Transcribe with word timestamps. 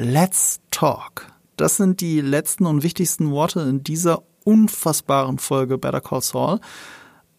Let's 0.00 0.60
talk. 0.70 1.26
Das 1.56 1.76
sind 1.76 2.00
die 2.00 2.20
letzten 2.20 2.66
und 2.66 2.84
wichtigsten 2.84 3.32
Worte 3.32 3.62
in 3.62 3.82
dieser 3.82 4.22
unfassbaren 4.44 5.40
Folge 5.40 5.76
Better 5.76 6.00
Call 6.00 6.22
Saul. 6.22 6.60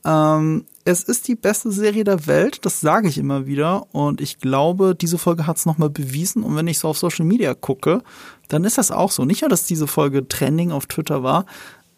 Ähm, 0.03 0.65
es 0.83 1.03
ist 1.03 1.29
die 1.29 1.35
beste 1.35 1.71
Serie 1.71 2.03
der 2.03 2.27
Welt, 2.27 2.65
das 2.65 2.81
sage 2.81 3.07
ich 3.07 3.17
immer 3.17 3.45
wieder. 3.45 3.87
Und 3.95 4.19
ich 4.19 4.39
glaube, 4.39 4.93
diese 4.93 5.17
Folge 5.17 5.47
hat 5.47 5.55
es 5.55 5.65
nochmal 5.65 5.89
bewiesen. 5.89 6.43
Und 6.43 6.57
wenn 6.57 6.67
ich 6.67 6.79
so 6.79 6.89
auf 6.89 6.97
Social 6.97 7.23
Media 7.23 7.53
gucke, 7.53 8.03
dann 8.49 8.65
ist 8.65 8.77
das 8.77 8.91
auch 8.91 9.11
so. 9.11 9.23
Nicht 9.23 9.41
nur, 9.41 9.49
dass 9.49 9.63
diese 9.63 9.87
Folge 9.87 10.27
Trending 10.27 10.73
auf 10.73 10.85
Twitter 10.85 11.23
war. 11.23 11.45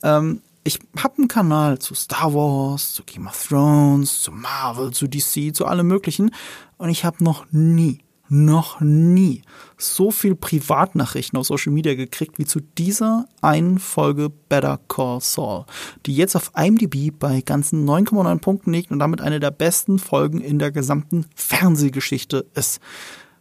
Ähm, 0.04 0.44
ich 0.64 0.78
habe 0.96 1.18
einen 1.18 1.28
Kanal 1.28 1.80
zu 1.80 1.96
Star 1.96 2.36
Wars, 2.36 2.94
zu 2.94 3.02
Game 3.04 3.26
of 3.26 3.48
Thrones, 3.48 4.22
zu 4.22 4.32
Marvel, 4.32 4.92
zu 4.92 5.08
DC, 5.08 5.56
zu 5.56 5.66
allem 5.66 5.88
Möglichen. 5.88 6.30
Und 6.78 6.90
ich 6.90 7.04
habe 7.04 7.24
noch 7.24 7.48
nie 7.50 8.04
noch 8.32 8.80
nie 8.80 9.42
so 9.78 10.10
viel 10.10 10.36
Privatnachrichten 10.36 11.38
auf 11.38 11.48
Social 11.48 11.74
Media 11.74 11.96
gekriegt 11.96 12.40
wie 12.40 12.46
zu 12.46 12.62
dieser 12.62 13.26
einen 13.42 13.78
Folge 13.78 14.30
Better 14.30 14.80
Call 14.88 15.20
Saul, 15.20 15.66
die 16.06 16.16
jetzt 16.16 16.38
auf 16.38 16.52
IMDb 16.56 17.12
bei 17.18 17.42
ganzen 17.42 17.86
9,9 17.86 18.40
Punkten 18.40 18.72
liegt 18.72 18.90
und 18.90 19.00
damit 19.00 19.20
eine 19.20 19.42
der 19.42 19.52
besten 19.52 20.00
Folgen 20.00 20.40
in 20.40 20.60
der 20.60 20.72
gesamten 20.72 21.26
Fernsehgeschichte 21.36 22.46
ist. 22.56 22.80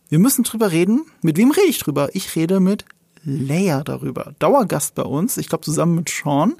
Wir 0.08 0.18
müssen 0.18 0.42
drüber 0.42 0.72
reden. 0.72 1.06
Mit 1.22 1.36
wem 1.36 1.52
rede 1.52 1.68
ich 1.68 1.78
drüber? 1.78 2.08
Ich 2.14 2.34
rede 2.34 2.58
mit 2.58 2.84
Leia 3.22 3.84
darüber. 3.84 4.34
Dauergast 4.40 4.96
bei 4.96 5.04
uns, 5.04 5.36
ich 5.36 5.48
glaube 5.48 5.64
zusammen 5.64 5.94
mit 5.94 6.08
Sean. 6.08 6.56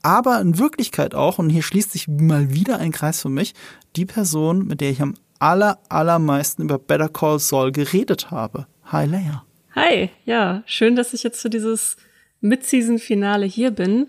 Aber 0.00 0.40
in 0.40 0.58
Wirklichkeit 0.58 1.16
auch, 1.16 1.38
und 1.40 1.50
hier 1.50 1.62
schließt 1.62 1.90
sich 1.90 2.06
mal 2.06 2.54
wieder 2.54 2.78
ein 2.78 2.92
Kreis 2.92 3.20
für 3.20 3.30
mich, 3.30 3.54
die 3.96 4.06
Person, 4.06 4.66
mit 4.66 4.80
der 4.80 4.90
ich 4.90 5.02
am 5.02 5.14
aller, 5.44 5.78
allermeisten 5.90 6.62
über 6.62 6.78
Better 6.78 7.10
Call 7.10 7.38
Saul 7.38 7.70
geredet 7.70 8.30
habe. 8.30 8.66
Hi, 8.84 9.04
Leia. 9.04 9.44
Hi, 9.74 10.10
ja, 10.24 10.62
schön, 10.64 10.96
dass 10.96 11.12
ich 11.12 11.22
jetzt 11.22 11.42
für 11.42 11.50
dieses 11.50 11.98
Mid-Season-Finale 12.40 13.44
hier 13.44 13.70
bin. 13.70 14.06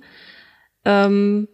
Ähm, 0.85 1.49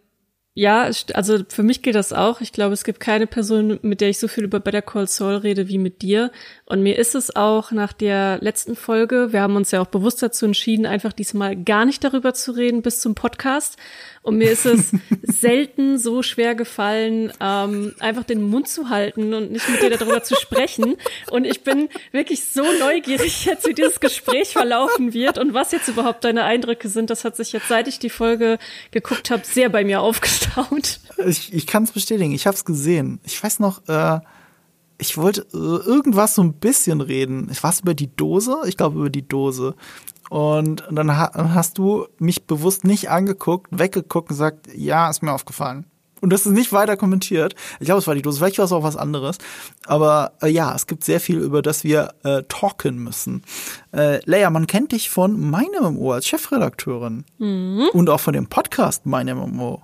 ja, 0.53 0.92
also 1.14 1.39
für 1.47 1.64
mich 1.64 1.81
geht 1.81 1.95
das 1.95 2.14
auch. 2.14 2.42
Ich 2.42 2.52
glaube, 2.52 2.73
es 2.73 2.83
gibt 2.83 3.00
keine 3.00 3.25
Person, 3.25 3.80
mit 3.81 4.02
der 4.02 4.09
ich 4.09 4.20
so 4.20 4.28
viel 4.28 4.44
über 4.44 4.59
Better 4.59 4.81
Call 4.81 5.08
Saul 5.08 5.38
rede 5.38 5.67
wie 5.67 5.78
mit 5.80 6.02
dir. 6.02 6.31
Und 6.66 6.83
mir 6.83 7.00
ist 7.00 7.16
es 7.16 7.36
auch 7.36 7.72
nach 7.72 7.94
der 7.94 8.38
letzten 8.42 8.75
Folge, 8.75 9.31
wir 9.31 9.42
haben 9.42 9.55
uns 9.55 9.72
ja 9.72 9.81
auch 9.81 9.88
bewusst 9.88 10.22
dazu 10.22 10.45
entschieden, 10.45 10.86
einfach 10.86 11.14
diesmal 11.14 11.55
gar 11.55 11.86
nicht 11.86 12.03
darüber 12.03 12.33
zu 12.33 12.52
reden 12.52 12.81
bis 12.81 13.00
zum 13.00 13.16
Podcast. 13.16 13.77
Und 14.23 14.38
mir 14.38 14.52
ist 14.52 14.66
es 14.66 14.91
selten 15.23 15.97
so 15.97 16.22
schwer 16.22 16.53
gefallen, 16.53 17.31
ähm, 17.39 17.94
einfach 18.00 18.23
den 18.23 18.44
Mund 18.44 18.67
zu 18.67 18.89
halten 18.89 19.33
und 19.33 19.52
nicht 19.52 19.67
mit 19.69 19.81
dir 19.81 19.89
darüber 19.89 20.23
zu 20.23 20.36
sprechen. 20.36 20.95
Und 21.31 21.45
ich 21.45 21.64
bin 21.64 21.89
wirklich 22.11 22.44
so 22.45 22.64
neugierig 22.80 23.45
jetzt, 23.45 23.67
wie 23.67 23.73
dieses 23.73 23.99
Gespräch 23.99 24.49
verlaufen 24.49 25.14
wird 25.14 25.39
und 25.39 25.53
was 25.53 25.72
jetzt 25.72 25.88
überhaupt 25.88 26.23
deine 26.23 26.44
Eindrücke 26.44 26.89
sind. 26.89 27.09
Das 27.09 27.25
hat 27.25 27.36
sich 27.36 27.52
jetzt, 27.52 27.67
seit 27.67 27.88
ich 27.88 27.97
die 27.97 28.09
Folge 28.09 28.59
geguckt 28.92 29.31
habe, 29.31 29.44
sehr 29.45 29.69
bei 29.69 29.83
mir 29.83 30.02
aufgestaut. 30.02 30.99
Ich, 31.25 31.53
ich 31.53 31.66
kann 31.66 31.83
es 31.83 31.92
bestätigen. 31.92 32.31
Ich 32.33 32.45
habe 32.45 32.55
es 32.55 32.66
gesehen. 32.66 33.19
Ich 33.23 33.44
weiß 33.44 33.59
noch, 33.59 33.88
äh, 33.88 34.19
ich 34.99 35.17
wollte 35.17 35.47
äh, 35.53 35.58
irgendwas 35.58 36.36
so 36.36 36.44
ein 36.44 36.53
bisschen 36.53 37.02
reden. 37.02 37.49
Ich 37.52 37.61
weiß 37.61 37.81
über 37.81 37.95
die 37.95 38.16
Dose, 38.16 38.58
ich 38.67 38.77
glaube 38.77 38.99
über 38.99 39.09
die 39.09 39.27
Dose. 39.27 39.75
Und 40.31 40.85
dann 40.89 41.13
hast 41.13 41.77
du 41.77 42.07
mich 42.17 42.47
bewusst 42.47 42.85
nicht 42.85 43.09
angeguckt, 43.09 43.67
weggeguckt 43.77 44.29
und 44.29 44.37
gesagt, 44.37 44.69
ja, 44.73 45.09
ist 45.09 45.21
mir 45.21 45.33
aufgefallen. 45.33 45.85
Und 46.21 46.31
das 46.31 46.45
ist 46.45 46.53
nicht 46.53 46.71
weiter 46.71 46.95
kommentiert. 46.95 47.53
Ich 47.81 47.87
glaube, 47.87 47.99
es 47.99 48.07
war 48.07 48.15
die 48.15 48.21
Dose. 48.21 48.37
Vielleicht 48.37 48.57
war 48.57 48.63
es 48.63 48.71
auch 48.71 48.83
was 48.83 48.95
anderes. 48.95 49.39
Aber 49.87 50.31
äh, 50.41 50.47
ja, 50.47 50.73
es 50.73 50.87
gibt 50.87 51.03
sehr 51.03 51.19
viel, 51.19 51.37
über 51.37 51.61
das 51.61 51.83
wir 51.83 52.13
äh, 52.23 52.43
talken 52.47 52.95
müssen. 52.99 53.43
Äh, 53.91 54.21
Leia, 54.23 54.49
man 54.52 54.67
kennt 54.67 54.93
dich 54.93 55.09
von 55.09 55.37
meinem 55.37 55.95
MMO 55.95 56.13
als 56.13 56.27
Chefredakteurin. 56.27 57.25
Mhm. 57.37 57.89
Und 57.91 58.09
auch 58.09 58.21
von 58.21 58.33
dem 58.33 58.47
Podcast 58.47 59.05
meinem 59.05 59.37
MMO. 59.37 59.81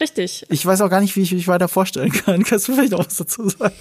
Richtig. 0.00 0.44
Ich 0.48 0.66
weiß 0.66 0.80
auch 0.80 0.90
gar 0.90 1.00
nicht, 1.00 1.14
wie 1.14 1.22
ich 1.22 1.32
mich 1.32 1.46
weiter 1.46 1.68
vorstellen 1.68 2.10
kann. 2.10 2.42
Kannst 2.44 2.66
du 2.66 2.74
vielleicht 2.74 2.92
noch 2.92 3.06
was 3.06 3.16
dazu 3.16 3.48
sagen? 3.48 3.74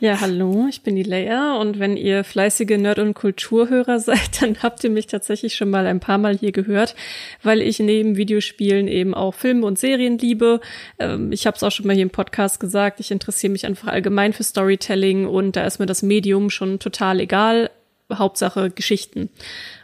Ja, 0.00 0.20
hallo, 0.20 0.66
ich 0.68 0.82
bin 0.82 0.96
die 0.96 1.04
Leia 1.04 1.56
und 1.60 1.78
wenn 1.78 1.96
ihr 1.96 2.24
fleißige 2.24 2.76
Nerd- 2.76 2.98
und 2.98 3.14
Kulturhörer 3.14 4.00
seid, 4.00 4.42
dann 4.42 4.60
habt 4.64 4.82
ihr 4.82 4.90
mich 4.90 5.06
tatsächlich 5.06 5.54
schon 5.54 5.70
mal 5.70 5.86
ein 5.86 6.00
paar 6.00 6.18
Mal 6.18 6.36
hier 6.36 6.50
gehört, 6.50 6.96
weil 7.44 7.62
ich 7.62 7.78
neben 7.78 8.16
Videospielen 8.16 8.88
eben 8.88 9.14
auch 9.14 9.34
Filme 9.34 9.64
und 9.64 9.78
Serien 9.78 10.18
liebe. 10.18 10.60
Ähm, 10.98 11.30
ich 11.30 11.46
habe 11.46 11.56
es 11.56 11.62
auch 11.62 11.70
schon 11.70 11.86
mal 11.86 11.94
hier 11.94 12.02
im 12.02 12.10
Podcast 12.10 12.58
gesagt, 12.58 12.98
ich 12.98 13.12
interessiere 13.12 13.52
mich 13.52 13.64
einfach 13.64 13.88
allgemein 13.88 14.32
für 14.32 14.42
Storytelling 14.42 15.26
und 15.26 15.54
da 15.54 15.64
ist 15.64 15.78
mir 15.78 15.86
das 15.86 16.02
Medium 16.02 16.50
schon 16.50 16.80
total 16.80 17.20
egal. 17.20 17.70
Hauptsache 18.12 18.70
Geschichten. 18.70 19.30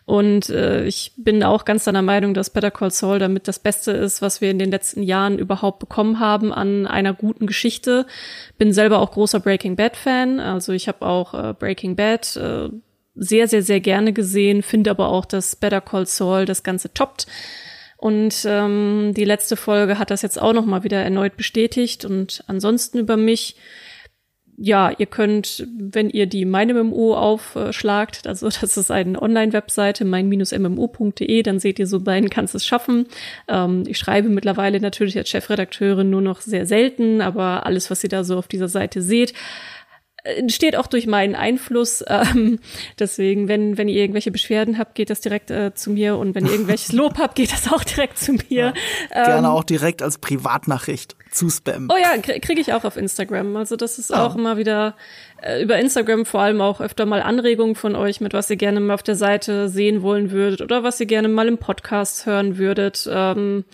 Und 0.08 0.48
äh, 0.48 0.86
ich 0.86 1.12
bin 1.18 1.42
auch 1.42 1.66
ganz 1.66 1.84
deiner 1.84 2.00
Meinung, 2.00 2.32
dass 2.32 2.48
Better 2.48 2.70
Call 2.70 2.90
Saul 2.90 3.18
damit 3.18 3.46
das 3.46 3.58
Beste 3.58 3.90
ist, 3.92 4.22
was 4.22 4.40
wir 4.40 4.50
in 4.50 4.58
den 4.58 4.70
letzten 4.70 5.02
Jahren 5.02 5.38
überhaupt 5.38 5.80
bekommen 5.80 6.18
haben 6.18 6.50
an 6.50 6.86
einer 6.86 7.12
guten 7.12 7.46
Geschichte. 7.46 8.06
Bin 8.56 8.72
selber 8.72 9.00
auch 9.00 9.10
großer 9.10 9.38
Breaking 9.38 9.76
Bad 9.76 9.98
Fan. 9.98 10.40
Also 10.40 10.72
ich 10.72 10.88
habe 10.88 11.04
auch 11.04 11.34
äh, 11.34 11.52
Breaking 11.52 11.94
Bad 11.94 12.36
äh, 12.36 12.70
sehr, 13.16 13.48
sehr, 13.48 13.62
sehr 13.62 13.80
gerne 13.80 14.14
gesehen, 14.14 14.62
finde 14.62 14.90
aber 14.92 15.10
auch, 15.10 15.26
dass 15.26 15.56
Better 15.56 15.82
Call 15.82 16.06
Saul 16.06 16.46
das 16.46 16.62
Ganze 16.62 16.94
toppt. 16.94 17.26
Und 17.98 18.46
ähm, 18.46 19.12
die 19.14 19.26
letzte 19.26 19.56
Folge 19.56 19.98
hat 19.98 20.10
das 20.10 20.22
jetzt 20.22 20.40
auch 20.40 20.54
noch 20.54 20.64
mal 20.64 20.84
wieder 20.84 21.02
erneut 21.02 21.36
bestätigt. 21.36 22.06
Und 22.06 22.42
ansonsten 22.46 22.98
über 22.98 23.18
mich 23.18 23.56
ja, 24.60 24.90
ihr 24.98 25.06
könnt, 25.06 25.66
wenn 25.78 26.10
ihr 26.10 26.26
die 26.26 26.44
meine 26.44 26.74
MMO 26.74 27.14
aufschlagt, 27.14 28.26
also 28.26 28.48
das 28.60 28.76
ist 28.76 28.90
eine 28.90 29.20
Online-Webseite, 29.22 30.04
mein-mmo.de, 30.04 31.42
dann 31.44 31.60
seht 31.60 31.78
ihr 31.78 31.86
so 31.86 32.00
beiden 32.00 32.28
kannst 32.28 32.56
es 32.56 32.66
schaffen. 32.66 33.06
Ähm, 33.46 33.84
ich 33.86 33.98
schreibe 33.98 34.28
mittlerweile 34.28 34.80
natürlich 34.80 35.16
als 35.16 35.28
Chefredakteurin 35.28 36.10
nur 36.10 36.22
noch 36.22 36.40
sehr 36.40 36.66
selten, 36.66 37.20
aber 37.20 37.66
alles, 37.66 37.88
was 37.90 38.02
ihr 38.02 38.10
da 38.10 38.24
so 38.24 38.36
auf 38.36 38.48
dieser 38.48 38.68
Seite 38.68 39.00
seht, 39.00 39.32
entsteht 40.24 40.76
auch 40.76 40.86
durch 40.86 41.06
meinen 41.06 41.34
Einfluss. 41.34 42.04
Ähm, 42.18 42.58
deswegen, 42.98 43.46
wenn, 43.46 43.78
wenn 43.78 43.86
ihr 43.86 44.00
irgendwelche 44.00 44.32
Beschwerden 44.32 44.76
habt, 44.76 44.96
geht 44.96 45.08
das 45.08 45.20
direkt 45.20 45.50
äh, 45.50 45.72
zu 45.74 45.90
mir 45.90 46.16
und 46.16 46.34
wenn 46.34 46.46
ihr 46.46 46.52
irgendwelches 46.52 46.92
Lob 46.92 47.16
habt, 47.18 47.36
geht 47.36 47.52
das 47.52 47.72
auch 47.72 47.84
direkt 47.84 48.18
zu 48.18 48.32
mir. 48.32 48.74
Ja, 49.10 49.24
gerne 49.24 49.46
ähm, 49.46 49.52
auch 49.52 49.62
direkt 49.62 50.02
als 50.02 50.18
Privatnachricht 50.18 51.14
zu 51.30 51.48
spammen. 51.48 51.88
Oh 51.92 51.96
ja, 51.96 52.20
kriege 52.20 52.60
ich 52.60 52.72
auch 52.72 52.84
auf 52.84 52.96
Instagram. 52.96 53.56
Also 53.56 53.76
das 53.76 53.98
ist 53.98 54.10
oh. 54.10 54.16
auch 54.16 54.34
immer 54.34 54.56
wieder 54.56 54.96
äh, 55.42 55.62
über 55.62 55.78
Instagram 55.78 56.26
vor 56.26 56.40
allem 56.40 56.60
auch 56.60 56.80
öfter 56.80 57.06
mal 57.06 57.22
Anregungen 57.22 57.76
von 57.76 57.94
euch, 57.94 58.20
mit 58.20 58.32
was 58.32 58.50
ihr 58.50 58.56
gerne 58.56 58.80
mal 58.80 58.94
auf 58.94 59.02
der 59.02 59.16
Seite 59.16 59.68
sehen 59.68 60.02
wollen 60.02 60.30
würdet 60.32 60.60
oder 60.60 60.82
was 60.82 60.98
ihr 60.98 61.06
gerne 61.06 61.28
mal 61.28 61.46
im 61.46 61.58
Podcast 61.58 62.26
hören 62.26 62.58
würdet. 62.58 63.08
Ähm, 63.10 63.64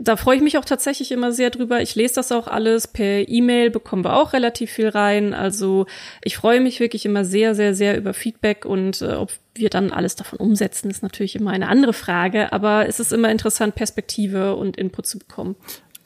da 0.00 0.16
freue 0.16 0.36
ich 0.36 0.42
mich 0.42 0.58
auch 0.58 0.64
tatsächlich 0.64 1.10
immer 1.10 1.32
sehr 1.32 1.50
drüber. 1.50 1.82
Ich 1.82 1.94
lese 1.94 2.14
das 2.14 2.30
auch 2.30 2.46
alles. 2.46 2.86
Per 2.86 3.28
E-Mail 3.28 3.70
bekommen 3.70 4.04
wir 4.04 4.16
auch 4.16 4.32
relativ 4.32 4.70
viel 4.70 4.88
rein. 4.88 5.34
Also 5.34 5.86
ich 6.22 6.36
freue 6.36 6.60
mich 6.60 6.80
wirklich 6.80 7.04
immer 7.04 7.24
sehr, 7.24 7.54
sehr, 7.54 7.74
sehr 7.74 7.96
über 7.96 8.14
Feedback 8.14 8.64
und 8.64 9.02
äh, 9.02 9.14
ob 9.14 9.32
wir 9.54 9.70
dann 9.70 9.90
alles 9.90 10.14
davon 10.14 10.38
umsetzen, 10.38 10.88
ist 10.88 11.02
natürlich 11.02 11.34
immer 11.34 11.50
eine 11.50 11.68
andere 11.68 11.92
Frage. 11.92 12.52
Aber 12.52 12.86
es 12.86 13.00
ist 13.00 13.12
immer 13.12 13.30
interessant, 13.30 13.74
Perspektive 13.74 14.54
und 14.54 14.76
Input 14.76 15.06
zu 15.06 15.18
bekommen. 15.18 15.56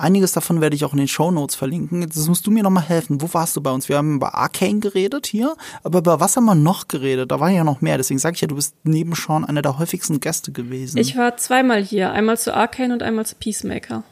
Einiges 0.03 0.33
davon 0.33 0.61
werde 0.61 0.75
ich 0.75 0.85
auch 0.85 0.91
in 0.91 0.99
den 0.99 1.07
Show 1.07 1.31
Notes 1.31 1.55
verlinken. 1.55 2.03
Jetzt 2.03 2.27
musst 2.27 2.45
du 2.45 2.51
mir 2.51 2.65
noch 2.65 2.71
mal 2.71 2.81
helfen. 2.81 3.23
Wo 3.23 3.33
warst 3.35 3.55
du 3.55 3.61
bei 3.61 3.71
uns? 3.71 3.89
Wir 3.89 3.99
haben 3.99 4.17
über 4.17 4.35
Arcane 4.35 4.81
geredet 4.81 5.29
hier, 5.29 5.55
aber 5.85 6.01
über 6.01 6.19
was 6.19 6.37
haben 6.37 6.45
wir 6.45 6.57
noch 6.57 6.89
geredet? 6.89 7.31
Da 7.31 7.39
war 7.39 7.51
ja 7.51 7.63
noch 7.63 7.83
mehr. 7.83 7.99
Deswegen 7.99 8.19
sage 8.19 8.35
ich 8.35 8.41
ja, 8.41 8.49
du 8.49 8.57
bist 8.57 8.75
neben 8.83 9.15
Sean 9.15 9.45
einer 9.45 9.63
der 9.63 9.79
häufigsten 9.79 10.19
Gäste 10.19 10.51
gewesen. 10.51 10.99
Ich 10.99 11.17
war 11.17 11.37
zweimal 11.37 11.85
hier. 11.85 12.11
Einmal 12.11 12.37
zu 12.37 12.53
Arcane 12.53 12.93
und 12.93 13.01
einmal 13.05 13.27
zu 13.27 13.37
Peacemaker. 13.37 14.03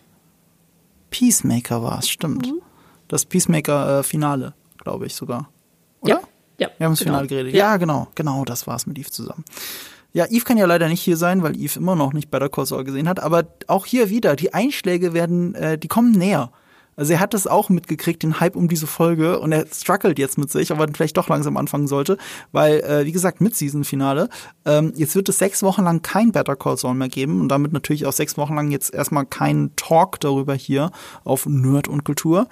Peacemaker 1.10 1.82
war 1.82 1.98
es, 1.98 2.08
stimmt. 2.08 2.46
Mhm. 2.46 2.62
Das 3.08 3.24
Peacemaker-Finale, 3.24 4.54
glaube 4.78 5.06
ich 5.06 5.16
sogar. 5.16 5.48
Oder? 6.02 6.12
Ja. 6.12 6.20
ja 6.58 6.70
wir 6.78 6.86
haben 6.86 6.92
das 6.92 7.00
genau. 7.00 7.14
Finale 7.14 7.26
geredet. 7.26 7.52
Ja. 7.52 7.72
ja, 7.72 7.76
genau. 7.78 8.06
Genau, 8.14 8.44
das 8.44 8.68
war 8.68 8.76
es 8.76 8.86
mit 8.86 8.96
Eve 8.96 9.10
zusammen. 9.10 9.44
Ja, 10.12 10.26
Eve 10.28 10.44
kann 10.44 10.58
ja 10.58 10.66
leider 10.66 10.88
nicht 10.88 11.02
hier 11.02 11.16
sein, 11.16 11.42
weil 11.42 11.56
Eve 11.56 11.78
immer 11.78 11.94
noch 11.94 12.12
nicht 12.12 12.30
Better 12.30 12.48
Call 12.48 12.66
Saul 12.66 12.84
gesehen 12.84 13.08
hat. 13.08 13.20
Aber 13.20 13.44
auch 13.68 13.86
hier 13.86 14.10
wieder, 14.10 14.36
die 14.36 14.54
Einschläge 14.54 15.14
werden, 15.14 15.54
äh, 15.54 15.78
die 15.78 15.88
kommen 15.88 16.12
näher. 16.12 16.50
Also 16.96 17.14
er 17.14 17.20
hat 17.20 17.32
das 17.32 17.46
auch 17.46 17.70
mitgekriegt, 17.70 18.22
den 18.22 18.40
Hype 18.40 18.56
um 18.56 18.68
diese 18.68 18.86
Folge 18.86 19.40
und 19.40 19.52
er 19.52 19.64
struggelt 19.72 20.18
jetzt 20.18 20.36
mit 20.36 20.50
sich, 20.50 20.70
aber 20.70 20.86
vielleicht 20.92 21.16
doch 21.16 21.28
langsam 21.28 21.56
anfangen 21.56 21.86
sollte, 21.86 22.18
weil, 22.52 22.80
äh, 22.80 23.06
wie 23.06 23.12
gesagt, 23.12 23.40
mit 23.40 23.54
Season-Finale, 23.56 24.28
ähm, 24.66 24.92
jetzt 24.94 25.14
wird 25.14 25.30
es 25.30 25.38
sechs 25.38 25.62
Wochen 25.62 25.84
lang 25.84 26.02
kein 26.02 26.30
Better 26.32 26.56
Call 26.56 26.76
Saul 26.76 26.94
mehr 26.94 27.08
geben 27.08 27.40
und 27.40 27.48
damit 27.48 27.72
natürlich 27.72 28.04
auch 28.04 28.12
sechs 28.12 28.36
Wochen 28.36 28.54
lang 28.54 28.70
jetzt 28.70 28.92
erstmal 28.92 29.24
kein 29.24 29.70
Talk 29.76 30.20
darüber 30.20 30.54
hier 30.54 30.90
auf 31.24 31.46
Nerd 31.46 31.88
und 31.88 32.04
Kultur. 32.04 32.48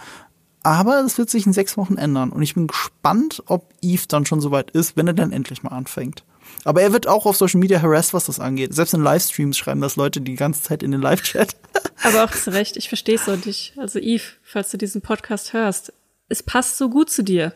Aber 0.62 1.00
es 1.04 1.18
wird 1.18 1.28
sich 1.28 1.44
in 1.44 1.52
sechs 1.52 1.76
Wochen 1.76 1.98
ändern 1.98 2.30
und 2.30 2.40
ich 2.40 2.54
bin 2.54 2.68
gespannt, 2.68 3.42
ob 3.46 3.68
Eve 3.82 4.04
dann 4.08 4.24
schon 4.24 4.40
soweit 4.40 4.70
ist, 4.70 4.96
wenn 4.96 5.06
er 5.06 5.12
dann 5.12 5.32
endlich 5.32 5.62
mal 5.62 5.72
anfängt. 5.72 6.24
Aber 6.64 6.82
er 6.82 6.92
wird 6.92 7.06
auch 7.06 7.26
auf 7.26 7.36
Social 7.36 7.60
Media 7.60 7.80
harassed, 7.80 8.14
was 8.14 8.26
das 8.26 8.40
angeht. 8.40 8.74
Selbst 8.74 8.94
in 8.94 9.02
Livestreams 9.02 9.56
schreiben 9.56 9.80
das 9.80 9.96
Leute 9.96 10.20
die 10.20 10.34
ganze 10.34 10.62
Zeit 10.62 10.82
in 10.82 10.90
den 10.90 11.00
Live-Chat. 11.00 11.56
Aber 12.02 12.24
auch 12.24 12.30
zu 12.30 12.52
Recht, 12.52 12.76
ich 12.76 12.88
verstehe 12.88 13.16
es 13.16 13.24
so 13.24 13.36
nicht. 13.36 13.74
Also 13.76 13.98
Eve, 13.98 14.24
falls 14.42 14.70
du 14.70 14.78
diesen 14.78 15.00
Podcast 15.00 15.52
hörst, 15.52 15.92
es 16.28 16.42
passt 16.42 16.76
so 16.76 16.88
gut 16.88 17.10
zu 17.10 17.22
dir. 17.22 17.54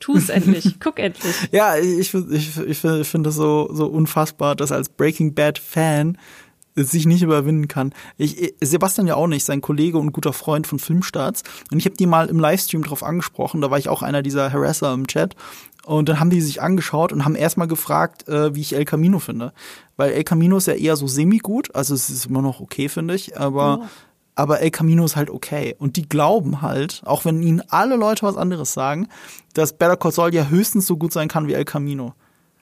Tu 0.00 0.16
es 0.16 0.28
endlich, 0.28 0.76
guck 0.80 0.98
endlich. 0.98 1.34
Ja, 1.52 1.76
ich, 1.76 2.12
ich, 2.14 2.58
ich, 2.58 2.78
finde 2.78 3.28
das 3.28 3.36
so, 3.36 3.70
so 3.72 3.86
unfassbar, 3.86 4.56
dass 4.56 4.72
als 4.72 4.88
Breaking 4.88 5.34
Bad 5.34 5.58
Fan 5.58 6.18
sich 6.74 7.06
nicht 7.06 7.22
überwinden 7.22 7.68
kann. 7.68 7.92
Ich, 8.16 8.54
Sebastian 8.60 9.06
ja 9.06 9.14
auch 9.14 9.28
nicht, 9.28 9.44
sein 9.44 9.60
Kollege 9.60 9.98
und 9.98 10.12
guter 10.12 10.32
Freund 10.32 10.66
von 10.66 10.78
Filmstarts. 10.78 11.42
Und 11.70 11.78
ich 11.78 11.84
habe 11.84 11.96
die 11.96 12.06
mal 12.06 12.28
im 12.28 12.40
Livestream 12.40 12.82
drauf 12.82 13.02
angesprochen, 13.02 13.60
da 13.60 13.70
war 13.70 13.78
ich 13.78 13.88
auch 13.88 14.02
einer 14.02 14.22
dieser 14.22 14.52
Harasser 14.52 14.92
im 14.92 15.06
Chat. 15.06 15.36
Und 15.84 16.08
dann 16.08 16.18
haben 16.18 16.30
die 16.30 16.40
sich 16.40 16.62
angeschaut 16.62 17.12
und 17.12 17.24
haben 17.24 17.34
erstmal 17.34 17.68
gefragt, 17.68 18.28
äh, 18.28 18.54
wie 18.54 18.60
ich 18.60 18.74
El 18.74 18.84
Camino 18.84 19.18
finde. 19.18 19.52
Weil 19.96 20.12
El 20.12 20.24
Camino 20.24 20.56
ist 20.56 20.66
ja 20.66 20.74
eher 20.74 20.96
so 20.96 21.06
semi-gut, 21.06 21.74
also 21.74 21.94
es 21.94 22.10
ist 22.10 22.26
immer 22.26 22.42
noch 22.42 22.60
okay, 22.60 22.88
finde 22.88 23.14
ich, 23.14 23.38
aber, 23.38 23.80
oh. 23.82 23.86
aber 24.34 24.60
El 24.60 24.70
Camino 24.70 25.04
ist 25.04 25.16
halt 25.16 25.30
okay. 25.30 25.76
Und 25.78 25.96
die 25.96 26.08
glauben 26.08 26.62
halt, 26.62 27.02
auch 27.04 27.24
wenn 27.24 27.42
ihnen 27.42 27.62
alle 27.68 27.96
Leute 27.96 28.22
was 28.22 28.36
anderes 28.36 28.72
sagen, 28.72 29.08
dass 29.52 29.74
Better 29.74 29.96
Call 29.96 30.12
Saul 30.12 30.34
ja 30.34 30.48
höchstens 30.48 30.86
so 30.86 30.96
gut 30.96 31.12
sein 31.12 31.28
kann 31.28 31.48
wie 31.48 31.54
El 31.54 31.64
Camino. 31.64 32.14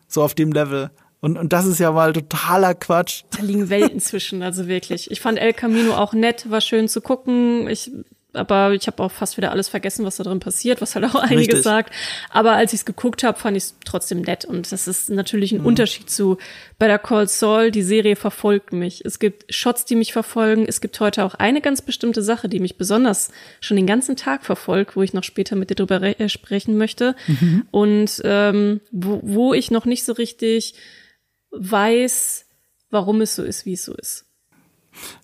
So 0.08 0.22
auf 0.22 0.34
dem 0.34 0.52
Level. 0.52 0.90
Und, 1.20 1.38
und 1.38 1.52
das 1.52 1.66
ist 1.66 1.78
ja 1.78 1.92
mal 1.92 2.12
totaler 2.12 2.74
Quatsch. 2.74 3.22
Da 3.30 3.42
liegen 3.42 3.70
Welten 3.70 4.00
zwischen, 4.00 4.42
also 4.42 4.66
wirklich. 4.66 5.10
Ich 5.12 5.20
fand 5.20 5.38
El 5.38 5.52
Camino 5.52 5.94
auch 5.94 6.12
nett, 6.12 6.50
war 6.50 6.60
schön 6.60 6.88
zu 6.88 7.00
gucken. 7.00 7.68
Ich, 7.68 7.92
aber 8.34 8.72
ich 8.72 8.86
habe 8.86 9.02
auch 9.02 9.10
fast 9.10 9.36
wieder 9.36 9.50
alles 9.50 9.68
vergessen, 9.68 10.04
was 10.04 10.16
da 10.16 10.24
drin 10.24 10.40
passiert, 10.40 10.80
was 10.80 10.94
halt 10.94 11.04
auch 11.04 11.14
einiges 11.22 11.48
Richtig. 11.48 11.62
sagt. 11.62 11.92
Aber 12.30 12.52
als 12.52 12.72
ich 12.72 12.80
es 12.80 12.84
geguckt 12.84 13.22
habe, 13.22 13.38
fand 13.38 13.56
ich 13.56 13.64
es 13.64 13.76
trotzdem 13.84 14.22
nett. 14.22 14.44
Und 14.44 14.72
das 14.72 14.88
ist 14.88 15.10
natürlich 15.10 15.52
ein 15.52 15.60
mhm. 15.60 15.66
Unterschied 15.66 16.08
zu 16.08 16.38
Better 16.78 16.98
Call 16.98 17.28
Saul. 17.28 17.70
Die 17.70 17.82
Serie 17.82 18.16
verfolgt 18.16 18.72
mich. 18.72 19.04
Es 19.04 19.18
gibt 19.18 19.52
Shots, 19.52 19.84
die 19.84 19.96
mich 19.96 20.12
verfolgen. 20.12 20.64
Es 20.66 20.80
gibt 20.80 20.98
heute 21.00 21.24
auch 21.24 21.34
eine 21.34 21.60
ganz 21.60 21.82
bestimmte 21.82 22.22
Sache, 22.22 22.48
die 22.48 22.60
mich 22.60 22.76
besonders 22.76 23.30
schon 23.60 23.76
den 23.76 23.86
ganzen 23.86 24.16
Tag 24.16 24.44
verfolgt, 24.44 24.96
wo 24.96 25.02
ich 25.02 25.12
noch 25.12 25.24
später 25.24 25.56
mit 25.56 25.70
dir 25.70 25.74
drüber 25.74 26.02
äh, 26.02 26.28
sprechen 26.28 26.76
möchte. 26.76 27.14
Mhm. 27.26 27.66
Und 27.70 28.22
ähm, 28.24 28.80
wo, 28.90 29.20
wo 29.22 29.54
ich 29.54 29.70
noch 29.70 29.84
nicht 29.84 30.04
so 30.04 30.12
richtig 30.12 30.74
weiß, 31.50 32.46
warum 32.90 33.20
es 33.20 33.34
so 33.34 33.42
ist, 33.42 33.66
wie 33.66 33.74
es 33.74 33.84
so 33.84 33.94
ist. 33.94 34.26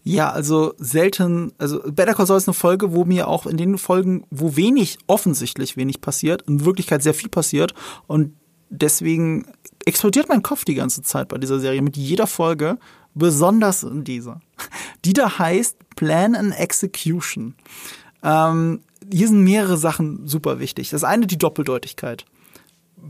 Ja, 0.02 0.30
also 0.30 0.74
selten, 0.78 1.52
also 1.58 1.80
Better 1.80 2.14
Call 2.14 2.26
Saul 2.26 2.38
ist 2.38 2.48
eine 2.48 2.54
Folge, 2.54 2.92
wo 2.92 3.04
mir 3.04 3.28
auch 3.28 3.46
in 3.46 3.56
den 3.56 3.78
Folgen, 3.78 4.24
wo 4.30 4.56
wenig, 4.56 4.98
offensichtlich 5.06 5.76
wenig 5.76 6.00
passiert, 6.00 6.42
in 6.42 6.64
Wirklichkeit 6.64 7.02
sehr 7.02 7.14
viel 7.14 7.28
passiert 7.28 7.74
und 8.06 8.34
deswegen 8.70 9.46
explodiert 9.84 10.28
mein 10.28 10.42
Kopf 10.42 10.64
die 10.64 10.74
ganze 10.74 11.02
Zeit 11.02 11.28
bei 11.28 11.38
dieser 11.38 11.60
Serie 11.60 11.82
mit 11.82 11.96
jeder 11.96 12.26
Folge, 12.26 12.78
besonders 13.14 13.82
in 13.82 14.04
dieser. 14.04 14.40
Die 15.04 15.12
da 15.12 15.38
heißt 15.38 15.76
Plan 15.96 16.34
and 16.34 16.58
Execution. 16.58 17.54
Ähm, 18.22 18.80
hier 19.10 19.28
sind 19.28 19.42
mehrere 19.42 19.76
Sachen 19.76 20.26
super 20.26 20.58
wichtig. 20.58 20.90
Das 20.90 21.04
eine 21.04 21.26
die 21.26 21.38
Doppeldeutigkeit. 21.38 22.24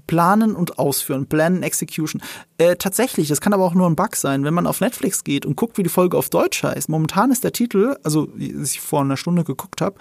Planen 0.06 0.55
und 0.55 0.79
Ausführen, 0.79 1.26
Plan 1.26 1.62
Execution. 1.62 2.23
Äh, 2.58 2.76
tatsächlich, 2.76 3.29
das 3.29 3.40
kann 3.40 3.52
aber 3.52 3.64
auch 3.64 3.75
nur 3.75 3.87
ein 3.87 3.96
Bug 3.96 4.17
sein, 4.17 4.44
wenn 4.44 4.55
man 4.55 4.67
auf 4.67 4.81
Netflix 4.81 5.25
geht 5.25 5.46
und 5.46 5.56
guckt, 5.56 5.79
wie 5.79 5.82
die 5.82 5.88
Folge 5.88 6.17
auf 6.17 6.31
Deutsch 6.31 6.62
heißt. 6.62 6.88
Momentan 6.88 7.31
ist 7.31 7.44
der 7.44 7.52
Titel, 7.52 7.96
also 8.05 8.29
wie 8.35 8.52
ich 8.62 8.81
vor 8.81 9.00
einer 9.00 9.17
Stunde 9.17 9.44
geguckt 9.44 9.81
habe, 9.81 9.96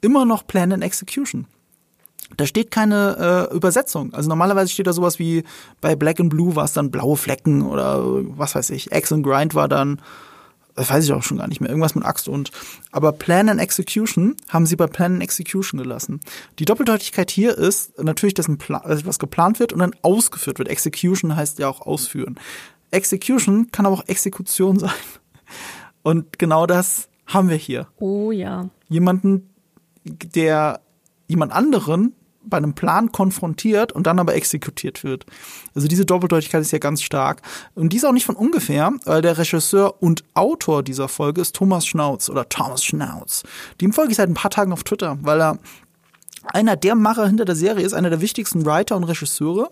immer 0.00 0.24
noch 0.24 0.46
Plan 0.46 0.72
and 0.72 0.82
Execution. 0.84 1.46
Da 2.36 2.46
steht 2.46 2.70
keine 2.70 3.48
äh, 3.50 3.54
Übersetzung. 3.54 4.14
Also 4.14 4.28
normalerweise 4.28 4.70
steht 4.70 4.86
da 4.86 4.92
sowas 4.92 5.18
wie 5.18 5.42
bei 5.80 5.96
Black 5.96 6.20
and 6.20 6.30
Blue 6.30 6.54
war 6.54 6.64
es 6.64 6.72
dann 6.72 6.90
blaue 6.90 7.16
Flecken 7.16 7.62
oder 7.62 8.02
was 8.36 8.54
weiß 8.54 8.70
ich. 8.70 8.92
X 8.92 9.12
and 9.12 9.24
Grind 9.24 9.54
war 9.54 9.68
dann 9.68 10.00
das 10.80 10.90
weiß 10.90 11.04
ich 11.04 11.12
auch 11.12 11.22
schon 11.22 11.36
gar 11.36 11.46
nicht 11.46 11.60
mehr, 11.60 11.68
irgendwas 11.68 11.94
mit 11.94 12.04
Axt 12.04 12.28
und. 12.28 12.50
Aber 12.90 13.12
Plan 13.12 13.48
and 13.48 13.60
Execution 13.60 14.34
haben 14.48 14.64
sie 14.64 14.76
bei 14.76 14.86
Plan 14.86 15.14
and 15.14 15.22
Execution 15.22 15.78
gelassen. 15.78 16.20
Die 16.58 16.64
Doppeldeutigkeit 16.64 17.30
hier 17.30 17.56
ist 17.56 18.02
natürlich, 18.02 18.34
dass 18.34 18.48
etwas 18.48 19.18
geplant 19.18 19.60
wird 19.60 19.72
und 19.72 19.80
dann 19.80 19.94
ausgeführt 20.02 20.58
wird. 20.58 20.68
Execution 20.68 21.36
heißt 21.36 21.58
ja 21.58 21.68
auch 21.68 21.82
ausführen. 21.82 22.40
Execution 22.90 23.70
kann 23.70 23.84
aber 23.84 23.96
auch 23.96 24.08
Exekution 24.08 24.78
sein. 24.78 24.90
Und 26.02 26.38
genau 26.38 26.66
das 26.66 27.08
haben 27.26 27.50
wir 27.50 27.56
hier. 27.56 27.86
Oh 27.98 28.32
ja. 28.32 28.70
Jemanden, 28.88 29.50
der 30.04 30.80
jemand 31.28 31.52
anderen 31.52 32.14
bei 32.42 32.56
einem 32.56 32.74
Plan 32.74 33.12
konfrontiert 33.12 33.92
und 33.92 34.06
dann 34.06 34.18
aber 34.18 34.34
exekutiert 34.34 35.04
wird. 35.04 35.26
Also 35.74 35.88
diese 35.88 36.06
Doppeldeutigkeit 36.06 36.62
ist 36.62 36.72
ja 36.72 36.78
ganz 36.78 37.02
stark. 37.02 37.42
Und 37.74 37.92
die 37.92 37.98
ist 37.98 38.04
auch 38.04 38.12
nicht 38.12 38.26
von 38.26 38.36
ungefähr, 38.36 38.92
weil 39.04 39.22
der 39.22 39.38
Regisseur 39.38 40.02
und 40.02 40.24
Autor 40.34 40.82
dieser 40.82 41.08
Folge 41.08 41.40
ist 41.40 41.54
Thomas 41.54 41.86
Schnauz 41.86 42.30
oder 42.30 42.48
Thomas 42.48 42.84
Schnauz. 42.84 43.42
Dem 43.80 43.92
folge 43.92 44.12
ich 44.12 44.16
seit 44.16 44.28
ein 44.28 44.34
paar 44.34 44.50
Tagen 44.50 44.72
auf 44.72 44.84
Twitter, 44.84 45.18
weil 45.22 45.40
er 45.40 45.58
einer 46.44 46.76
der 46.76 46.94
Macher 46.94 47.26
hinter 47.26 47.44
der 47.44 47.56
Serie 47.56 47.84
ist, 47.84 47.92
einer 47.92 48.10
der 48.10 48.20
wichtigsten 48.20 48.64
Writer 48.64 48.96
und 48.96 49.04
Regisseure, 49.04 49.70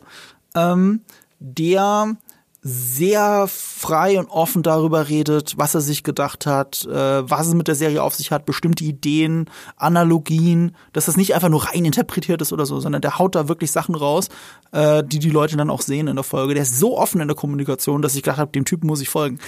ähm, 0.55 1.01
der 1.41 2.17
sehr 2.61 3.47
frei 3.47 4.19
und 4.19 4.29
offen 4.29 4.65
darüber 4.65 5.09
redet, 5.09 5.57
was 5.57 5.77
er 5.77 5.81
sich 5.81 6.03
gedacht 6.03 6.45
hat, 6.45 6.85
äh, 6.87 7.31
was 7.31 7.47
es 7.47 7.55
mit 7.55 7.69
der 7.69 7.77
Serie 7.77 8.03
auf 8.03 8.17
sich 8.17 8.33
hat, 8.33 8.47
bestimmte 8.47 8.83
Ideen, 8.83 9.49
Analogien, 9.77 10.75
dass 10.93 11.07
das 11.07 11.17
nicht 11.17 11.35
einfach 11.37 11.51
nur 11.51 11.67
rein 11.67 11.85
interpretiert 11.85 12.43
ist 12.43 12.53
oder 12.53 12.67
so, 12.67 12.81
sondern 12.81 13.01
der 13.01 13.19
haut 13.19 13.37
da 13.37 13.49
wirklich 13.49 13.71
Sachen 13.71 13.95
raus, 13.95 14.29
äh, 14.73 15.05
die 15.05 15.21
die 15.21 15.31
Leute 15.31 15.57
dann 15.57 15.71
auch 15.71 15.83
sehen 15.83 16.09
in 16.09 16.17
der 16.17 16.25
Folge. 16.25 16.55
Der 16.55 16.65
ist 16.65 16.79
so 16.79 16.99
offen 16.99 17.21
in 17.21 17.29
der 17.29 17.37
Kommunikation, 17.37 18.03
dass 18.03 18.17
ich 18.17 18.25
gedacht 18.25 18.39
habe, 18.39 18.51
dem 18.51 18.65
Typen 18.65 18.89
muss 18.89 19.01
ich 19.01 19.09
folgen. 19.09 19.39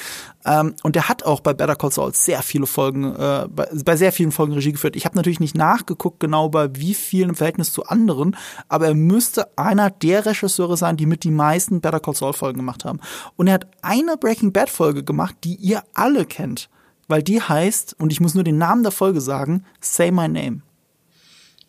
Ähm, 0.44 0.76
und 0.84 0.94
der 0.94 1.08
hat 1.08 1.24
auch 1.24 1.40
bei 1.40 1.52
Better 1.52 1.74
Call 1.74 1.90
Saul 1.90 2.14
sehr 2.14 2.42
viele 2.42 2.66
Folgen, 2.66 3.12
äh, 3.16 3.48
bei, 3.48 3.68
bei 3.84 3.96
sehr 3.96 4.12
vielen 4.12 4.30
Folgen 4.30 4.52
Regie 4.52 4.72
geführt. 4.72 4.94
Ich 4.94 5.04
habe 5.04 5.16
natürlich 5.16 5.40
nicht 5.40 5.56
nachgeguckt, 5.56 6.20
genau 6.20 6.48
bei 6.48 6.68
wie 6.76 6.94
vielen 6.94 7.30
im 7.30 7.34
Verhältnis 7.34 7.72
zu 7.72 7.84
anderen, 7.86 8.36
aber 8.68 8.86
er 8.86 8.94
müsste 8.94 9.58
einer 9.58 9.90
der 9.90 10.26
Regisseure 10.26 10.76
sein, 10.76 10.96
die 10.96 11.06
mit 11.06 11.24
die 11.24 11.32
meisten 11.32 11.80
Better 11.80 11.98
Call 11.98 12.14
Saul 12.14 12.34
Folgen 12.34 12.58
gemacht 12.58 12.84
haben. 12.84 12.99
Und 13.36 13.46
er 13.46 13.54
hat 13.54 13.66
eine 13.82 14.16
Breaking 14.16 14.52
Bad 14.52 14.70
Folge 14.70 15.04
gemacht, 15.04 15.36
die 15.44 15.56
ihr 15.56 15.82
alle 15.94 16.24
kennt. 16.24 16.68
Weil 17.08 17.22
die 17.22 17.40
heißt, 17.40 17.96
und 17.98 18.12
ich 18.12 18.20
muss 18.20 18.34
nur 18.34 18.44
den 18.44 18.58
Namen 18.58 18.82
der 18.82 18.92
Folge 18.92 19.20
sagen, 19.20 19.64
Say 19.80 20.12
My 20.12 20.28
Name. 20.28 20.62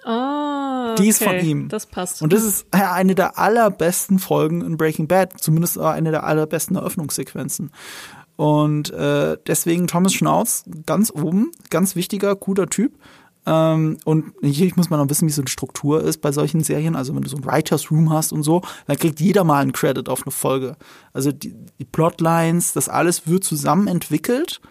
Ah, 0.03 0.91
okay. 0.91 1.03
Die 1.03 1.09
ist 1.09 1.23
von 1.23 1.39
ihm. 1.39 1.69
Das 1.69 1.85
passt. 1.85 2.21
Und 2.21 2.33
das 2.33 2.43
ist 2.43 2.67
eine 2.71 3.15
der 3.15 3.37
allerbesten 3.37 4.19
Folgen 4.19 4.61
in 4.61 4.77
Breaking 4.77 5.07
Bad, 5.07 5.39
zumindest 5.39 5.77
eine 5.79 6.11
der 6.11 6.23
allerbesten 6.23 6.75
Eröffnungssequenzen. 6.75 7.71
Und 8.35 8.91
äh, 8.91 9.37
deswegen 9.45 9.87
Thomas 9.87 10.13
Schnauz 10.13 10.63
ganz 10.85 11.11
oben, 11.11 11.51
ganz 11.69 11.95
wichtiger, 11.95 12.35
guter 12.35 12.67
Typ. 12.67 12.97
Ähm, 13.45 13.97
und 14.05 14.33
hier 14.43 14.71
muss 14.75 14.89
man 14.89 14.99
noch 14.99 15.09
wissen, 15.09 15.27
wie 15.27 15.31
so 15.31 15.41
eine 15.41 15.49
Struktur 15.49 16.01
ist 16.01 16.21
bei 16.21 16.31
solchen 16.31 16.63
Serien. 16.63 16.95
Also 16.95 17.15
wenn 17.15 17.23
du 17.23 17.29
so 17.29 17.37
ein 17.37 17.45
Writers 17.45 17.89
Room 17.91 18.11
hast 18.11 18.33
und 18.33 18.43
so, 18.43 18.61
dann 18.87 18.97
kriegt 18.97 19.19
jeder 19.19 19.43
mal 19.43 19.61
einen 19.61 19.73
Credit 19.73 20.09
auf 20.09 20.23
eine 20.23 20.31
Folge. 20.31 20.75
Also 21.13 21.31
die, 21.31 21.55
die 21.79 21.85
Plotlines, 21.85 22.73
das 22.73 22.89
alles 22.89 23.27
wird 23.27 23.43
zusammen 23.43 23.87
entwickelt, 23.87 24.61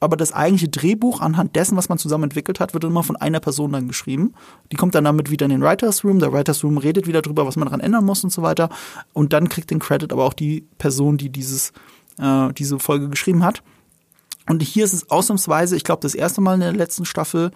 aber 0.00 0.16
das 0.16 0.32
eigentliche 0.32 0.68
Drehbuch 0.68 1.20
anhand 1.20 1.56
dessen, 1.56 1.76
was 1.76 1.90
man 1.90 1.98
zusammen 1.98 2.24
entwickelt 2.24 2.58
hat, 2.58 2.72
wird 2.72 2.84
immer 2.84 3.02
von 3.02 3.16
einer 3.16 3.40
Person 3.40 3.72
dann 3.72 3.86
geschrieben. 3.86 4.32
Die 4.72 4.76
kommt 4.76 4.94
dann 4.94 5.04
damit 5.04 5.30
wieder 5.30 5.44
in 5.44 5.50
den 5.50 5.62
Writers 5.62 6.04
Room. 6.04 6.20
Der 6.20 6.32
Writers 6.32 6.64
Room 6.64 6.78
redet 6.78 7.06
wieder 7.06 7.20
drüber, 7.20 7.46
was 7.46 7.56
man 7.56 7.66
daran 7.66 7.80
ändern 7.80 8.06
muss 8.06 8.24
und 8.24 8.30
so 8.30 8.40
weiter. 8.40 8.70
Und 9.12 9.34
dann 9.34 9.50
kriegt 9.50 9.70
den 9.70 9.78
Credit 9.78 10.10
aber 10.10 10.24
auch 10.24 10.32
die 10.32 10.66
Person, 10.78 11.18
die 11.18 11.28
dieses, 11.28 11.72
äh, 12.18 12.50
diese 12.54 12.78
Folge 12.78 13.10
geschrieben 13.10 13.44
hat. 13.44 13.62
Und 14.48 14.62
hier 14.62 14.84
ist 14.84 14.94
es 14.94 15.10
ausnahmsweise, 15.10 15.76
ich 15.76 15.84
glaube, 15.84 16.00
das 16.00 16.14
erste 16.14 16.40
Mal 16.40 16.54
in 16.54 16.60
der 16.60 16.72
letzten 16.72 17.04
Staffel, 17.04 17.50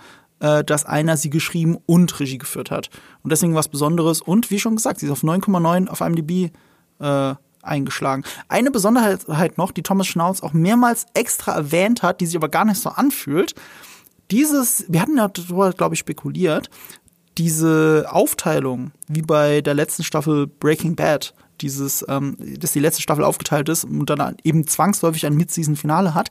äh, 0.45 0.63
dass 0.63 0.85
einer 0.85 1.17
sie 1.17 1.31
geschrieben 1.31 1.79
und 1.87 2.21
Regie 2.21 2.37
geführt 2.37 2.71
hat. 2.71 2.91
Und 3.23 3.33
deswegen 3.33 3.55
was 3.55 3.69
Besonderes. 3.69 4.21
Und 4.21 4.51
wie 4.51 4.61
schon 4.61 4.77
gesagt, 4.77 5.01
sie 5.01 5.07
ist 5.07 5.13
auf 5.13 5.23
9,9 5.23 5.89
auf 5.89 6.03
IMDb 6.03 6.53
äh, 7.01 7.35
eingeschlagen. 7.63 8.25
Eine 8.49 8.71
Besonderheit 8.71 9.57
noch, 9.57 9.71
die 9.71 9.83
Thomas 9.83 10.07
Schnauz 10.07 10.43
auch 10.43 10.53
mehrmals 10.53 11.07
extra 11.15 11.55
erwähnt 11.55 12.03
hat, 12.03 12.21
die 12.21 12.27
sich 12.27 12.37
aber 12.37 12.51
gar 12.51 12.67
nicht 12.67 12.79
so 12.79 12.91
anfühlt. 12.91 13.55
Dieses, 14.31 14.85
wir 14.89 15.01
hatten 15.01 15.17
ja 15.17 15.29
darüber, 15.29 15.73
glaube 15.73 15.95
ich, 15.95 16.01
spekuliert, 16.01 16.69
diese 17.39 18.07
Aufteilung, 18.11 18.93
wie 19.09 19.23
bei 19.23 19.63
der 19.63 19.73
letzten 19.73 20.05
Staffel 20.05 20.47
Breaking 20.47 20.95
Bad, 20.95 21.33
dieses, 21.63 22.05
ähm, 22.07 22.37
dass 22.59 22.73
die 22.73 22.81
letzte 22.81 23.01
Staffel 23.01 23.25
aufgeteilt 23.25 23.71
ist 23.71 23.85
und 23.85 24.11
dann 24.11 24.37
eben 24.45 24.67
zwangsläufig 24.67 25.25
ein 25.25 25.37
Mid-Season-Finale 25.37 26.15
hat, 26.15 26.31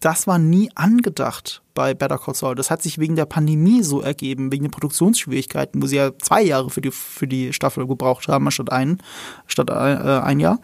das 0.00 0.26
war 0.26 0.38
nie 0.38 0.70
angedacht 0.74 1.62
bei 1.74 1.94
Better 1.94 2.18
Call 2.18 2.34
Saul. 2.34 2.54
Das 2.54 2.70
hat 2.70 2.82
sich 2.82 2.98
wegen 2.98 3.16
der 3.16 3.26
Pandemie 3.26 3.82
so 3.82 4.00
ergeben, 4.00 4.52
wegen 4.52 4.64
den 4.64 4.70
Produktionsschwierigkeiten, 4.70 5.82
wo 5.82 5.86
sie 5.86 5.96
ja 5.96 6.16
zwei 6.18 6.42
Jahre 6.42 6.70
für 6.70 6.80
die, 6.80 6.90
für 6.90 7.26
die 7.26 7.52
Staffel 7.52 7.86
gebraucht 7.86 8.28
haben, 8.28 8.50
statt 8.50 8.72
ein, 8.72 8.98
statt 9.46 9.70
äh, 9.70 9.72
ein 9.72 10.40
Jahr. 10.40 10.60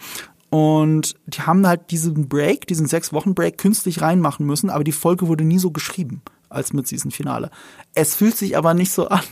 Und 0.50 1.16
die 1.26 1.42
haben 1.42 1.66
halt 1.66 1.90
diesen 1.90 2.28
Break, 2.28 2.68
diesen 2.68 2.86
sechs 2.86 3.12
Wochen 3.12 3.34
Break 3.34 3.58
künstlich 3.58 4.02
reinmachen 4.02 4.46
müssen, 4.46 4.70
aber 4.70 4.84
die 4.84 4.92
Folge 4.92 5.26
wurde 5.26 5.44
nie 5.44 5.58
so 5.58 5.72
geschrieben 5.72 6.22
als 6.48 6.72
Mid-Season-Finale. 6.72 7.50
Es 7.94 8.14
fühlt 8.14 8.36
sich 8.36 8.56
aber 8.56 8.74
nicht 8.74 8.92
so 8.92 9.08
an. 9.08 9.24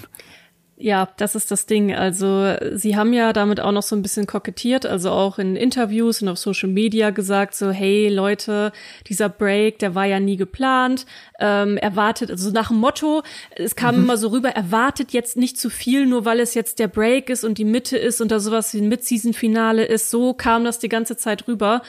Ja, 0.84 1.08
das 1.16 1.36
ist 1.36 1.52
das 1.52 1.66
Ding. 1.66 1.94
Also 1.94 2.56
sie 2.72 2.96
haben 2.96 3.12
ja 3.12 3.32
damit 3.32 3.60
auch 3.60 3.70
noch 3.70 3.84
so 3.84 3.94
ein 3.94 4.02
bisschen 4.02 4.26
kokettiert, 4.26 4.84
also 4.84 5.12
auch 5.12 5.38
in 5.38 5.54
Interviews 5.54 6.22
und 6.22 6.28
auf 6.28 6.38
Social 6.38 6.68
Media 6.68 7.10
gesagt, 7.10 7.54
so 7.54 7.70
hey 7.70 8.08
Leute, 8.08 8.72
dieser 9.06 9.28
Break, 9.28 9.78
der 9.78 9.94
war 9.94 10.06
ja 10.06 10.18
nie 10.18 10.36
geplant. 10.36 11.06
Ähm, 11.38 11.76
erwartet, 11.76 12.32
also 12.32 12.50
nach 12.50 12.66
dem 12.66 12.78
Motto, 12.78 13.22
es 13.54 13.76
kam 13.76 13.94
mhm. 13.94 14.02
immer 14.02 14.16
so 14.16 14.30
rüber, 14.30 14.48
erwartet 14.48 15.12
jetzt 15.12 15.36
nicht 15.36 15.56
zu 15.56 15.70
viel, 15.70 16.04
nur 16.04 16.24
weil 16.24 16.40
es 16.40 16.54
jetzt 16.54 16.80
der 16.80 16.88
Break 16.88 17.30
ist 17.30 17.44
und 17.44 17.58
die 17.58 17.64
Mitte 17.64 17.96
ist 17.96 18.20
und 18.20 18.32
da 18.32 18.40
sowas 18.40 18.74
wie 18.74 18.78
ein 18.78 18.88
Mid-Season-Finale 18.88 19.84
ist. 19.84 20.10
So 20.10 20.34
kam 20.34 20.64
das 20.64 20.80
die 20.80 20.88
ganze 20.88 21.16
Zeit 21.16 21.46
rüber. 21.46 21.82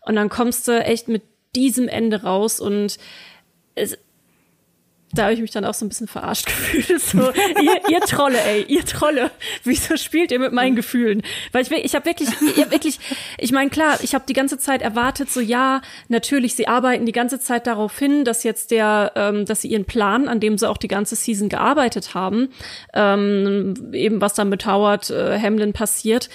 Und 0.00 0.16
dann 0.16 0.28
kommst 0.28 0.66
du 0.66 0.72
echt 0.82 1.06
mit 1.06 1.22
diesem 1.54 1.86
Ende 1.86 2.24
raus 2.24 2.58
und 2.58 2.98
es, 3.76 3.96
da 5.12 5.24
habe 5.24 5.34
ich 5.34 5.40
mich 5.40 5.50
dann 5.50 5.64
auch 5.64 5.74
so 5.74 5.84
ein 5.84 5.88
bisschen 5.88 6.08
verarscht 6.08 6.46
gefühlt. 6.74 7.00
So, 7.00 7.18
ihr, 7.18 7.80
ihr 7.88 8.00
Trolle, 8.00 8.38
ey, 8.40 8.64
ihr 8.68 8.84
Trolle, 8.84 9.30
wieso 9.64 9.96
spielt 9.96 10.30
ihr 10.32 10.38
mit 10.38 10.52
meinen 10.52 10.76
Gefühlen? 10.76 11.22
Weil 11.52 11.62
ich, 11.62 11.70
ich 11.70 11.94
habe 11.94 12.04
wirklich, 12.04 12.28
ich 12.28 12.62
hab 12.62 12.70
wirklich, 12.70 13.00
ich 13.38 13.52
meine, 13.52 13.70
klar, 13.70 13.98
ich 14.02 14.14
habe 14.14 14.24
die 14.28 14.32
ganze 14.32 14.58
Zeit 14.58 14.82
erwartet, 14.82 15.30
so 15.30 15.40
ja, 15.40 15.82
natürlich, 16.08 16.54
sie 16.54 16.68
arbeiten 16.68 17.06
die 17.06 17.12
ganze 17.12 17.40
Zeit 17.40 17.66
darauf 17.66 17.98
hin, 17.98 18.24
dass 18.24 18.44
jetzt 18.44 18.70
der, 18.70 19.12
ähm, 19.16 19.46
dass 19.46 19.62
sie 19.62 19.68
ihren 19.68 19.84
Plan, 19.84 20.28
an 20.28 20.40
dem 20.40 20.58
sie 20.58 20.68
auch 20.68 20.78
die 20.78 20.88
ganze 20.88 21.16
Season 21.16 21.48
gearbeitet 21.48 22.14
haben, 22.14 22.48
ähm, 22.94 23.92
eben 23.92 24.20
was 24.20 24.34
dann 24.34 24.48
mit 24.48 24.66
Howard 24.66 25.10
äh, 25.10 25.38
Hamlin 25.40 25.72
passiert, 25.72 26.28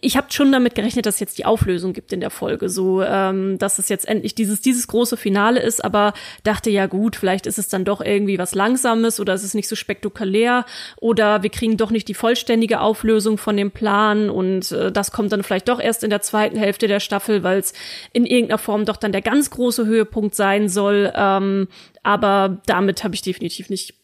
ich 0.00 0.16
habe 0.16 0.28
schon 0.30 0.50
damit 0.50 0.74
gerechnet, 0.74 1.04
dass 1.04 1.16
es 1.16 1.20
jetzt 1.20 1.38
die 1.38 1.44
Auflösung 1.44 1.92
gibt 1.92 2.12
in 2.12 2.20
der 2.20 2.30
Folge, 2.30 2.70
so 2.70 3.02
ähm, 3.02 3.58
dass 3.58 3.78
es 3.78 3.90
jetzt 3.90 4.08
endlich 4.08 4.34
dieses 4.34 4.62
dieses 4.62 4.86
große 4.86 5.16
Finale 5.16 5.60
ist, 5.60 5.84
aber 5.84 6.14
dachte 6.42 6.70
ja 6.70 6.86
gut, 6.86 7.16
vielleicht 7.16 7.46
ist 7.46 7.58
es 7.58 7.68
dann 7.68 7.84
doch 7.84 8.00
irgendwie 8.00 8.38
was 8.38 8.54
Langsames 8.54 9.20
oder 9.20 9.34
es 9.34 9.44
ist 9.44 9.54
nicht 9.54 9.68
so 9.68 9.76
spektakulär 9.76 10.64
oder 10.96 11.42
wir 11.42 11.50
kriegen 11.50 11.76
doch 11.76 11.90
nicht 11.90 12.08
die 12.08 12.14
vollständige 12.14 12.80
Auflösung 12.80 13.36
von 13.36 13.56
dem 13.56 13.72
Plan 13.72 14.30
und 14.30 14.72
äh, 14.72 14.90
das 14.90 15.12
kommt 15.12 15.32
dann 15.32 15.42
vielleicht 15.42 15.68
doch 15.68 15.80
erst 15.80 16.02
in 16.02 16.10
der 16.10 16.22
zweiten 16.22 16.56
Hälfte 16.56 16.88
der 16.88 17.00
Staffel, 17.00 17.42
weil 17.42 17.58
es 17.58 17.74
in 18.12 18.24
irgendeiner 18.24 18.58
Form 18.58 18.86
doch 18.86 18.96
dann 18.96 19.12
der 19.12 19.22
ganz 19.22 19.50
große 19.50 19.84
Höhepunkt 19.84 20.34
sein 20.34 20.68
soll. 20.68 21.12
Ähm, 21.14 21.68
aber 22.02 22.62
damit 22.66 23.04
habe 23.04 23.14
ich 23.14 23.22
definitiv 23.22 23.68
nicht 23.68 23.94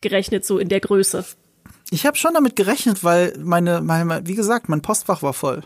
gerechnet, 0.00 0.44
so 0.44 0.58
in 0.58 0.68
der 0.68 0.80
Größe. 0.80 1.24
Ich 1.90 2.04
habe 2.04 2.16
schon 2.16 2.34
damit 2.34 2.56
gerechnet, 2.56 3.04
weil 3.04 3.36
meine, 3.42 3.80
meine, 3.80 4.26
wie 4.26 4.34
gesagt, 4.34 4.68
mein 4.68 4.82
Postfach 4.82 5.22
war 5.22 5.32
voll. 5.32 5.62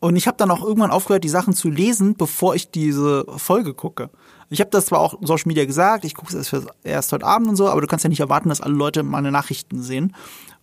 Und 0.00 0.16
ich 0.16 0.26
habe 0.26 0.36
dann 0.36 0.50
auch 0.50 0.64
irgendwann 0.64 0.90
aufgehört, 0.90 1.22
die 1.24 1.28
Sachen 1.28 1.54
zu 1.54 1.70
lesen, 1.70 2.16
bevor 2.16 2.54
ich 2.54 2.70
diese 2.70 3.24
Folge 3.36 3.72
gucke. 3.72 4.10
Ich 4.50 4.60
habe 4.60 4.70
das 4.70 4.86
zwar 4.86 4.98
auch 4.98 5.14
Social 5.22 5.46
Media 5.46 5.64
gesagt, 5.64 6.04
ich 6.04 6.14
gucke 6.14 6.36
es 6.36 6.52
erst, 6.82 7.12
heute 7.12 7.24
Abend 7.24 7.48
und 7.48 7.56
so, 7.56 7.68
aber 7.68 7.80
du 7.80 7.86
kannst 7.86 8.02
ja 8.04 8.08
nicht 8.08 8.20
erwarten, 8.20 8.48
dass 8.48 8.60
alle 8.60 8.74
Leute 8.74 9.02
meine 9.02 9.30
Nachrichten 9.30 9.80
sehen. 9.80 10.14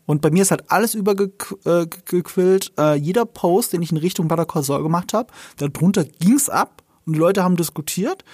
Und 0.06 0.22
bei 0.22 0.30
mir 0.30 0.42
ist 0.42 0.52
halt 0.52 0.70
alles 0.70 0.94
übergequillt. 0.94 2.72
Äh, 2.78 2.82
äh, 2.82 2.96
jeder 2.96 3.26
Post, 3.26 3.74
den 3.74 3.82
ich 3.82 3.92
in 3.92 3.98
Richtung 3.98 4.28
Saul 4.28 4.84
gemacht 4.84 5.14
habe, 5.14 5.32
darunter 5.58 6.04
ging's 6.04 6.50
ab 6.50 6.84
und 7.06 7.14
die 7.14 7.20
Leute 7.20 7.44
haben 7.44 7.56
diskutiert. 7.56 8.26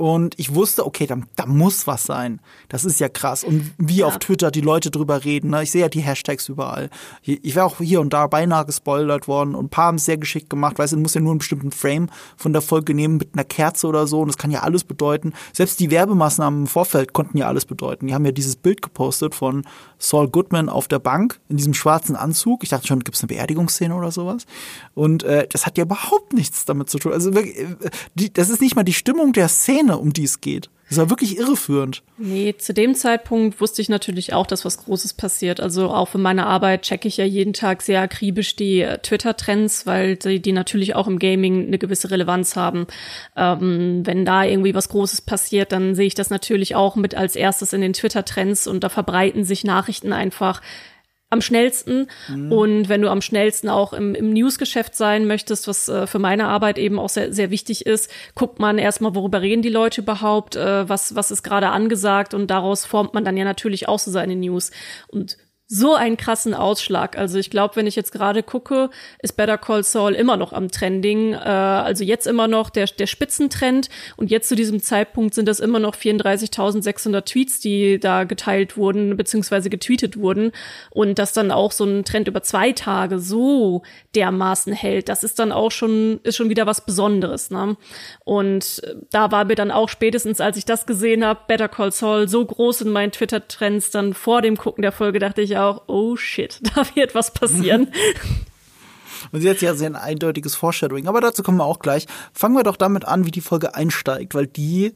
Und 0.00 0.38
ich 0.38 0.54
wusste, 0.54 0.86
okay, 0.86 1.06
da, 1.06 1.18
da 1.36 1.44
muss 1.44 1.86
was 1.86 2.04
sein. 2.04 2.40
Das 2.70 2.86
ist 2.86 3.00
ja 3.00 3.10
krass. 3.10 3.44
Und 3.44 3.74
wie 3.76 3.98
ja. 3.98 4.06
auf 4.06 4.18
Twitter 4.18 4.50
die 4.50 4.62
Leute 4.62 4.90
drüber 4.90 5.26
reden. 5.26 5.50
Ne? 5.50 5.62
Ich 5.62 5.72
sehe 5.72 5.82
ja 5.82 5.90
die 5.90 6.00
Hashtags 6.00 6.48
überall. 6.48 6.88
Ich 7.20 7.54
wäre 7.54 7.66
auch 7.66 7.76
hier 7.80 8.00
und 8.00 8.14
da 8.14 8.26
beinahe 8.26 8.64
gespoilert 8.64 9.28
worden. 9.28 9.54
Und 9.54 9.66
ein 9.66 9.68
paar 9.68 9.88
haben 9.88 9.96
es 9.96 10.06
sehr 10.06 10.16
geschickt 10.16 10.48
gemacht. 10.48 10.78
Weißt 10.78 10.94
du, 10.94 10.96
du 10.96 11.02
musst 11.02 11.16
ja 11.16 11.20
nur 11.20 11.32
einen 11.32 11.38
bestimmten 11.40 11.70
Frame 11.70 12.08
von 12.38 12.54
der 12.54 12.62
Folge 12.62 12.94
nehmen 12.94 13.18
mit 13.18 13.34
einer 13.34 13.44
Kerze 13.44 13.88
oder 13.88 14.06
so. 14.06 14.22
Und 14.22 14.28
das 14.28 14.38
kann 14.38 14.50
ja 14.50 14.60
alles 14.60 14.84
bedeuten. 14.84 15.34
Selbst 15.52 15.78
die 15.80 15.90
Werbemaßnahmen 15.90 16.60
im 16.60 16.66
Vorfeld 16.66 17.12
konnten 17.12 17.36
ja 17.36 17.48
alles 17.48 17.66
bedeuten. 17.66 18.06
Die 18.06 18.14
haben 18.14 18.24
ja 18.24 18.32
dieses 18.32 18.56
Bild 18.56 18.80
gepostet 18.80 19.34
von 19.34 19.64
Saul 20.00 20.28
Goodman 20.28 20.68
auf 20.68 20.88
der 20.88 20.98
Bank 20.98 21.40
in 21.48 21.56
diesem 21.56 21.74
schwarzen 21.74 22.16
Anzug. 22.16 22.64
Ich 22.64 22.70
dachte 22.70 22.86
schon, 22.86 23.00
gibt 23.00 23.16
es 23.16 23.22
eine 23.22 23.28
Beerdigungsszene 23.28 23.94
oder 23.94 24.10
sowas? 24.10 24.46
Und 24.94 25.22
äh, 25.22 25.46
das 25.48 25.66
hat 25.66 25.78
ja 25.78 25.84
überhaupt 25.84 26.32
nichts 26.32 26.64
damit 26.64 26.90
zu 26.90 26.98
tun. 26.98 27.12
Also 27.12 27.32
wirklich, 27.34 27.58
äh, 27.58 27.66
die, 28.14 28.32
das 28.32 28.50
ist 28.50 28.60
nicht 28.60 28.76
mal 28.76 28.82
die 28.82 28.92
Stimmung 28.92 29.32
der 29.32 29.48
Szene 29.48 29.70
Szene, 29.70 29.98
um 29.98 30.12
die 30.12 30.24
es 30.24 30.40
geht. 30.40 30.70
Das 30.90 30.98
war 30.98 31.08
wirklich 31.08 31.38
irreführend. 31.38 32.02
Nee, 32.18 32.56
zu 32.58 32.74
dem 32.74 32.96
Zeitpunkt 32.96 33.60
wusste 33.60 33.80
ich 33.80 33.88
natürlich 33.88 34.32
auch, 34.32 34.44
dass 34.44 34.64
was 34.64 34.78
Großes 34.78 35.14
passiert. 35.14 35.60
Also 35.60 35.88
auch 35.88 36.08
für 36.08 36.18
meine 36.18 36.46
Arbeit 36.46 36.82
checke 36.82 37.06
ich 37.06 37.16
ja 37.16 37.24
jeden 37.24 37.52
Tag 37.52 37.80
sehr 37.82 38.00
akribisch 38.00 38.56
die 38.56 38.80
äh, 38.80 38.98
Twitter-Trends, 38.98 39.86
weil 39.86 40.16
die, 40.16 40.42
die 40.42 40.50
natürlich 40.50 40.96
auch 40.96 41.06
im 41.06 41.20
Gaming 41.20 41.68
eine 41.68 41.78
gewisse 41.78 42.10
Relevanz 42.10 42.56
haben. 42.56 42.88
Ähm, 43.36 44.02
wenn 44.04 44.24
da 44.24 44.42
irgendwie 44.42 44.74
was 44.74 44.88
Großes 44.88 45.20
passiert, 45.20 45.70
dann 45.70 45.94
sehe 45.94 46.08
ich 46.08 46.16
das 46.16 46.28
natürlich 46.28 46.74
auch 46.74 46.96
mit 46.96 47.14
als 47.14 47.36
erstes 47.36 47.72
in 47.72 47.82
den 47.82 47.92
Twitter-Trends 47.92 48.66
und 48.66 48.82
da 48.82 48.88
verbreiten 48.88 49.44
sich 49.44 49.62
Nachrichten 49.62 50.12
einfach 50.12 50.60
am 51.30 51.40
schnellsten. 51.40 52.08
Mhm. 52.28 52.52
Und 52.52 52.88
wenn 52.88 53.02
du 53.02 53.08
am 53.08 53.22
schnellsten 53.22 53.68
auch 53.68 53.92
im, 53.92 54.14
im 54.14 54.32
Newsgeschäft 54.32 54.94
sein 54.94 55.26
möchtest, 55.26 55.68
was 55.68 55.88
äh, 55.88 56.06
für 56.06 56.18
meine 56.18 56.48
Arbeit 56.48 56.76
eben 56.76 56.98
auch 56.98 57.08
sehr, 57.08 57.32
sehr 57.32 57.50
wichtig 57.50 57.86
ist, 57.86 58.10
guckt 58.34 58.58
man 58.58 58.78
erstmal, 58.78 59.14
worüber 59.14 59.40
reden 59.40 59.62
die 59.62 59.68
Leute 59.68 60.00
überhaupt, 60.00 60.56
äh, 60.56 60.88
was, 60.88 61.14
was 61.14 61.30
ist 61.30 61.44
gerade 61.44 61.68
angesagt 61.68 62.34
und 62.34 62.48
daraus 62.48 62.84
formt 62.84 63.14
man 63.14 63.24
dann 63.24 63.36
ja 63.36 63.44
natürlich 63.44 63.88
auch 63.88 64.00
so 64.00 64.10
seine 64.10 64.34
News. 64.34 64.72
Und 65.06 65.38
so 65.72 65.94
einen 65.94 66.16
krassen 66.16 66.52
Ausschlag. 66.52 67.16
Also 67.16 67.38
ich 67.38 67.48
glaube, 67.48 67.76
wenn 67.76 67.86
ich 67.86 67.94
jetzt 67.94 68.10
gerade 68.10 68.42
gucke, 68.42 68.90
ist 69.22 69.36
Better 69.36 69.56
Call 69.56 69.84
Saul 69.84 70.14
immer 70.14 70.36
noch 70.36 70.52
am 70.52 70.68
Trending. 70.68 71.32
Äh, 71.32 71.36
also 71.38 72.02
jetzt 72.02 72.26
immer 72.26 72.48
noch 72.48 72.70
der, 72.70 72.86
der 72.86 73.06
Spitzentrend. 73.06 73.88
Und 74.16 74.32
jetzt 74.32 74.48
zu 74.48 74.56
diesem 74.56 74.82
Zeitpunkt 74.82 75.32
sind 75.32 75.46
das 75.46 75.60
immer 75.60 75.78
noch 75.78 75.94
34.600 75.94 77.20
Tweets, 77.24 77.60
die 77.60 78.00
da 78.00 78.24
geteilt 78.24 78.76
wurden, 78.76 79.16
beziehungsweise 79.16 79.70
getweetet 79.70 80.16
wurden. 80.16 80.50
Und 80.90 81.20
dass 81.20 81.32
dann 81.34 81.52
auch 81.52 81.70
so 81.70 81.84
ein 81.84 82.04
Trend 82.04 82.26
über 82.26 82.42
zwei 82.42 82.72
Tage 82.72 83.20
so 83.20 83.82
dermaßen 84.16 84.72
hält, 84.72 85.08
das 85.08 85.22
ist 85.22 85.38
dann 85.38 85.52
auch 85.52 85.70
schon, 85.70 86.18
ist 86.24 86.34
schon 86.36 86.50
wieder 86.50 86.66
was 86.66 86.84
Besonderes. 86.84 87.52
Ne? 87.52 87.76
Und 88.24 88.82
da 89.12 89.30
war 89.30 89.44
mir 89.44 89.54
dann 89.54 89.70
auch 89.70 89.88
spätestens, 89.88 90.40
als 90.40 90.56
ich 90.56 90.64
das 90.64 90.84
gesehen 90.84 91.24
habe, 91.24 91.42
Better 91.46 91.68
Call 91.68 91.92
Saul 91.92 92.28
so 92.28 92.44
groß 92.44 92.80
in 92.80 92.90
meinen 92.90 93.12
Twitter-Trends, 93.12 93.92
dann 93.92 94.14
vor 94.14 94.42
dem 94.42 94.56
Gucken 94.56 94.82
der 94.82 94.90
Folge 94.90 95.20
dachte 95.20 95.42
ich, 95.42 95.59
auch, 95.60 95.82
oh 95.86 96.16
shit, 96.16 96.60
da 96.74 96.84
wird 96.94 97.14
was 97.14 97.32
passieren. 97.32 97.92
Und 99.32 99.42
sie 99.42 99.50
hat 99.50 99.60
ja 99.60 99.74
sehr 99.74 99.90
ein 99.90 99.96
eindeutiges 99.96 100.54
Foreshadowing, 100.54 101.06
aber 101.06 101.20
dazu 101.20 101.42
kommen 101.42 101.58
wir 101.58 101.64
auch 101.64 101.78
gleich. 101.78 102.06
Fangen 102.32 102.56
wir 102.56 102.62
doch 102.62 102.76
damit 102.76 103.04
an, 103.04 103.26
wie 103.26 103.30
die 103.30 103.42
Folge 103.42 103.74
einsteigt, 103.74 104.34
weil 104.34 104.46
die 104.46 104.94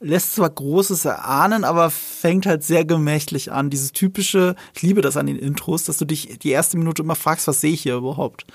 lässt 0.00 0.34
zwar 0.34 0.50
Großes 0.50 1.04
erahnen, 1.04 1.64
aber 1.64 1.90
fängt 1.90 2.46
halt 2.46 2.64
sehr 2.64 2.84
gemächlich 2.84 3.52
an. 3.52 3.70
Dieses 3.70 3.92
typische, 3.92 4.56
ich 4.74 4.82
liebe 4.82 5.02
das 5.02 5.16
an 5.16 5.26
den 5.26 5.36
Intros, 5.36 5.84
dass 5.84 5.98
du 5.98 6.04
dich 6.04 6.38
die 6.38 6.50
erste 6.50 6.78
Minute 6.78 7.02
immer 7.02 7.14
fragst, 7.14 7.46
was 7.46 7.60
sehe 7.60 7.72
ich 7.72 7.82
hier 7.82 7.96
überhaupt? 7.96 8.46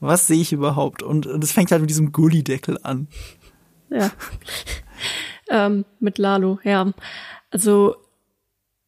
Was 0.00 0.26
sehe 0.26 0.40
ich 0.40 0.52
überhaupt? 0.52 1.02
Und 1.02 1.26
es 1.26 1.52
fängt 1.52 1.70
halt 1.70 1.80
mit 1.80 1.90
diesem 1.90 2.10
Gullideckel 2.10 2.78
an. 2.82 3.06
Ja. 3.88 4.10
ähm, 5.48 5.84
mit 6.00 6.18
Lalo, 6.18 6.58
ja. 6.64 6.92
Also, 7.50 7.94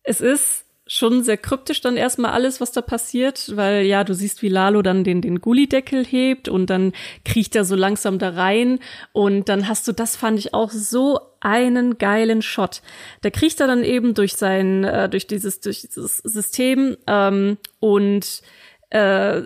es 0.03 0.21
ist 0.21 0.64
schon 0.87 1.23
sehr 1.23 1.39
kryptisch 1.39 1.81
dann 1.81 1.97
erstmal 1.97 2.33
alles, 2.33 2.61
was 2.61 2.73
da 2.73 2.83
passiert, 2.83 3.57
weil 3.57 3.87
ja, 3.87 4.05
du 4.05 4.15
siehst, 4.15 4.43
wie 4.43 4.49
Lalo 4.49 4.83
dann 4.83 5.03
den, 5.03 5.23
den 5.23 5.41
Gullideckel 5.41 6.05
hebt 6.05 6.49
und 6.49 6.69
dann 6.69 6.93
kriecht 7.25 7.57
er 7.57 7.65
so 7.65 7.75
langsam 7.75 8.19
da 8.19 8.31
rein 8.31 8.81
und 9.13 9.49
dann 9.49 9.67
hast 9.67 9.89
du, 9.89 9.93
das 9.93 10.17
fand 10.17 10.39
ich 10.39 10.53
auch 10.53 10.71
so 10.71 11.21
einen 11.41 11.97
geilen 11.97 12.43
Shot. 12.43 12.83
Da 13.23 13.31
kriecht 13.31 13.61
er 13.61 13.67
dann 13.67 13.83
eben 13.83 14.15
durch 14.15 14.35
sein, 14.35 14.85
äh, 14.85 15.09
durch 15.09 15.27
dieses, 15.27 15.61
durch 15.61 15.83
dieses 15.83 16.19
System 16.19 16.99
ähm, 17.07 17.57
und 17.81 18.43
äh, 18.91 19.43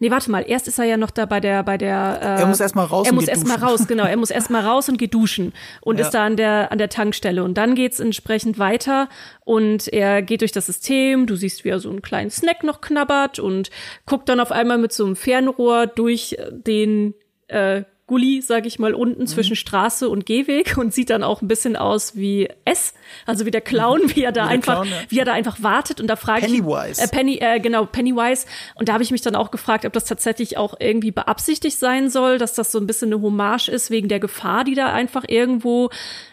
Nee, 0.00 0.10
warte 0.12 0.30
mal, 0.30 0.44
erst 0.46 0.68
ist 0.68 0.78
er 0.78 0.84
ja 0.84 0.96
noch 0.96 1.10
da 1.10 1.26
bei 1.26 1.40
der, 1.40 1.64
bei 1.64 1.76
der. 1.76 2.18
Äh, 2.22 2.40
er 2.40 2.46
muss 2.46 2.60
erstmal 2.60 2.86
raus. 2.86 3.06
Er 3.06 3.12
muss 3.12 3.26
erstmal 3.26 3.56
raus, 3.56 3.86
genau. 3.88 4.04
Er 4.04 4.16
muss 4.16 4.30
erstmal 4.30 4.64
raus 4.64 4.88
und 4.88 4.96
geht 4.96 5.12
duschen 5.12 5.52
und 5.80 5.98
ja. 5.98 6.04
ist 6.04 6.12
da 6.12 6.24
an 6.24 6.36
der 6.36 6.70
an 6.70 6.78
der 6.78 6.88
Tankstelle 6.88 7.42
und 7.42 7.54
dann 7.54 7.74
geht's 7.74 7.98
entsprechend 7.98 8.58
weiter 8.58 9.08
und 9.44 9.88
er 9.88 10.22
geht 10.22 10.42
durch 10.42 10.52
das 10.52 10.66
System. 10.66 11.26
Du 11.26 11.34
siehst, 11.34 11.64
wie 11.64 11.70
er 11.70 11.80
so 11.80 11.90
einen 11.90 12.02
kleinen 12.02 12.30
Snack 12.30 12.62
noch 12.62 12.80
knabbert 12.80 13.40
und 13.40 13.70
guckt 14.06 14.28
dann 14.28 14.38
auf 14.38 14.52
einmal 14.52 14.78
mit 14.78 14.92
so 14.92 15.04
einem 15.04 15.16
Fernrohr 15.16 15.86
durch 15.88 16.36
den 16.50 17.14
äh, 17.48 17.82
Gully, 18.08 18.40
sag 18.42 18.66
ich 18.66 18.78
mal, 18.78 18.94
unten 18.94 19.22
mhm. 19.22 19.26
zwischen 19.26 19.54
Straße 19.54 20.08
und 20.08 20.26
Gehweg 20.26 20.76
und 20.78 20.92
sieht 20.92 21.10
dann 21.10 21.22
auch 21.22 21.42
ein 21.42 21.46
bisschen 21.46 21.76
aus 21.76 22.16
wie 22.16 22.48
S, 22.64 22.94
also 23.26 23.46
wie 23.46 23.52
der 23.52 23.60
Clown, 23.60 24.00
wie 24.14 24.24
er 24.24 24.32
da 24.32 24.46
wie 24.46 24.54
einfach, 24.54 24.82
Clown, 24.82 24.88
ja. 24.88 24.96
wie 25.10 25.18
er 25.20 25.24
da 25.26 25.34
einfach 25.34 25.62
wartet 25.62 26.00
und 26.00 26.08
da 26.08 26.16
frage 26.16 26.46
ich 26.46 26.52
Pennywise. 26.52 27.00
Äh, 27.00 27.08
Penny, 27.08 27.38
äh, 27.40 27.60
genau 27.60 27.84
Pennywise 27.86 28.46
und 28.74 28.88
da 28.88 28.94
habe 28.94 29.02
ich 29.02 29.12
mich 29.12 29.20
dann 29.20 29.36
auch 29.36 29.50
gefragt, 29.50 29.84
ob 29.84 29.92
das 29.92 30.06
tatsächlich 30.06 30.56
auch 30.56 30.74
irgendwie 30.80 31.10
beabsichtigt 31.10 31.78
sein 31.78 32.10
soll, 32.10 32.38
dass 32.38 32.54
das 32.54 32.72
so 32.72 32.78
ein 32.78 32.86
bisschen 32.86 33.12
eine 33.12 33.22
Hommage 33.22 33.68
ist 33.68 33.90
wegen 33.90 34.08
der 34.08 34.20
Gefahr, 34.20 34.64
die 34.64 34.74
da 34.74 34.92
einfach 34.92 35.24
irgendwo 35.28 35.90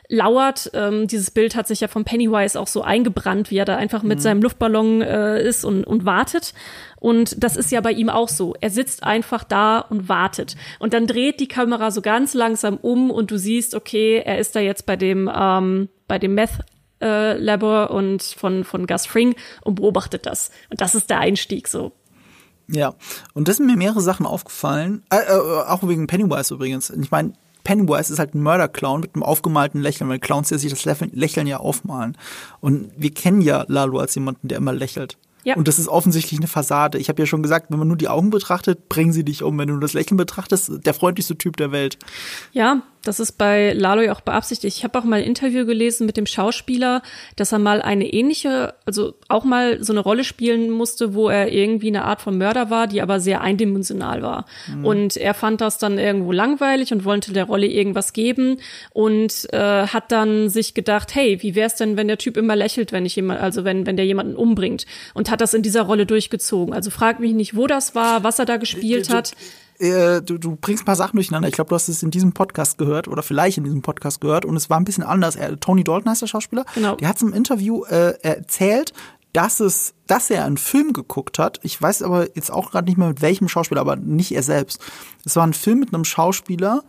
lauert. 0.09 0.71
Ähm, 0.73 1.07
dieses 1.07 1.31
Bild 1.31 1.55
hat 1.55 1.67
sich 1.67 1.81
ja 1.81 1.87
von 1.87 2.05
Pennywise 2.05 2.59
auch 2.59 2.67
so 2.67 2.81
eingebrannt, 2.81 3.51
wie 3.51 3.57
er 3.57 3.65
da 3.65 3.75
einfach 3.77 4.03
mit 4.03 4.19
mhm. 4.19 4.21
seinem 4.23 4.41
Luftballon 4.41 5.01
äh, 5.01 5.41
ist 5.41 5.65
und, 5.65 5.83
und 5.83 6.05
wartet. 6.05 6.53
Und 6.99 7.43
das 7.43 7.55
ist 7.55 7.71
ja 7.71 7.81
bei 7.81 7.91
ihm 7.91 8.09
auch 8.09 8.29
so. 8.29 8.55
Er 8.61 8.69
sitzt 8.69 9.03
einfach 9.03 9.43
da 9.43 9.79
und 9.79 10.09
wartet. 10.09 10.55
Und 10.79 10.93
dann 10.93 11.07
dreht 11.07 11.39
die 11.39 11.47
Kamera 11.47 11.91
so 11.91 12.01
ganz 12.01 12.33
langsam 12.33 12.77
um 12.77 13.11
und 13.11 13.31
du 13.31 13.37
siehst, 13.37 13.75
okay, 13.75 14.21
er 14.25 14.39
ist 14.39 14.55
da 14.55 14.59
jetzt 14.59 14.85
bei 14.85 14.95
dem, 14.95 15.29
ähm, 15.33 15.89
bei 16.07 16.19
dem 16.19 16.33
Meth 16.33 16.59
äh, 17.01 17.37
Labor 17.37 17.91
und 17.91 18.23
von, 18.23 18.63
von 18.63 18.87
Gus 18.87 19.05
Fring 19.05 19.35
und 19.61 19.75
beobachtet 19.75 20.25
das. 20.25 20.51
Und 20.69 20.81
das 20.81 20.95
ist 20.95 21.09
der 21.09 21.19
Einstieg 21.19 21.67
so. 21.67 21.91
Ja, 22.67 22.95
und 23.33 23.47
das 23.47 23.57
sind 23.57 23.67
mir 23.67 23.77
mehrere 23.77 24.01
Sachen 24.01 24.25
aufgefallen, 24.25 25.03
äh, 25.11 25.17
äh, 25.17 25.31
auch 25.67 25.87
wegen 25.87 26.07
Pennywise 26.07 26.53
übrigens. 26.53 26.89
Ich 26.89 27.11
meine, 27.11 27.33
Pennywise 27.65 28.13
ist 28.13 28.19
halt 28.19 28.33
ein 28.33 28.41
Mörderclown 28.41 29.01
mit 29.01 29.15
einem 29.15 29.23
aufgemalten 29.23 29.81
Lächeln, 29.81 30.09
weil 30.09 30.19
Clowns 30.19 30.49
ja 30.51 30.57
sich 30.57 30.71
das 30.71 30.85
Lächeln 30.85 31.47
ja 31.47 31.57
aufmalen. 31.57 32.17
Und 32.61 32.91
wir 32.95 33.13
kennen 33.13 33.41
ja 33.41 33.65
Lalo 33.67 33.99
als 33.99 34.15
jemanden, 34.15 34.47
der 34.47 34.59
immer 34.59 34.71
lächelt. 34.71 35.17
Ja. 35.43 35.55
Und 35.55 35.67
das 35.67 35.77
ist 35.77 35.87
offensichtlich 35.87 36.39
eine 36.39 36.47
Fassade. 36.47 36.97
Ich 36.97 37.09
habe 37.09 37.21
ja 37.21 37.25
schon 37.27 37.43
gesagt, 37.43 37.67
wenn 37.69 37.77
man 37.77 37.87
nur 37.87 37.97
die 37.97 38.07
Augen 38.07 38.31
betrachtet, 38.31 38.89
bringen 38.89 39.13
sie 39.13 39.23
dich 39.23 39.43
um. 39.43 39.59
Wenn 39.59 39.67
du 39.67 39.77
das 39.77 39.93
Lächeln 39.93 40.17
betrachtest, 40.17 40.85
der 40.85 40.93
freundlichste 40.93 41.37
Typ 41.37 41.57
der 41.57 41.71
Welt. 41.71 41.99
Ja, 42.51 42.81
das 43.07 43.19
ist 43.19 43.33
bei 43.33 43.73
Lalo 43.73 44.01
ja 44.01 44.11
auch 44.11 44.21
beabsichtigt. 44.21 44.77
Ich 44.77 44.83
habe 44.83 44.99
auch 44.99 45.03
mal 45.03 45.19
ein 45.19 45.25
Interview 45.25 45.65
gelesen 45.65 46.05
mit 46.05 46.17
dem 46.17 46.25
Schauspieler, 46.25 47.01
dass 47.35 47.51
er 47.51 47.59
mal 47.59 47.81
eine 47.81 48.11
ähnliche, 48.11 48.73
also 48.85 49.13
auch 49.29 49.43
mal 49.43 49.83
so 49.83 49.93
eine 49.93 50.01
Rolle 50.01 50.23
spielen 50.23 50.69
musste, 50.69 51.13
wo 51.13 51.29
er 51.29 51.51
irgendwie 51.51 51.87
eine 51.87 52.03
Art 52.03 52.21
von 52.21 52.37
Mörder 52.37 52.69
war, 52.69 52.87
die 52.87 53.01
aber 53.01 53.19
sehr 53.19 53.41
eindimensional 53.41 54.21
war. 54.21 54.45
Mhm. 54.67 54.85
Und 54.85 55.17
er 55.17 55.33
fand 55.33 55.61
das 55.61 55.77
dann 55.77 55.97
irgendwo 55.97 56.31
langweilig 56.31 56.91
und 56.91 57.05
wollte 57.05 57.33
der 57.33 57.45
Rolle 57.45 57.67
irgendwas 57.67 58.13
geben 58.13 58.57
und 58.91 59.47
äh, 59.53 59.87
hat 59.87 60.11
dann 60.11 60.49
sich 60.49 60.73
gedacht, 60.73 61.15
hey, 61.15 61.41
wie 61.41 61.55
wär's 61.55 61.75
denn, 61.75 61.97
wenn 61.97 62.07
der 62.07 62.17
Typ 62.17 62.37
immer 62.37 62.55
lächelt, 62.55 62.91
wenn 62.91 63.05
ich 63.05 63.15
jemand, 63.15 63.39
also 63.39 63.63
wenn 63.63 63.85
wenn 63.85 63.97
der 63.97 64.05
jemanden 64.05 64.35
umbringt 64.35 64.85
und 65.13 65.29
hat 65.29 65.41
das 65.41 65.53
in 65.53 65.61
dieser 65.61 65.83
Rolle 65.83 66.05
durchgezogen. 66.05 66.73
Also 66.73 66.89
frag 66.89 67.19
mich 67.19 67.33
nicht, 67.33 67.55
wo 67.55 67.67
das 67.67 67.95
war, 67.95 68.23
was 68.23 68.39
er 68.39 68.45
da 68.45 68.57
gespielt 68.57 69.09
hat 69.09 69.33
äh, 69.79 70.21
du, 70.21 70.37
du 70.37 70.55
bringst 70.55 70.83
ein 70.83 70.85
paar 70.85 70.95
Sachen 70.95 71.17
durcheinander. 71.17 71.47
Ich 71.47 71.55
glaube, 71.55 71.69
du 71.69 71.75
hast 71.75 71.87
es 71.89 72.03
in 72.03 72.11
diesem 72.11 72.33
Podcast 72.33 72.77
gehört 72.77 73.07
oder 73.07 73.23
vielleicht 73.23 73.57
in 73.57 73.63
diesem 73.63 73.81
Podcast 73.81 74.21
gehört 74.21 74.45
und 74.45 74.55
es 74.55 74.69
war 74.69 74.77
ein 74.77 74.85
bisschen 74.85 75.03
anders. 75.03 75.35
Er, 75.35 75.59
Tony 75.59 75.83
Dalton 75.83 76.09
heißt 76.09 76.21
der 76.21 76.27
Schauspieler. 76.27 76.65
Genau. 76.75 76.95
Der 76.95 77.09
hat 77.09 77.21
im 77.21 77.33
Interview 77.33 77.83
äh, 77.85 78.13
erzählt, 78.21 78.93
dass 79.33 79.59
es, 79.59 79.93
dass 80.07 80.29
er 80.29 80.45
einen 80.45 80.57
Film 80.57 80.93
geguckt 80.93 81.39
hat. 81.39 81.59
Ich 81.63 81.81
weiß 81.81 82.03
aber 82.03 82.35
jetzt 82.35 82.51
auch 82.51 82.71
gerade 82.71 82.87
nicht 82.87 82.97
mehr 82.97 83.09
mit 83.09 83.21
welchem 83.21 83.49
Schauspieler, 83.49 83.81
aber 83.81 83.97
nicht 83.97 84.33
er 84.33 84.43
selbst. 84.43 84.81
Es 85.25 85.35
war 85.35 85.45
ein 85.45 85.53
Film 85.53 85.79
mit 85.79 85.93
einem 85.93 86.05
Schauspieler, 86.05 86.83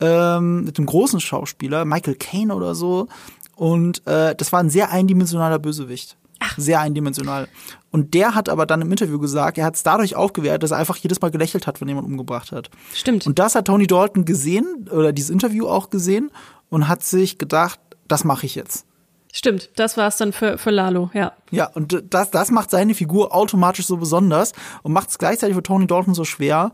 ähm, 0.00 0.64
mit 0.64 0.78
einem 0.78 0.86
großen 0.86 1.20
Schauspieler, 1.20 1.84
Michael 1.84 2.14
Caine 2.14 2.54
oder 2.54 2.74
so. 2.74 3.08
Und 3.56 4.06
äh, 4.06 4.34
das 4.34 4.52
war 4.52 4.60
ein 4.60 4.70
sehr 4.70 4.90
eindimensionaler 4.90 5.58
Bösewicht. 5.58 6.16
Ach. 6.40 6.54
Sehr 6.56 6.80
eindimensional. 6.80 7.46
Und 7.92 8.14
der 8.14 8.34
hat 8.34 8.48
aber 8.48 8.66
dann 8.66 8.80
im 8.80 8.90
Interview 8.90 9.18
gesagt, 9.18 9.58
er 9.58 9.66
hat 9.66 9.76
es 9.76 9.82
dadurch 9.82 10.16
aufgewehrt, 10.16 10.62
dass 10.62 10.70
er 10.70 10.78
einfach 10.78 10.96
jedes 10.96 11.20
Mal 11.20 11.30
gelächelt 11.30 11.66
hat, 11.66 11.80
wenn 11.80 11.88
jemand 11.88 12.06
umgebracht 12.06 12.50
hat. 12.50 12.70
Stimmt. 12.94 13.26
Und 13.26 13.38
das 13.38 13.54
hat 13.54 13.66
Tony 13.66 13.86
Dalton 13.86 14.24
gesehen, 14.24 14.88
oder 14.90 15.12
dieses 15.12 15.30
Interview 15.30 15.68
auch 15.68 15.90
gesehen, 15.90 16.30
und 16.70 16.88
hat 16.88 17.04
sich 17.04 17.36
gedacht, 17.36 17.78
das 18.08 18.24
mache 18.24 18.46
ich 18.46 18.54
jetzt. 18.54 18.86
Stimmt, 19.30 19.70
das 19.76 19.96
war 19.96 20.08
es 20.08 20.16
dann 20.16 20.32
für, 20.32 20.58
für 20.58 20.70
Lalo, 20.70 21.10
ja. 21.12 21.32
Ja, 21.50 21.66
und 21.66 22.02
das, 22.10 22.30
das 22.30 22.50
macht 22.50 22.70
seine 22.70 22.94
Figur 22.94 23.34
automatisch 23.34 23.86
so 23.86 23.98
besonders 23.98 24.52
und 24.82 24.92
macht 24.92 25.10
es 25.10 25.18
gleichzeitig 25.18 25.54
für 25.54 25.62
Tony 25.62 25.86
Dalton 25.86 26.14
so 26.14 26.24
schwer, 26.24 26.72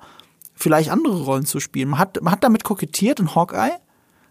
vielleicht 0.54 0.90
andere 0.90 1.22
Rollen 1.22 1.46
zu 1.46 1.60
spielen. 1.60 1.88
Man 1.88 1.98
hat, 2.00 2.20
man 2.22 2.32
hat 2.32 2.42
damit 2.42 2.64
kokettiert 2.64 3.20
in 3.20 3.34
Hawkeye, 3.34 3.70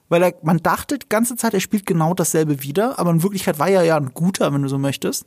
weil 0.10 0.24
er, 0.24 0.34
man 0.42 0.58
dachte 0.58 1.00
die 1.00 1.10
ganze 1.10 1.36
Zeit, 1.36 1.54
er 1.54 1.60
spielt 1.62 1.86
genau 1.86 2.14
dasselbe 2.14 2.64
wieder, 2.64 3.00
aber 3.00 3.12
in 3.12 3.24
Wirklichkeit 3.24 3.60
war 3.60 3.70
er 3.70 3.84
ja 3.84 3.98
ein 3.98 4.14
guter, 4.14 4.54
wenn 4.54 4.62
du 4.62 4.70
so 4.70 4.78
möchtest. 4.78 5.26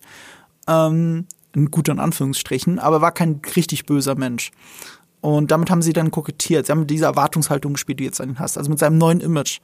Ähm, 0.66 1.26
guter 1.71 1.92
in 1.92 2.00
Anführungsstrichen, 2.00 2.78
aber 2.78 3.00
war 3.00 3.12
kein 3.12 3.40
richtig 3.57 3.87
böser 3.87 4.14
Mensch. 4.14 4.50
Und 5.21 5.50
damit 5.50 5.71
haben 5.71 5.83
sie 5.83 5.92
dann 5.92 6.11
kokettiert. 6.11 6.66
Sie 6.66 6.73
haben 6.73 6.80
mit 6.80 6.90
dieser 6.90 7.09
Erwartungshaltung 7.09 7.75
gespielt, 7.75 8.00
die 8.00 8.04
jetzt 8.04 8.21
an 8.21 8.30
ihn 8.30 8.38
hast, 8.38 8.57
also 8.57 8.71
mit 8.71 8.78
seinem 8.78 8.99
neuen 8.99 9.21
Image. 9.21 9.61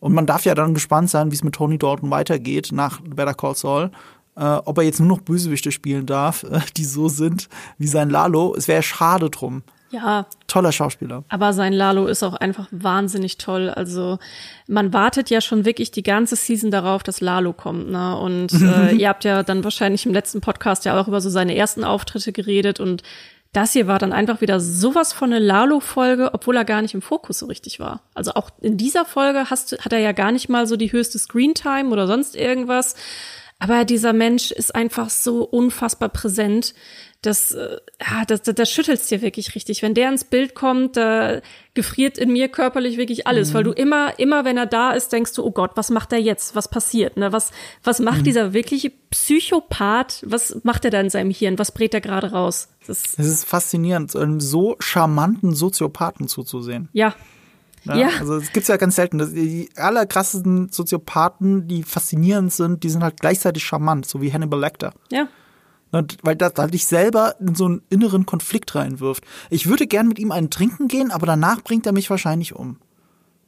Und 0.00 0.14
man 0.14 0.26
darf 0.26 0.44
ja 0.44 0.54
dann 0.54 0.74
gespannt 0.74 1.10
sein, 1.10 1.30
wie 1.30 1.34
es 1.34 1.44
mit 1.44 1.54
Tony 1.54 1.78
Dalton 1.78 2.10
weitergeht 2.10 2.70
nach 2.72 3.00
Better 3.00 3.34
Call 3.34 3.54
Saul. 3.54 3.90
Äh, 4.36 4.44
ob 4.44 4.78
er 4.78 4.84
jetzt 4.84 4.98
nur 4.98 5.08
noch 5.08 5.20
Bösewichte 5.20 5.70
spielen 5.72 6.06
darf, 6.06 6.42
äh, 6.50 6.60
die 6.76 6.84
so 6.84 7.08
sind 7.08 7.48
wie 7.78 7.86
sein 7.86 8.10
Lalo. 8.10 8.54
Es 8.56 8.68
wäre 8.68 8.82
schade 8.82 9.30
drum. 9.30 9.62
Ja. 9.94 10.26
Toller 10.48 10.72
Schauspieler. 10.72 11.24
Aber 11.28 11.52
sein 11.52 11.72
Lalo 11.72 12.06
ist 12.06 12.22
auch 12.22 12.34
einfach 12.34 12.66
wahnsinnig 12.70 13.38
toll. 13.38 13.70
Also 13.70 14.18
man 14.66 14.92
wartet 14.92 15.30
ja 15.30 15.40
schon 15.40 15.64
wirklich 15.64 15.90
die 15.90 16.02
ganze 16.02 16.36
Season 16.36 16.70
darauf, 16.70 17.02
dass 17.02 17.20
Lalo 17.20 17.52
kommt. 17.52 17.90
Ne? 17.90 18.16
Und 18.16 18.52
äh, 18.62 18.92
ihr 18.92 19.08
habt 19.08 19.24
ja 19.24 19.42
dann 19.42 19.64
wahrscheinlich 19.64 20.06
im 20.06 20.12
letzten 20.12 20.40
Podcast 20.40 20.84
ja 20.84 21.00
auch 21.00 21.08
über 21.08 21.20
so 21.20 21.30
seine 21.30 21.56
ersten 21.56 21.84
Auftritte 21.84 22.32
geredet 22.32 22.80
und 22.80 23.02
das 23.52 23.72
hier 23.72 23.86
war 23.86 24.00
dann 24.00 24.12
einfach 24.12 24.40
wieder 24.40 24.58
sowas 24.58 25.12
von 25.12 25.32
eine 25.32 25.38
Lalo-Folge, 25.38 26.34
obwohl 26.34 26.56
er 26.56 26.64
gar 26.64 26.82
nicht 26.82 26.92
im 26.92 27.02
Fokus 27.02 27.38
so 27.38 27.46
richtig 27.46 27.78
war. 27.78 28.02
Also 28.12 28.32
auch 28.34 28.50
in 28.60 28.76
dieser 28.76 29.04
Folge 29.04 29.48
hast, 29.48 29.84
hat 29.84 29.92
er 29.92 30.00
ja 30.00 30.10
gar 30.10 30.32
nicht 30.32 30.48
mal 30.48 30.66
so 30.66 30.76
die 30.76 30.90
höchste 30.90 31.20
Screentime 31.20 31.90
oder 31.90 32.08
sonst 32.08 32.34
irgendwas. 32.34 32.96
Aber 33.58 33.84
dieser 33.84 34.12
Mensch 34.12 34.50
ist 34.50 34.74
einfach 34.74 35.10
so 35.10 35.44
unfassbar 35.44 36.08
präsent 36.08 36.74
das, 37.24 37.52
äh, 37.52 37.78
ja, 38.00 38.24
das, 38.26 38.42
das, 38.42 38.54
das 38.54 38.70
schüttelst 38.70 39.10
dir 39.10 39.22
wirklich 39.22 39.54
richtig. 39.54 39.82
Wenn 39.82 39.94
der 39.94 40.10
ins 40.10 40.24
Bild 40.24 40.54
kommt, 40.54 40.96
da 40.96 41.40
gefriert 41.72 42.18
in 42.18 42.32
mir 42.32 42.48
körperlich 42.48 42.96
wirklich 42.96 43.26
alles, 43.26 43.50
mhm. 43.50 43.54
weil 43.54 43.64
du 43.64 43.72
immer, 43.72 44.18
immer, 44.18 44.44
wenn 44.44 44.56
er 44.56 44.66
da 44.66 44.92
ist, 44.92 45.12
denkst 45.12 45.32
du, 45.34 45.44
oh 45.44 45.50
Gott, 45.50 45.72
was 45.74 45.90
macht 45.90 46.12
er 46.12 46.18
jetzt? 46.18 46.54
Was 46.54 46.68
passiert? 46.68 47.16
Ne? 47.16 47.32
Was, 47.32 47.50
was 47.82 47.98
macht 47.98 48.20
mhm. 48.20 48.24
dieser 48.24 48.52
wirkliche 48.52 48.92
Psychopath? 49.10 50.22
Was 50.26 50.60
macht 50.64 50.84
er 50.84 50.90
da 50.90 51.00
in 51.00 51.10
seinem 51.10 51.30
Hirn? 51.30 51.58
Was 51.58 51.72
brät 51.72 51.94
er 51.94 52.00
gerade 52.00 52.32
raus? 52.32 52.68
Das, 52.86 53.02
es 53.16 53.26
ist 53.26 53.44
faszinierend, 53.44 54.14
einem 54.14 54.40
so 54.40 54.76
charmanten 54.78 55.54
Soziopathen 55.54 56.28
zuzusehen. 56.28 56.88
Ja, 56.92 57.14
ja, 57.84 57.96
ja. 57.96 58.08
Also 58.20 58.36
es 58.36 58.52
gibt's 58.52 58.68
ja 58.68 58.76
ganz 58.76 58.96
selten. 58.96 59.18
Die 59.34 59.68
allerkrassesten 59.76 60.70
Soziopathen, 60.70 61.68
die 61.68 61.82
faszinierend 61.82 62.52
sind, 62.52 62.82
die 62.82 62.90
sind 62.90 63.02
halt 63.02 63.20
gleichzeitig 63.20 63.64
charmant, 63.64 64.06
so 64.06 64.22
wie 64.22 64.32
Hannibal 64.32 64.60
Lecter. 64.60 64.92
Ja. 65.10 65.28
Weil 66.22 66.34
das 66.34 66.54
da 66.54 66.66
dich 66.66 66.86
selber 66.86 67.36
in 67.38 67.54
so 67.54 67.66
einen 67.66 67.82
inneren 67.88 68.26
Konflikt 68.26 68.74
reinwirft. 68.74 69.22
Ich 69.50 69.68
würde 69.68 69.86
gern 69.86 70.08
mit 70.08 70.18
ihm 70.18 70.32
einen 70.32 70.50
trinken 70.50 70.88
gehen, 70.88 71.12
aber 71.12 71.26
danach 71.26 71.62
bringt 71.62 71.86
er 71.86 71.92
mich 71.92 72.10
wahrscheinlich 72.10 72.56
um. 72.56 72.78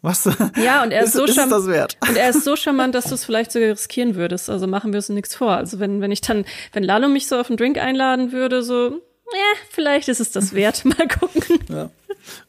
Was? 0.03 0.29
Ja, 0.57 0.85
und 0.85 0.93
er 0.93 1.03
ist, 1.03 1.09
ist 1.15 1.15
so 1.15 1.27
charmant. 1.27 1.97
Und 2.09 2.17
er 2.17 2.31
ist 2.31 2.45
so 2.45 2.55
charmant, 2.57 2.95
dass 2.95 3.07
du 3.07 3.15
es 3.15 3.25
vielleicht 3.25 3.51
sogar 3.51 3.71
riskieren 3.71 4.15
würdest. 4.15 4.49
Also 4.49 4.69
machen 4.69 4.93
wir 4.93 4.99
uns 4.99 5.09
nichts 5.09 5.35
vor. 5.35 5.57
Also 5.57 5.81
wenn, 5.81 6.01
wenn 6.01 6.13
ich 6.13 6.21
dann, 6.21 6.45
wenn 6.73 6.85
Lalo 6.85 7.09
mich 7.09 7.27
so 7.27 7.37
auf 7.37 7.51
einen 7.51 7.57
Drink 7.57 7.79
einladen 7.79 8.31
würde, 8.31 8.63
so, 8.63 8.91
ja, 8.91 9.59
vielleicht 9.71 10.09
ist 10.09 10.21
es 10.21 10.31
das 10.31 10.55
wert. 10.55 10.85
Mal 10.85 11.09
gucken. 11.09 11.59
Ja. 11.69 11.91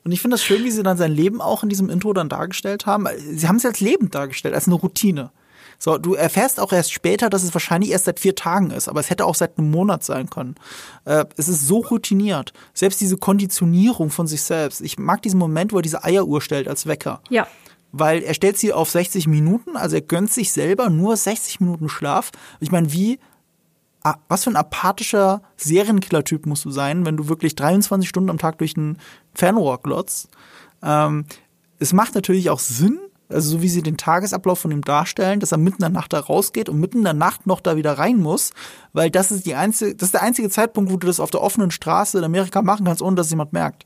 Und 0.03 0.11
ich 0.11 0.21
finde 0.21 0.35
das 0.35 0.43
schön, 0.43 0.63
wie 0.63 0.71
sie 0.71 0.83
dann 0.83 0.97
sein 0.97 1.11
Leben 1.11 1.41
auch 1.41 1.63
in 1.63 1.69
diesem 1.69 1.89
Intro 1.89 2.13
dann 2.13 2.29
dargestellt 2.29 2.85
haben. 2.85 3.07
Sie 3.17 3.47
haben 3.47 3.57
es 3.57 3.65
als 3.65 3.79
lebend 3.79 4.15
dargestellt, 4.15 4.55
als 4.55 4.67
eine 4.67 4.75
Routine. 4.75 5.31
So, 5.79 5.97
du 5.97 6.15
erfährst 6.15 6.59
auch 6.59 6.73
erst 6.73 6.91
später, 6.91 7.29
dass 7.29 7.43
es 7.43 7.53
wahrscheinlich 7.53 7.91
erst 7.91 8.05
seit 8.05 8.19
vier 8.19 8.35
Tagen 8.35 8.71
ist, 8.71 8.87
aber 8.87 8.99
es 8.99 9.09
hätte 9.09 9.25
auch 9.25 9.35
seit 9.35 9.57
einem 9.57 9.69
Monat 9.69 10.03
sein 10.03 10.29
können. 10.29 10.55
Äh, 11.05 11.25
es 11.37 11.47
ist 11.47 11.67
so 11.67 11.79
routiniert. 11.79 12.51
Selbst 12.73 12.99
diese 12.99 13.17
Konditionierung 13.17 14.09
von 14.09 14.25
sich 14.27 14.41
selbst. 14.41 14.81
Ich 14.81 14.97
mag 14.97 15.21
diesen 15.21 15.37
Moment, 15.37 15.73
wo 15.73 15.77
er 15.77 15.83
diese 15.83 16.03
Eieruhr 16.03 16.41
stellt 16.41 16.67
als 16.67 16.87
Wecker. 16.87 17.21
Ja. 17.29 17.47
Weil 17.91 18.23
er 18.23 18.33
stellt 18.33 18.57
sie 18.57 18.73
auf 18.73 18.89
60 18.89 19.27
Minuten, 19.27 19.77
also 19.77 19.95
er 19.95 20.01
gönnt 20.01 20.31
sich 20.31 20.51
selber 20.51 20.89
nur 20.89 21.15
60 21.15 21.61
Minuten 21.61 21.89
Schlaf. 21.89 22.31
Ich 22.59 22.71
meine, 22.71 22.91
wie 22.91 23.19
was 24.27 24.43
für 24.43 24.49
ein 24.49 24.55
apathischer 24.55 25.41
Serienkiller-Typ 25.57 26.45
musst 26.45 26.65
du 26.65 26.71
sein, 26.71 27.05
wenn 27.05 27.17
du 27.17 27.27
wirklich 27.27 27.55
23 27.55 28.07
Stunden 28.07 28.29
am 28.29 28.38
Tag 28.38 28.57
durch 28.60 28.77
einen 28.77 28.99
Fernrohr 29.33 29.81
glotzt. 29.81 30.29
Ähm, 30.81 31.25
es 31.79 31.93
macht 31.93 32.15
natürlich 32.15 32.49
auch 32.49 32.60
Sinn, 32.60 32.99
also 33.29 33.51
so 33.51 33.62
wie 33.62 33.69
sie 33.69 33.83
den 33.83 33.97
Tagesablauf 33.97 34.60
von 34.60 34.71
ihm 34.71 34.83
darstellen, 34.83 35.39
dass 35.39 35.51
er 35.51 35.57
mitten 35.57 35.77
in 35.77 35.81
der 35.81 35.89
Nacht 35.89 36.13
da 36.13 36.19
rausgeht 36.19 36.69
und 36.69 36.79
mitten 36.79 36.99
in 36.99 37.03
der 37.03 37.13
Nacht 37.13 37.45
noch 37.45 37.60
da 37.60 37.75
wieder 37.75 37.97
rein 37.97 38.17
muss, 38.17 38.51
weil 38.93 39.12
das 39.12 39.31
ist 39.31 39.45
die 39.45 39.55
einzige, 39.55 39.95
das 39.95 40.07
ist 40.07 40.13
der 40.13 40.23
einzige 40.23 40.49
Zeitpunkt, 40.49 40.91
wo 40.91 40.97
du 40.97 41.07
das 41.07 41.19
auf 41.19 41.31
der 41.31 41.41
offenen 41.41 41.71
Straße 41.71 42.17
in 42.17 42.23
Amerika 42.23 42.62
machen 42.62 42.86
kannst, 42.86 43.01
ohne 43.01 43.15
dass 43.15 43.29
jemand 43.29 43.53
merkt. 43.53 43.86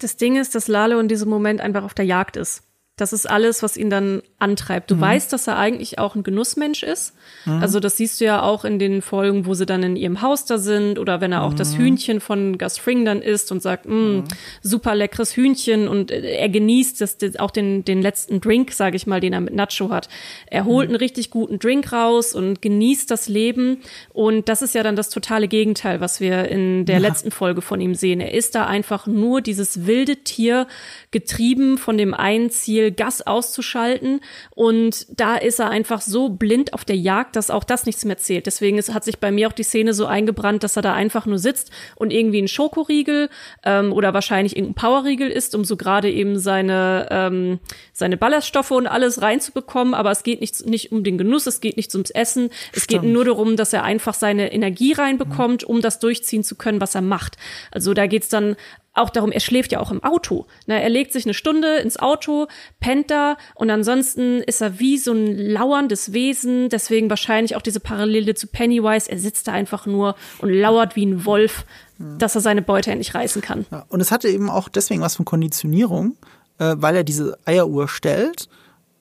Das 0.00 0.16
Ding 0.16 0.36
ist, 0.36 0.54
dass 0.54 0.68
Lalo 0.68 0.98
in 0.98 1.08
diesem 1.08 1.30
Moment 1.30 1.60
einfach 1.60 1.84
auf 1.84 1.94
der 1.94 2.04
Jagd 2.04 2.36
ist. 2.36 2.62
Das 2.98 3.12
ist 3.12 3.28
alles, 3.28 3.62
was 3.62 3.76
ihn 3.76 3.90
dann 3.90 4.22
antreibt. 4.38 4.90
Du 4.90 4.96
mhm. 4.96 5.02
weißt, 5.02 5.30
dass 5.30 5.46
er 5.46 5.58
eigentlich 5.58 5.98
auch 5.98 6.14
ein 6.14 6.22
Genussmensch 6.22 6.82
ist. 6.82 7.14
Mhm. 7.44 7.60
Also 7.60 7.78
das 7.78 7.98
siehst 7.98 8.22
du 8.22 8.24
ja 8.24 8.40
auch 8.40 8.64
in 8.64 8.78
den 8.78 9.02
Folgen, 9.02 9.44
wo 9.44 9.52
sie 9.52 9.66
dann 9.66 9.82
in 9.82 9.96
ihrem 9.96 10.22
Haus 10.22 10.46
da 10.46 10.56
sind 10.56 10.98
oder 10.98 11.20
wenn 11.20 11.30
er 11.30 11.42
auch 11.42 11.52
mhm. 11.52 11.56
das 11.56 11.76
Hühnchen 11.76 12.20
von 12.20 12.56
Gus 12.56 12.78
Fring 12.78 13.04
dann 13.04 13.20
isst 13.20 13.52
und 13.52 13.60
sagt, 13.60 13.84
mm, 13.84 14.20
super 14.62 14.94
leckeres 14.94 15.36
Hühnchen 15.36 15.88
und 15.88 16.10
er 16.10 16.48
genießt 16.48 17.02
das, 17.02 17.18
auch 17.38 17.50
den, 17.50 17.84
den 17.84 18.00
letzten 18.00 18.40
Drink, 18.40 18.72
sage 18.72 18.96
ich 18.96 19.06
mal, 19.06 19.20
den 19.20 19.34
er 19.34 19.42
mit 19.42 19.54
Nacho 19.54 19.90
hat. 19.90 20.08
Er 20.46 20.64
holt 20.64 20.88
mhm. 20.88 20.94
einen 20.94 21.00
richtig 21.00 21.30
guten 21.30 21.58
Drink 21.58 21.92
raus 21.92 22.34
und 22.34 22.62
genießt 22.62 23.10
das 23.10 23.28
Leben 23.28 23.82
und 24.14 24.48
das 24.48 24.62
ist 24.62 24.74
ja 24.74 24.82
dann 24.82 24.96
das 24.96 25.10
totale 25.10 25.48
Gegenteil, 25.48 26.00
was 26.00 26.20
wir 26.20 26.48
in 26.48 26.86
der 26.86 26.96
ja. 26.96 27.08
letzten 27.08 27.30
Folge 27.30 27.60
von 27.60 27.78
ihm 27.78 27.94
sehen. 27.94 28.20
Er 28.20 28.32
ist 28.32 28.54
da 28.54 28.64
einfach 28.64 29.06
nur 29.06 29.42
dieses 29.42 29.86
wilde 29.86 30.16
Tier, 30.16 30.66
getrieben 31.16 31.78
von 31.78 31.96
dem 31.96 32.12
einen 32.12 32.50
Ziel, 32.50 32.90
Gas 32.90 33.26
auszuschalten. 33.26 34.20
Und 34.50 35.06
da 35.18 35.36
ist 35.36 35.58
er 35.60 35.70
einfach 35.70 36.02
so 36.02 36.28
blind 36.28 36.74
auf 36.74 36.84
der 36.84 36.98
Jagd, 36.98 37.36
dass 37.36 37.48
auch 37.48 37.64
das 37.64 37.86
nichts 37.86 38.04
mehr 38.04 38.18
zählt. 38.18 38.44
Deswegen 38.44 38.76
ist, 38.76 38.92
hat 38.92 39.02
sich 39.02 39.18
bei 39.18 39.32
mir 39.32 39.48
auch 39.48 39.54
die 39.54 39.62
Szene 39.62 39.94
so 39.94 40.04
eingebrannt, 40.04 40.62
dass 40.62 40.76
er 40.76 40.82
da 40.82 40.92
einfach 40.92 41.24
nur 41.24 41.38
sitzt 41.38 41.70
und 41.94 42.12
irgendwie 42.12 42.36
einen 42.36 42.48
Schokoriegel 42.48 43.30
ähm, 43.64 43.94
oder 43.94 44.12
wahrscheinlich 44.12 44.56
irgendein 44.58 44.74
Powerriegel 44.74 45.30
isst, 45.30 45.54
um 45.54 45.64
so 45.64 45.78
gerade 45.78 46.10
eben 46.10 46.38
seine, 46.38 47.08
ähm, 47.10 47.60
seine 47.94 48.18
Ballaststoffe 48.18 48.72
und 48.72 48.86
alles 48.86 49.22
reinzubekommen. 49.22 49.94
Aber 49.94 50.10
es 50.10 50.22
geht 50.22 50.42
nicht, 50.42 50.66
nicht 50.66 50.92
um 50.92 51.02
den 51.02 51.16
Genuss, 51.16 51.46
es 51.46 51.62
geht 51.62 51.78
nicht 51.78 51.94
ums 51.94 52.10
Essen. 52.10 52.50
Es 52.74 52.82
Stimmt. 52.82 53.04
geht 53.04 53.10
nur 53.10 53.24
darum, 53.24 53.56
dass 53.56 53.72
er 53.72 53.84
einfach 53.84 54.12
seine 54.12 54.52
Energie 54.52 54.92
reinbekommt, 54.92 55.64
um 55.64 55.80
das 55.80 55.98
durchziehen 55.98 56.44
zu 56.44 56.56
können, 56.56 56.82
was 56.82 56.94
er 56.94 57.00
macht. 57.00 57.38
Also 57.70 57.94
da 57.94 58.06
geht's 58.06 58.28
dann 58.28 58.56
auch 58.96 59.10
darum, 59.10 59.32
er 59.32 59.40
schläft 59.40 59.72
ja 59.72 59.80
auch 59.80 59.90
im 59.90 60.02
Auto. 60.02 60.46
Ne, 60.66 60.80
er 60.80 60.88
legt 60.88 61.12
sich 61.12 61.24
eine 61.24 61.34
Stunde 61.34 61.76
ins 61.76 61.98
Auto, 61.98 62.46
pennt 62.80 63.10
da 63.10 63.36
und 63.54 63.70
ansonsten 63.70 64.40
ist 64.42 64.60
er 64.60 64.78
wie 64.78 64.98
so 64.98 65.12
ein 65.12 65.36
lauerndes 65.36 66.12
Wesen. 66.12 66.68
Deswegen 66.68 67.10
wahrscheinlich 67.10 67.56
auch 67.56 67.62
diese 67.62 67.80
Parallele 67.80 68.34
zu 68.34 68.46
Pennywise. 68.46 69.10
Er 69.10 69.18
sitzt 69.18 69.48
da 69.48 69.52
einfach 69.52 69.86
nur 69.86 70.16
und 70.38 70.50
lauert 70.50 70.96
wie 70.96 71.06
ein 71.06 71.24
Wolf, 71.24 71.64
dass 71.98 72.34
er 72.34 72.40
seine 72.40 72.62
Beute 72.62 72.90
endlich 72.90 73.14
reißen 73.14 73.42
kann. 73.42 73.66
Ja, 73.70 73.84
und 73.88 74.00
es 74.00 74.10
hatte 74.10 74.28
eben 74.28 74.50
auch 74.50 74.68
deswegen 74.68 75.00
was 75.00 75.16
von 75.16 75.24
Konditionierung, 75.24 76.16
äh, 76.58 76.74
weil 76.78 76.96
er 76.96 77.04
diese 77.04 77.38
Eieruhr 77.44 77.88
stellt 77.88 78.48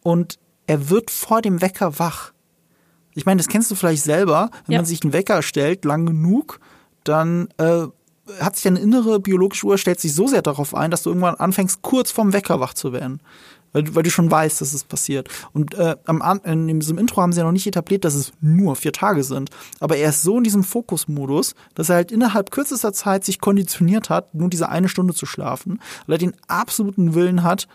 und 0.04 0.38
er 0.68 0.90
wird 0.90 1.12
vor 1.12 1.42
dem 1.42 1.62
Wecker 1.62 2.00
wach. 2.00 2.32
Ich 3.14 3.26
meine, 3.26 3.38
das 3.38 3.48
kennst 3.48 3.72
du 3.72 3.76
vielleicht 3.76 4.04
selber, 4.04 4.50
wenn 4.66 4.74
ja. 4.74 4.80
man 4.80 4.86
sich 4.86 5.02
einen 5.04 5.14
Wecker 5.14 5.42
stellt, 5.42 5.86
lang 5.86 6.06
genug, 6.06 6.60
dann 7.04 7.48
äh, 7.58 7.86
hat 8.40 8.56
sich 8.56 8.64
deine 8.64 8.80
innere 8.80 9.20
biologische 9.20 9.66
Uhr 9.66 9.78
stellt 9.78 10.00
sich 10.00 10.14
so 10.14 10.28
sehr 10.28 10.42
darauf 10.42 10.74
ein, 10.74 10.92
dass 10.92 11.04
du 11.04 11.10
irgendwann 11.10 11.36
anfängst, 11.36 11.82
kurz 11.82 12.12
vorm 12.12 12.34
Wecker 12.34 12.60
wach 12.60 12.74
zu 12.74 12.94
werden. 12.94 13.22
Weil, 13.72 13.94
weil 13.94 14.04
du 14.04 14.10
schon 14.10 14.32
weißt, 14.32 14.62
dass 14.62 14.74
es 14.74 14.86
passiert. 14.86 15.28
Und 15.52 15.74
äh, 15.74 15.98
am, 16.06 16.40
in 16.46 16.80
diesem 16.80 16.98
Intro 16.98 17.22
haben 17.22 17.34
sie 17.34 17.40
ja 17.40 17.46
noch 17.46 17.52
nicht 17.52 17.68
etabliert, 17.68 18.06
dass 18.06 18.16
es 18.16 18.32
nur 18.40 18.78
vier 18.78 18.94
Tage 18.94 19.22
sind. 19.22 19.50
Aber 19.82 19.98
er 19.98 20.10
ist 20.10 20.24
so 20.24 20.38
in 20.38 20.46
diesem 20.46 20.64
Fokusmodus, 20.64 21.56
dass 21.74 21.90
er 21.90 21.96
halt 21.96 22.12
innerhalb 22.14 22.52
kürzester 22.52 22.94
Zeit 22.94 23.26
sich 23.26 23.42
konditioniert 23.42 24.10
hat, 24.10 24.34
nur 24.34 24.50
diese 24.50 24.70
eine 24.70 24.88
Stunde 24.88 25.14
zu 25.14 25.26
schlafen, 25.26 25.82
weil 26.08 26.16
er 26.16 26.20
den 26.20 26.36
absoluten 26.48 27.16
Willen 27.16 27.44
hat, 27.44 27.68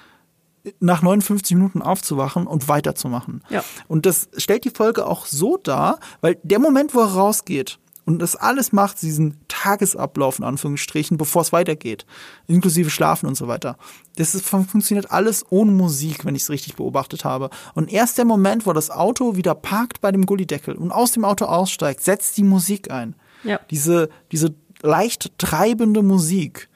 nach 0.79 1.03
59 1.03 1.57
Minuten 1.57 1.83
aufzuwachen 1.83 2.47
und 2.47 2.69
weiterzumachen. 2.69 3.43
Ja. 3.51 3.65
Und 3.89 4.07
das 4.07 4.29
stellt 4.37 4.65
die 4.65 4.71
Folge 4.71 5.07
auch 5.07 5.27
so 5.27 5.57
dar, 5.57 5.99
weil 6.21 6.39
der 6.43 6.59
Moment, 6.59 6.95
wo 6.95 7.01
er 7.01 7.13
rausgeht, 7.13 7.79
und 8.07 8.21
das 8.21 8.37
alles 8.37 8.73
macht 8.73 9.03
diesen 9.03 9.37
Tagesablauf 9.49 10.39
in 10.39 10.45
Anführungsstrichen, 10.45 11.17
bevor 11.17 11.43
es 11.43 11.53
weitergeht, 11.53 12.07
inklusive 12.47 12.91
Schlafen 12.91 13.27
und 13.27 13.37
so 13.37 13.47
weiter. 13.47 13.77
Das 14.17 14.35
ist, 14.35 14.45
funktioniert 14.45 15.11
alles 15.11 15.45
ohne 15.51 15.71
Musik, 15.71 16.25
wenn 16.25 16.35
ich 16.35 16.43
es 16.43 16.51
richtig 16.51 16.77
beobachtet 16.77 17.25
habe. 17.25 17.51
Und 17.75 17.93
erst 17.93 18.19
der 18.19 18.25
Moment, 18.25 18.67
wo 18.67 18.73
das 18.73 18.91
Auto 18.91 19.37
wieder 19.37 19.55
parkt 19.55 20.01
bei 20.01 20.13
dem 20.13 20.27
Gullideckel 20.27 20.75
und 20.75 20.93
aus 20.93 21.13
dem 21.13 21.25
Auto 21.25 21.45
aussteigt, 21.45 22.03
setzt 22.03 22.37
die 22.37 22.43
Musik 22.43 22.91
ein. 22.91 23.15
Ja. 23.45 23.61
Diese, 23.71 24.09
diese 24.33 24.55
leicht 24.83 25.39
treibende 25.39 26.03
Musik. 26.03 26.69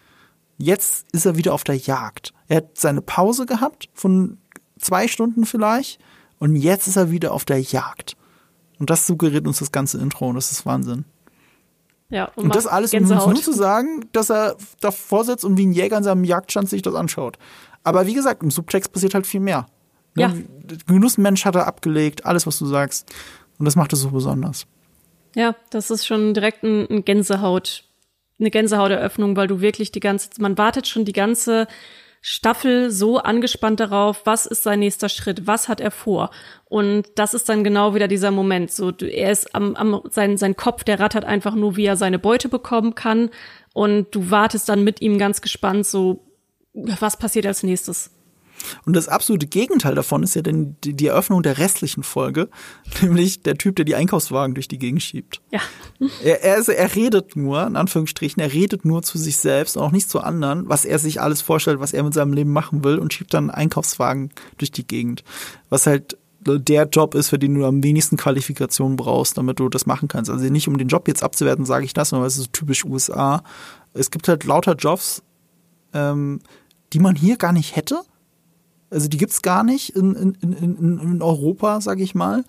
Jetzt 0.58 1.06
ist 1.12 1.26
er 1.26 1.36
wieder 1.36 1.54
auf 1.54 1.64
der 1.64 1.76
Jagd. 1.76 2.32
Er 2.48 2.58
hat 2.58 2.78
seine 2.78 3.02
Pause 3.02 3.46
gehabt 3.46 3.88
von 3.92 4.38
zwei 4.78 5.08
Stunden 5.08 5.46
vielleicht 5.46 5.98
und 6.38 6.54
jetzt 6.56 6.86
ist 6.86 6.96
er 6.96 7.10
wieder 7.10 7.32
auf 7.32 7.44
der 7.44 7.60
Jagd. 7.60 8.16
Und 8.78 8.90
das 8.90 9.06
suggeriert 9.06 9.46
uns 9.46 9.58
das 9.58 9.72
ganze 9.72 9.98
Intro 9.98 10.28
und 10.28 10.34
das 10.36 10.52
ist 10.52 10.66
Wahnsinn. 10.66 11.04
Ja, 12.14 12.30
und, 12.36 12.44
und 12.44 12.54
das 12.54 12.68
alles, 12.68 12.94
uns 12.94 13.08
nur 13.08 13.34
zu 13.34 13.52
sagen, 13.52 14.06
dass 14.12 14.30
er 14.30 14.56
davor 14.80 15.24
sitzt 15.24 15.44
und 15.44 15.58
wie 15.58 15.66
ein 15.66 15.72
Jäger 15.72 15.98
in 15.98 16.04
seinem 16.04 16.22
Jagdstand 16.22 16.68
sich 16.68 16.80
das 16.80 16.94
anschaut. 16.94 17.38
Aber 17.82 18.06
wie 18.06 18.14
gesagt, 18.14 18.44
im 18.44 18.52
Subtext 18.52 18.92
passiert 18.92 19.14
halt 19.14 19.26
viel 19.26 19.40
mehr. 19.40 19.66
Ne? 20.14 20.22
Ja. 20.22 20.32
Genussmensch 20.86 21.44
hat 21.44 21.56
er 21.56 21.66
abgelegt, 21.66 22.24
alles, 22.24 22.46
was 22.46 22.56
du 22.60 22.66
sagst. 22.66 23.12
Und 23.58 23.64
das 23.64 23.74
macht 23.74 23.92
es 23.92 24.00
so 24.00 24.10
besonders. 24.10 24.64
Ja, 25.34 25.56
das 25.70 25.90
ist 25.90 26.06
schon 26.06 26.34
direkt 26.34 26.62
ein, 26.62 26.88
ein 26.88 27.04
Gänsehaut, 27.04 27.82
eine 28.38 28.52
Gänsehauteröffnung, 28.52 29.34
weil 29.34 29.48
du 29.48 29.60
wirklich 29.60 29.90
die 29.90 29.98
ganze, 29.98 30.28
man 30.38 30.56
wartet 30.56 30.86
schon 30.86 31.04
die 31.04 31.12
ganze 31.12 31.66
Staffel 32.26 32.90
so 32.90 33.18
angespannt 33.18 33.80
darauf, 33.80 34.22
was 34.24 34.46
ist 34.46 34.62
sein 34.62 34.78
nächster 34.78 35.10
Schritt, 35.10 35.46
was 35.46 35.68
hat 35.68 35.78
er 35.78 35.90
vor. 35.90 36.30
Und 36.64 37.04
das 37.16 37.34
ist 37.34 37.50
dann 37.50 37.64
genau 37.64 37.94
wieder 37.94 38.08
dieser 38.08 38.30
Moment. 38.30 38.72
So, 38.72 38.92
er 38.92 39.30
ist 39.30 39.54
am, 39.54 39.76
am 39.76 40.00
sein, 40.08 40.38
sein 40.38 40.56
Kopf, 40.56 40.84
der 40.84 41.00
rattert 41.00 41.26
einfach 41.26 41.54
nur, 41.54 41.76
wie 41.76 41.84
er 41.84 41.98
seine 41.98 42.18
Beute 42.18 42.48
bekommen 42.48 42.94
kann. 42.94 43.28
Und 43.74 44.14
du 44.14 44.30
wartest 44.30 44.70
dann 44.70 44.84
mit 44.84 45.02
ihm 45.02 45.18
ganz 45.18 45.42
gespannt, 45.42 45.84
so, 45.84 46.24
was 46.72 47.18
passiert 47.18 47.44
als 47.44 47.62
nächstes. 47.62 48.10
Und 48.84 48.94
das 48.94 49.08
absolute 49.08 49.46
Gegenteil 49.46 49.94
davon 49.94 50.22
ist 50.22 50.34
ja 50.34 50.42
dann 50.42 50.76
die 50.82 51.06
Eröffnung 51.06 51.42
der 51.42 51.58
restlichen 51.58 52.02
Folge, 52.02 52.48
nämlich 53.02 53.42
der 53.42 53.56
Typ, 53.56 53.76
der 53.76 53.84
die 53.84 53.94
Einkaufswagen 53.94 54.54
durch 54.54 54.68
die 54.68 54.78
Gegend 54.78 55.02
schiebt. 55.02 55.40
Ja. 55.50 55.60
Er, 56.22 56.42
er, 56.42 56.54
also 56.56 56.72
er 56.72 56.94
redet 56.94 57.36
nur, 57.36 57.66
in 57.66 57.76
Anführungsstrichen, 57.76 58.42
er 58.42 58.52
redet 58.52 58.84
nur 58.84 59.02
zu 59.02 59.18
sich 59.18 59.36
selbst 59.36 59.76
und 59.76 59.82
auch 59.82 59.90
nicht 59.90 60.08
zu 60.08 60.20
anderen, 60.20 60.68
was 60.68 60.84
er 60.84 60.98
sich 60.98 61.20
alles 61.20 61.40
vorstellt, 61.40 61.80
was 61.80 61.92
er 61.92 62.02
mit 62.02 62.14
seinem 62.14 62.32
Leben 62.32 62.52
machen 62.52 62.84
will 62.84 62.98
und 62.98 63.12
schiebt 63.12 63.32
dann 63.32 63.50
Einkaufswagen 63.50 64.30
durch 64.58 64.70
die 64.70 64.86
Gegend. 64.86 65.24
Was 65.70 65.86
halt 65.86 66.18
der 66.46 66.88
Job 66.88 67.14
ist, 67.14 67.30
für 67.30 67.38
den 67.38 67.54
du 67.54 67.64
am 67.64 67.82
wenigsten 67.82 68.16
Qualifikation 68.16 68.96
brauchst, 68.96 69.38
damit 69.38 69.60
du 69.60 69.68
das 69.68 69.86
machen 69.86 70.08
kannst. 70.08 70.30
Also 70.30 70.44
nicht 70.44 70.68
um 70.68 70.78
den 70.78 70.88
Job 70.88 71.08
jetzt 71.08 71.22
abzuwerten, 71.22 71.64
sage 71.64 71.84
ich 71.84 71.94
das, 71.94 72.10
sondern 72.10 72.26
es 72.26 72.36
ist 72.36 72.52
typisch 72.52 72.84
USA. 72.84 73.42
Es 73.92 74.10
gibt 74.10 74.28
halt 74.28 74.44
lauter 74.44 74.74
Jobs, 74.74 75.22
ähm, 75.92 76.40
die 76.92 77.00
man 77.00 77.16
hier 77.16 77.36
gar 77.36 77.52
nicht 77.52 77.76
hätte 77.76 78.02
also 78.94 79.08
die 79.08 79.18
gibt's 79.18 79.42
gar 79.42 79.64
nicht 79.64 79.96
in, 79.96 80.14
in, 80.14 80.52
in, 80.52 80.98
in 80.98 81.22
Europa, 81.22 81.80
sag 81.80 82.00
ich 82.00 82.14
mal. 82.14 82.44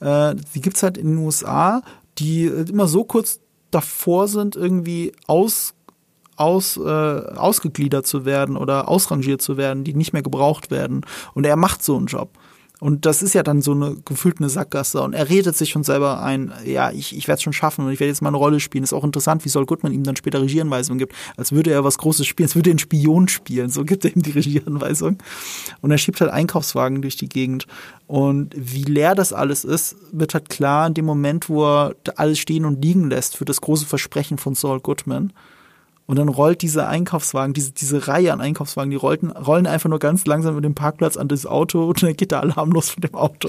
Äh, 0.00 0.34
die 0.54 0.60
gibt's 0.60 0.82
halt 0.82 0.98
in 0.98 1.08
den 1.08 1.18
USA, 1.18 1.82
die 2.18 2.46
immer 2.46 2.86
so 2.88 3.04
kurz 3.04 3.40
davor 3.70 4.28
sind, 4.28 4.56
irgendwie 4.56 5.12
aus, 5.26 5.74
aus, 6.36 6.76
äh, 6.76 6.80
ausgegliedert 6.80 8.06
zu 8.06 8.24
werden 8.24 8.56
oder 8.56 8.88
ausrangiert 8.88 9.40
zu 9.40 9.56
werden, 9.56 9.84
die 9.84 9.94
nicht 9.94 10.12
mehr 10.12 10.22
gebraucht 10.22 10.70
werden. 10.70 11.06
Und 11.34 11.46
er 11.46 11.56
macht 11.56 11.82
so 11.82 11.96
einen 11.96 12.06
Job. 12.06 12.30
Und 12.84 13.06
das 13.06 13.22
ist 13.22 13.32
ja 13.32 13.42
dann 13.42 13.62
so 13.62 13.72
eine 13.72 13.96
gefühlt 14.04 14.40
eine 14.40 14.50
Sackgasse. 14.50 15.00
Und 15.00 15.14
er 15.14 15.30
redet 15.30 15.56
sich 15.56 15.70
schon 15.70 15.84
selber 15.84 16.22
ein, 16.22 16.52
ja, 16.66 16.90
ich, 16.90 17.16
ich 17.16 17.28
werde 17.28 17.36
es 17.38 17.42
schon 17.42 17.54
schaffen 17.54 17.86
und 17.86 17.92
ich 17.92 17.98
werde 17.98 18.10
jetzt 18.10 18.20
mal 18.20 18.28
eine 18.28 18.36
Rolle 18.36 18.60
spielen. 18.60 18.84
Ist 18.84 18.92
auch 18.92 19.04
interessant, 19.04 19.42
wie 19.46 19.48
Saul 19.48 19.64
Goodman 19.64 19.94
ihm 19.94 20.04
dann 20.04 20.16
später 20.16 20.42
Regieanweisungen 20.42 20.98
gibt, 20.98 21.14
als 21.38 21.52
würde 21.52 21.70
er 21.70 21.82
was 21.82 21.96
Großes 21.96 22.26
spielen, 22.26 22.44
als 22.44 22.56
würde 22.56 22.68
er 22.68 22.72
einen 22.72 22.78
Spion 22.78 23.26
spielen. 23.28 23.70
So 23.70 23.86
gibt 23.86 24.04
er 24.04 24.14
ihm 24.14 24.20
die 24.20 24.32
Regieanweisung. 24.32 25.16
Und 25.80 25.92
er 25.92 25.96
schiebt 25.96 26.20
halt 26.20 26.30
Einkaufswagen 26.30 27.00
durch 27.00 27.16
die 27.16 27.30
Gegend. 27.30 27.66
Und 28.06 28.54
wie 28.54 28.82
leer 28.82 29.14
das 29.14 29.32
alles 29.32 29.64
ist, 29.64 29.96
wird 30.12 30.34
halt 30.34 30.50
klar 30.50 30.86
in 30.86 30.92
dem 30.92 31.06
Moment, 31.06 31.48
wo 31.48 31.64
er 31.64 31.94
alles 32.16 32.38
stehen 32.38 32.66
und 32.66 32.84
liegen 32.84 33.08
lässt 33.08 33.38
für 33.38 33.46
das 33.46 33.62
große 33.62 33.86
Versprechen 33.86 34.36
von 34.36 34.54
Saul 34.54 34.80
Goodman. 34.80 35.32
Und 36.06 36.16
dann 36.16 36.28
rollt 36.28 36.60
dieser 36.60 36.88
Einkaufswagen, 36.88 37.54
diese, 37.54 37.72
diese 37.72 38.08
Reihe 38.08 38.32
an 38.32 38.40
Einkaufswagen, 38.40 38.90
die 38.90 38.96
rollten, 38.96 39.30
rollen 39.30 39.66
einfach 39.66 39.88
nur 39.88 39.98
ganz 39.98 40.26
langsam 40.26 40.54
mit 40.54 40.64
dem 40.64 40.74
Parkplatz 40.74 41.16
an 41.16 41.28
das 41.28 41.46
Auto 41.46 41.84
und 41.84 42.02
dann 42.02 42.14
geht 42.14 42.30
der 42.30 42.40
Alarm 42.40 42.72
los 42.72 42.90
von 42.90 43.00
dem 43.00 43.14
Auto. 43.14 43.48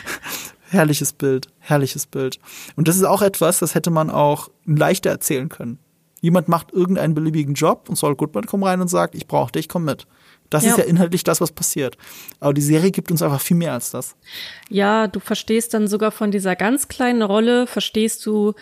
herrliches 0.70 1.12
Bild, 1.12 1.48
herrliches 1.58 2.06
Bild. 2.06 2.38
Und 2.76 2.88
das 2.88 2.96
ist 2.96 3.04
auch 3.04 3.22
etwas, 3.22 3.58
das 3.58 3.74
hätte 3.74 3.90
man 3.90 4.10
auch 4.10 4.48
leichter 4.64 5.10
erzählen 5.10 5.48
können. 5.48 5.78
Jemand 6.22 6.48
macht 6.48 6.72
irgendeinen 6.72 7.14
beliebigen 7.14 7.54
Job 7.54 7.88
und 7.88 7.96
Saul 7.96 8.16
Goodman 8.16 8.46
kommt 8.46 8.64
rein 8.64 8.80
und 8.80 8.88
sagt, 8.88 9.14
ich 9.14 9.26
brauche 9.26 9.52
dich, 9.52 9.68
komm 9.68 9.84
mit. 9.84 10.06
Das 10.48 10.64
ja. 10.64 10.70
ist 10.70 10.78
ja 10.78 10.84
inhaltlich 10.84 11.24
das, 11.24 11.40
was 11.40 11.52
passiert. 11.52 11.98
Aber 12.40 12.54
die 12.54 12.62
Serie 12.62 12.90
gibt 12.90 13.10
uns 13.10 13.20
einfach 13.20 13.40
viel 13.40 13.56
mehr 13.56 13.74
als 13.74 13.90
das. 13.90 14.16
Ja, 14.70 15.08
du 15.08 15.20
verstehst 15.20 15.74
dann 15.74 15.88
sogar 15.88 16.10
von 16.10 16.30
dieser 16.30 16.56
ganz 16.56 16.88
kleinen 16.88 17.22
Rolle, 17.22 17.66
verstehst 17.66 18.24
du 18.24 18.54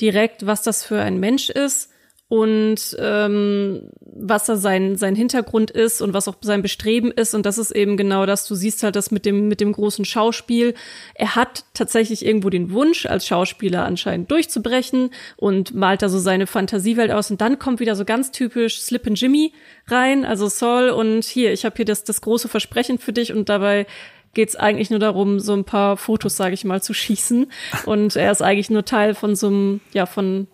direkt, 0.00 0.46
was 0.46 0.62
das 0.62 0.82
für 0.82 1.00
ein 1.00 1.20
Mensch 1.20 1.48
ist 1.48 1.90
und 2.28 2.96
ähm, 2.98 3.88
was 4.00 4.46
da 4.46 4.56
sein, 4.56 4.96
sein 4.96 5.14
Hintergrund 5.14 5.70
ist 5.70 6.02
und 6.02 6.12
was 6.12 6.26
auch 6.26 6.34
sein 6.40 6.60
Bestreben 6.60 7.12
ist. 7.12 7.34
Und 7.34 7.46
das 7.46 7.56
ist 7.56 7.70
eben 7.70 7.96
genau 7.96 8.26
das, 8.26 8.48
du 8.48 8.56
siehst 8.56 8.82
halt 8.82 8.96
das 8.96 9.12
mit 9.12 9.24
dem, 9.24 9.46
mit 9.46 9.60
dem 9.60 9.72
großen 9.72 10.04
Schauspiel. 10.04 10.74
Er 11.14 11.36
hat 11.36 11.64
tatsächlich 11.72 12.26
irgendwo 12.26 12.50
den 12.50 12.72
Wunsch, 12.72 13.06
als 13.06 13.26
Schauspieler 13.26 13.84
anscheinend 13.84 14.30
durchzubrechen 14.32 15.10
und 15.36 15.74
malt 15.74 16.02
da 16.02 16.08
so 16.08 16.18
seine 16.18 16.48
Fantasiewelt 16.48 17.12
aus. 17.12 17.30
Und 17.30 17.40
dann 17.40 17.60
kommt 17.60 17.78
wieder 17.78 17.94
so 17.94 18.04
ganz 18.04 18.32
typisch 18.32 18.80
Slip 18.80 19.06
and 19.06 19.20
Jimmy 19.20 19.52
rein, 19.86 20.24
also 20.24 20.48
Saul 20.48 20.90
und 20.90 21.24
hier, 21.24 21.52
ich 21.52 21.64
habe 21.64 21.76
hier 21.76 21.84
das, 21.84 22.02
das 22.02 22.20
große 22.20 22.48
Versprechen 22.48 22.98
für 22.98 23.12
dich 23.12 23.32
und 23.32 23.48
dabei 23.48 23.86
geht's 24.34 24.56
eigentlich 24.56 24.90
nur 24.90 24.98
darum, 24.98 25.38
so 25.38 25.54
ein 25.54 25.64
paar 25.64 25.96
Fotos, 25.96 26.36
sage 26.36 26.54
ich 26.54 26.64
mal, 26.64 26.82
zu 26.82 26.92
schießen. 26.92 27.50
Und 27.86 28.16
er 28.16 28.32
ist 28.32 28.42
eigentlich 28.42 28.68
nur 28.68 28.84
Teil 28.84 29.14
von 29.14 29.34
so 29.34 29.46
einem, 29.46 29.80
ja, 29.92 30.06
von, 30.06 30.48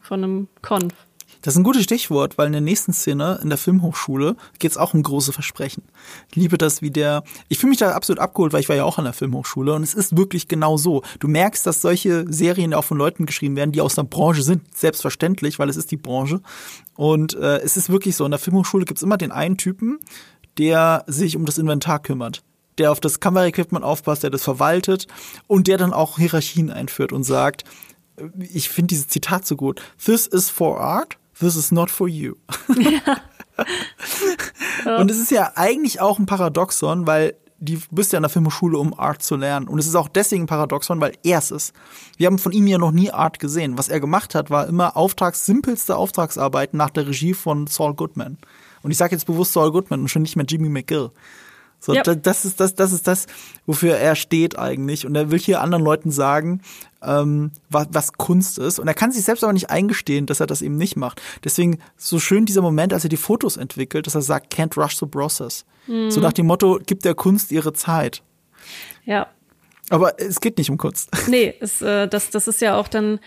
von 0.00 0.24
einem 0.24 0.48
Konf. 0.62 0.94
Das 1.46 1.54
ist 1.54 1.60
ein 1.60 1.62
gutes 1.62 1.84
Stichwort, 1.84 2.38
weil 2.38 2.48
in 2.48 2.52
der 2.54 2.60
nächsten 2.60 2.92
Szene 2.92 3.38
in 3.40 3.50
der 3.50 3.56
Filmhochschule 3.56 4.34
geht 4.58 4.72
es 4.72 4.76
auch 4.76 4.94
um 4.94 5.02
große 5.04 5.32
Versprechen. 5.32 5.84
Ich 6.28 6.34
liebe 6.34 6.58
das, 6.58 6.82
wie 6.82 6.90
der. 6.90 7.22
Ich 7.48 7.58
fühle 7.58 7.70
mich 7.70 7.78
da 7.78 7.92
absolut 7.92 8.18
abgeholt, 8.18 8.52
weil 8.52 8.62
ich 8.62 8.68
war 8.68 8.74
ja 8.74 8.82
auch 8.82 8.98
an 8.98 9.04
der 9.04 9.12
Filmhochschule 9.12 9.72
und 9.72 9.84
es 9.84 9.94
ist 9.94 10.16
wirklich 10.16 10.48
genau 10.48 10.76
so. 10.76 11.04
Du 11.20 11.28
merkst, 11.28 11.64
dass 11.64 11.80
solche 11.80 12.24
Serien 12.28 12.74
auch 12.74 12.82
von 12.82 12.98
Leuten 12.98 13.26
geschrieben 13.26 13.54
werden, 13.54 13.70
die 13.70 13.80
aus 13.80 13.94
der 13.94 14.02
Branche 14.02 14.42
sind, 14.42 14.76
selbstverständlich, 14.76 15.60
weil 15.60 15.68
es 15.68 15.76
ist 15.76 15.92
die 15.92 15.96
Branche. 15.96 16.40
Und 16.96 17.34
äh, 17.34 17.58
es 17.58 17.76
ist 17.76 17.90
wirklich 17.90 18.16
so, 18.16 18.24
in 18.24 18.32
der 18.32 18.40
Filmhochschule 18.40 18.84
gibt 18.84 18.98
es 18.98 19.04
immer 19.04 19.16
den 19.16 19.30
einen 19.30 19.56
Typen, 19.56 20.00
der 20.58 21.04
sich 21.06 21.36
um 21.36 21.44
das 21.44 21.58
Inventar 21.58 22.00
kümmert, 22.00 22.42
der 22.78 22.90
auf 22.90 22.98
das 22.98 23.20
Kameraequipment 23.20 23.84
aufpasst, 23.84 24.24
der 24.24 24.30
das 24.30 24.42
verwaltet 24.42 25.06
und 25.46 25.68
der 25.68 25.78
dann 25.78 25.92
auch 25.92 26.18
Hierarchien 26.18 26.70
einführt 26.70 27.12
und 27.12 27.22
sagt, 27.22 27.62
ich 28.36 28.68
finde 28.68 28.88
dieses 28.88 29.06
Zitat 29.06 29.46
so 29.46 29.54
gut. 29.54 29.80
This 30.04 30.26
is 30.26 30.50
for 30.50 30.80
art, 30.80 31.18
this 31.40 31.56
is 31.56 31.72
not 31.72 31.90
for 31.90 32.08
you. 32.08 32.34
Ja. 34.84 34.98
Und 34.98 35.10
es 35.10 35.18
ist 35.18 35.30
ja 35.30 35.52
eigentlich 35.54 36.00
auch 36.00 36.18
ein 36.18 36.26
Paradoxon, 36.26 37.06
weil 37.06 37.34
die 37.58 37.80
bist 37.90 38.12
ja 38.12 38.18
an 38.18 38.22
der 38.22 38.28
Filmhochschule, 38.28 38.76
um 38.76 38.98
Art 38.98 39.22
zu 39.22 39.36
lernen. 39.36 39.66
Und 39.66 39.78
es 39.78 39.86
ist 39.86 39.94
auch 39.94 40.08
deswegen 40.08 40.44
ein 40.44 40.46
Paradoxon, 40.46 41.00
weil 41.00 41.12
er 41.22 41.38
es 41.38 41.50
ist. 41.50 41.72
Wir 42.18 42.26
haben 42.26 42.38
von 42.38 42.52
ihm 42.52 42.66
ja 42.66 42.76
noch 42.76 42.92
nie 42.92 43.10
Art 43.10 43.38
gesehen. 43.38 43.78
Was 43.78 43.88
er 43.88 43.98
gemacht 43.98 44.34
hat, 44.34 44.50
war 44.50 44.66
immer 44.66 44.96
Auftrags, 44.96 45.46
simpelste 45.46 45.96
Auftragsarbeiten 45.96 46.76
nach 46.76 46.90
der 46.90 47.06
Regie 47.06 47.32
von 47.32 47.66
Saul 47.66 47.94
Goodman. 47.94 48.36
Und 48.82 48.90
ich 48.90 48.98
sage 48.98 49.14
jetzt 49.14 49.24
bewusst 49.24 49.54
Saul 49.54 49.72
Goodman 49.72 50.00
und 50.00 50.08
schon 50.08 50.22
nicht 50.22 50.36
mehr 50.36 50.46
Jimmy 50.46 50.68
McGill. 50.68 51.10
So, 51.80 51.94
yep. 51.94 52.22
das 52.22 52.44
ist 52.44 52.60
das, 52.60 52.74
das 52.74 52.92
ist 52.92 53.06
das, 53.06 53.26
wofür 53.64 53.96
er 53.96 54.16
steht 54.16 54.58
eigentlich. 54.58 55.06
Und 55.06 55.14
er 55.14 55.30
will 55.30 55.38
hier 55.38 55.60
anderen 55.60 55.84
Leuten 55.84 56.10
sagen, 56.10 56.60
ähm, 57.06 57.52
was, 57.70 57.88
was 57.90 58.12
Kunst 58.14 58.58
ist. 58.58 58.78
Und 58.78 58.88
er 58.88 58.94
kann 58.94 59.12
sich 59.12 59.24
selbst 59.24 59.44
aber 59.44 59.52
nicht 59.52 59.70
eingestehen, 59.70 60.26
dass 60.26 60.40
er 60.40 60.46
das 60.46 60.62
eben 60.62 60.76
nicht 60.76 60.96
macht. 60.96 61.22
Deswegen 61.44 61.78
so 61.96 62.18
schön 62.18 62.44
dieser 62.44 62.62
Moment, 62.62 62.92
als 62.92 63.04
er 63.04 63.10
die 63.10 63.16
Fotos 63.16 63.56
entwickelt, 63.56 64.06
dass 64.06 64.14
er 64.14 64.22
sagt, 64.22 64.54
can't 64.54 64.80
rush 64.80 64.98
the 64.98 65.06
process. 65.06 65.64
Mhm. 65.86 66.10
So 66.10 66.20
nach 66.20 66.32
dem 66.32 66.46
Motto, 66.46 66.80
gibt 66.84 67.04
der 67.04 67.14
Kunst 67.14 67.52
ihre 67.52 67.72
Zeit. 67.72 68.22
Ja. 69.04 69.28
Aber 69.88 70.20
es 70.20 70.40
geht 70.40 70.58
nicht 70.58 70.70
um 70.70 70.78
Kunst. 70.78 71.10
Nee, 71.28 71.54
es, 71.60 71.80
äh, 71.80 72.08
das, 72.08 72.30
das 72.30 72.48
ist 72.48 72.60
ja 72.60 72.76
auch 72.76 72.88
dann 72.88 73.20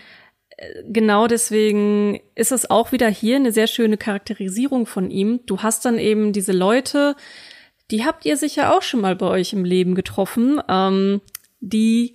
äh, 0.56 0.82
genau 0.86 1.26
deswegen 1.26 2.20
ist 2.34 2.52
es 2.52 2.70
auch 2.70 2.92
wieder 2.92 3.08
hier 3.08 3.36
eine 3.36 3.52
sehr 3.52 3.66
schöne 3.66 3.96
Charakterisierung 3.96 4.86
von 4.86 5.10
ihm. 5.10 5.40
Du 5.46 5.62
hast 5.62 5.84
dann 5.84 5.98
eben 5.98 6.32
diese 6.32 6.52
Leute, 6.52 7.16
die 7.90 8.04
habt 8.04 8.24
ihr 8.26 8.36
sicher 8.36 8.76
auch 8.76 8.82
schon 8.82 9.00
mal 9.00 9.16
bei 9.16 9.26
euch 9.26 9.52
im 9.52 9.64
Leben 9.64 9.94
getroffen, 9.94 10.60
ähm, 10.68 11.20
die 11.60 12.14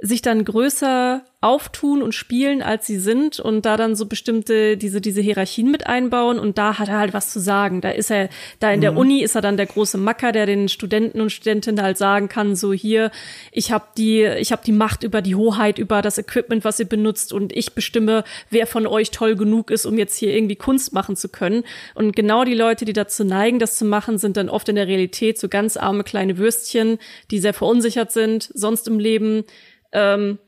sich 0.00 0.20
dann 0.20 0.44
größer 0.44 1.24
auftun 1.40 2.02
und 2.02 2.12
spielen, 2.12 2.60
als 2.60 2.86
sie 2.86 2.98
sind 2.98 3.38
und 3.40 3.64
da 3.64 3.76
dann 3.76 3.94
so 3.94 4.06
bestimmte, 4.06 4.76
diese, 4.76 5.00
diese 5.00 5.20
Hierarchien 5.20 5.70
mit 5.70 5.86
einbauen 5.86 6.38
und 6.38 6.58
da 6.58 6.78
hat 6.78 6.88
er 6.88 6.98
halt 6.98 7.14
was 7.14 7.30
zu 7.30 7.40
sagen. 7.40 7.80
Da 7.80 7.90
ist 7.90 8.10
er, 8.10 8.28
da 8.58 8.70
in 8.72 8.78
mhm. 8.78 8.82
der 8.82 8.96
Uni 8.96 9.22
ist 9.22 9.36
er 9.36 9.42
dann 9.42 9.56
der 9.56 9.66
große 9.66 9.96
Macker, 9.96 10.32
der 10.32 10.46
den 10.46 10.68
Studenten 10.68 11.20
und 11.20 11.30
Studentinnen 11.30 11.82
halt 11.82 11.98
sagen 11.98 12.28
kann, 12.28 12.56
so 12.56 12.72
hier, 12.72 13.10
ich 13.52 13.70
habe 13.70 13.86
die, 13.96 14.24
ich 14.24 14.50
habe 14.52 14.62
die 14.66 14.72
Macht 14.72 15.02
über 15.02 15.22
die 15.22 15.34
Hoheit, 15.34 15.78
über 15.78 16.02
das 16.02 16.18
Equipment, 16.18 16.64
was 16.64 16.80
ihr 16.80 16.88
benutzt 16.88 17.32
und 17.32 17.54
ich 17.56 17.74
bestimme, 17.74 18.24
wer 18.50 18.66
von 18.66 18.86
euch 18.86 19.10
toll 19.12 19.36
genug 19.36 19.70
ist, 19.70 19.86
um 19.86 19.96
jetzt 19.96 20.16
hier 20.16 20.34
irgendwie 20.34 20.56
Kunst 20.56 20.92
machen 20.92 21.16
zu 21.16 21.28
können. 21.28 21.64
Und 21.94 22.16
genau 22.16 22.44
die 22.44 22.54
Leute, 22.54 22.84
die 22.84 22.92
dazu 22.92 23.24
neigen, 23.24 23.58
das 23.58 23.78
zu 23.78 23.84
machen, 23.84 24.18
sind 24.18 24.36
dann 24.36 24.48
oft 24.48 24.68
in 24.68 24.76
der 24.76 24.88
Realität 24.88 25.38
so 25.38 25.48
ganz 25.48 25.76
arme 25.76 26.02
kleine 26.02 26.38
Würstchen, 26.38 26.98
die 27.30 27.38
sehr 27.38 27.54
verunsichert 27.54 28.10
sind, 28.10 28.50
sonst 28.52 28.88
im 28.88 28.98
Leben, 28.98 29.44
ähm, 29.92 30.38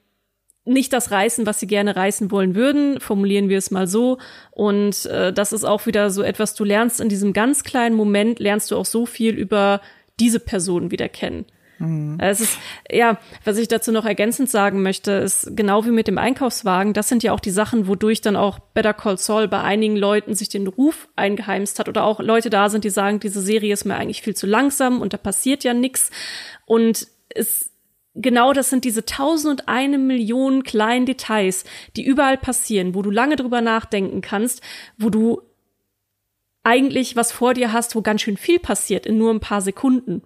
nicht 0.64 0.92
das 0.92 1.10
reißen, 1.10 1.46
was 1.46 1.60
sie 1.60 1.66
gerne 1.66 1.96
reißen 1.96 2.30
wollen 2.30 2.54
würden, 2.54 3.00
formulieren 3.00 3.48
wir 3.48 3.58
es 3.58 3.70
mal 3.70 3.86
so. 3.86 4.18
Und 4.50 5.06
äh, 5.06 5.32
das 5.32 5.52
ist 5.52 5.64
auch 5.64 5.86
wieder 5.86 6.10
so 6.10 6.22
etwas, 6.22 6.54
du 6.54 6.64
lernst 6.64 7.00
in 7.00 7.08
diesem 7.08 7.32
ganz 7.32 7.64
kleinen 7.64 7.96
Moment, 7.96 8.38
lernst 8.38 8.70
du 8.70 8.76
auch 8.76 8.84
so 8.84 9.06
viel 9.06 9.34
über 9.34 9.80
diese 10.20 10.40
Person 10.40 10.90
wieder 10.90 11.08
kennen. 11.08 11.46
Mhm. 11.78 12.18
Es 12.20 12.40
ist, 12.40 12.58
ja, 12.90 13.18
was 13.44 13.56
ich 13.56 13.68
dazu 13.68 13.92
noch 13.92 14.04
ergänzend 14.04 14.50
sagen 14.50 14.82
möchte, 14.82 15.12
ist 15.12 15.56
genau 15.56 15.84
wie 15.84 15.90
mit 15.90 16.08
dem 16.08 16.18
Einkaufswagen, 16.18 16.92
das 16.92 17.08
sind 17.08 17.22
ja 17.22 17.32
auch 17.32 17.40
die 17.40 17.50
Sachen, 17.50 17.86
wodurch 17.86 18.20
dann 18.20 18.36
auch 18.36 18.58
Better 18.58 18.94
Call 18.94 19.16
Saul 19.16 19.48
bei 19.48 19.62
einigen 19.62 19.96
Leuten 19.96 20.34
sich 20.34 20.48
den 20.48 20.66
Ruf 20.66 21.08
eingeheimst 21.16 21.78
hat 21.78 21.88
oder 21.88 22.04
auch 22.04 22.20
Leute 22.20 22.50
da 22.50 22.68
sind, 22.68 22.84
die 22.84 22.90
sagen, 22.90 23.20
diese 23.20 23.40
Serie 23.40 23.72
ist 23.72 23.84
mir 23.84 23.96
eigentlich 23.96 24.22
viel 24.22 24.34
zu 24.36 24.46
langsam 24.46 25.00
und 25.00 25.12
da 25.12 25.18
passiert 25.18 25.64
ja 25.64 25.72
nichts. 25.72 26.10
Und 26.66 27.06
es 27.30 27.70
genau 28.14 28.52
das 28.52 28.70
sind 28.70 28.84
diese 28.84 29.04
tausend 29.04 29.60
und 29.60 29.68
eine 29.68 29.98
Million 29.98 30.62
kleinen 30.62 31.06
Details, 31.06 31.64
die 31.96 32.04
überall 32.04 32.38
passieren, 32.38 32.94
wo 32.94 33.02
du 33.02 33.10
lange 33.10 33.36
drüber 33.36 33.60
nachdenken 33.60 34.20
kannst, 34.20 34.60
wo 34.96 35.10
du 35.10 35.42
eigentlich 36.64 37.16
was 37.16 37.32
vor 37.32 37.54
dir 37.54 37.72
hast, 37.72 37.94
wo 37.94 38.02
ganz 38.02 38.22
schön 38.22 38.36
viel 38.36 38.58
passiert 38.58 39.06
in 39.06 39.18
nur 39.18 39.32
ein 39.32 39.40
paar 39.40 39.62
Sekunden. 39.62 40.22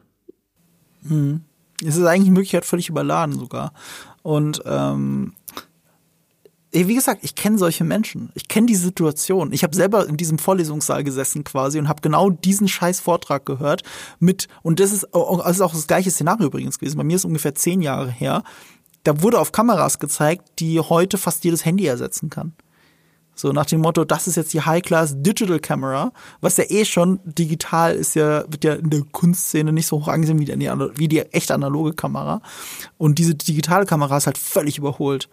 Hm. 1.07 1.43
Es 1.85 1.97
ist 1.97 2.05
eigentlich 2.05 2.31
Möglichkeit 2.31 2.65
völlig 2.65 2.89
überladen 2.89 3.39
sogar. 3.39 3.73
Und 4.23 4.63
ähm, 4.67 5.35
wie 6.73 6.95
gesagt, 6.95 7.23
ich 7.23 7.35
kenne 7.35 7.59
solche 7.59 7.85
Menschen. 7.85 8.31
Ich 8.35 8.49
kenne 8.49 8.67
die 8.67 8.75
Situation. 8.75 9.53
Ich 9.53 9.63
habe 9.63 9.77
selber 9.77 10.09
in 10.09 10.17
diesem 10.17 10.39
Vorlesungssaal 10.39 11.05
gesessen 11.05 11.45
quasi 11.45 11.79
und 11.79 11.89
habe 11.89 12.01
genau 12.01 12.31
diesen 12.31 12.67
scheiß 12.67 13.01
Vortrag 13.01 13.45
gehört 13.45 13.83
mit, 14.19 14.49
und 14.63 14.81
das 14.81 14.93
ist, 14.93 15.07
das 15.13 15.57
ist 15.57 15.61
auch 15.61 15.73
das 15.73 15.87
gleiche 15.87 16.11
Szenario 16.11 16.47
übrigens 16.47 16.79
gewesen. 16.79 16.97
Bei 16.97 17.05
mir 17.05 17.17
ist 17.17 17.27
ungefähr 17.27 17.55
zehn 17.55 17.83
Jahre 17.83 18.11
her. 18.11 18.43
Da 19.05 19.21
wurde 19.21 19.39
auf 19.39 19.53
Kameras 19.53 19.99
gezeigt, 19.99 20.61
die 20.61 20.81
heute 20.81 21.19
fast 21.19 21.45
jedes 21.45 21.65
Handy 21.65 21.87
ersetzen 21.87 22.31
kann. 22.31 22.55
So 23.35 23.53
nach 23.53 23.67
dem 23.67 23.81
Motto, 23.81 24.05
das 24.05 24.27
ist 24.27 24.37
jetzt 24.37 24.53
die 24.53 24.61
High-Class 24.61 25.17
Digital 25.17 25.59
Camera, 25.59 26.13
was 26.41 26.59
ja 26.59 26.65
eh 26.69 26.85
schon 26.85 27.19
digital 27.25 27.95
ist 27.95 28.15
ja, 28.15 28.45
wird 28.49 28.63
ja 28.65 28.75
in 28.75 28.91
der 28.91 29.03
Kunstszene 29.11 29.73
nicht 29.73 29.87
so 29.87 30.01
hoch 30.01 30.09
angesehen 30.09 30.39
wie 30.39 30.45
die, 30.45 30.55
wie 30.55 31.09
die 31.09 31.21
echte 31.21 31.55
analoge 31.55 31.95
Kamera. 31.95 32.43
Und 32.99 33.19
diese 33.19 33.35
digitale 33.35 33.87
Kamera 33.87 34.17
ist 34.17 34.27
halt 34.27 34.39
völlig 34.39 34.79
überholt. 34.79 35.29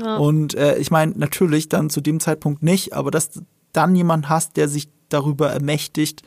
Und 0.00 0.54
äh, 0.54 0.78
ich 0.78 0.90
meine, 0.90 1.12
natürlich 1.16 1.68
dann 1.68 1.90
zu 1.90 2.00
dem 2.00 2.20
Zeitpunkt 2.20 2.62
nicht, 2.62 2.92
aber 2.92 3.10
dass 3.10 3.30
dann 3.72 3.94
jemand 3.94 4.28
hast, 4.28 4.56
der 4.56 4.68
sich 4.68 4.88
darüber 5.08 5.50
ermächtigt, 5.50 6.22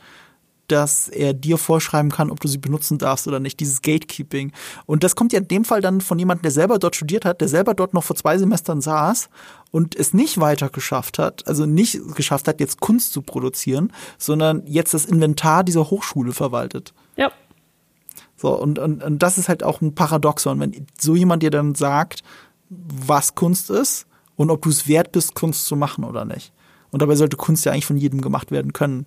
dass 0.70 1.08
er 1.08 1.34
dir 1.34 1.58
vorschreiben 1.58 2.10
kann, 2.10 2.30
ob 2.30 2.38
du 2.38 2.46
sie 2.46 2.58
benutzen 2.58 2.98
darfst 2.98 3.26
oder 3.26 3.40
nicht, 3.40 3.58
dieses 3.58 3.82
Gatekeeping. 3.82 4.52
Und 4.86 5.02
das 5.02 5.16
kommt 5.16 5.32
ja 5.32 5.40
in 5.40 5.48
dem 5.48 5.64
Fall 5.64 5.80
dann 5.80 6.00
von 6.00 6.18
jemandem, 6.18 6.42
der 6.42 6.52
selber 6.52 6.78
dort 6.78 6.94
studiert 6.94 7.24
hat, 7.24 7.40
der 7.40 7.48
selber 7.48 7.74
dort 7.74 7.92
noch 7.92 8.04
vor 8.04 8.14
zwei 8.14 8.38
Semestern 8.38 8.80
saß 8.80 9.30
und 9.72 9.96
es 9.96 10.14
nicht 10.14 10.38
weiter 10.38 10.68
geschafft 10.68 11.18
hat, 11.18 11.46
also 11.48 11.66
nicht 11.66 11.98
geschafft 12.14 12.46
hat, 12.46 12.60
jetzt 12.60 12.80
Kunst 12.80 13.12
zu 13.12 13.22
produzieren, 13.22 13.92
sondern 14.16 14.62
jetzt 14.66 14.94
das 14.94 15.06
Inventar 15.06 15.64
dieser 15.64 15.90
Hochschule 15.90 16.32
verwaltet. 16.32 16.94
Ja. 17.16 17.32
So, 18.36 18.56
und, 18.56 18.78
und, 18.78 19.02
und 19.02 19.18
das 19.18 19.38
ist 19.38 19.48
halt 19.48 19.64
auch 19.64 19.80
ein 19.80 19.94
Paradoxon, 19.94 20.60
wenn 20.60 20.86
so 20.98 21.16
jemand 21.16 21.42
dir 21.42 21.50
dann 21.50 21.74
sagt, 21.74 22.22
was 22.70 23.34
Kunst 23.34 23.68
ist 23.68 24.06
und 24.36 24.50
ob 24.50 24.62
du 24.62 24.70
es 24.70 24.88
wert 24.88 25.12
bist, 25.12 25.34
Kunst 25.34 25.66
zu 25.66 25.76
machen 25.76 26.04
oder 26.04 26.24
nicht. 26.24 26.52
Und 26.90 27.02
dabei 27.02 27.16
sollte 27.16 27.36
Kunst 27.36 27.64
ja 27.64 27.72
eigentlich 27.72 27.86
von 27.86 27.98
jedem 27.98 28.20
gemacht 28.20 28.50
werden 28.50 28.72
können. 28.72 29.06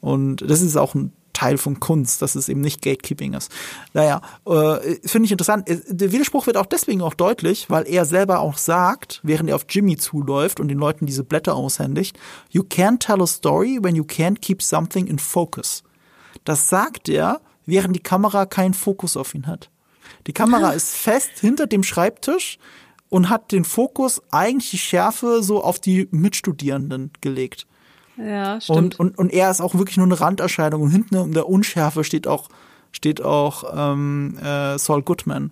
Und 0.00 0.48
das 0.48 0.62
ist 0.62 0.76
auch 0.76 0.94
ein 0.94 1.12
Teil 1.32 1.58
von 1.58 1.80
Kunst, 1.80 2.22
dass 2.22 2.34
es 2.34 2.48
eben 2.48 2.60
nicht 2.60 2.82
Gatekeeping 2.82 3.34
ist. 3.34 3.50
Naja, 3.94 4.20
äh, 4.46 4.96
finde 5.06 5.26
ich 5.26 5.32
interessant. 5.32 5.68
Äh, 5.68 5.80
der 5.88 6.12
Widerspruch 6.12 6.46
wird 6.46 6.56
auch 6.56 6.66
deswegen 6.66 7.02
auch 7.02 7.14
deutlich, 7.14 7.70
weil 7.70 7.86
er 7.86 8.04
selber 8.04 8.40
auch 8.40 8.58
sagt, 8.58 9.20
während 9.22 9.48
er 9.48 9.56
auf 9.56 9.66
Jimmy 9.68 9.96
zuläuft 9.96 10.60
und 10.60 10.68
den 10.68 10.78
Leuten 10.78 11.06
diese 11.06 11.24
Blätter 11.24 11.54
aushändigt, 11.54 12.18
you 12.50 12.62
can't 12.62 12.98
tell 12.98 13.22
a 13.22 13.26
story 13.26 13.78
when 13.80 13.96
you 13.96 14.04
can't 14.04 14.40
keep 14.40 14.62
something 14.62 15.06
in 15.06 15.18
focus. 15.18 15.82
Das 16.44 16.68
sagt 16.68 17.08
er, 17.08 17.40
während 17.64 17.94
die 17.94 18.02
Kamera 18.02 18.46
keinen 18.46 18.74
Fokus 18.74 19.16
auf 19.16 19.34
ihn 19.34 19.46
hat. 19.46 19.70
Die 20.26 20.32
Kamera 20.32 20.72
ist 20.72 20.94
fest 20.94 21.30
hinter 21.40 21.66
dem 21.66 21.82
Schreibtisch 21.82 22.58
und 23.10 23.28
hat 23.28 23.52
den 23.52 23.64
Fokus 23.64 24.22
eigentlich 24.30 24.70
die 24.70 24.78
Schärfe 24.78 25.42
so 25.42 25.62
auf 25.62 25.78
die 25.78 26.08
Mitstudierenden 26.10 27.10
gelegt. 27.20 27.66
Ja, 28.16 28.60
stimmt. 28.60 28.98
Und, 28.98 29.00
und, 29.00 29.18
und 29.18 29.32
er 29.32 29.50
ist 29.50 29.60
auch 29.60 29.74
wirklich 29.74 29.98
nur 29.98 30.06
eine 30.06 30.20
Randerscheinung 30.20 30.82
und 30.82 30.90
hinten 30.90 31.16
in 31.16 31.32
der 31.32 31.48
Unschärfe 31.48 32.04
steht 32.04 32.26
auch, 32.26 32.48
steht 32.92 33.22
auch 33.22 33.64
ähm, 33.74 34.38
äh, 34.38 34.78
Saul 34.78 35.02
Goodman. 35.02 35.50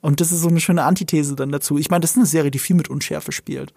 Und 0.00 0.20
das 0.20 0.32
ist 0.32 0.40
so 0.40 0.48
eine 0.48 0.60
schöne 0.60 0.84
Antithese 0.84 1.34
dann 1.34 1.50
dazu. 1.50 1.78
Ich 1.78 1.90
meine, 1.90 2.02
das 2.02 2.12
ist 2.12 2.18
eine 2.18 2.26
Serie, 2.26 2.50
die 2.50 2.58
viel 2.58 2.76
mit 2.76 2.88
Unschärfe 2.88 3.32
spielt. 3.32 3.72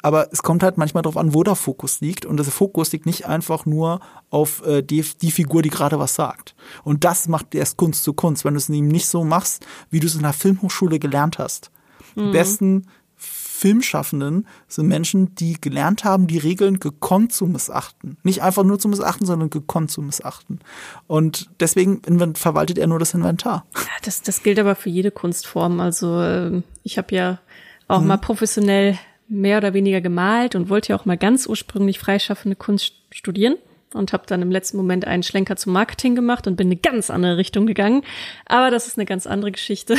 Aber 0.00 0.28
es 0.32 0.42
kommt 0.42 0.62
halt 0.62 0.78
manchmal 0.78 1.02
darauf 1.02 1.16
an, 1.16 1.34
wo 1.34 1.42
der 1.42 1.56
Fokus 1.56 2.00
liegt. 2.00 2.24
Und 2.24 2.36
der 2.36 2.46
Fokus 2.46 2.92
liegt 2.92 3.04
nicht 3.04 3.26
einfach 3.26 3.66
nur 3.66 4.00
auf 4.30 4.64
äh, 4.66 4.82
die, 4.82 5.04
die 5.20 5.30
Figur, 5.30 5.62
die 5.62 5.70
gerade 5.70 5.98
was 5.98 6.14
sagt. 6.14 6.54
Und 6.84 7.04
das 7.04 7.28
macht 7.28 7.54
erst 7.54 7.76
Kunst 7.76 8.04
zu 8.04 8.12
Kunst, 8.12 8.44
wenn 8.44 8.54
du 8.54 8.58
es 8.58 8.68
eben 8.68 8.88
nicht 8.88 9.08
so 9.08 9.24
machst, 9.24 9.66
wie 9.90 10.00
du 10.00 10.06
es 10.06 10.14
in 10.14 10.22
der 10.22 10.32
Filmhochschule 10.32 10.98
gelernt 10.98 11.38
hast. 11.38 11.70
Die 12.18 12.24
mhm. 12.24 12.32
besten 12.32 12.86
Filmschaffenden 13.16 14.46
sind 14.68 14.86
Menschen, 14.86 15.34
die 15.34 15.60
gelernt 15.60 16.04
haben, 16.04 16.28
die 16.28 16.38
Regeln 16.38 16.78
gekonnt 16.78 17.32
zu 17.32 17.46
missachten. 17.46 18.16
Nicht 18.22 18.42
einfach 18.42 18.62
nur 18.62 18.78
zu 18.78 18.88
missachten, 18.88 19.26
sondern 19.26 19.50
gekonnt 19.50 19.90
zu 19.90 20.00
missachten. 20.00 20.60
Und 21.08 21.50
deswegen 21.58 22.00
verwaltet 22.36 22.78
er 22.78 22.86
nur 22.86 23.00
das 23.00 23.14
Inventar. 23.14 23.66
Das, 24.04 24.22
das 24.22 24.44
gilt 24.44 24.60
aber 24.60 24.76
für 24.76 24.90
jede 24.90 25.10
Kunstform. 25.10 25.80
Also 25.80 26.20
ähm, 26.20 26.62
ich 26.84 26.98
habe 26.98 27.14
ja 27.14 27.40
auch 27.88 28.00
mhm. 28.00 28.06
mal 28.06 28.18
professionell 28.18 28.96
mehr 29.28 29.58
oder 29.58 29.74
weniger 29.74 30.00
gemalt 30.00 30.54
und 30.54 30.68
wollte 30.68 30.90
ja 30.90 30.96
auch 30.96 31.04
mal 31.04 31.18
ganz 31.18 31.46
ursprünglich 31.46 31.98
freischaffende 31.98 32.56
Kunst 32.56 32.94
studieren 33.10 33.56
und 33.94 34.12
habe 34.12 34.24
dann 34.26 34.42
im 34.42 34.50
letzten 34.50 34.76
Moment 34.76 35.06
einen 35.06 35.22
Schlenker 35.22 35.56
zum 35.56 35.72
Marketing 35.72 36.14
gemacht 36.14 36.46
und 36.46 36.56
bin 36.56 36.68
in 36.68 36.72
eine 36.72 36.80
ganz 36.80 37.10
andere 37.10 37.36
Richtung 37.36 37.66
gegangen. 37.66 38.02
Aber 38.46 38.70
das 38.70 38.86
ist 38.86 38.98
eine 38.98 39.06
ganz 39.06 39.26
andere 39.26 39.52
Geschichte. 39.52 39.96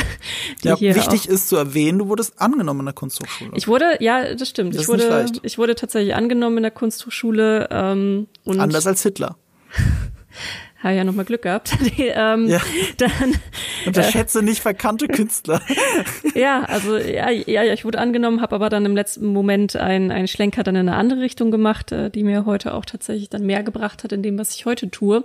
Die 0.62 0.68
ja, 0.68 0.76
hier 0.76 0.94
wichtig 0.94 1.28
ist 1.28 1.48
zu 1.48 1.56
erwähnen, 1.56 1.98
du 1.98 2.08
wurdest 2.08 2.40
angenommen 2.40 2.80
in 2.80 2.86
der 2.86 2.94
Kunsthochschule. 2.94 3.52
Ich 3.54 3.68
wurde, 3.68 3.96
ja, 4.00 4.34
das 4.34 4.48
stimmt. 4.48 4.74
Das 4.74 4.82
ich 4.82 4.88
wurde, 4.88 5.26
ich 5.42 5.58
wurde 5.58 5.74
tatsächlich 5.74 6.14
angenommen 6.14 6.58
in 6.58 6.62
der 6.62 6.72
Kunsthochschule. 6.72 7.68
Ähm, 7.70 8.26
und 8.44 8.60
Anders 8.60 8.86
als 8.86 9.02
Hitler. 9.02 9.36
habe 10.82 10.94
ja 10.94 11.04
nochmal 11.04 11.24
Glück 11.24 11.42
gehabt. 11.42 11.76
Die, 11.96 12.06
ähm, 12.06 12.48
ja. 12.48 12.60
Dann, 12.96 13.36
Unterschätze 13.86 14.40
äh, 14.40 14.42
nicht 14.42 14.60
verkannte 14.60 15.08
Künstler. 15.08 15.60
ja, 16.34 16.64
also 16.64 16.96
ja, 16.96 17.30
ja, 17.30 17.64
ich 17.64 17.84
wurde 17.84 17.98
angenommen, 17.98 18.40
habe 18.40 18.54
aber 18.54 18.68
dann 18.68 18.84
im 18.86 18.96
letzten 18.96 19.26
Moment 19.26 19.76
einen, 19.76 20.10
einen 20.10 20.28
Schlenker 20.28 20.62
dann 20.62 20.76
in 20.76 20.88
eine 20.88 20.96
andere 20.96 21.20
Richtung 21.20 21.50
gemacht, 21.50 21.92
äh, 21.92 22.10
die 22.10 22.24
mir 22.24 22.46
heute 22.46 22.74
auch 22.74 22.84
tatsächlich 22.84 23.28
dann 23.28 23.44
mehr 23.46 23.62
gebracht 23.62 24.04
hat 24.04 24.12
in 24.12 24.22
dem, 24.22 24.38
was 24.38 24.54
ich 24.54 24.66
heute 24.66 24.90
tue. 24.90 25.24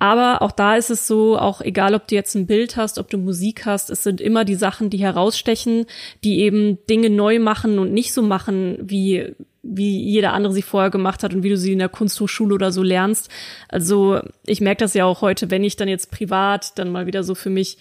Aber 0.00 0.40
auch 0.40 0.52
da 0.52 0.76
ist 0.76 0.88
es 0.88 1.06
so, 1.06 1.38
auch 1.38 1.60
egal, 1.60 1.94
ob 1.94 2.08
du 2.08 2.14
jetzt 2.14 2.34
ein 2.34 2.46
Bild 2.46 2.78
hast, 2.78 2.98
ob 2.98 3.10
du 3.10 3.18
Musik 3.18 3.66
hast, 3.66 3.90
es 3.90 4.02
sind 4.02 4.22
immer 4.22 4.46
die 4.46 4.54
Sachen, 4.54 4.88
die 4.88 4.96
herausstechen, 4.96 5.84
die 6.24 6.40
eben 6.40 6.78
Dinge 6.88 7.10
neu 7.10 7.38
machen 7.38 7.78
und 7.78 7.92
nicht 7.92 8.14
so 8.14 8.22
machen, 8.22 8.78
wie, 8.80 9.34
wie 9.62 10.02
jeder 10.02 10.32
andere 10.32 10.52
sie 10.52 10.62
vorher 10.62 10.90
gemacht 10.90 11.22
hat 11.22 11.34
und 11.34 11.42
wie 11.42 11.50
du 11.50 11.56
sie 11.56 11.72
in 11.72 11.78
der 11.78 11.88
Kunsthochschule 11.88 12.54
oder 12.54 12.72
so 12.72 12.82
lernst. 12.82 13.28
Also 13.68 14.20
ich 14.46 14.60
merke 14.60 14.80
das 14.80 14.94
ja 14.94 15.04
auch 15.04 15.20
heute, 15.20 15.50
wenn 15.50 15.64
ich 15.64 15.76
dann 15.76 15.88
jetzt 15.88 16.10
privat 16.10 16.78
dann 16.78 16.90
mal 16.90 17.06
wieder 17.06 17.22
so 17.22 17.34
für 17.34 17.50
mich 17.50 17.78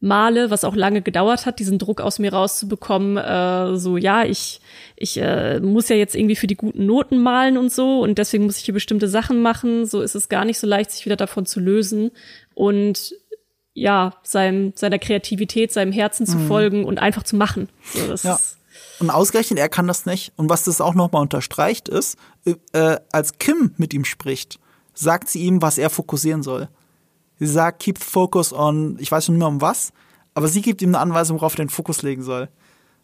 male, 0.00 0.50
was 0.50 0.64
auch 0.64 0.74
lange 0.74 1.00
gedauert 1.00 1.46
hat, 1.46 1.60
diesen 1.60 1.78
Druck 1.78 2.00
aus 2.00 2.18
mir 2.18 2.32
rauszubekommen, 2.32 3.16
äh, 3.16 3.76
so 3.76 3.96
ja, 3.96 4.24
ich, 4.24 4.60
ich 4.96 5.16
äh, 5.16 5.60
muss 5.60 5.88
ja 5.88 5.96
jetzt 5.96 6.16
irgendwie 6.16 6.34
für 6.34 6.48
die 6.48 6.56
guten 6.56 6.86
Noten 6.86 7.22
malen 7.22 7.56
und 7.56 7.72
so 7.72 8.00
und 8.00 8.18
deswegen 8.18 8.44
muss 8.44 8.58
ich 8.58 8.64
hier 8.64 8.74
bestimmte 8.74 9.06
Sachen 9.06 9.42
machen. 9.42 9.86
So 9.86 10.00
ist 10.00 10.16
es 10.16 10.28
gar 10.28 10.44
nicht 10.44 10.58
so 10.58 10.66
leicht, 10.66 10.90
sich 10.90 11.06
wieder 11.06 11.16
davon 11.16 11.46
zu 11.46 11.60
lösen 11.60 12.10
und 12.54 13.14
ja, 13.74 14.14
seinem, 14.22 14.72
seiner 14.74 14.98
Kreativität, 14.98 15.72
seinem 15.72 15.92
Herzen 15.92 16.26
zu 16.26 16.36
mhm. 16.36 16.46
folgen 16.48 16.84
und 16.84 16.98
einfach 16.98 17.22
zu 17.22 17.36
machen. 17.36 17.68
So, 17.84 18.06
das 18.08 18.22
ja. 18.24 18.38
Und 19.02 19.10
ausgerechnet, 19.10 19.58
er 19.58 19.68
kann 19.68 19.88
das 19.88 20.06
nicht. 20.06 20.32
Und 20.36 20.48
was 20.48 20.62
das 20.62 20.80
auch 20.80 20.94
nochmal 20.94 21.22
unterstreicht 21.22 21.88
ist, 21.88 22.16
äh, 22.44 22.98
als 23.10 23.38
Kim 23.38 23.72
mit 23.76 23.92
ihm 23.92 24.04
spricht, 24.04 24.60
sagt 24.94 25.28
sie 25.28 25.42
ihm, 25.42 25.60
was 25.60 25.76
er 25.76 25.90
fokussieren 25.90 26.44
soll. 26.44 26.68
Sie 27.40 27.48
sagt, 27.48 27.82
keep 27.82 27.98
focus 27.98 28.52
on, 28.52 28.96
ich 29.00 29.10
weiß 29.10 29.24
schon 29.24 29.34
nicht 29.34 29.40
mehr 29.40 29.48
um 29.48 29.60
was, 29.60 29.92
aber 30.34 30.46
sie 30.46 30.62
gibt 30.62 30.82
ihm 30.82 30.90
eine 30.90 31.00
Anweisung, 31.00 31.38
worauf 31.38 31.54
er 31.54 31.64
den 31.64 31.68
Fokus 31.68 32.02
legen 32.02 32.22
soll. 32.22 32.48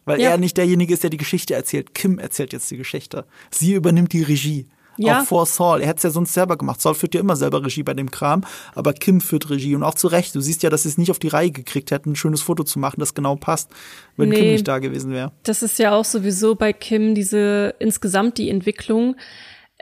Weil 0.05 0.21
ja. 0.21 0.29
er 0.29 0.37
nicht 0.37 0.55
derjenige 0.55 0.93
ist, 0.93 1.03
der 1.03 1.09
die 1.09 1.17
Geschichte 1.17 1.53
erzählt. 1.53 1.93
Kim 1.93 2.17
erzählt 2.17 2.53
jetzt 2.53 2.71
die 2.71 2.77
Geschichte. 2.77 3.25
Sie 3.51 3.73
übernimmt 3.73 4.13
die 4.13 4.23
Regie. 4.23 4.69
Ja. 5.01 5.21
Auch 5.21 5.25
vor 5.25 5.45
Saul. 5.45 5.79
Er 5.79 5.87
hätte 5.87 5.97
es 5.97 6.03
ja 6.03 6.09
sonst 6.09 6.33
selber 6.33 6.57
gemacht. 6.57 6.81
Saul 6.81 6.93
führt 6.93 7.15
ja 7.15 7.21
immer 7.21 7.37
selber 7.37 7.63
Regie 7.63 7.83
bei 7.83 7.93
dem 7.93 8.11
Kram, 8.11 8.43
aber 8.75 8.91
Kim 8.91 9.21
führt 9.21 9.49
Regie 9.49 9.73
und 9.73 9.83
auch 9.83 9.93
zu 9.93 10.07
Recht. 10.07 10.35
Du 10.35 10.41
siehst 10.41 10.61
ja, 10.61 10.69
dass 10.69 10.83
sie 10.83 10.89
es 10.89 10.97
nicht 10.97 11.09
auf 11.09 11.19
die 11.19 11.29
Reihe 11.29 11.51
gekriegt 11.51 11.91
hätten, 11.91 12.11
ein 12.11 12.15
schönes 12.17 12.41
Foto 12.41 12.65
zu 12.65 12.79
machen, 12.79 12.99
das 12.99 13.13
genau 13.13 13.37
passt, 13.37 13.71
wenn 14.17 14.27
nee, 14.27 14.35
Kim 14.35 14.51
nicht 14.51 14.67
da 14.67 14.79
gewesen 14.79 15.13
wäre. 15.13 15.31
Das 15.43 15.63
ist 15.63 15.79
ja 15.79 15.95
auch 15.95 16.03
sowieso 16.03 16.55
bei 16.55 16.73
Kim 16.73 17.15
diese 17.15 17.75
insgesamt 17.79 18.37
die 18.37 18.49
Entwicklung. 18.49 19.15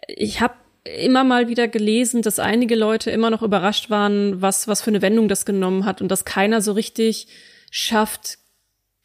Ich 0.08 0.40
habe 0.40 0.54
immer 0.84 1.24
mal 1.24 1.48
wieder 1.48 1.68
gelesen, 1.68 2.22
dass 2.22 2.38
einige 2.38 2.76
Leute 2.76 3.10
immer 3.10 3.32
noch 3.32 3.42
überrascht 3.42 3.90
waren, 3.90 4.40
was, 4.40 4.68
was 4.68 4.82
für 4.84 4.92
eine 4.92 5.02
Wendung 5.02 5.28
das 5.28 5.46
genommen 5.46 5.86
hat 5.86 6.00
und 6.00 6.10
dass 6.10 6.26
keiner 6.26 6.62
so 6.62 6.74
richtig 6.74 7.28
schafft, 7.72 8.38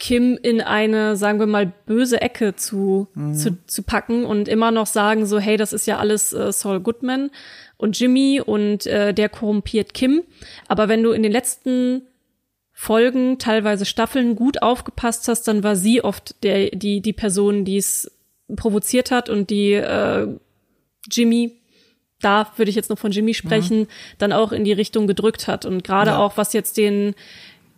Kim 0.03 0.37
in 0.43 0.61
eine, 0.61 1.15
sagen 1.15 1.39
wir 1.39 1.47
mal, 1.47 1.73
böse 1.87 2.21
Ecke 2.21 2.57
zu, 2.57 3.07
mhm. 3.15 3.35
zu, 3.35 3.57
zu 3.69 3.85
packen 3.85 4.25
und 4.25 4.49
immer 4.49 4.73
noch 4.73 4.87
sagen 4.89 5.27
so, 5.27 5.39
hey, 5.39 5.57
das 5.57 5.73
ist 5.73 5.87
ja 5.87 5.99
alles 5.99 6.33
äh, 6.33 6.51
Saul 6.51 6.81
Goodman 6.81 7.31
und 7.77 7.97
Jimmy 7.97 8.43
und 8.45 8.85
äh, 8.89 9.15
der 9.15 9.29
korrumpiert 9.29 9.95
Kim. 9.95 10.25
Aber 10.67 10.89
wenn 10.89 11.05
du 11.05 11.13
in 11.13 11.23
den 11.23 11.31
letzten 11.31 12.03
Folgen, 12.73 13.39
teilweise 13.39 13.85
Staffeln 13.85 14.35
gut 14.35 14.61
aufgepasst 14.61 15.29
hast, 15.29 15.47
dann 15.47 15.63
war 15.63 15.77
sie 15.77 16.03
oft 16.03 16.43
der, 16.43 16.71
die, 16.71 17.01
die 17.01 17.13
Person, 17.13 17.65
die 17.65 17.77
es 17.77 18.11
provoziert 18.57 19.13
hat 19.13 19.29
und 19.29 19.51
die 19.51 19.75
äh, 19.75 20.27
Jimmy 21.13 21.53
da 22.21 22.53
würde 22.57 22.71
ich 22.71 22.77
jetzt 22.77 22.89
noch 22.89 22.99
von 22.99 23.11
Jimmy 23.11 23.35
sprechen, 23.35 23.81
mhm. 23.81 23.89
dann 24.19 24.33
auch 24.33 24.53
in 24.53 24.63
die 24.63 24.73
Richtung 24.73 25.09
gedrückt 25.09 25.49
hat. 25.49 25.65
Und 25.65 25.83
gerade 25.83 26.13
ja. 26.13 26.19
auch, 26.19 26.37
was 26.37 26.53
jetzt 26.53 26.77
den, 26.77 27.17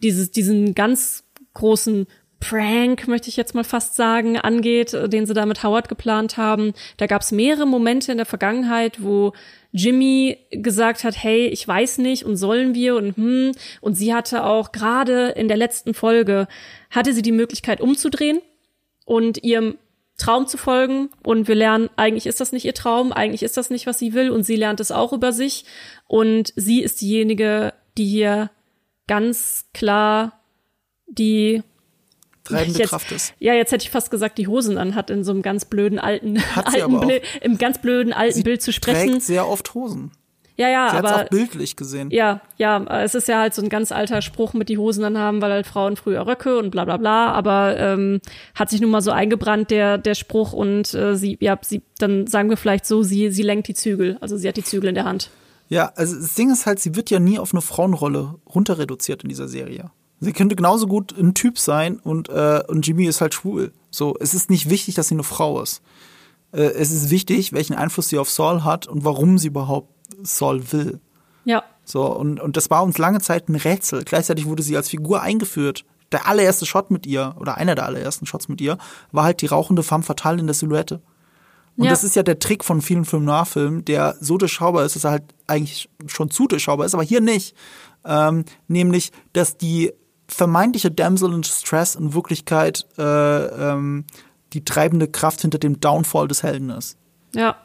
dieses, 0.02 0.30
diesen 0.30 0.74
ganz 0.74 1.23
großen 1.55 2.07
Prank, 2.40 3.09
möchte 3.09 3.31
ich 3.31 3.38
jetzt 3.38 3.55
mal 3.55 3.64
fast 3.64 3.97
sagen, 3.97 4.37
angeht, 4.37 4.93
den 4.93 5.25
sie 5.25 5.33
da 5.33 5.47
mit 5.47 5.62
Howard 5.62 5.88
geplant 5.88 6.37
haben. 6.37 6.75
Da 6.99 7.07
gab 7.07 7.23
es 7.23 7.33
mehrere 7.33 7.67
Momente 7.67 8.12
in 8.12 8.19
der 8.19 8.27
Vergangenheit, 8.27 9.03
wo 9.03 9.33
Jimmy 9.73 10.37
gesagt 10.51 11.05
hat, 11.05 11.17
hey, 11.17 11.47
ich 11.47 11.67
weiß 11.67 11.99
nicht 11.99 12.25
und 12.25 12.37
sollen 12.37 12.75
wir 12.75 12.97
und 12.97 13.17
hm. 13.17 13.53
Und 13.81 13.95
sie 13.95 14.12
hatte 14.12 14.45
auch 14.45 14.73
gerade 14.73 15.29
in 15.29 15.49
der 15.49 15.57
letzten 15.57 15.95
Folge, 15.95 16.47
hatte 16.90 17.14
sie 17.14 17.23
die 17.23 17.33
Möglichkeit 17.33 17.81
umzudrehen 17.81 18.40
und 19.07 19.43
ihrem 19.43 19.79
Traum 20.17 20.47
zu 20.47 20.59
folgen 20.59 21.09
und 21.25 21.49
wir 21.49 21.57
lernen, 21.57 21.90
eigentlich 21.97 22.27
ist 22.27 22.40
das 22.40 22.53
nicht 22.53 22.64
ihr 22.64 22.75
Traum, 22.75 23.12
eigentlich 23.12 23.43
ist 23.43 23.57
das 23.57 23.71
nicht, 23.71 23.87
was 23.87 23.99
sie 23.99 24.12
will 24.12 24.31
und 24.31 24.45
sie 24.45 24.57
lernt 24.57 24.81
es 24.81 24.93
auch 24.93 25.12
über 25.12 25.33
sich 25.33 25.64
und 26.07 26.53
sie 26.55 26.83
ist 26.83 27.01
diejenige, 27.01 27.73
die 27.99 28.07
hier 28.07 28.51
ganz 29.09 29.71
klar 29.73 30.43
die 31.18 31.62
treibende 32.44 32.79
jetzt, 32.81 32.88
Kraft 32.88 33.12
ist. 33.12 33.35
Ja, 33.38 33.55
jetzt 33.55 33.72
hätte 33.72 33.85
ich 33.85 33.90
fast 33.90 34.11
gesagt, 34.11 34.38
die 34.38 34.46
Hosen 34.46 34.79
anhat 34.79 35.11
in 35.11 35.24
so 35.24 35.33
einem 35.33 35.42
ganz 35.42 35.64
blöden 35.64 35.98
alten, 35.98 36.38
alten 36.55 37.20
im 37.40 37.59
ganz 37.59 37.79
blöden 37.79 38.12
alten 38.12 38.35
sie 38.35 38.42
Bild 38.42 38.62
zu 38.62 38.72
sprechen. 38.72 39.12
Trägt 39.12 39.22
sehr 39.22 39.48
oft 39.48 39.74
Hosen. 39.74 40.12
Ja, 40.57 40.68
ja, 40.68 40.90
Sie 40.90 40.96
aber 40.98 41.16
auch 41.16 41.29
bildlich 41.31 41.74
gesehen. 41.74 42.11
Ja, 42.12 42.40
ja, 42.59 42.85
es 43.03 43.16
ist 43.16 43.27
ja 43.27 43.40
halt 43.40 43.55
so 43.55 43.62
ein 43.62 43.68
ganz 43.68 43.90
alter 43.90 44.22
Spruch 44.22 44.53
mit 44.55 44.68
die 44.68 44.79
Hosen 44.79 45.03
dann 45.03 45.18
haben, 45.18 45.42
weil 45.42 45.50
halt 45.50 45.66
Frauen 45.66 45.96
früher 45.96 46.29
Röcke 46.29 46.59
und 46.59 46.70
bla 46.70 46.85
bla 46.85 46.96
bla, 46.96 47.33
aber 47.33 47.77
ähm, 47.77 48.20
hat 48.55 48.70
sich 48.70 48.81
nun 48.81 48.90
mal 48.90 49.00
so 49.00 49.11
eingebrannt 49.11 49.72
der 49.72 49.98
der 49.98 50.14
Spruch 50.14 50.53
und 50.53 50.94
äh, 50.94 51.16
sie 51.16 51.37
ja, 51.40 51.59
sie 51.61 51.83
dann 51.98 52.29
sagen 52.29 52.50
wir 52.50 52.57
vielleicht 52.57 52.87
so, 52.87 53.03
sie 53.03 53.31
sie 53.31 53.42
lenkt 53.42 53.66
die 53.66 53.74
Zügel, 53.74 54.16
also 54.20 54.37
sie 54.37 54.46
hat 54.46 54.57
die 54.57 54.62
Zügel 54.62 54.90
in 54.90 54.94
der 54.94 55.05
Hand. 55.05 55.31
Ja, 55.68 55.92
also 55.96 56.14
das 56.14 56.35
Ding 56.35 56.53
ist 56.53 56.66
halt, 56.66 56.79
sie 56.79 56.94
wird 56.94 57.11
ja 57.11 57.18
nie 57.18 57.40
auf 57.40 57.53
eine 57.53 57.62
Frauenrolle 57.62 58.37
runter 58.46 58.79
reduziert 58.79 59.24
in 59.24 59.31
dieser 59.31 59.48
Serie. 59.48 59.90
Sie 60.20 60.33
könnte 60.33 60.57
genauso 60.57 60.87
gut 60.87 61.16
ein 61.18 61.35
Typ 61.35 61.59
sein 61.59 61.98
und 61.98 62.29
äh, 62.29 62.62
und 62.68 62.87
Jimmy 62.87 63.07
ist 63.07 63.20
halt 63.20 63.35
schwul. 63.35 63.72
So, 63.90 64.16
es 64.18 64.35
ist 64.35 64.50
nicht 64.50 64.70
wichtig, 64.70 64.94
dass 64.94 65.09
sie 65.09 65.14
eine 65.14 65.22
Frau 65.22 65.61
ist. 65.61 65.83
Äh, 66.53 66.62
es 66.62 66.90
ist 66.90 67.11
wichtig, 67.11 67.53
welchen 67.53 67.74
Einfluss 67.74 68.09
sie 68.09 68.18
auf 68.18 68.31
Saul 68.31 68.64
hat 68.64 68.87
und 68.87 69.05
warum 69.05 69.38
sie 69.38 69.48
überhaupt 69.48 69.92
Saul 70.22 70.72
will. 70.72 71.00
Ja. 71.44 71.62
So, 71.85 72.07
und, 72.07 72.40
und 72.40 72.57
das 72.57 72.70
war 72.70 72.83
uns 72.83 72.96
lange 72.98 73.20
Zeit 73.20 73.48
ein 73.48 73.57
Rätsel. 73.57 74.05
Gleichzeitig 74.05 74.46
wurde 74.46 74.62
sie 74.62 74.77
als 74.77 74.88
Figur 74.88 75.20
eingeführt. 75.20 75.85
Der 76.12 76.27
allererste 76.27 76.64
Shot 76.64 76.90
mit 76.90 77.07
ihr, 77.07 77.35
oder 77.38 77.57
einer 77.57 77.74
der 77.74 77.87
allerersten 77.87 78.27
Shots 78.27 78.48
mit 78.48 78.61
ihr, 78.61 78.79
war 79.12 79.24
halt 79.24 79.42
die 79.42 79.46
rauchende 79.46 79.83
femme 79.83 80.05
fatale 80.05 80.38
in 80.38 80.46
der 80.46 80.55
Silhouette. 80.55 81.03
Und 81.77 81.85
ja. 81.85 81.90
das 81.90 82.05
ist 82.05 82.14
ja 82.14 82.22
der 82.22 82.38
Trick 82.38 82.64
von 82.64 82.81
vielen 82.81 83.05
Film-Noir-Filmen, 83.05 83.85
der 83.85 84.16
so 84.20 84.38
durchschaubar 84.38 84.85
ist, 84.85 84.94
dass 84.94 85.05
er 85.05 85.11
halt 85.11 85.24
eigentlich 85.46 85.88
schon 86.07 86.31
zu 86.31 86.46
durchschaubar 86.46 86.87
ist, 86.87 86.94
aber 86.94 87.03
hier 87.03 87.20
nicht. 87.20 87.57
Ähm, 88.05 88.44
nämlich, 88.68 89.11
dass 89.33 89.57
die 89.57 89.92
vermeintliche 90.35 90.90
Damsel 90.90 91.33
in 91.33 91.44
Stress 91.44 91.94
in 91.94 92.14
Wirklichkeit 92.14 92.87
äh, 92.99 93.03
ähm, 93.03 94.05
die 94.53 94.64
treibende 94.64 95.09
Kraft 95.09 95.40
hinter 95.40 95.59
dem 95.59 95.81
Downfall 95.81 96.29
des 96.29 96.42
Helden 96.42 96.70
ist. 96.70 96.97
Ja. 97.35 97.57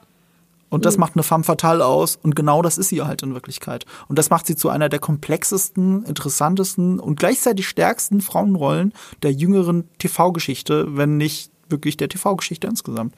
Und 0.70 0.86
das 0.86 0.96
mhm. 0.96 1.02
macht 1.02 1.16
eine 1.16 1.24
femme 1.24 1.44
fatale 1.44 1.86
aus 1.86 2.18
und 2.22 2.36
genau 2.36 2.62
das 2.62 2.78
ist 2.78 2.90
sie 2.90 3.02
halt 3.02 3.24
in 3.24 3.34
Wirklichkeit. 3.34 3.86
Und 4.08 4.20
das 4.20 4.30
macht 4.30 4.46
sie 4.46 4.56
zu 4.56 4.70
einer 4.70 4.90
der 4.90 5.00
komplexesten, 5.00 6.06
interessantesten 6.06 7.00
und 7.00 7.20
gleichzeitig 7.20 7.68
stärksten 7.68 8.22
Frauenrollen 8.22 8.94
der 9.24 9.32
jüngeren 9.32 9.90
TV-Geschichte, 9.98 10.96
wenn 10.96 11.18
nicht 11.18 11.52
wirklich 11.70 11.98
der 11.98 12.10
TV-Geschichte 12.10 12.68
insgesamt. 12.68 13.16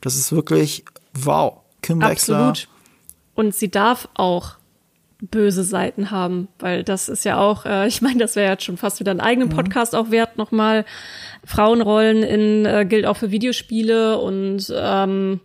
Das 0.00 0.16
ist 0.16 0.32
wirklich 0.32 0.84
wow. 1.14 1.58
Kim 1.82 2.00
Wexler. 2.00 2.48
Absolut. 2.48 2.68
Und 3.34 3.54
sie 3.54 3.70
darf 3.70 4.08
auch 4.14 4.57
böse 5.20 5.64
Seiten 5.64 6.10
haben, 6.10 6.48
weil 6.58 6.84
das 6.84 7.08
ist 7.08 7.24
ja 7.24 7.38
auch, 7.38 7.66
äh, 7.66 7.88
ich 7.88 8.02
meine, 8.02 8.18
das 8.18 8.36
wäre 8.36 8.52
jetzt 8.52 8.64
schon 8.64 8.76
fast 8.76 9.00
wieder 9.00 9.10
einen 9.10 9.20
eigenen 9.20 9.48
mhm. 9.48 9.54
Podcast 9.54 9.96
auch 9.96 10.10
wert, 10.10 10.38
nochmal 10.38 10.84
Frauenrollen 11.44 12.22
in 12.22 12.66
äh, 12.66 12.86
gilt 12.86 13.06
auch 13.06 13.16
für 13.16 13.30
Videospiele 13.30 14.18
und 14.18 14.72
ähm, 14.74 15.40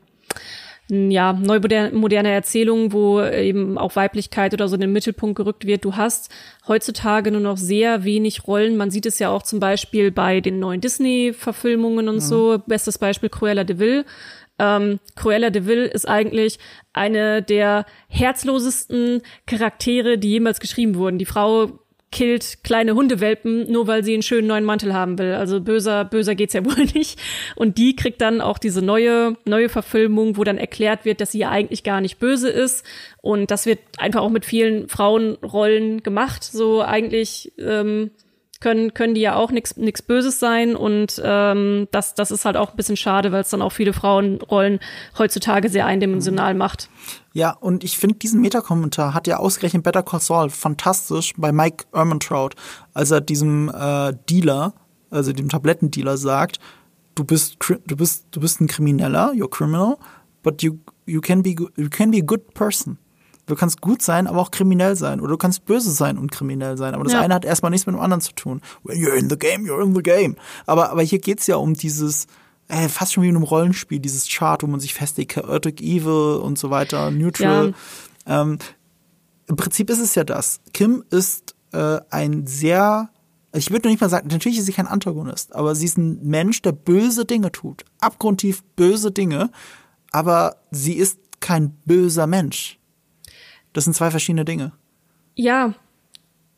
ja, 0.89 1.33
neu 1.33 1.59
moderne 1.91 2.29
Erzählungen, 2.29 2.91
wo 2.91 3.21
eben 3.21 3.77
auch 3.77 3.95
Weiblichkeit 3.95 4.53
oder 4.53 4.67
so 4.67 4.75
in 4.75 4.81
den 4.81 4.91
Mittelpunkt 4.91 5.37
gerückt 5.37 5.65
wird. 5.65 5.85
Du 5.85 5.95
hast 5.95 6.29
heutzutage 6.67 7.31
nur 7.31 7.39
noch 7.41 7.57
sehr 7.57 8.03
wenig 8.03 8.47
Rollen. 8.47 8.75
Man 8.75 8.91
sieht 8.91 9.05
es 9.05 9.17
ja 9.17 9.29
auch 9.29 9.43
zum 9.43 9.59
Beispiel 9.59 10.11
bei 10.11 10.41
den 10.41 10.59
neuen 10.59 10.81
Disney-Verfilmungen 10.81 12.09
und 12.09 12.15
mhm. 12.15 12.19
so. 12.19 12.61
Bestes 12.67 12.97
Beispiel 12.97 13.29
Cruella 13.29 13.63
de 13.63 13.79
Vil. 13.79 14.05
Ähm, 14.59 14.99
Cruella 15.15 15.49
de 15.49 15.65
Vil 15.65 15.85
ist 15.85 16.07
eigentlich 16.07 16.59
eine 16.93 17.41
der 17.41 17.85
herzlosesten 18.07 19.21
Charaktere, 19.45 20.17
die 20.17 20.29
jemals 20.29 20.59
geschrieben 20.59 20.95
wurden. 20.95 21.17
Die 21.17 21.25
Frau 21.25 21.79
killt 22.13 22.63
kleine 22.63 22.93
Hundewelpen, 22.93 23.69
nur 23.71 23.87
weil 23.87 24.03
sie 24.03 24.13
einen 24.13 24.21
schönen 24.21 24.47
neuen 24.47 24.63
Mantel 24.63 24.93
haben 24.93 25.17
will. 25.17 25.33
Also 25.33 25.59
böser, 25.59 26.05
böser 26.05 26.35
geht's 26.35 26.53
ja 26.53 26.63
wohl 26.65 26.85
nicht. 26.93 27.19
Und 27.55 27.77
die 27.77 27.95
kriegt 27.95 28.21
dann 28.21 28.39
auch 28.39 28.59
diese 28.59 28.81
neue, 28.81 29.35
neue 29.45 29.67
Verfilmung, 29.67 30.37
wo 30.37 30.43
dann 30.43 30.59
erklärt 30.59 31.05
wird, 31.05 31.19
dass 31.19 31.31
sie 31.31 31.39
ja 31.39 31.49
eigentlich 31.49 31.83
gar 31.83 31.99
nicht 31.99 32.19
böse 32.19 32.49
ist. 32.49 32.85
Und 33.21 33.51
das 33.51 33.65
wird 33.65 33.79
einfach 33.97 34.21
auch 34.21 34.29
mit 34.29 34.45
vielen 34.45 34.87
Frauenrollen 34.87 36.03
gemacht. 36.03 36.43
So 36.43 36.83
eigentlich, 36.83 37.51
ähm, 37.57 38.11
können, 38.63 38.93
können 38.93 39.13
die 39.13 39.21
ja 39.21 39.35
auch 39.35 39.51
nichts 39.51 40.01
Böses 40.01 40.39
sein 40.39 40.75
und 40.77 41.21
ähm, 41.23 41.89
das, 41.91 42.15
das 42.15 42.31
ist 42.31 42.45
halt 42.45 42.55
auch 42.55 42.71
ein 42.71 42.77
bisschen 42.77 42.95
schade, 42.95 43.33
weil 43.33 43.41
es 43.41 43.49
dann 43.49 43.61
auch 43.61 43.73
viele 43.73 43.91
Frauenrollen 43.91 44.79
heutzutage 45.17 45.67
sehr 45.67 45.85
eindimensional 45.85 46.53
macht. 46.53 46.89
Ja, 47.33 47.51
und 47.51 47.83
ich 47.83 47.97
finde, 47.97 48.15
diesen 48.15 48.39
Metakommentar 48.39 49.13
hat 49.13 49.27
ja 49.27 49.37
ausgerechnet 49.37 49.83
Better 49.83 50.01
Call 50.01 50.21
Saul 50.21 50.49
fantastisch 50.49 51.33
bei 51.35 51.51
Mike 51.51 51.85
Ehrmantraut, 51.93 52.55
als 52.93 53.11
er 53.11 53.19
diesem 53.19 53.69
äh, 53.69 54.13
Dealer, 54.29 54.73
also 55.09 55.33
dem 55.33 55.49
Tablettendealer 55.49 56.15
sagt, 56.15 56.59
du 57.15 57.25
bist, 57.25 57.57
du 57.85 57.97
bist, 57.97 58.27
du 58.31 58.39
bist 58.39 58.61
ein 58.61 58.67
Krimineller, 58.67 59.33
you're 59.33 59.49
criminal, 59.49 59.97
but 60.41 60.63
you, 60.63 60.79
you 61.05 61.19
can 61.19 61.43
be, 61.43 61.53
you 61.75 61.89
can 61.89 62.11
be 62.11 62.19
a 62.19 62.25
good 62.25 62.53
person. 62.53 62.97
Du 63.45 63.55
kannst 63.55 63.81
gut 63.81 64.01
sein, 64.01 64.27
aber 64.27 64.39
auch 64.39 64.51
kriminell 64.51 64.95
sein. 64.95 65.19
Oder 65.19 65.31
du 65.31 65.37
kannst 65.37 65.65
böse 65.65 65.91
sein 65.91 66.17
und 66.17 66.31
kriminell 66.31 66.77
sein. 66.77 66.93
Aber 66.95 67.03
das 67.03 67.13
ja. 67.13 67.21
eine 67.21 67.33
hat 67.33 67.43
erstmal 67.43 67.71
nichts 67.71 67.85
mit 67.85 67.95
dem 67.95 68.01
anderen 68.01 68.21
zu 68.21 68.33
tun. 68.33 68.61
When 68.83 68.97
you're 68.97 69.15
in 69.15 69.29
the 69.29 69.37
game, 69.37 69.65
you're 69.65 69.83
in 69.83 69.93
the 69.93 70.01
game. 70.01 70.35
Aber, 70.65 70.91
aber 70.91 71.01
hier 71.01 71.19
geht's 71.19 71.47
ja 71.47 71.57
um 71.57 71.73
dieses, 71.73 72.27
äh, 72.69 72.87
fast 72.87 73.13
schon 73.13 73.23
wie 73.23 73.29
in 73.29 73.35
einem 73.35 73.43
Rollenspiel, 73.43 73.99
dieses 73.99 74.29
Chart, 74.29 74.63
wo 74.63 74.67
man 74.67 74.79
sich 74.79 74.93
festlegt, 74.93 75.33
chaotic 75.33 75.81
evil 75.81 76.39
und 76.41 76.57
so 76.57 76.69
weiter, 76.69 77.11
neutral. 77.11 77.73
Ja. 78.25 78.41
Ähm, 78.41 78.59
Im 79.47 79.55
Prinzip 79.57 79.89
ist 79.89 79.99
es 79.99 80.15
ja 80.15 80.23
das. 80.23 80.61
Kim 80.73 81.03
ist 81.09 81.55
äh, 81.73 81.99
ein 82.09 82.47
sehr 82.47 83.09
ich 83.55 83.69
würde 83.69 83.87
nicht 83.87 84.01
mal 84.01 84.09
sagen, 84.09 84.29
natürlich 84.31 84.57
ist 84.57 84.65
sie 84.65 84.73
kein 84.73 84.87
Antagonist, 84.87 85.55
aber 85.55 85.75
sie 85.75 85.85
ist 85.85 85.97
ein 85.97 86.19
Mensch, 86.23 86.63
der 86.63 86.71
böse 86.71 87.23
Dinge 87.23 87.51
tut. 87.51 87.85
Abgrundtief 87.99 88.63
böse 88.75 89.11
Dinge, 89.11 89.51
aber 90.11 90.55
sie 90.71 90.93
ist 90.93 91.19
kein 91.39 91.77
böser 91.85 92.25
Mensch. 92.25 92.79
Das 93.73 93.83
sind 93.83 93.93
zwei 93.93 94.11
verschiedene 94.11 94.45
Dinge. 94.45 94.71
Ja, 95.35 95.73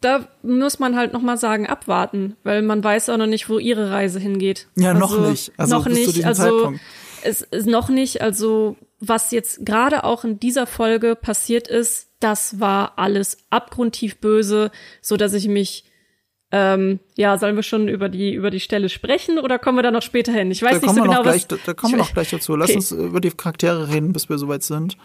da 0.02 0.28
muss 0.44 0.80
man 0.80 0.96
halt 0.96 1.14
noch 1.14 1.22
mal 1.22 1.38
sagen, 1.38 1.68
abwarten, 1.68 2.36
weil 2.44 2.62
man 2.62 2.84
weiß 2.84 3.10
auch 3.10 3.18
noch 3.18 3.28
nicht, 3.28 3.50
wo 3.50 3.58
ihre 3.58 3.90
Reise 3.90 4.20
hingeht. 4.20 4.68
Ja, 4.76 4.90
also, 4.92 5.00
noch 5.00 5.30
nicht. 5.30 5.52
Also 5.58 5.76
noch 5.76 5.88
nicht. 5.88 6.26
Also 6.26 6.44
Zeitpunkt. 6.44 6.82
es 7.24 7.42
ist 7.42 7.68
noch 7.68 7.90
nicht. 7.90 8.22
Also 8.22 8.76
was 9.00 9.32
jetzt 9.32 9.66
gerade 9.66 10.04
auch 10.04 10.24
in 10.24 10.40
dieser 10.40 10.68
Folge 10.68 11.16
passiert 11.16 11.68
ist, 11.68 12.10
das 12.20 12.60
war 12.60 12.94
alles 12.98 13.38
abgrundtief 13.50 14.18
böse, 14.18 14.72
so 15.02 15.18
dass 15.18 15.34
ich 15.34 15.48
mich 15.48 15.86
ähm, 16.52 17.00
ja, 17.16 17.38
sollen 17.38 17.56
wir 17.56 17.64
schon 17.64 17.88
über 17.88 18.08
die, 18.08 18.34
über 18.34 18.50
die 18.50 18.60
Stelle 18.60 18.88
sprechen 18.88 19.40
oder 19.40 19.58
kommen 19.60 19.78
wir 19.78 19.84
da 19.84 19.92
noch 19.92 20.04
später 20.04 20.32
hin? 20.32 20.52
Ich 20.52 20.62
weiß 20.62 20.80
da 20.80 20.88
nicht 20.88 20.96
so 20.96 21.02
genau, 21.02 21.24
gleich, 21.24 21.36
was, 21.36 21.48
Da, 21.48 21.58
da 21.66 21.74
kommen 21.74 21.94
wir 21.94 21.98
noch 21.98 22.14
gleich 22.14 22.30
dazu. 22.30 22.56
Lass 22.56 22.70
okay. 22.70 22.78
uns 22.78 22.92
über 22.92 23.20
die 23.20 23.32
Charaktere 23.32 23.90
reden, 23.90 24.14
bis 24.14 24.30
wir 24.30 24.38
soweit 24.38 24.64
sind. 24.64 24.96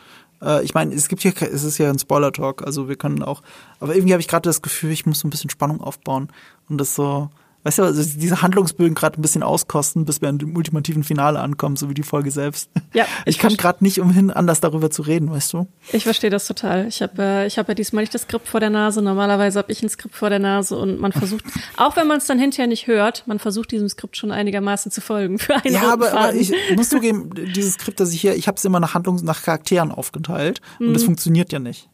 Äh, 0.43 0.65
ich 0.65 0.75
meine, 0.75 0.95
es 0.95 1.09
gibt 1.09 1.23
hier, 1.23 1.33
es 1.41 1.65
ist 1.65 1.79
ja 1.79 1.91
ein 1.91 1.99
Spoiler-Talk, 1.99 2.63
also 2.67 2.89
wir 2.89 2.97
können 2.97 3.23
auch, 3.23 3.43
aber 3.79 3.95
irgendwie 3.95 4.13
habe 4.13 4.21
ich 4.21 4.29
gerade 4.29 4.49
das 4.49 4.63
Gefühl, 4.63 4.91
ich 4.91 5.07
muss 5.07 5.21
so 5.21 5.29
ein 5.29 5.31
bisschen 5.31 5.51
Spannung 5.51 5.81
aufbauen 5.81 6.29
und 6.69 6.79
das 6.79 6.95
so, 6.95 7.31
weißt 7.63 7.79
du, 7.79 7.83
also 7.83 8.03
diese 8.03 8.43
Handlungsbögen 8.43 8.95
gerade 8.95 9.19
ein 9.19 9.23
bisschen 9.23 9.43
auskosten, 9.43 10.05
bis 10.05 10.21
wir 10.21 10.29
an 10.29 10.39
dem 10.39 10.57
ultimativen 10.57 11.05
Finale 11.05 11.41
ankommen, 11.41 11.77
so 11.77 11.89
wie 11.89 11.95
die 11.95 12.03
Folge 12.03 12.31
selbst. 12.31 12.71
Ja. 12.95 13.07
Ich, 13.27 13.37
ich 13.37 13.39
kann 13.39 13.57
gerade 13.57 13.85
nicht 13.85 14.01
umhin, 14.01 14.31
anders 14.31 14.61
darüber 14.61 14.91
zu 14.91 15.03
reden, 15.03 15.31
weißt 15.31 15.53
du? 15.53 15.69
Ich 15.93 16.05
verstehe 16.05 16.31
das 16.31 16.47
total. 16.47 16.87
Ich 16.87 17.03
habe 17.03 17.23
äh, 17.23 17.47
ich 17.47 17.59
hab 17.59 17.69
ja 17.69 17.75
diesmal 17.75 18.03
nicht 18.03 18.15
das 18.15 18.23
Skript 18.23 18.49
vor 18.49 18.61
der 18.61 18.71
Nase. 18.71 19.03
Normalerweise 19.03 19.59
habe 19.59 19.71
ich 19.71 19.83
ein 19.83 19.89
Skript 19.89 20.15
vor 20.15 20.31
der 20.31 20.39
Nase 20.39 20.77
und 20.77 20.99
man 20.99 21.13
versucht, 21.13 21.45
auch 21.77 21.97
wenn 21.97 22.07
man 22.07 22.19
es 22.19 22.27
dann 22.27 22.39
hinterher 22.39 22.67
nicht 22.67 22.87
hört, 22.87 23.25
man 23.27 23.39
versucht 23.39 23.73
diesem 23.73 23.89
Skript 23.89 24.17
schon 24.17 24.33
einigermaßen 24.33 24.91
zu 24.91 25.01
folgen 25.01 25.39
für 25.39 25.55
einen 25.55 25.75
Ja, 25.75 25.93
aber, 25.93 26.13
aber 26.13 26.35
ich 26.35 26.53
muss 26.75 26.89
zugeben, 26.89 27.31
dieses 27.55 27.75
Skript, 27.75 28.01
das 28.01 28.13
ich 28.13 28.21
hier, 28.21 28.35
ich 28.35 28.49
habe 28.49 28.57
es 28.57 28.65
immer 28.65 28.81
nach 28.81 28.95
Handlungs, 28.95 29.23
nach 29.23 29.43
Charakteren 29.43 29.93
aufgeteilt 29.93 30.61
und 30.79 30.89
mhm. 30.89 30.93
das 30.95 31.05
funktioniert 31.05 31.53
ja 31.53 31.59
nicht. 31.59 31.89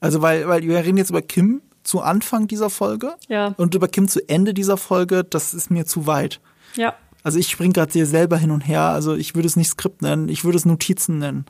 Also 0.00 0.22
weil, 0.22 0.46
weil 0.48 0.62
wir 0.62 0.76
reden 0.76 0.98
jetzt 0.98 1.10
über 1.10 1.22
Kim, 1.22 1.62
zu 1.86 2.00
Anfang 2.00 2.48
dieser 2.48 2.70
Folge 2.70 3.14
ja. 3.28 3.54
und 3.56 3.74
über 3.74 3.88
Kim 3.88 4.08
zu 4.08 4.28
Ende 4.28 4.54
dieser 4.54 4.76
Folge, 4.76 5.24
das 5.24 5.54
ist 5.54 5.70
mir 5.70 5.86
zu 5.86 6.06
weit. 6.06 6.40
Ja. 6.74 6.94
Also 7.22 7.38
ich 7.38 7.48
springe 7.48 7.72
gerade 7.72 7.92
hier 7.92 8.06
selber 8.06 8.36
hin 8.36 8.50
und 8.50 8.60
her. 8.60 8.82
Also 8.82 9.14
ich 9.14 9.34
würde 9.34 9.46
es 9.46 9.56
nicht 9.56 9.70
Skript 9.70 10.02
nennen, 10.02 10.28
ich 10.28 10.44
würde 10.44 10.58
es 10.58 10.64
Notizen 10.64 11.18
nennen. 11.18 11.46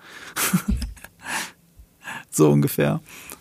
so 2.31 2.51
ungefähr. 2.51 3.01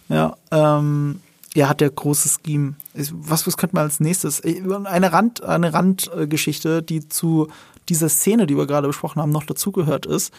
Ja, 0.09 0.35
ähm, 0.51 1.21
er 1.53 1.69
hat 1.69 1.81
der 1.81 1.89
große 1.89 2.29
Scheme. 2.29 2.75
Was, 2.93 3.47
was 3.47 3.57
könnte 3.57 3.75
man 3.75 3.85
als 3.85 3.99
nächstes? 3.99 4.41
Eine 4.43 5.11
Rand, 5.11 5.43
eine 5.43 5.73
Randgeschichte, 5.73 6.83
die 6.83 7.07
zu 7.07 7.47
dieser 7.87 8.09
Szene, 8.09 8.47
die 8.47 8.57
wir 8.57 8.67
gerade 8.67 8.87
besprochen 8.87 9.21
haben, 9.21 9.31
noch 9.31 9.45
dazugehört 9.45 10.05
ist. 10.05 10.33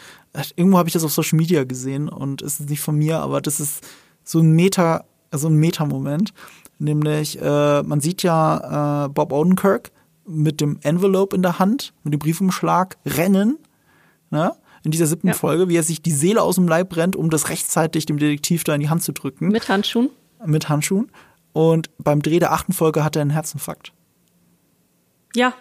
Irgendwo 0.55 0.77
habe 0.77 0.89
ich 0.89 0.93
das 0.93 1.03
auf 1.03 1.13
Social 1.13 1.37
Media 1.37 1.63
gesehen 1.63 2.09
und 2.09 2.41
es 2.41 2.59
ist 2.59 2.69
nicht 2.69 2.81
von 2.81 2.95
mir, 2.95 3.19
aber 3.19 3.41
das 3.41 3.59
ist 3.59 3.87
so 4.23 4.39
ein 4.39 4.51
Meta 4.51 5.05
so 5.31 5.47
ein 5.47 5.55
Meta-Moment. 5.55 6.33
Nämlich, 6.79 7.41
äh, 7.41 7.83
man 7.83 8.01
sieht 8.01 8.23
ja 8.23 9.05
äh, 9.05 9.09
Bob 9.09 9.31
Odenkirk 9.31 9.91
mit 10.25 10.61
dem 10.61 10.79
Envelope 10.81 11.35
in 11.35 11.41
der 11.41 11.59
Hand, 11.59 11.93
mit 12.03 12.13
dem 12.13 12.19
Briefumschlag 12.19 12.97
rennen, 13.05 13.57
ne? 14.29 14.53
in 14.83 14.91
dieser 14.91 15.07
siebten 15.07 15.27
ja. 15.27 15.33
Folge, 15.33 15.69
wie 15.69 15.75
er 15.75 15.83
sich 15.83 16.01
die 16.01 16.11
Seele 16.11 16.41
aus 16.41 16.55
dem 16.55 16.67
Leib 16.67 16.95
rennt, 16.95 17.15
um 17.15 17.29
das 17.29 17.49
rechtzeitig 17.49 18.05
dem 18.05 18.17
Detektiv 18.17 18.63
da 18.63 18.75
in 18.75 18.81
die 18.81 18.89
Hand 18.89 19.03
zu 19.03 19.11
drücken. 19.11 19.47
Mit 19.49 19.67
Handschuhen? 19.69 20.09
Mit 20.45 20.69
Handschuhen. 20.69 21.11
Und 21.53 21.89
beim 21.97 22.21
Dreh 22.21 22.39
der 22.39 22.53
achten 22.53 22.73
Folge 22.73 23.03
hat 23.03 23.15
er 23.15 23.23
einen 23.23 23.31
Herzinfarkt. 23.31 23.91
Ja. 25.33 25.53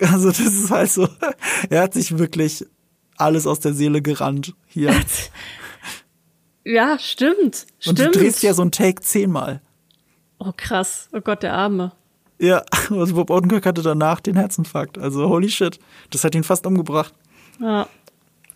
Also 0.00 0.28
das 0.28 0.40
ist 0.40 0.70
halt 0.70 0.90
so, 0.90 1.08
er 1.70 1.82
hat 1.82 1.94
sich 1.94 2.18
wirklich 2.18 2.64
alles 3.16 3.46
aus 3.46 3.60
der 3.60 3.74
Seele 3.74 4.00
gerannt 4.00 4.54
hier. 4.66 4.94
Ja, 6.64 6.98
stimmt. 6.98 7.66
Und 7.86 7.98
stimmt. 7.98 8.14
du 8.14 8.18
drehst 8.18 8.42
ja 8.42 8.54
so 8.54 8.62
ein 8.62 8.72
Take 8.72 9.00
zehnmal. 9.02 9.60
Oh 10.38 10.52
krass. 10.56 11.08
Oh 11.12 11.20
Gott, 11.20 11.42
der 11.42 11.54
Arme. 11.54 11.92
Ja, 12.38 12.62
also 12.90 13.14
Bob 13.14 13.30
Odenkirk 13.30 13.66
hatte 13.66 13.82
danach 13.82 14.20
den 14.20 14.36
Herzinfarkt. 14.36 14.98
Also 14.98 15.28
holy 15.28 15.50
shit. 15.50 15.78
Das 16.10 16.24
hat 16.24 16.34
ihn 16.34 16.44
fast 16.44 16.66
umgebracht. 16.66 17.14
Ja. 17.60 17.88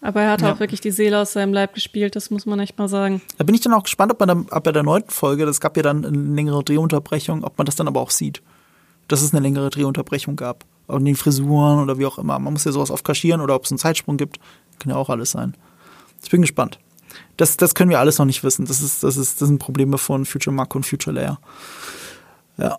Aber 0.01 0.21
er 0.21 0.33
hat 0.33 0.43
ja. 0.43 0.53
auch 0.53 0.61
wirklich 0.61 0.83
die 0.83 0.91
Seele 0.91 1.19
aus 1.19 1.33
seinem 1.33 1.55
Leib 1.55 1.73
gespielt, 1.73 2.15
das 2.15 2.31
muss 2.31 2.45
man 2.45 2.61
echt 2.61 2.79
mal 2.79 2.89
sagen. 2.89 3.23
Da 3.39 3.45
bin 3.45 3.55
ich 3.55 3.63
dann 3.63 3.73
auch 3.73 3.85
gespannt, 3.85 4.13
ob 4.13 4.21
man 4.21 4.29
dann, 4.29 4.47
ab 4.51 4.65
bei 4.65 4.73
der 4.73 4.83
neunten 4.83 5.11
Folge, 5.11 5.47
das 5.47 5.63
gab 5.63 5.79
ja 5.79 5.83
dann 5.83 6.05
eine 6.05 6.35
längere 6.35 6.63
Drehunterbrechung, 6.63 7.43
ob 7.43 7.57
man 7.57 7.65
das 7.65 7.77
dann 7.77 7.89
aber 7.89 8.03
auch 8.03 8.11
sieht. 8.11 8.43
Dass 9.09 9.23
es 9.23 9.33
eine 9.33 9.41
längere 9.41 9.71
Drehunterbrechung 9.71 10.37
gab. 10.37 10.67
Und 10.87 11.07
den 11.07 11.17
Frisuren 11.17 11.81
oder 11.81 11.99
wie 11.99 12.05
auch 12.05 12.19
immer. 12.19 12.39
Man 12.39 12.53
muss 12.53 12.65
ja 12.65 12.73
sowas 12.73 12.91
oft 12.91 13.03
kaschieren 13.03 13.41
oder 13.41 13.55
ob 13.55 13.65
es 13.65 13.71
einen 13.71 13.79
Zeitsprung 13.79 14.19
gibt. 14.19 14.39
Kann 14.79 14.91
ja 14.91 14.97
auch 14.97 15.09
alles 15.09 15.31
sein. 15.31 15.57
Ich 16.23 16.31
bin 16.31 16.43
gespannt 16.43 16.79
das, 17.37 17.57
das 17.57 17.75
können 17.75 17.91
wir 17.91 18.01
alles 18.01 18.19
noch 18.19 18.27
nicht 18.27 18.45
wissen. 18.45 18.67
Das 18.67 18.81
ist, 18.81 19.03
das 19.03 19.17
ist, 19.17 19.41
das 19.41 19.49
sind 19.49 19.59
Probleme 19.59 19.99
von 19.99 20.25
Future 20.25 20.55
Mark 20.55 20.75
und 20.75 20.87
Future 20.87 21.15
Layer. 21.15 21.39
Ja. 22.57 22.79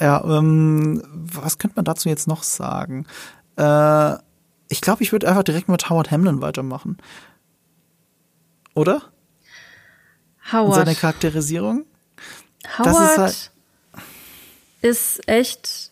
Ja, 0.00 0.22
ähm, 0.24 1.02
was 1.12 1.58
könnte 1.58 1.76
man 1.76 1.84
dazu 1.84 2.08
jetzt 2.08 2.28
noch 2.28 2.44
sagen? 2.44 3.04
Äh, 3.56 4.14
ich 4.68 4.80
glaube, 4.80 5.02
ich 5.02 5.12
würde 5.12 5.28
einfach 5.28 5.42
direkt 5.42 5.68
mit 5.68 5.90
Howard 5.90 6.10
Hamlin 6.10 6.40
weitermachen. 6.40 6.98
Oder? 8.74 9.02
Howard. 10.52 10.68
Und 10.68 10.74
seine 10.74 10.94
Charakterisierung? 10.94 11.84
Howard 12.78 13.10
ist, 13.10 13.18
halt 13.18 13.50
ist 14.82 15.28
echt 15.28 15.90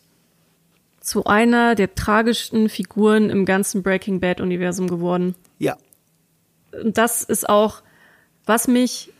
zu 1.01 1.25
einer 1.25 1.75
der 1.75 1.95
tragischsten 1.95 2.69
Figuren 2.69 3.29
im 3.29 3.45
ganzen 3.45 3.83
Breaking 3.83 4.19
Bad 4.19 4.41
Universum 4.41 4.87
geworden. 4.87 5.35
Ja, 5.59 5.77
und 6.83 6.97
das 6.97 7.23
ist 7.23 7.47
auch, 7.47 7.81
was 8.45 8.67
mich 8.67 9.11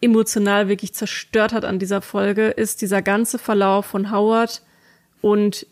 emotional 0.00 0.68
wirklich 0.68 0.94
zerstört 0.94 1.52
hat 1.52 1.64
an 1.64 1.78
dieser 1.78 2.02
Folge, 2.02 2.48
ist 2.48 2.82
dieser 2.82 3.02
ganze 3.02 3.38
Verlauf 3.38 3.86
von 3.86 4.10
Howard 4.10 4.62
und 5.20 5.66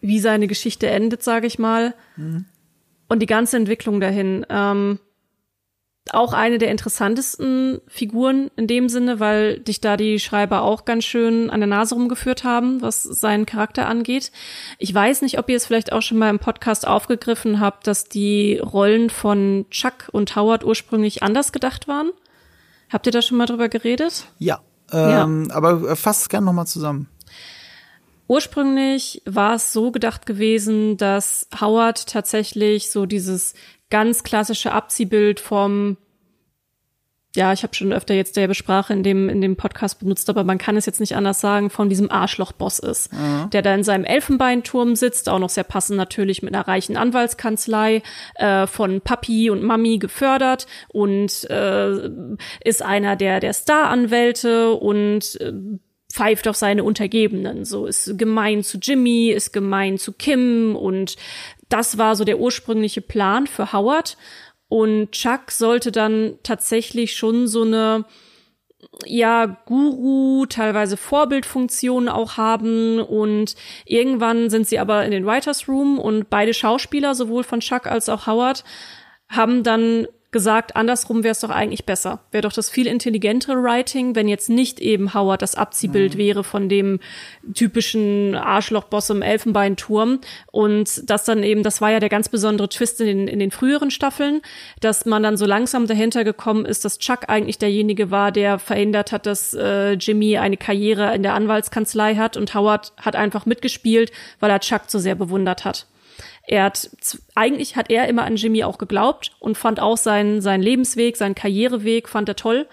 wie 0.00 0.20
seine 0.20 0.46
Geschichte 0.46 0.88
endet, 0.88 1.22
sage 1.22 1.46
ich 1.46 1.58
mal. 1.58 1.94
Mhm. 2.16 2.46
Und 3.08 3.20
die 3.20 3.26
ganze 3.26 3.56
Entwicklung 3.56 4.00
dahin. 4.00 4.46
Ähm, 4.48 5.00
auch 6.12 6.32
eine 6.32 6.58
der 6.58 6.70
interessantesten 6.70 7.80
Figuren 7.86 8.50
in 8.56 8.66
dem 8.66 8.88
Sinne, 8.88 9.20
weil 9.20 9.60
dich 9.60 9.80
da 9.80 9.96
die 9.96 10.18
Schreiber 10.18 10.62
auch 10.62 10.84
ganz 10.84 11.04
schön 11.04 11.50
an 11.50 11.60
der 11.60 11.68
Nase 11.68 11.94
rumgeführt 11.94 12.42
haben, 12.42 12.82
was 12.82 13.02
seinen 13.02 13.46
Charakter 13.46 13.86
angeht. 13.86 14.32
Ich 14.78 14.92
weiß 14.92 15.22
nicht, 15.22 15.38
ob 15.38 15.48
ihr 15.48 15.56
es 15.56 15.66
vielleicht 15.66 15.92
auch 15.92 16.02
schon 16.02 16.18
mal 16.18 16.30
im 16.30 16.38
Podcast 16.38 16.86
aufgegriffen 16.86 17.60
habt, 17.60 17.86
dass 17.86 18.04
die 18.04 18.58
Rollen 18.58 19.10
von 19.10 19.66
Chuck 19.70 20.08
und 20.10 20.34
Howard 20.36 20.64
ursprünglich 20.64 21.22
anders 21.22 21.52
gedacht 21.52 21.86
waren. 21.86 22.10
Habt 22.88 23.06
ihr 23.06 23.12
da 23.12 23.22
schon 23.22 23.38
mal 23.38 23.46
drüber 23.46 23.68
geredet? 23.68 24.26
Ja, 24.38 24.60
ähm, 24.92 25.46
ja. 25.48 25.54
aber 25.54 25.94
fasst 25.96 26.28
gerne 26.30 26.46
nochmal 26.46 26.66
zusammen. 26.66 27.08
Ursprünglich 28.26 29.22
war 29.26 29.54
es 29.54 29.72
so 29.72 29.90
gedacht 29.90 30.24
gewesen, 30.24 30.96
dass 30.96 31.48
Howard 31.60 32.06
tatsächlich 32.06 32.90
so 32.90 33.04
dieses 33.04 33.54
ganz 33.90 34.22
klassische 34.22 34.72
Abziehbild 34.72 35.40
vom 35.40 35.96
ja, 37.36 37.52
ich 37.52 37.62
habe 37.62 37.74
schon 37.74 37.92
öfter 37.92 38.14
jetzt 38.14 38.36
derbe 38.36 38.54
Sprache 38.54 38.92
in 38.92 39.04
dem, 39.04 39.28
in 39.28 39.40
dem 39.40 39.54
Podcast 39.54 40.00
benutzt, 40.00 40.28
aber 40.28 40.42
man 40.42 40.58
kann 40.58 40.76
es 40.76 40.86
jetzt 40.86 40.98
nicht 40.98 41.14
anders 41.14 41.40
sagen, 41.40 41.70
von 41.70 41.88
diesem 41.88 42.10
Arschloch-Boss 42.10 42.80
ist, 42.80 43.12
mhm. 43.12 43.50
der 43.50 43.62
da 43.62 43.72
in 43.72 43.84
seinem 43.84 44.04
Elfenbeinturm 44.04 44.96
sitzt, 44.96 45.28
auch 45.28 45.38
noch 45.38 45.48
sehr 45.48 45.62
passend 45.62 45.96
natürlich 45.96 46.42
mit 46.42 46.54
einer 46.54 46.66
reichen 46.66 46.96
Anwaltskanzlei, 46.96 48.02
äh, 48.34 48.66
von 48.66 49.00
Papi 49.00 49.48
und 49.50 49.62
Mami 49.62 49.98
gefördert 49.98 50.66
und 50.88 51.48
äh, 51.48 52.10
ist 52.64 52.82
einer 52.82 53.14
der, 53.14 53.38
der 53.38 53.52
Star-Anwälte 53.52 54.72
und 54.72 55.40
äh, 55.40 55.52
pfeift 56.12 56.48
auf 56.48 56.56
seine 56.56 56.82
Untergebenen. 56.82 57.64
So 57.64 57.86
ist 57.86 58.18
gemein 58.18 58.64
zu 58.64 58.78
Jimmy, 58.78 59.30
ist 59.30 59.52
gemein 59.52 59.98
zu 59.98 60.12
Kim 60.12 60.74
und 60.74 61.14
das 61.70 61.96
war 61.96 62.16
so 62.16 62.24
der 62.24 62.38
ursprüngliche 62.38 63.00
Plan 63.00 63.46
für 63.46 63.72
Howard. 63.72 64.16
Und 64.68 65.12
Chuck 65.12 65.50
sollte 65.50 65.90
dann 65.90 66.38
tatsächlich 66.42 67.16
schon 67.16 67.48
so 67.48 67.62
eine 67.62 68.04
ja, 69.04 69.46
Guru, 69.66 70.46
teilweise 70.46 70.96
Vorbildfunktionen 70.96 72.08
auch 72.08 72.36
haben 72.36 73.00
und 73.00 73.54
irgendwann 73.84 74.50
sind 74.50 74.66
sie 74.66 74.78
aber 74.78 75.04
in 75.04 75.10
den 75.10 75.26
Writers 75.26 75.68
Room 75.68 75.98
und 75.98 76.30
beide 76.30 76.54
Schauspieler, 76.54 77.14
sowohl 77.14 77.44
von 77.44 77.60
Chuck 77.60 77.86
als 77.86 78.08
auch 78.08 78.26
Howard, 78.26 78.64
haben 79.28 79.62
dann 79.62 80.06
gesagt, 80.32 80.76
andersrum 80.76 81.24
wäre 81.24 81.32
es 81.32 81.40
doch 81.40 81.50
eigentlich 81.50 81.84
besser. 81.84 82.20
Wäre 82.30 82.42
doch 82.42 82.52
das 82.52 82.70
viel 82.70 82.86
intelligentere 82.86 83.62
Writing, 83.62 84.14
wenn 84.14 84.28
jetzt 84.28 84.48
nicht 84.48 84.78
eben 84.78 85.12
Howard 85.12 85.42
das 85.42 85.56
Abziehbild 85.56 86.14
mhm. 86.14 86.18
wäre 86.18 86.44
von 86.44 86.68
dem 86.68 87.00
typischen 87.54 88.36
Arschlochboss 88.36 89.10
im 89.10 89.22
Elfenbeinturm. 89.22 90.20
Und 90.52 91.10
das 91.10 91.24
dann 91.24 91.42
eben, 91.42 91.62
das 91.64 91.80
war 91.80 91.90
ja 91.90 91.98
der 91.98 92.08
ganz 92.08 92.28
besondere 92.28 92.68
Twist 92.68 93.00
in 93.00 93.06
den, 93.06 93.28
in 93.28 93.38
den 93.40 93.50
früheren 93.50 93.90
Staffeln, 93.90 94.40
dass 94.80 95.04
man 95.04 95.22
dann 95.22 95.36
so 95.36 95.46
langsam 95.46 95.86
dahinter 95.86 96.22
gekommen 96.22 96.64
ist, 96.64 96.84
dass 96.84 96.98
Chuck 96.98 97.28
eigentlich 97.28 97.58
derjenige 97.58 98.10
war, 98.12 98.30
der 98.30 98.60
verhindert 98.60 99.10
hat, 99.10 99.26
dass 99.26 99.52
äh, 99.54 99.92
Jimmy 99.92 100.38
eine 100.38 100.56
Karriere 100.56 101.14
in 101.14 101.24
der 101.24 101.34
Anwaltskanzlei 101.34 102.14
hat 102.14 102.36
und 102.36 102.54
Howard 102.54 102.92
hat 102.98 103.16
einfach 103.16 103.46
mitgespielt, 103.46 104.12
weil 104.38 104.50
er 104.50 104.60
Chuck 104.60 104.88
zu 104.88 105.00
sehr 105.00 105.16
bewundert 105.16 105.64
hat. 105.64 105.86
Er 106.50 106.64
hat, 106.64 106.90
eigentlich 107.36 107.76
hat 107.76 107.92
er 107.92 108.08
immer 108.08 108.24
an 108.24 108.34
Jimmy 108.34 108.64
auch 108.64 108.76
geglaubt 108.76 109.30
und 109.38 109.56
fand 109.56 109.78
auch 109.78 109.96
seinen, 109.96 110.40
seinen 110.40 110.64
Lebensweg, 110.64 111.16
seinen 111.16 111.36
Karriereweg, 111.36 112.08
fand 112.08 112.28
er 112.28 112.34
toll. 112.34 112.66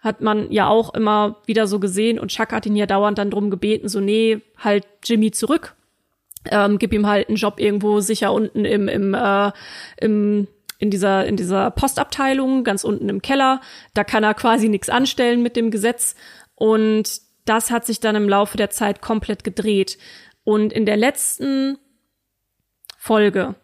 Hat 0.00 0.20
man 0.20 0.52
ja 0.52 0.68
auch 0.68 0.92
immer 0.92 1.36
wieder 1.46 1.66
so 1.66 1.80
gesehen 1.80 2.18
und 2.18 2.28
Chuck 2.28 2.52
hat 2.52 2.66
ihn 2.66 2.76
ja 2.76 2.84
dauernd 2.84 3.16
dann 3.16 3.30
drum 3.30 3.48
gebeten, 3.48 3.88
so, 3.88 4.00
nee, 4.00 4.42
halt 4.58 4.86
Jimmy 5.02 5.30
zurück. 5.30 5.74
Ähm, 6.50 6.78
gib 6.78 6.92
ihm 6.92 7.06
halt 7.06 7.28
einen 7.28 7.38
Job 7.38 7.58
irgendwo 7.58 8.00
sicher 8.00 8.34
unten 8.34 8.66
im, 8.66 8.86
im, 8.86 9.14
äh, 9.14 9.50
im 9.96 10.46
in 10.78 10.90
dieser, 10.90 11.24
in 11.24 11.36
dieser 11.36 11.70
Postabteilung, 11.70 12.64
ganz 12.64 12.84
unten 12.84 13.08
im 13.08 13.22
Keller. 13.22 13.62
Da 13.94 14.04
kann 14.04 14.24
er 14.24 14.34
quasi 14.34 14.68
nichts 14.68 14.90
anstellen 14.90 15.42
mit 15.42 15.56
dem 15.56 15.70
Gesetz. 15.70 16.16
Und 16.54 17.20
das 17.46 17.70
hat 17.70 17.86
sich 17.86 18.00
dann 18.00 18.14
im 18.14 18.28
Laufe 18.28 18.58
der 18.58 18.68
Zeit 18.68 19.00
komplett 19.00 19.42
gedreht. 19.42 19.96
Und 20.44 20.70
in 20.70 20.84
der 20.84 20.98
letzten 20.98 21.78
Folge. 23.02 23.56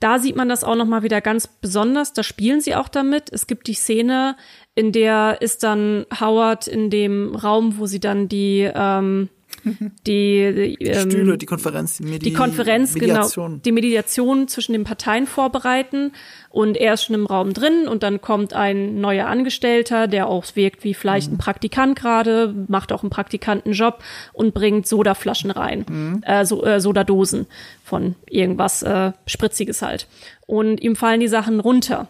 Da 0.00 0.18
sieht 0.18 0.34
man 0.34 0.48
das 0.48 0.64
auch 0.64 0.74
noch 0.74 0.86
mal 0.86 1.04
wieder 1.04 1.20
ganz 1.20 1.46
besonders. 1.46 2.12
Da 2.12 2.24
spielen 2.24 2.60
sie 2.60 2.74
auch 2.74 2.88
damit. 2.88 3.32
Es 3.32 3.46
gibt 3.46 3.68
die 3.68 3.74
Szene, 3.74 4.36
in 4.74 4.90
der 4.90 5.38
ist 5.40 5.62
dann 5.62 6.04
Howard 6.20 6.66
in 6.66 6.90
dem 6.90 7.36
Raum, 7.36 7.78
wo 7.78 7.86
sie 7.86 8.00
dann 8.00 8.28
die 8.28 8.68
ähm, 8.74 9.28
die, 10.06 10.76
die 10.78 10.84
ähm, 10.84 11.10
Stühle, 11.10 11.38
die 11.38 11.46
Konferenz, 11.46 11.98
die, 11.98 12.02
Medi 12.02 12.18
die 12.18 12.32
Konferenz, 12.32 12.94
genau, 12.94 13.06
Mediation. 13.06 13.50
genau, 13.50 13.62
die 13.62 13.72
Mediation 13.72 14.48
zwischen 14.48 14.72
den 14.72 14.82
Parteien 14.82 15.28
vorbereiten 15.28 16.10
und 16.54 16.76
er 16.76 16.94
ist 16.94 17.02
schon 17.02 17.16
im 17.16 17.26
Raum 17.26 17.52
drin 17.52 17.88
und 17.88 18.04
dann 18.04 18.20
kommt 18.20 18.52
ein 18.52 19.00
neuer 19.00 19.26
Angestellter, 19.26 20.06
der 20.06 20.28
auch 20.28 20.44
wirkt 20.54 20.84
wie 20.84 20.94
vielleicht 20.94 21.28
mhm. 21.28 21.34
ein 21.34 21.38
Praktikant 21.38 21.98
gerade, 21.98 22.54
macht 22.68 22.92
auch 22.92 23.02
einen 23.02 23.10
Praktikantenjob 23.10 23.98
und 24.32 24.54
bringt 24.54 24.86
Sodaflaschen 24.86 25.50
rein, 25.50 25.84
mhm. 25.88 26.22
äh, 26.24 26.44
so, 26.44 26.64
äh, 26.64 26.78
Sodadosen 26.80 27.46
von 27.82 28.14
irgendwas 28.30 28.84
äh, 28.84 29.10
Spritziges 29.26 29.82
halt 29.82 30.06
und 30.46 30.80
ihm 30.80 30.94
fallen 30.94 31.18
die 31.18 31.26
Sachen 31.26 31.58
runter 31.58 32.06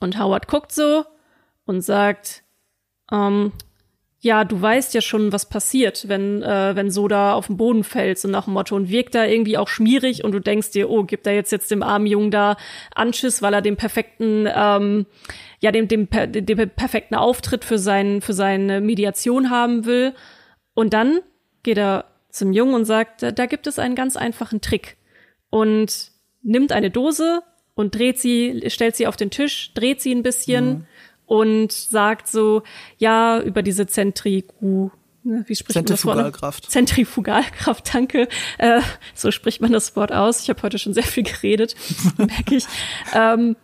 und 0.00 0.20
Howard 0.20 0.46
guckt 0.46 0.72
so 0.72 1.04
und 1.64 1.80
sagt, 1.80 2.42
ähm, 3.10 3.52
ja, 4.24 4.44
du 4.44 4.60
weißt 4.60 4.94
ja 4.94 5.02
schon, 5.02 5.32
was 5.32 5.50
passiert, 5.50 6.08
wenn, 6.08 6.42
äh, 6.42 6.74
wenn 6.74 6.90
Soda 6.90 7.34
auf 7.34 7.48
den 7.48 7.58
Boden 7.58 7.84
fällt, 7.84 8.18
so 8.18 8.26
nach 8.26 8.46
dem 8.46 8.54
Motto, 8.54 8.74
und 8.74 8.88
wirkt 8.88 9.14
da 9.14 9.26
irgendwie 9.26 9.58
auch 9.58 9.68
schmierig 9.68 10.24
und 10.24 10.32
du 10.32 10.38
denkst 10.40 10.70
dir, 10.70 10.88
oh, 10.88 11.04
gibt 11.04 11.26
er 11.26 11.34
jetzt 11.34 11.52
jetzt 11.52 11.70
dem 11.70 11.82
armen 11.82 12.06
Jungen 12.06 12.30
da 12.30 12.56
Anschiss, 12.94 13.42
weil 13.42 13.52
er 13.52 13.60
den 13.60 13.76
perfekten, 13.76 14.48
ähm, 14.50 15.04
ja, 15.60 15.72
den, 15.72 15.88
den, 15.88 16.08
den 16.08 16.70
perfekten 16.70 17.14
Auftritt 17.16 17.66
für, 17.66 17.76
sein, 17.76 18.22
für 18.22 18.32
seine 18.32 18.80
Mediation 18.80 19.50
haben 19.50 19.84
will. 19.84 20.14
Und 20.72 20.94
dann 20.94 21.20
geht 21.62 21.76
er 21.76 22.06
zum 22.30 22.54
Jungen 22.54 22.72
und 22.72 22.86
sagt, 22.86 23.22
da, 23.22 23.30
da 23.30 23.44
gibt 23.44 23.66
es 23.66 23.78
einen 23.78 23.94
ganz 23.94 24.16
einfachen 24.16 24.62
Trick. 24.62 24.96
Und 25.50 26.12
nimmt 26.42 26.72
eine 26.72 26.90
Dose 26.90 27.42
und 27.74 27.94
dreht 27.94 28.18
sie, 28.18 28.62
stellt 28.68 28.96
sie 28.96 29.06
auf 29.06 29.18
den 29.18 29.30
Tisch, 29.30 29.74
dreht 29.74 30.00
sie 30.00 30.14
ein 30.14 30.22
bisschen. 30.22 30.66
Mhm 30.66 30.86
und 31.26 31.72
sagt 31.72 32.28
so, 32.28 32.62
ja, 32.98 33.40
über 33.40 33.62
diese 33.62 33.86
Zentrigu 33.86 34.90
ne, 35.24 35.44
wie 35.46 35.56
spricht 35.56 35.76
man 35.76 35.84
das 35.84 36.04
Wort? 36.04 36.62
Zentrifugalkraft, 36.68 37.94
danke. 37.94 38.28
Äh, 38.58 38.80
so 39.14 39.30
spricht 39.30 39.60
man 39.60 39.72
das 39.72 39.96
Wort 39.96 40.12
aus. 40.12 40.42
Ich 40.42 40.50
habe 40.50 40.62
heute 40.62 40.78
schon 40.78 40.94
sehr 40.94 41.02
viel 41.02 41.24
geredet, 41.24 41.74
merke 42.18 42.56
ich. 42.56 42.66
Ähm, 43.14 43.56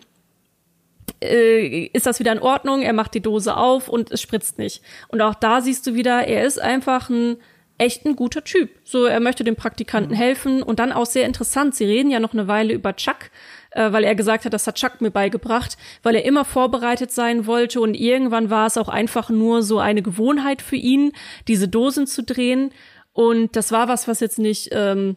äh, 1.23 1.87
ist 1.87 2.07
das 2.07 2.19
wieder 2.19 2.33
in 2.33 2.39
Ordnung? 2.39 2.83
Er 2.83 2.93
macht 2.93 3.15
die 3.15 3.21
Dose 3.21 3.57
auf 3.57 3.89
und 3.89 4.11
es 4.11 4.21
spritzt 4.21 4.59
nicht. 4.59 4.83
Und 5.09 5.21
auch 5.21 5.35
da 5.35 5.61
siehst 5.61 5.87
du 5.87 5.95
wieder, 5.95 6.27
er 6.27 6.45
ist 6.45 6.61
einfach 6.61 7.11
ein 7.11 7.37
echt 7.79 8.05
ein 8.05 8.15
guter 8.15 8.45
Typ. 8.45 8.71
So, 8.85 9.07
er 9.07 9.21
möchte 9.21 9.43
dem 9.43 9.57
Praktikanten 9.57 10.13
mhm. 10.13 10.19
helfen 10.19 10.63
und 10.63 10.79
dann 10.79 10.93
auch 10.93 11.07
sehr 11.07 11.27
interessant. 11.27 11.75
Sie 11.75 11.85
reden 11.85 12.11
ja 12.11 12.21
noch 12.21 12.35
eine 12.35 12.47
Weile 12.47 12.75
über 12.75 12.95
Chuck 12.95 13.31
äh, 13.71 13.93
weil 13.93 14.05
er 14.05 14.15
gesagt 14.15 14.45
hat, 14.45 14.53
das 14.53 14.67
hat 14.67 14.77
Chuck 14.77 15.01
mir 15.01 15.11
beigebracht, 15.11 15.77
weil 16.03 16.15
er 16.15 16.25
immer 16.25 16.45
vorbereitet 16.45 17.11
sein 17.13 17.47
wollte 17.47 17.81
und 17.81 17.95
irgendwann 17.95 18.51
war 18.51 18.67
es 18.67 18.77
auch 18.77 18.89
einfach 18.89 19.31
nur 19.31 19.63
so 19.63 19.79
eine 19.79 20.03
Gewohnheit 20.03 20.63
für 20.63 20.77
ihn, 20.77 21.13
diese 21.49 21.69
Dosen 21.69 22.07
zu 22.07 22.23
drehen. 22.23 22.73
Und 23.13 23.57
das 23.57 23.73
war 23.73 23.89
was, 23.89 24.09
was 24.09 24.21
jetzt 24.21 24.39
nicht 24.39 24.71
ähm, 24.73 25.17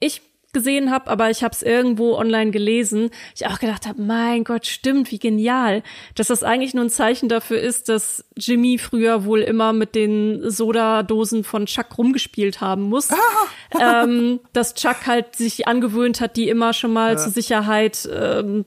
ich 0.00 0.22
gesehen 0.52 0.90
habe, 0.90 1.10
aber 1.10 1.30
ich 1.30 1.42
habe 1.42 1.52
es 1.52 1.62
irgendwo 1.62 2.14
online 2.14 2.50
gelesen. 2.50 3.10
Ich 3.34 3.46
auch 3.46 3.58
gedacht 3.58 3.86
habe, 3.86 4.02
mein 4.02 4.44
Gott, 4.44 4.66
stimmt, 4.66 5.10
wie 5.10 5.18
genial, 5.18 5.82
dass 6.14 6.28
das 6.28 6.42
eigentlich 6.42 6.74
nur 6.74 6.84
ein 6.84 6.90
Zeichen 6.90 7.28
dafür 7.28 7.60
ist, 7.60 7.88
dass 7.88 8.24
Jimmy 8.36 8.78
früher 8.78 9.24
wohl 9.24 9.40
immer 9.40 9.72
mit 9.72 9.94
den 9.94 10.50
Sodadosen 10.50 11.44
von 11.44 11.66
Chuck 11.66 11.98
rumgespielt 11.98 12.60
haben 12.60 12.82
muss. 12.82 13.10
Ah. 13.10 14.02
ähm, 14.04 14.40
dass 14.52 14.74
Chuck 14.74 15.06
halt 15.06 15.36
sich 15.36 15.66
angewöhnt 15.66 16.20
hat, 16.20 16.36
die 16.36 16.48
immer 16.48 16.72
schon 16.72 16.92
mal 16.92 17.12
ja. 17.12 17.16
zur 17.16 17.32
Sicherheit 17.32 18.08
ähm, 18.12 18.64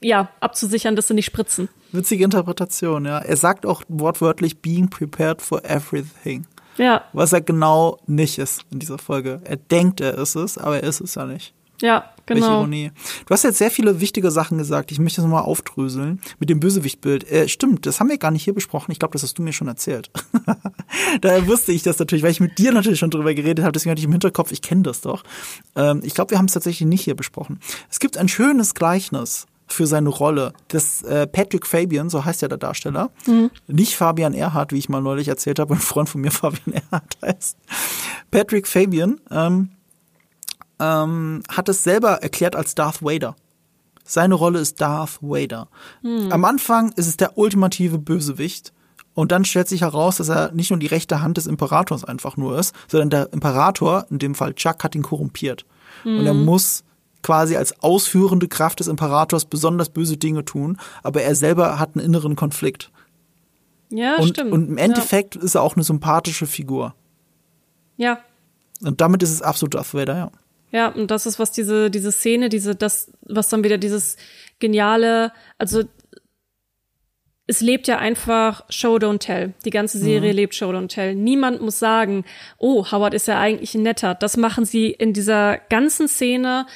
ja 0.00 0.28
abzusichern, 0.40 0.96
dass 0.96 1.08
sie 1.08 1.14
nicht 1.14 1.26
spritzen. 1.26 1.68
Witzige 1.92 2.24
Interpretation, 2.24 3.04
ja. 3.04 3.18
Er 3.18 3.36
sagt 3.36 3.66
auch 3.66 3.82
wortwörtlich 3.88 4.60
being 4.60 4.90
prepared 4.90 5.40
for 5.40 5.64
everything. 5.64 6.44
Ja. 6.76 7.04
Was 7.12 7.32
er 7.32 7.40
genau 7.40 7.98
nicht 8.06 8.38
ist 8.38 8.64
in 8.70 8.78
dieser 8.78 8.98
Folge. 8.98 9.40
Er 9.44 9.56
denkt, 9.56 10.00
er 10.00 10.18
ist 10.18 10.34
es, 10.34 10.58
aber 10.58 10.82
er 10.82 10.88
ist 10.88 11.00
es 11.00 11.14
ja 11.14 11.26
nicht. 11.26 11.54
Ja, 11.80 12.10
genau. 12.26 12.40
Welche 12.40 12.52
Ironie. 12.52 12.90
Du 13.26 13.34
hast 13.34 13.42
jetzt 13.42 13.58
sehr 13.58 13.70
viele 13.70 14.00
wichtige 14.00 14.30
Sachen 14.30 14.58
gesagt. 14.58 14.92
Ich 14.92 14.98
möchte 14.98 15.16
das 15.16 15.24
nochmal 15.24 15.42
aufdröseln. 15.42 16.20
Mit 16.38 16.48
dem 16.48 16.60
Bösewichtbild. 16.60 17.30
Äh, 17.30 17.48
stimmt, 17.48 17.84
das 17.86 18.00
haben 18.00 18.08
wir 18.08 18.18
gar 18.18 18.30
nicht 18.30 18.44
hier 18.44 18.54
besprochen. 18.54 18.92
Ich 18.92 18.98
glaube, 18.98 19.12
das 19.12 19.22
hast 19.22 19.38
du 19.38 19.42
mir 19.42 19.52
schon 19.52 19.68
erzählt. 19.68 20.10
Daher 21.20 21.46
wusste 21.46 21.72
ich 21.72 21.82
das 21.82 21.98
natürlich, 21.98 22.22
weil 22.22 22.30
ich 22.30 22.40
mit 22.40 22.58
dir 22.58 22.72
natürlich 22.72 23.00
schon 23.00 23.10
drüber 23.10 23.34
geredet 23.34 23.64
habe. 23.64 23.72
Deswegen 23.72 23.90
hatte 23.90 24.00
ich 24.00 24.06
im 24.06 24.12
Hinterkopf, 24.12 24.52
ich 24.52 24.62
kenne 24.62 24.82
das 24.82 25.00
doch. 25.00 25.24
Ähm, 25.74 26.00
ich 26.04 26.14
glaube, 26.14 26.30
wir 26.30 26.38
haben 26.38 26.46
es 26.46 26.54
tatsächlich 26.54 26.88
nicht 26.88 27.02
hier 27.02 27.16
besprochen. 27.16 27.58
Es 27.90 27.98
gibt 27.98 28.16
ein 28.18 28.28
schönes 28.28 28.74
Gleichnis 28.74 29.46
für 29.66 29.86
seine 29.86 30.08
Rolle. 30.08 30.52
Das 30.68 31.02
äh, 31.02 31.26
Patrick 31.26 31.66
Fabian, 31.66 32.10
so 32.10 32.24
heißt 32.24 32.42
ja 32.42 32.48
der 32.48 32.58
Darsteller, 32.58 33.10
mhm. 33.26 33.50
nicht 33.66 33.96
Fabian 33.96 34.34
Erhardt, 34.34 34.72
wie 34.72 34.78
ich 34.78 34.88
mal 34.88 35.00
neulich 35.00 35.28
erzählt 35.28 35.58
habe, 35.58 35.74
ein 35.74 35.80
Freund 35.80 36.08
von 36.08 36.20
mir 36.20 36.30
Fabian 36.30 36.72
Erhardt 36.72 37.16
heißt. 37.22 37.56
Patrick 38.30 38.66
Fabian 38.66 39.20
ähm, 39.30 39.70
ähm, 40.80 41.42
hat 41.48 41.68
es 41.68 41.82
selber 41.82 42.22
erklärt 42.22 42.56
als 42.56 42.74
Darth 42.74 43.02
Vader. 43.02 43.36
Seine 44.04 44.34
Rolle 44.34 44.58
ist 44.58 44.80
Darth 44.80 45.18
Vader. 45.22 45.68
Mhm. 46.02 46.30
Am 46.30 46.44
Anfang 46.44 46.92
ist 46.92 47.06
es 47.06 47.16
der 47.16 47.38
ultimative 47.38 47.98
Bösewicht. 47.98 48.72
Und 49.14 49.30
dann 49.30 49.44
stellt 49.44 49.68
sich 49.68 49.82
heraus, 49.82 50.16
dass 50.16 50.28
er 50.28 50.50
nicht 50.52 50.70
nur 50.70 50.78
die 50.80 50.88
rechte 50.88 51.22
Hand 51.22 51.36
des 51.36 51.46
Imperators 51.46 52.04
einfach 52.04 52.36
nur 52.36 52.58
ist, 52.58 52.74
sondern 52.88 53.10
der 53.10 53.32
Imperator, 53.32 54.06
in 54.10 54.18
dem 54.18 54.34
Fall 54.34 54.54
Chuck, 54.54 54.82
hat 54.82 54.96
ihn 54.96 55.04
korrumpiert. 55.04 55.64
Mhm. 56.02 56.18
Und 56.18 56.26
er 56.26 56.32
hm. 56.32 56.44
muss 56.44 56.82
quasi 57.24 57.56
als 57.56 57.82
ausführende 57.82 58.46
Kraft 58.46 58.78
des 58.78 58.86
Imperators 58.86 59.46
besonders 59.46 59.88
böse 59.88 60.16
Dinge 60.16 60.44
tun, 60.44 60.78
aber 61.02 61.22
er 61.22 61.34
selber 61.34 61.80
hat 61.80 61.96
einen 61.96 62.04
inneren 62.04 62.36
Konflikt. 62.36 62.92
Ja, 63.90 64.16
und, 64.16 64.28
stimmt. 64.28 64.52
Und 64.52 64.68
im 64.68 64.76
Endeffekt 64.76 65.34
ja. 65.34 65.42
ist 65.42 65.54
er 65.54 65.62
auch 65.62 65.74
eine 65.74 65.84
sympathische 65.84 66.46
Figur. 66.46 66.94
Ja. 67.96 68.20
Und 68.82 69.00
damit 69.00 69.22
ist 69.22 69.30
es 69.30 69.42
absolut 69.42 69.74
Darth 69.74 69.94
Vader, 69.94 70.16
ja. 70.16 70.30
Ja, 70.70 70.88
und 70.88 71.10
das 71.10 71.24
ist, 71.24 71.38
was 71.38 71.52
diese, 71.52 71.90
diese 71.90 72.12
Szene, 72.12 72.48
diese, 72.48 72.74
das, 72.74 73.10
was 73.22 73.48
dann 73.48 73.62
wieder 73.64 73.78
dieses 73.78 74.16
geniale, 74.58 75.32
also 75.56 75.84
es 77.46 77.60
lebt 77.60 77.86
ja 77.88 77.98
einfach 77.98 78.64
Show 78.70 78.96
Don't 78.96 79.18
Tell. 79.18 79.54
Die 79.64 79.70
ganze 79.70 79.98
Serie 79.98 80.32
mhm. 80.32 80.36
lebt 80.36 80.54
Show 80.54 80.70
Don't 80.70 80.88
Tell. 80.88 81.14
Niemand 81.14 81.60
muss 81.60 81.78
sagen, 81.78 82.24
oh, 82.58 82.90
Howard 82.90 83.14
ist 83.14 83.28
ja 83.28 83.38
eigentlich 83.38 83.74
ein 83.74 83.82
netter. 83.82 84.14
Das 84.14 84.36
machen 84.36 84.64
sie 84.64 84.90
in 84.90 85.12
dieser 85.12 85.58
ganzen 85.68 86.08
Szene 86.08 86.66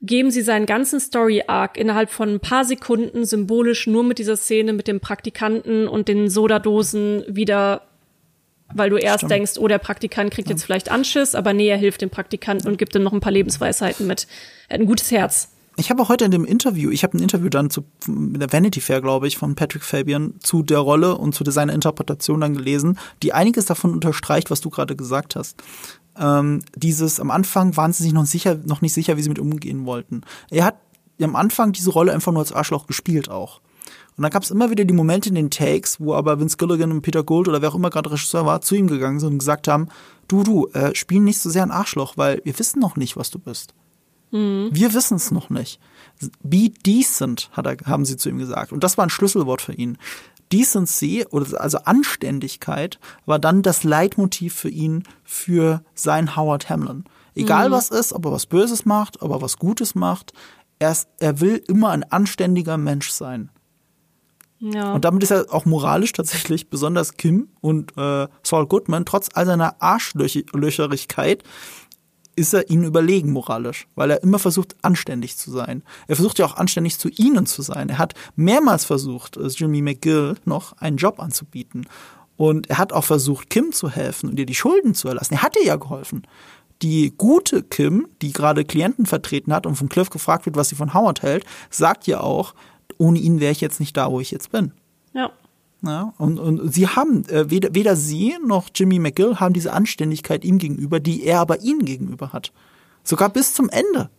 geben 0.00 0.30
sie 0.30 0.42
seinen 0.42 0.66
ganzen 0.66 1.00
Story-Arc 1.00 1.76
innerhalb 1.76 2.10
von 2.10 2.34
ein 2.34 2.40
paar 2.40 2.64
Sekunden 2.64 3.24
symbolisch 3.24 3.86
nur 3.86 4.04
mit 4.04 4.18
dieser 4.18 4.36
Szene 4.36 4.72
mit 4.72 4.86
dem 4.86 5.00
Praktikanten 5.00 5.88
und 5.88 6.08
den 6.08 6.30
Sodadosen 6.30 7.24
wieder 7.26 7.82
Weil 8.72 8.90
du 8.90 8.96
erst 8.96 9.20
Stimmt. 9.20 9.32
denkst, 9.32 9.52
oh, 9.58 9.66
der 9.66 9.78
Praktikant 9.78 10.30
kriegt 10.30 10.48
ja. 10.48 10.54
jetzt 10.54 10.64
vielleicht 10.64 10.90
Anschiss, 10.90 11.34
aber 11.34 11.52
nee, 11.52 11.68
er 11.68 11.78
hilft 11.78 12.02
dem 12.02 12.10
Praktikanten 12.10 12.68
und 12.68 12.76
gibt 12.76 12.94
ihm 12.94 13.02
noch 13.02 13.12
ein 13.12 13.20
paar 13.20 13.32
Lebensweisheiten 13.32 14.06
mit. 14.06 14.28
Er 14.68 14.74
hat 14.74 14.80
ein 14.82 14.86
gutes 14.86 15.10
Herz. 15.10 15.50
Ich 15.78 15.90
habe 15.90 16.02
auch 16.02 16.08
heute 16.08 16.24
in 16.24 16.32
dem 16.32 16.44
Interview, 16.44 16.90
ich 16.90 17.04
habe 17.04 17.16
ein 17.16 17.22
Interview 17.22 17.48
dann 17.48 17.70
zu 17.70 17.84
der 18.08 18.52
Vanity 18.52 18.80
Fair, 18.80 19.00
glaube 19.00 19.28
ich, 19.28 19.38
von 19.38 19.54
Patrick 19.54 19.84
Fabian 19.84 20.34
zu 20.40 20.64
der 20.64 20.80
Rolle 20.80 21.16
und 21.16 21.36
zu 21.36 21.48
seiner 21.48 21.72
Interpretation 21.72 22.40
dann 22.40 22.54
gelesen, 22.54 22.98
die 23.22 23.32
einiges 23.32 23.66
davon 23.66 23.92
unterstreicht, 23.92 24.50
was 24.50 24.60
du 24.60 24.70
gerade 24.70 24.96
gesagt 24.96 25.36
hast. 25.36 25.62
Ähm, 26.18 26.62
dieses 26.74 27.20
am 27.20 27.30
Anfang 27.30 27.76
waren 27.76 27.92
sie 27.92 28.02
sich 28.02 28.12
noch 28.12 28.26
sicher, 28.26 28.58
noch 28.64 28.80
nicht 28.80 28.92
sicher, 28.92 29.16
wie 29.16 29.22
sie 29.22 29.28
mit 29.28 29.38
umgehen 29.38 29.86
wollten. 29.86 30.22
Er 30.50 30.64
hat 30.64 30.76
am 31.20 31.36
Anfang 31.36 31.72
diese 31.72 31.90
Rolle 31.90 32.12
einfach 32.12 32.32
nur 32.32 32.40
als 32.40 32.52
Arschloch 32.52 32.86
gespielt 32.86 33.28
auch. 33.28 33.60
Und 34.16 34.22
dann 34.22 34.32
gab 34.32 34.42
es 34.42 34.50
immer 34.50 34.70
wieder 34.70 34.84
die 34.84 34.94
Momente 34.94 35.28
in 35.28 35.36
den 35.36 35.50
Takes, 35.50 36.00
wo 36.00 36.14
aber 36.14 36.40
Vince 36.40 36.56
Gilligan 36.56 36.90
und 36.90 37.02
Peter 37.02 37.22
Gold 37.22 37.46
oder 37.46 37.62
wer 37.62 37.68
auch 37.68 37.76
immer 37.76 37.90
gerade 37.90 38.10
Regisseur 38.10 38.44
war, 38.44 38.60
zu 38.60 38.74
ihm 38.74 38.88
gegangen 38.88 39.20
sind 39.20 39.34
und 39.34 39.38
gesagt 39.38 39.68
haben, 39.68 39.88
du, 40.26 40.42
du, 40.42 40.66
äh, 40.72 40.92
spiel 40.96 41.20
nicht 41.20 41.38
so 41.38 41.50
sehr 41.50 41.62
ein 41.62 41.70
Arschloch, 41.70 42.16
weil 42.16 42.40
wir 42.44 42.58
wissen 42.58 42.80
noch 42.80 42.96
nicht, 42.96 43.16
was 43.16 43.30
du 43.30 43.38
bist. 43.38 43.74
Mhm. 44.32 44.70
Wir 44.72 44.92
wissen 44.92 45.16
es 45.16 45.30
noch 45.30 45.50
nicht. 45.50 45.78
Be 46.42 46.70
decent, 46.84 47.48
hat 47.52 47.66
er, 47.66 47.76
haben 47.86 48.04
sie 48.04 48.16
zu 48.16 48.28
ihm 48.28 48.38
gesagt. 48.38 48.72
Und 48.72 48.82
das 48.82 48.98
war 48.98 49.06
ein 49.06 49.10
Schlüsselwort 49.10 49.62
für 49.62 49.72
ihn. 49.72 49.98
Decency, 50.52 51.26
also 51.30 51.78
Anständigkeit, 51.78 52.98
war 53.26 53.38
dann 53.38 53.62
das 53.62 53.84
Leitmotiv 53.84 54.54
für 54.54 54.68
ihn 54.68 55.04
für 55.24 55.82
sein 55.94 56.36
Howard 56.36 56.70
Hamlin. 56.70 57.04
Egal 57.34 57.68
mhm. 57.68 57.72
was 57.72 57.90
ist, 57.90 58.12
ob 58.12 58.24
er 58.24 58.32
was 58.32 58.46
Böses 58.46 58.84
macht, 58.84 59.22
ob 59.22 59.30
er 59.30 59.42
was 59.42 59.58
Gutes 59.58 59.94
macht, 59.94 60.32
er, 60.78 60.92
ist, 60.92 61.08
er 61.18 61.40
will 61.40 61.62
immer 61.68 61.90
ein 61.90 62.04
anständiger 62.04 62.76
Mensch 62.76 63.10
sein. 63.10 63.50
Ja. 64.60 64.92
Und 64.92 65.04
damit 65.04 65.22
ist 65.22 65.30
er 65.30 65.46
auch 65.52 65.64
moralisch 65.64 66.12
tatsächlich 66.12 66.68
besonders 66.68 67.16
Kim 67.16 67.48
und 67.60 67.96
äh, 67.96 68.26
Saul 68.42 68.66
Goodman, 68.66 69.04
trotz 69.04 69.28
all 69.32 69.46
seiner 69.46 69.80
Arschlöcherigkeit, 69.80 71.44
ist 72.38 72.54
er 72.54 72.70
ihnen 72.70 72.84
überlegen 72.84 73.32
moralisch, 73.32 73.88
weil 73.96 74.12
er 74.12 74.22
immer 74.22 74.38
versucht, 74.38 74.76
anständig 74.82 75.36
zu 75.36 75.50
sein. 75.50 75.82
Er 76.06 76.14
versucht 76.16 76.38
ja 76.38 76.46
auch 76.46 76.56
anständig 76.56 76.98
zu 76.98 77.08
ihnen 77.08 77.46
zu 77.46 77.62
sein. 77.62 77.88
Er 77.88 77.98
hat 77.98 78.14
mehrmals 78.36 78.84
versucht, 78.84 79.36
Jimmy 79.36 79.82
McGill 79.82 80.36
noch 80.44 80.72
einen 80.78 80.96
Job 80.96 81.18
anzubieten. 81.20 81.86
Und 82.36 82.70
er 82.70 82.78
hat 82.78 82.92
auch 82.92 83.04
versucht, 83.04 83.50
Kim 83.50 83.72
zu 83.72 83.90
helfen 83.90 84.30
und 84.30 84.38
ihr 84.38 84.46
die 84.46 84.54
Schulden 84.54 84.94
zu 84.94 85.08
erlassen. 85.08 85.34
Er 85.34 85.42
hat 85.42 85.56
ihr 85.56 85.66
ja 85.66 85.76
geholfen. 85.76 86.22
Die 86.80 87.12
gute 87.16 87.64
Kim, 87.64 88.06
die 88.22 88.32
gerade 88.32 88.64
Klienten 88.64 89.06
vertreten 89.06 89.52
hat 89.52 89.66
und 89.66 89.74
von 89.74 89.88
Cliff 89.88 90.10
gefragt 90.10 90.46
wird, 90.46 90.54
was 90.54 90.68
sie 90.68 90.76
von 90.76 90.94
Howard 90.94 91.22
hält, 91.22 91.44
sagt 91.70 92.06
ja 92.06 92.20
auch, 92.20 92.54
ohne 92.98 93.18
ihn 93.18 93.40
wäre 93.40 93.50
ich 93.50 93.60
jetzt 93.60 93.80
nicht 93.80 93.96
da, 93.96 94.12
wo 94.12 94.20
ich 94.20 94.30
jetzt 94.30 94.52
bin. 94.52 94.70
Ja. 95.12 95.32
Ja, 95.82 96.12
und, 96.18 96.40
und 96.40 96.74
sie 96.74 96.88
haben, 96.88 97.24
äh, 97.28 97.50
weder, 97.50 97.74
weder 97.74 97.94
sie 97.94 98.36
noch 98.44 98.68
Jimmy 98.74 98.98
McGill 98.98 99.38
haben 99.38 99.54
diese 99.54 99.72
Anständigkeit 99.72 100.44
ihm 100.44 100.58
gegenüber, 100.58 100.98
die 100.98 101.22
er 101.24 101.38
aber 101.38 101.60
ihnen 101.60 101.84
gegenüber 101.84 102.32
hat. 102.32 102.52
Sogar 103.04 103.28
bis 103.28 103.54
zum 103.54 103.70
Ende. 103.70 104.10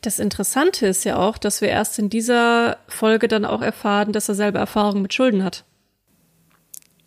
Das 0.00 0.18
Interessante 0.18 0.86
ist 0.86 1.04
ja 1.04 1.18
auch, 1.18 1.36
dass 1.36 1.60
wir 1.60 1.68
erst 1.68 1.98
in 1.98 2.08
dieser 2.08 2.78
Folge 2.88 3.28
dann 3.28 3.44
auch 3.44 3.60
erfahren, 3.60 4.12
dass 4.12 4.28
er 4.28 4.34
selber 4.34 4.60
Erfahrungen 4.60 5.02
mit 5.02 5.12
Schulden 5.12 5.44
hat. 5.44 5.64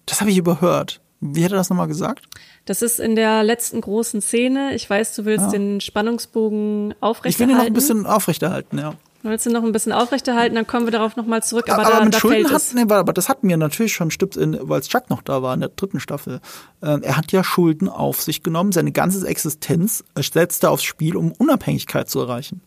Das 0.06 0.22
habe 0.22 0.32
ich 0.32 0.38
überhört. 0.38 1.02
Wie 1.20 1.43
hat 1.43 1.52
er 1.52 1.58
das 1.58 1.70
nochmal 1.70 1.88
gesagt? 1.88 2.26
Das 2.66 2.82
ist 2.82 3.00
in 3.00 3.16
der 3.16 3.43
letzten 3.43 3.82
großen 3.82 4.22
Szene. 4.22 4.76
Ich 4.76 4.88
weiß, 4.88 5.16
du 5.16 5.26
willst 5.26 5.45
ja. 5.45 5.52
den 5.52 5.82
Spannungsbogen 5.82 6.93
aufrechterhalten. 7.00 7.30
Ich 7.30 7.39
will 7.39 7.50
ihn 7.50 7.58
noch 7.58 7.66
ein 7.66 7.74
bisschen 7.74 8.06
aufrechterhalten, 8.06 8.78
ja. 8.78 8.93
Willst 9.24 9.45
du 9.45 9.49
noch 9.49 9.63
ein 9.63 9.72
bisschen 9.72 9.91
aufrechterhalten, 9.91 10.55
dann 10.55 10.68
kommen 10.68 10.86
wir 10.86 10.91
darauf 10.91 11.15
nochmal 11.15 11.41
zurück. 11.43 11.70
Aber, 11.70 11.86
aber 11.86 11.97
da, 11.97 12.05
mit 12.05 12.13
da 12.13 12.20
Schulden 12.20 12.51
hat, 12.51 12.61
nee, 12.74 12.82
aber 12.88 13.13
das 13.13 13.30
hatten 13.30 13.49
wir 13.49 13.57
natürlich 13.57 13.93
schon, 13.93 14.11
stimmt, 14.11 14.38
weil 14.38 14.82
Chuck 14.82 15.09
noch 15.09 15.22
da 15.22 15.41
war 15.41 15.53
in 15.53 15.59
der 15.59 15.70
dritten 15.70 15.99
Staffel. 15.99 16.39
Ähm, 16.84 17.01
er 17.01 17.18
hat 17.18 17.32
ja 17.32 17.43
Schulden 17.43 17.89
auf 17.89 18.22
sich 18.22 18.43
genommen, 18.43 18.72
seine 18.72 18.91
ganze 18.91 19.26
Existenz 19.28 20.03
setzte 20.15 20.70
aufs 20.70 20.84
Spiel, 20.84 21.15
um 21.15 21.32
Unabhängigkeit 21.32 22.09
zu 22.09 22.20
erreichen. 22.20 22.61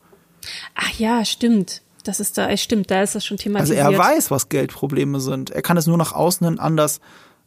Ach 0.75 0.91
ja, 0.99 1.25
stimmt. 1.25 1.83
Das 2.05 2.19
ist 2.19 2.39
da, 2.39 2.57
stimmt, 2.57 2.91
da 2.91 3.03
ist 3.03 3.15
das 3.15 3.25
schon 3.25 3.37
thematisiert. 3.37 3.85
Also 3.85 3.93
er 3.93 3.99
weiß, 3.99 4.31
was 4.31 4.49
Geldprobleme 4.49 5.21
sind. 5.21 5.51
Er 5.51 5.63
kann 5.63 5.77
es 5.77 5.87
nur 5.87 5.99
nach 5.99 6.13
außen 6.13 6.47
hin 6.47 6.59
anders 6.59 7.01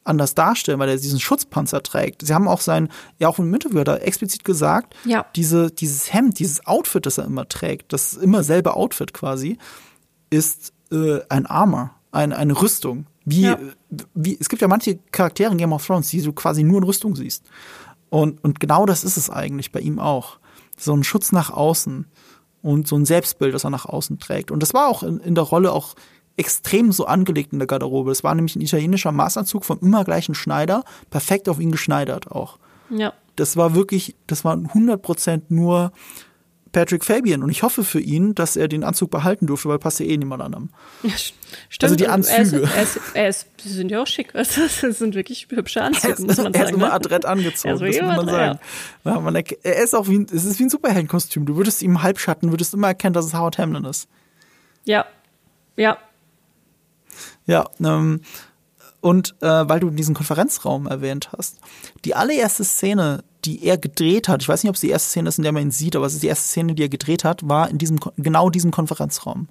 anders 0.03 0.35
darstellen, 0.35 0.79
weil 0.79 0.89
er 0.89 0.97
diesen 0.97 1.19
Schutzpanzer 1.19 1.81
trägt. 1.83 2.25
Sie 2.25 2.33
haben 2.33 2.47
auch 2.47 2.61
sein, 2.61 2.89
ja 3.19 3.27
auch 3.27 3.39
im 3.39 3.53
Interview 3.53 3.83
da 3.83 3.97
explizit 3.97 4.43
gesagt, 4.43 4.95
ja. 5.05 5.25
diese, 5.35 5.71
dieses 5.71 6.13
Hemd, 6.13 6.39
dieses 6.39 6.65
Outfit, 6.65 7.05
das 7.05 7.17
er 7.17 7.25
immer 7.25 7.47
trägt, 7.47 7.93
das 7.93 8.13
immer 8.13 8.43
selbe 8.43 8.75
Outfit 8.75 9.13
quasi, 9.13 9.57
ist 10.29 10.73
äh, 10.91 11.19
ein 11.29 11.45
Armor, 11.45 11.91
ein, 12.11 12.33
eine 12.33 12.59
Rüstung. 12.61 13.05
Wie, 13.25 13.43
ja. 13.43 13.57
wie, 14.13 14.37
es 14.39 14.49
gibt 14.49 14.61
ja 14.61 14.67
manche 14.67 14.99
Charaktere 15.11 15.51
in 15.51 15.57
Game 15.57 15.71
of 15.71 15.85
Thrones, 15.85 16.09
die 16.09 16.21
du 16.21 16.33
quasi 16.33 16.63
nur 16.63 16.79
in 16.79 16.83
Rüstung 16.83 17.15
siehst. 17.15 17.45
Und, 18.09 18.43
und 18.43 18.59
genau 18.59 18.85
das 18.85 19.03
ist 19.03 19.17
es 19.17 19.29
eigentlich 19.29 19.71
bei 19.71 19.79
ihm 19.79 19.99
auch. 19.99 20.37
So 20.77 20.93
ein 20.93 21.03
Schutz 21.03 21.31
nach 21.31 21.49
außen 21.49 22.05
und 22.61 22.87
so 22.87 22.95
ein 22.95 23.05
Selbstbild, 23.05 23.53
das 23.53 23.63
er 23.63 23.69
nach 23.69 23.85
außen 23.85 24.19
trägt. 24.19 24.51
Und 24.51 24.61
das 24.61 24.73
war 24.73 24.87
auch 24.87 25.03
in, 25.03 25.19
in 25.19 25.35
der 25.35 25.43
Rolle 25.43 25.71
auch 25.71 25.95
extrem 26.37 26.91
so 26.91 27.05
angelegt 27.05 27.53
in 27.53 27.59
der 27.59 27.67
Garderobe. 27.67 28.11
Es 28.11 28.23
war 28.23 28.33
nämlich 28.35 28.55
ein 28.55 28.61
italienischer 28.61 29.11
Maßanzug 29.11 29.65
vom 29.65 29.79
immer 29.81 30.03
gleichen 30.03 30.35
Schneider, 30.35 30.83
perfekt 31.09 31.47
auf 31.47 31.59
ihn 31.59 31.71
geschneidert 31.71 32.31
auch. 32.31 32.57
Ja. 32.89 33.13
Das 33.35 33.57
war 33.57 33.75
wirklich, 33.75 34.15
das 34.27 34.43
war 34.43 34.55
100% 34.55 35.43
nur 35.49 35.91
Patrick 36.71 37.05
Fabian 37.05 37.43
und 37.43 37.49
ich 37.51 37.61
hoffe 37.61 37.83
für 37.83 37.99
ihn, 37.99 38.33
dass 38.33 38.55
er 38.55 38.67
den 38.67 38.83
Anzug 38.83 39.11
behalten 39.11 39.45
durfte, 39.45 39.69
weil 39.69 39.77
passt 39.77 39.99
ja 39.99 40.07
eh 40.07 40.17
niemand 40.17 40.41
anderem. 40.41 40.69
Ja, 41.03 41.11
stimmt. 41.69 41.83
Also 41.83 41.95
die 41.95 42.07
Anzüge. 42.07 42.67
Er 42.75 42.81
ist, 42.81 42.99
er 43.13 43.29
ist, 43.29 43.47
die 43.63 43.69
sind 43.69 43.91
ja 43.91 44.01
auch 44.01 44.07
schick. 44.07 44.33
Das 44.33 44.79
sind 44.79 45.13
wirklich 45.13 45.47
hübsche 45.49 45.83
Anzüge, 45.83 46.23
muss 46.23 46.37
man 46.37 46.51
sagen. 46.51 46.55
Er 46.55 46.65
ist 46.65 46.71
immer 46.71 46.87
ne? 46.87 46.93
adrett 46.93 47.25
angezogen, 47.25 47.79
das 47.79 47.81
muss 47.81 48.01
man 48.01 48.25
sagen. 48.27 48.59
Ja. 49.03 49.19
man, 49.19 49.35
er 49.35 49.83
ist 49.83 49.93
auch 49.93 50.07
wie 50.07 50.19
ein, 50.19 50.27
es 50.33 50.45
ist 50.45 50.57
wie 50.59 50.63
ein 50.63 50.69
Superheldenkostüm. 50.69 51.45
Du 51.45 51.55
würdest 51.55 51.83
ihm 51.83 52.01
Halbschatten, 52.01 52.49
würdest 52.49 52.73
immer 52.73 52.87
erkennen, 52.87 53.13
dass 53.13 53.25
es 53.25 53.33
Howard 53.35 53.59
Hamlin 53.59 53.85
ist. 53.85 54.09
Ja, 54.83 55.05
ja, 55.75 55.97
ja, 57.45 57.69
ähm, 57.83 58.21
und 59.01 59.35
äh, 59.41 59.67
weil 59.67 59.81
du 59.81 59.89
diesen 59.89 60.15
Konferenzraum 60.15 60.87
erwähnt 60.87 61.31
hast, 61.37 61.57
die 62.05 62.15
allererste 62.15 62.63
Szene, 62.63 63.23
die 63.43 63.65
er 63.65 63.77
gedreht 63.77 64.29
hat, 64.29 64.41
ich 64.41 64.47
weiß 64.47 64.63
nicht, 64.63 64.69
ob 64.69 64.75
es 64.75 64.81
die 64.81 64.89
erste 64.89 65.09
Szene 65.09 65.27
ist, 65.27 65.37
in 65.37 65.43
der 65.43 65.51
man 65.51 65.63
ihn 65.63 65.71
sieht, 65.71 65.97
aber 65.97 66.05
es 66.05 66.13
ist 66.13 66.23
die 66.23 66.27
erste 66.27 66.47
Szene, 66.47 66.73
die 66.73 66.83
er 66.83 66.89
gedreht 66.89 67.25
hat, 67.25 67.47
war 67.47 67.69
in 67.69 67.77
diesem 67.77 67.99
genau 68.15 68.49
diesem 68.49 68.71
Konferenzraum. 68.71 69.49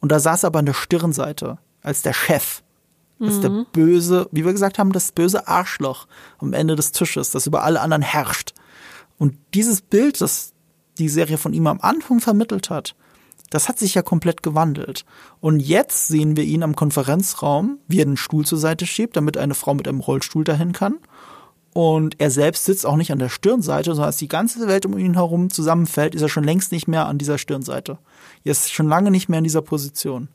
Und 0.00 0.10
da 0.10 0.18
saß 0.18 0.42
er 0.42 0.48
aber 0.48 0.58
an 0.58 0.66
der 0.66 0.74
Stirnseite 0.74 1.58
als 1.80 2.02
der 2.02 2.12
Chef, 2.12 2.62
als 3.20 3.36
mhm. 3.36 3.40
der 3.42 3.66
böse, 3.72 4.28
wie 4.32 4.44
wir 4.44 4.52
gesagt 4.52 4.80
haben, 4.80 4.92
das 4.92 5.12
böse 5.12 5.46
Arschloch 5.46 6.08
am 6.38 6.52
Ende 6.52 6.74
des 6.74 6.90
Tisches, 6.90 7.30
das 7.30 7.46
über 7.46 7.62
alle 7.62 7.80
anderen 7.80 8.02
herrscht. 8.02 8.52
Und 9.16 9.36
dieses 9.54 9.80
Bild, 9.80 10.20
das 10.20 10.54
die 10.98 11.08
Serie 11.08 11.38
von 11.38 11.52
ihm 11.52 11.68
am 11.68 11.80
Anfang 11.80 12.18
vermittelt 12.18 12.68
hat, 12.68 12.96
das 13.52 13.68
hat 13.68 13.78
sich 13.78 13.94
ja 13.94 14.00
komplett 14.00 14.42
gewandelt. 14.42 15.04
Und 15.40 15.60
jetzt 15.60 16.08
sehen 16.08 16.38
wir 16.38 16.44
ihn 16.44 16.62
am 16.62 16.74
Konferenzraum, 16.74 17.78
wie 17.86 18.00
er 18.00 18.06
den 18.06 18.16
Stuhl 18.16 18.46
zur 18.46 18.56
Seite 18.56 18.86
schiebt, 18.86 19.14
damit 19.14 19.36
eine 19.36 19.54
Frau 19.54 19.74
mit 19.74 19.86
einem 19.86 20.00
Rollstuhl 20.00 20.42
dahin 20.42 20.72
kann. 20.72 20.96
Und 21.74 22.18
er 22.18 22.30
selbst 22.30 22.64
sitzt 22.64 22.86
auch 22.86 22.96
nicht 22.96 23.12
an 23.12 23.18
der 23.18 23.28
Stirnseite, 23.28 23.90
sondern 23.90 24.06
als 24.06 24.16
die 24.16 24.28
ganze 24.28 24.66
Welt 24.68 24.86
um 24.86 24.96
ihn 24.96 25.14
herum 25.14 25.50
zusammenfällt, 25.50 26.14
ist 26.14 26.22
er 26.22 26.30
schon 26.30 26.44
längst 26.44 26.72
nicht 26.72 26.88
mehr 26.88 27.06
an 27.06 27.18
dieser 27.18 27.36
Stirnseite. 27.36 27.98
Er 28.42 28.52
ist 28.52 28.72
schon 28.72 28.88
lange 28.88 29.10
nicht 29.10 29.28
mehr 29.28 29.38
in 29.38 29.44
dieser 29.44 29.62
Position. 29.62 30.28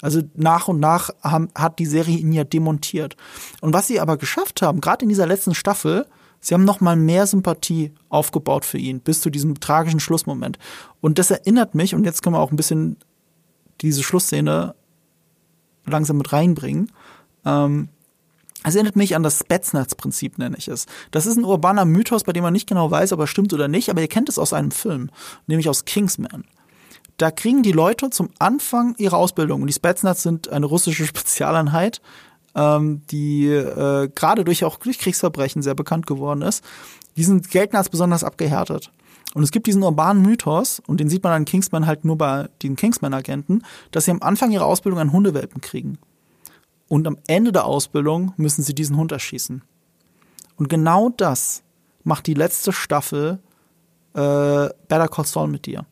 Also 0.00 0.22
nach 0.34 0.68
und 0.68 0.80
nach 0.80 1.10
haben, 1.22 1.50
hat 1.54 1.78
die 1.78 1.86
Serie 1.86 2.16
ihn 2.16 2.32
ja 2.32 2.44
demontiert. 2.44 3.16
Und 3.60 3.74
was 3.74 3.88
sie 3.88 4.00
aber 4.00 4.16
geschafft 4.16 4.62
haben, 4.62 4.80
gerade 4.80 5.02
in 5.02 5.10
dieser 5.10 5.26
letzten 5.26 5.54
Staffel, 5.54 6.06
Sie 6.40 6.54
haben 6.54 6.64
noch 6.64 6.80
mal 6.80 6.96
mehr 6.96 7.26
Sympathie 7.26 7.92
aufgebaut 8.08 8.64
für 8.64 8.78
ihn 8.78 9.00
bis 9.00 9.20
zu 9.20 9.30
diesem 9.30 9.58
tragischen 9.60 10.00
Schlussmoment. 10.00 10.58
Und 11.00 11.18
das 11.18 11.30
erinnert 11.30 11.74
mich, 11.74 11.94
und 11.94 12.04
jetzt 12.04 12.22
können 12.22 12.36
wir 12.36 12.40
auch 12.40 12.52
ein 12.52 12.56
bisschen 12.56 12.96
diese 13.80 14.02
Schlussszene 14.02 14.74
langsam 15.84 16.18
mit 16.18 16.32
reinbringen. 16.32 16.92
Ähm, 17.44 17.88
es 18.64 18.74
erinnert 18.74 18.96
mich 18.96 19.14
an 19.14 19.22
das 19.22 19.38
Spetsnaz-Prinzip, 19.38 20.38
nenne 20.38 20.56
ich 20.56 20.68
es. 20.68 20.86
Das 21.10 21.26
ist 21.26 21.36
ein 21.36 21.44
urbaner 21.44 21.84
Mythos, 21.84 22.24
bei 22.24 22.32
dem 22.32 22.42
man 22.42 22.52
nicht 22.52 22.68
genau 22.68 22.90
weiß, 22.90 23.12
ob 23.12 23.20
er 23.20 23.26
stimmt 23.26 23.52
oder 23.52 23.68
nicht, 23.68 23.88
aber 23.88 24.00
ihr 24.00 24.08
kennt 24.08 24.28
es 24.28 24.38
aus 24.38 24.52
einem 24.52 24.72
Film, 24.72 25.10
nämlich 25.46 25.68
aus 25.68 25.84
Kingsman. 25.84 26.44
Da 27.18 27.30
kriegen 27.30 27.62
die 27.62 27.72
Leute 27.72 28.10
zum 28.10 28.30
Anfang 28.38 28.94
ihrer 28.98 29.16
Ausbildung, 29.16 29.62
und 29.62 29.68
die 29.68 29.72
Spetsnaz 29.72 30.22
sind 30.22 30.48
eine 30.48 30.66
russische 30.66 31.06
Spezialeinheit, 31.06 32.00
ähm, 32.58 33.02
die 33.10 33.46
äh, 33.46 34.08
gerade 34.12 34.44
durch 34.44 34.64
auch 34.64 34.76
durch 34.76 34.98
Kriegsverbrechen 34.98 35.62
sehr 35.62 35.74
bekannt 35.74 36.06
geworden 36.06 36.42
ist, 36.42 36.64
die 37.16 37.22
sind 37.22 37.50
gelten 37.50 37.76
als 37.76 37.88
besonders 37.88 38.24
abgehärtet. 38.24 38.90
Und 39.34 39.42
es 39.44 39.52
gibt 39.52 39.66
diesen 39.66 39.82
urbanen 39.82 40.22
Mythos, 40.22 40.82
und 40.86 40.98
den 40.98 41.08
sieht 41.08 41.22
man 41.22 41.32
an 41.32 41.44
Kingsman 41.44 41.86
halt 41.86 42.04
nur 42.04 42.18
bei 42.18 42.48
den 42.62 42.76
Kingsman-Agenten, 42.76 43.62
dass 43.90 44.06
sie 44.06 44.10
am 44.10 44.22
Anfang 44.22 44.50
ihrer 44.50 44.66
Ausbildung 44.66 44.98
einen 44.98 45.12
Hundewelpen 45.12 45.60
kriegen. 45.60 45.98
Und 46.88 47.06
am 47.06 47.18
Ende 47.26 47.52
der 47.52 47.66
Ausbildung 47.66 48.32
müssen 48.36 48.62
sie 48.62 48.74
diesen 48.74 48.96
Hund 48.96 49.12
erschießen. 49.12 49.62
Und 50.56 50.68
genau 50.68 51.10
das 51.10 51.62
macht 52.02 52.26
die 52.26 52.34
letzte 52.34 52.72
Staffel 52.72 53.38
äh, 54.14 54.68
Better 54.88 55.08
Call 55.08 55.26
Saul 55.26 55.48
mit 55.48 55.66
dir. 55.66 55.84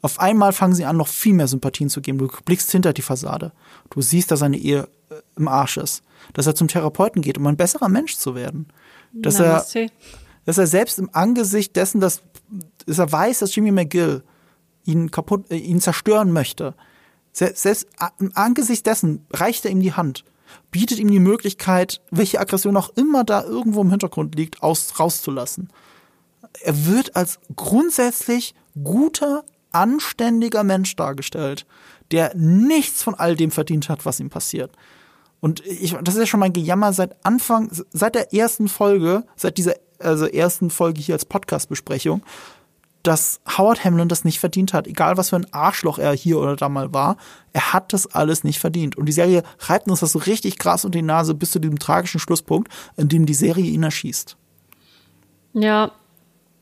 Auf 0.00 0.20
einmal 0.20 0.52
fangen 0.52 0.74
sie 0.74 0.84
an, 0.84 0.96
noch 0.96 1.08
viel 1.08 1.34
mehr 1.34 1.48
Sympathien 1.48 1.90
zu 1.90 2.00
geben. 2.00 2.18
Du 2.18 2.28
blickst 2.44 2.70
hinter 2.70 2.92
die 2.92 3.02
Fassade. 3.02 3.52
Du 3.90 4.00
siehst, 4.00 4.30
dass 4.30 4.38
seine 4.38 4.56
Ehe 4.56 4.88
im 5.36 5.48
Arsch 5.48 5.76
ist. 5.76 6.02
Dass 6.32 6.46
er 6.46 6.54
zum 6.54 6.68
Therapeuten 6.68 7.22
geht, 7.22 7.38
um 7.38 7.46
ein 7.46 7.56
besserer 7.56 7.88
Mensch 7.88 8.16
zu 8.16 8.34
werden. 8.34 8.68
Dass 9.12 9.40
er, 9.40 9.64
dass 10.44 10.58
er 10.58 10.66
selbst 10.66 10.98
im 10.98 11.10
Angesicht 11.12 11.76
dessen, 11.76 12.00
dass, 12.00 12.22
dass 12.86 12.98
er 12.98 13.10
weiß, 13.10 13.40
dass 13.40 13.54
Jimmy 13.54 13.72
McGill 13.72 14.22
ihn 14.84 15.10
kaputt, 15.10 15.50
äh, 15.50 15.56
ihn 15.56 15.80
zerstören 15.80 16.32
möchte, 16.32 16.74
selbst 17.32 17.86
im 18.18 18.32
Angesicht 18.34 18.86
dessen 18.86 19.26
reicht 19.30 19.64
er 19.66 19.70
ihm 19.70 19.80
die 19.80 19.92
Hand, 19.92 20.24
bietet 20.70 20.98
ihm 20.98 21.10
die 21.10 21.20
Möglichkeit, 21.20 22.00
welche 22.10 22.40
Aggression 22.40 22.76
auch 22.76 22.90
immer 22.96 23.24
da 23.24 23.44
irgendwo 23.44 23.82
im 23.82 23.90
Hintergrund 23.90 24.34
liegt, 24.36 24.62
aus, 24.62 24.98
rauszulassen. 24.98 25.68
Er 26.62 26.86
wird 26.86 27.14
als 27.14 27.38
grundsätzlich 27.54 28.54
guter, 28.82 29.44
anständiger 29.70 30.64
Mensch 30.64 30.96
dargestellt, 30.96 31.66
der 32.12 32.34
nichts 32.34 33.02
von 33.02 33.14
all 33.14 33.36
dem 33.36 33.50
verdient 33.50 33.88
hat, 33.88 34.06
was 34.06 34.20
ihm 34.20 34.30
passiert. 34.30 34.72
Und 35.40 35.64
ich, 35.66 35.96
das 36.02 36.14
ist 36.14 36.20
ja 36.20 36.26
schon 36.26 36.40
mein 36.40 36.52
Gejammer 36.52 36.92
seit 36.92 37.24
Anfang, 37.24 37.70
seit 37.90 38.14
der 38.14 38.32
ersten 38.32 38.68
Folge, 38.68 39.24
seit 39.36 39.58
dieser 39.58 39.74
also 39.98 40.26
ersten 40.26 40.70
Folge 40.70 41.00
hier 41.00 41.14
als 41.14 41.24
Podcast-Besprechung, 41.24 42.22
dass 43.02 43.40
Howard 43.56 43.84
Hamlin 43.84 44.08
das 44.08 44.24
nicht 44.24 44.40
verdient 44.40 44.72
hat. 44.72 44.86
Egal, 44.86 45.16
was 45.16 45.30
für 45.30 45.36
ein 45.36 45.52
Arschloch 45.52 45.98
er 45.98 46.12
hier 46.12 46.38
oder 46.38 46.56
da 46.56 46.68
mal 46.68 46.92
war, 46.92 47.16
er 47.52 47.72
hat 47.72 47.92
das 47.92 48.06
alles 48.08 48.42
nicht 48.42 48.58
verdient. 48.58 48.96
Und 48.96 49.06
die 49.06 49.12
Serie 49.12 49.42
reibt 49.60 49.88
uns 49.88 50.00
das 50.00 50.12
so 50.12 50.18
richtig 50.18 50.58
krass 50.58 50.84
unter 50.84 50.98
die 50.98 51.04
Nase 51.04 51.34
bis 51.34 51.52
zu 51.52 51.60
diesem 51.60 51.78
tragischen 51.78 52.18
Schlusspunkt, 52.18 52.72
in 52.96 53.08
dem 53.08 53.26
die 53.26 53.34
Serie 53.34 53.66
ihn 53.66 53.84
erschießt. 53.84 54.36
Ja, 55.52 55.92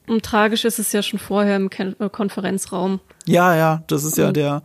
und 0.06 0.22
tragisch 0.22 0.64
ist 0.64 0.78
es 0.78 0.92
ja 0.92 1.02
schon 1.02 1.18
vorher 1.18 1.56
im 1.56 1.70
äh, 1.70 2.10
Konferenzraum. 2.10 3.00
Ja, 3.24 3.56
ja, 3.56 3.82
das 3.86 4.04
ist 4.04 4.18
ja 4.18 4.28
mhm. 4.28 4.34
der. 4.34 4.62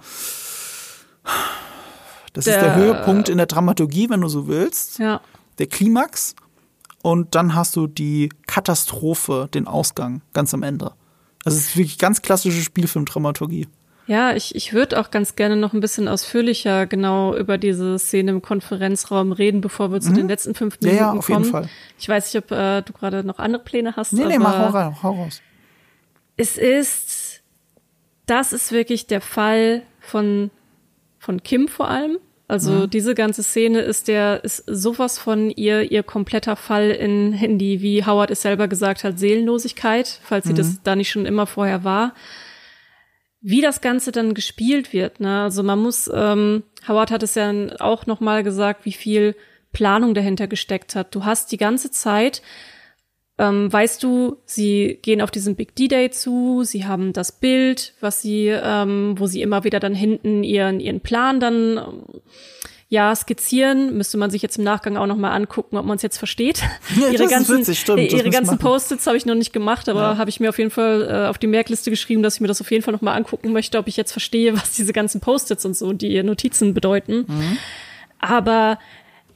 Das 2.33 2.45
der, 2.45 2.57
ist 2.57 2.63
der 2.63 2.75
Höhepunkt 2.75 3.29
in 3.29 3.37
der 3.37 3.47
Dramaturgie, 3.47 4.09
wenn 4.09 4.21
du 4.21 4.27
so 4.27 4.47
willst. 4.47 4.99
Ja. 4.99 5.21
Der 5.57 5.67
Klimax. 5.67 6.35
Und 7.01 7.33
dann 7.35 7.55
hast 7.55 7.75
du 7.75 7.87
die 7.87 8.29
Katastrophe, 8.45 9.49
den 9.53 9.67
Ausgang 9.67 10.21
ganz 10.33 10.53
am 10.53 10.63
Ende. 10.63 10.93
Also 11.45 11.57
es 11.57 11.69
ist 11.69 11.77
wirklich 11.77 11.97
ganz 11.97 12.21
klassische 12.21 12.61
Spielfilmdramaturgie. 12.61 13.67
Ja, 14.09 14.33
ich, 14.35 14.55
ich 14.55 14.73
würde 14.73 14.99
auch 14.99 15.11
ganz 15.11 15.35
gerne 15.35 15.55
noch 15.55 15.73
ein 15.73 15.81
bisschen 15.81 16.07
ausführlicher 16.07 16.87
genau 16.87 17.35
über 17.35 17.59
diese 17.59 17.99
Szene 17.99 18.31
im 18.31 18.41
Konferenzraum 18.41 19.31
reden, 19.31 19.61
bevor 19.61 19.91
wir 19.91 20.01
zu 20.01 20.09
mhm. 20.09 20.15
den 20.15 20.27
letzten 20.27 20.55
fünf 20.55 20.81
Minuten 20.81 20.97
ja, 20.97 21.13
ja, 21.13 21.19
auf 21.19 21.27
kommen. 21.27 21.43
Jeden 21.43 21.51
Fall. 21.51 21.69
Ich 21.99 22.09
weiß 22.09 22.33
nicht, 22.33 22.43
ob 22.43 22.51
äh, 22.51 22.81
du 22.81 22.91
gerade 22.91 23.23
noch 23.23 23.37
andere 23.37 23.63
Pläne 23.63 23.95
hast. 23.95 24.13
Nee, 24.13 24.25
nee, 24.25 24.39
mach 24.39 24.57
hau, 24.57 24.67
rein, 24.69 25.03
hau 25.03 25.11
raus. 25.11 25.41
Es 26.37 26.57
ist, 26.57 27.41
das 28.25 28.51
ist 28.51 28.71
wirklich 28.71 29.05
der 29.05 29.21
Fall 29.21 29.83
von, 29.99 30.49
von 31.19 31.43
Kim 31.43 31.67
vor 31.67 31.89
allem. 31.89 32.17
Also 32.47 32.71
mhm. 32.71 32.89
diese 32.89 33.13
ganze 33.13 33.43
Szene 33.43 33.81
ist 33.81 34.07
der, 34.07 34.43
ist 34.43 34.63
sowas 34.65 35.19
von 35.19 35.51
ihr, 35.51 35.91
ihr 35.91 36.01
kompletter 36.01 36.55
Fall 36.55 36.89
in, 36.89 37.33
in 37.33 37.59
die, 37.59 37.81
wie 37.81 38.03
Howard 38.03 38.31
es 38.31 38.41
selber 38.41 38.67
gesagt 38.67 39.03
hat, 39.03 39.19
Seelenlosigkeit, 39.19 40.19
falls 40.23 40.45
sie 40.45 40.53
mhm. 40.53 40.57
das 40.57 40.81
da 40.81 40.95
nicht 40.95 41.11
schon 41.11 41.27
immer 41.27 41.45
vorher 41.45 41.83
war. 41.83 42.15
Wie 43.39 43.61
das 43.61 43.81
Ganze 43.81 44.11
dann 44.11 44.33
gespielt 44.33 44.93
wird, 44.93 45.19
ne? 45.19 45.43
Also 45.43 45.61
man 45.61 45.79
muss, 45.79 46.09
ähm, 46.13 46.63
Howard 46.87 47.11
hat 47.11 47.23
es 47.23 47.35
ja 47.35 47.53
auch 47.79 48.07
nochmal 48.07 48.43
gesagt, 48.43 48.83
wie 48.83 48.93
viel 48.93 49.35
Planung 49.71 50.15
dahinter 50.15 50.47
gesteckt 50.47 50.95
hat. 50.95 51.13
Du 51.13 51.25
hast 51.25 51.51
die 51.51 51.57
ganze 51.57 51.91
Zeit 51.91 52.41
ähm, 53.39 53.71
weißt 53.71 54.03
du, 54.03 54.37
sie 54.45 54.99
gehen 55.01 55.21
auf 55.21 55.31
diesen 55.31 55.55
Big 55.55 55.73
D-Day 55.73 56.11
zu, 56.11 56.63
sie 56.65 56.85
haben 56.85 57.13
das 57.13 57.31
Bild, 57.31 57.93
was 58.01 58.21
sie, 58.21 58.47
ähm, 58.47 59.15
wo 59.17 59.27
sie 59.27 59.41
immer 59.41 59.63
wieder 59.63 59.79
dann 59.79 59.95
hinten 59.95 60.43
ihren, 60.43 60.81
ihren 60.81 60.99
Plan 60.99 61.39
dann 61.39 61.77
ähm, 61.77 62.03
ja, 62.89 63.15
skizzieren, 63.15 63.95
müsste 63.95 64.17
man 64.17 64.29
sich 64.29 64.41
jetzt 64.41 64.57
im 64.57 64.63
Nachgang 64.65 64.97
auch 64.97 65.05
noch 65.05 65.15
mal 65.15 65.31
angucken, 65.31 65.77
ob 65.77 65.85
man 65.85 65.95
es 65.95 66.01
jetzt 66.01 66.17
versteht. 66.17 66.63
Ja, 66.99 67.09
ihre 67.09 67.27
ganzen, 67.27 67.59
witzig, 67.59 67.79
stimmt, 67.79 68.11
ihre 68.11 68.29
ganzen 68.29 68.57
Post-its 68.57 69.07
habe 69.07 69.15
ich 69.15 69.25
noch 69.25 69.35
nicht 69.35 69.53
gemacht, 69.53 69.87
aber 69.87 70.01
ja. 70.01 70.17
habe 70.17 70.29
ich 70.29 70.39
mir 70.39 70.49
auf 70.49 70.57
jeden 70.57 70.71
Fall 70.71 71.07
äh, 71.09 71.27
auf 71.29 71.37
die 71.37 71.47
Merkliste 71.47 71.91
geschrieben, 71.91 72.23
dass 72.23 72.35
ich 72.35 72.41
mir 72.41 72.47
das 72.47 72.59
auf 72.59 72.69
jeden 72.71 72.83
Fall 72.83 72.93
noch 72.93 73.01
mal 73.01 73.13
angucken 73.13 73.53
möchte, 73.53 73.77
ob 73.77 73.87
ich 73.87 73.95
jetzt 73.95 74.11
verstehe, 74.11 74.53
was 74.55 74.71
diese 74.71 74.91
ganzen 74.91 75.21
Post-its 75.21 75.63
und 75.63 75.77
so, 75.77 75.93
die 75.93 76.21
Notizen 76.23 76.73
bedeuten. 76.73 77.25
Mhm. 77.27 77.57
Aber 78.19 78.79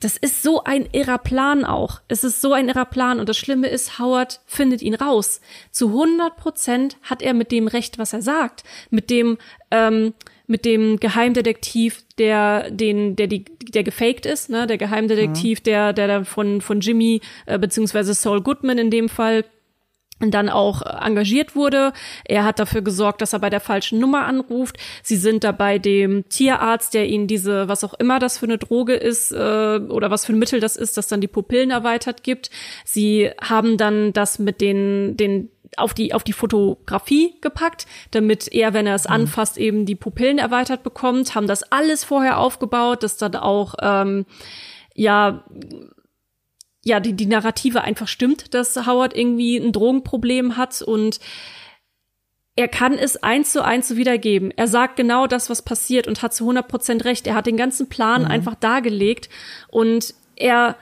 das 0.04 0.18
ist 0.18 0.44
so 0.44 0.64
ein 0.64 0.88
irrer 0.92 1.18
Plan 1.18 1.64
auch. 1.64 2.02
Es 2.08 2.24
ist 2.24 2.42
so 2.42 2.52
ein 2.52 2.68
irrer 2.68 2.86
Plan 2.86 3.20
und 3.20 3.30
das 3.30 3.38
Schlimme 3.38 3.68
ist, 3.68 4.00
Howard 4.00 4.42
findet 4.46 4.82
ihn 4.82 4.96
raus. 4.96 5.40
Zu 5.72 5.88
100 5.88 6.36
Prozent 6.36 6.98
hat 7.04 7.22
er 7.22 7.34
mit 7.34 7.52
dem 7.52 7.68
Recht, 7.68 7.98
was 7.98 8.12
er 8.12 8.22
sagt. 8.22 8.64
Mit 8.90 9.10
dem, 9.10 9.38
ähm, 9.72 10.14
mit 10.46 10.66
dem 10.66 11.00
Geheimdetektiv, 11.00 12.04
der 12.18 12.70
den, 12.70 13.16
der 13.16 13.28
die, 13.28 13.46
der 13.46 13.84
gefaked 13.84 14.26
ist, 14.26 14.50
ne, 14.50 14.68
der 14.68 14.78
Geheimdetektiv, 14.78 15.60
mhm. 15.60 15.64
der, 15.64 15.94
der 15.94 16.08
da 16.08 16.24
von 16.26 16.60
von 16.60 16.82
Jimmy 16.82 17.22
äh, 17.46 17.58
beziehungsweise 17.58 18.14
Saul 18.14 18.42
Goodman 18.42 18.78
in 18.78 18.92
dem 18.92 19.08
Fall 19.08 19.46
dann 20.20 20.50
auch 20.50 20.82
engagiert 20.82 21.56
wurde. 21.56 21.94
Er 22.26 22.46
hat 22.46 22.60
dafür 22.60 22.82
gesorgt, 22.82 23.22
dass 23.22 23.34
er 23.34 23.40
bei 23.40 23.50
der 23.50 23.60
falschen 23.60 24.00
Nummer 24.00 24.26
anruft. 24.26 24.78
Sie 25.02 25.18
sind 25.18 25.44
dabei 25.44 25.80
dem 25.80 26.28
Tierarzt, 26.30 26.94
der 26.94 27.08
ihnen 27.08 27.28
diese, 27.28 27.68
was 27.68 27.84
auch 27.84 27.94
immer 27.96 28.20
das 28.20 28.38
für 28.38 28.46
eine 28.46 28.58
Droge 28.58 28.94
ist 28.94 29.32
äh, 29.32 29.36
oder 29.36 30.12
was 30.12 30.26
für 30.26 30.34
ein 30.34 30.40
Mittel 30.40 30.60
das 30.60 30.76
ist, 30.76 30.98
das 30.98 31.08
dann 31.08 31.22
die 31.22 31.28
Pupillen 31.28 31.72
erweitert 31.72 32.24
gibt. 32.24 32.50
Sie 32.86 33.32
haben 33.42 33.78
dann 33.78 34.14
das 34.14 34.40
mit 34.40 34.62
den, 34.62 35.18
den 35.18 35.50
auf 35.76 35.96
die 35.96 36.14
auf 36.14 36.24
die 36.24 36.34
Fotografie 36.34 37.36
gepackt, 37.42 37.88
damit 38.12 38.48
er, 38.54 38.76
wenn 38.76 38.86
er 38.86 38.94
es 38.94 39.08
mhm. 39.08 39.16
anfasst, 39.16 39.58
eben 39.58 39.86
die 39.88 39.96
Pupillen 39.96 40.38
erweitert 40.38 40.84
bekommt. 40.84 41.34
Haben 41.34 41.48
das 41.48 41.64
alles 41.72 42.04
vorher 42.04 42.38
aufgebaut, 42.38 43.02
dass 43.02 43.18
dann 43.18 43.36
auch 43.36 43.74
ähm, 43.82 44.26
ja 44.94 45.44
ja, 46.84 47.00
die, 47.00 47.14
die 47.14 47.26
Narrative 47.26 47.82
einfach 47.82 48.08
stimmt, 48.08 48.54
dass 48.54 48.76
Howard 48.86 49.16
irgendwie 49.16 49.58
ein 49.58 49.72
Drogenproblem 49.72 50.58
hat 50.58 50.82
und 50.82 51.20
er 52.56 52.68
kann 52.68 52.94
es 52.94 53.22
eins 53.24 53.52
zu 53.52 53.64
eins 53.64 53.88
so 53.88 53.98
wiedergeben. 53.98 54.52
Er 54.52 54.68
sagt 54.68 54.96
genau 54.96 55.26
das, 55.26 55.50
was 55.50 55.64
passiert 55.64 56.08
und 56.08 56.22
hat 56.22 56.34
zu 56.34 56.44
100 56.44 56.68
Prozent 56.68 57.06
recht. 57.06 57.26
Er 57.26 57.36
hat 57.36 57.48
den 57.48 57.58
ganzen 57.58 57.90
Plan 57.90 58.24
mhm. 58.24 58.28
einfach 58.28 58.56
dargelegt 58.56 59.30
und 59.70 60.14
er 60.36 60.78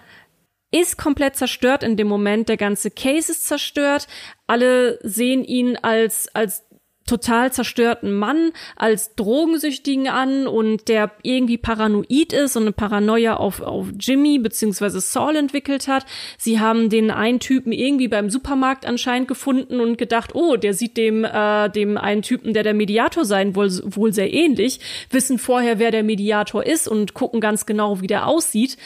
ist 0.71 0.97
komplett 0.97 1.35
zerstört 1.35 1.83
in 1.83 1.97
dem 1.97 2.07
Moment. 2.07 2.49
Der 2.49 2.57
ganze 2.57 2.91
Case 2.91 3.31
ist 3.31 3.45
zerstört. 3.45 4.07
Alle 4.47 4.99
sehen 5.03 5.43
ihn 5.43 5.77
als, 5.77 6.33
als 6.33 6.65
total 7.11 7.51
zerstörten 7.51 8.13
Mann 8.13 8.51
als 8.77 9.15
Drogensüchtigen 9.15 10.07
an 10.07 10.47
und 10.47 10.87
der 10.87 11.11
irgendwie 11.23 11.57
paranoid 11.57 12.31
ist 12.31 12.55
und 12.55 12.63
eine 12.63 12.71
Paranoia 12.71 13.35
auf, 13.35 13.61
auf 13.61 13.87
Jimmy 13.99 14.39
beziehungsweise 14.39 15.01
Saul 15.01 15.35
entwickelt 15.35 15.89
hat. 15.89 16.05
Sie 16.37 16.59
haben 16.59 16.89
den 16.89 17.11
einen 17.11 17.39
Typen 17.39 17.73
irgendwie 17.73 18.07
beim 18.07 18.29
Supermarkt 18.29 18.85
anscheinend 18.85 19.27
gefunden 19.27 19.81
und 19.81 19.97
gedacht, 19.97 20.33
oh, 20.35 20.55
der 20.55 20.73
sieht 20.73 20.95
dem, 20.95 21.25
äh, 21.25 21.69
dem 21.69 21.97
einen 21.97 22.21
Typen, 22.21 22.53
der 22.53 22.63
der 22.63 22.73
Mediator 22.73 23.25
sein 23.25 23.55
wohl, 23.55 23.69
wohl 23.83 24.13
sehr 24.13 24.33
ähnlich, 24.33 24.79
wissen 25.09 25.37
vorher, 25.37 25.79
wer 25.79 25.91
der 25.91 26.03
Mediator 26.03 26.65
ist 26.65 26.87
und 26.87 27.13
gucken 27.13 27.41
ganz 27.41 27.65
genau, 27.65 27.99
wie 27.99 28.07
der 28.07 28.25
aussieht. 28.25 28.77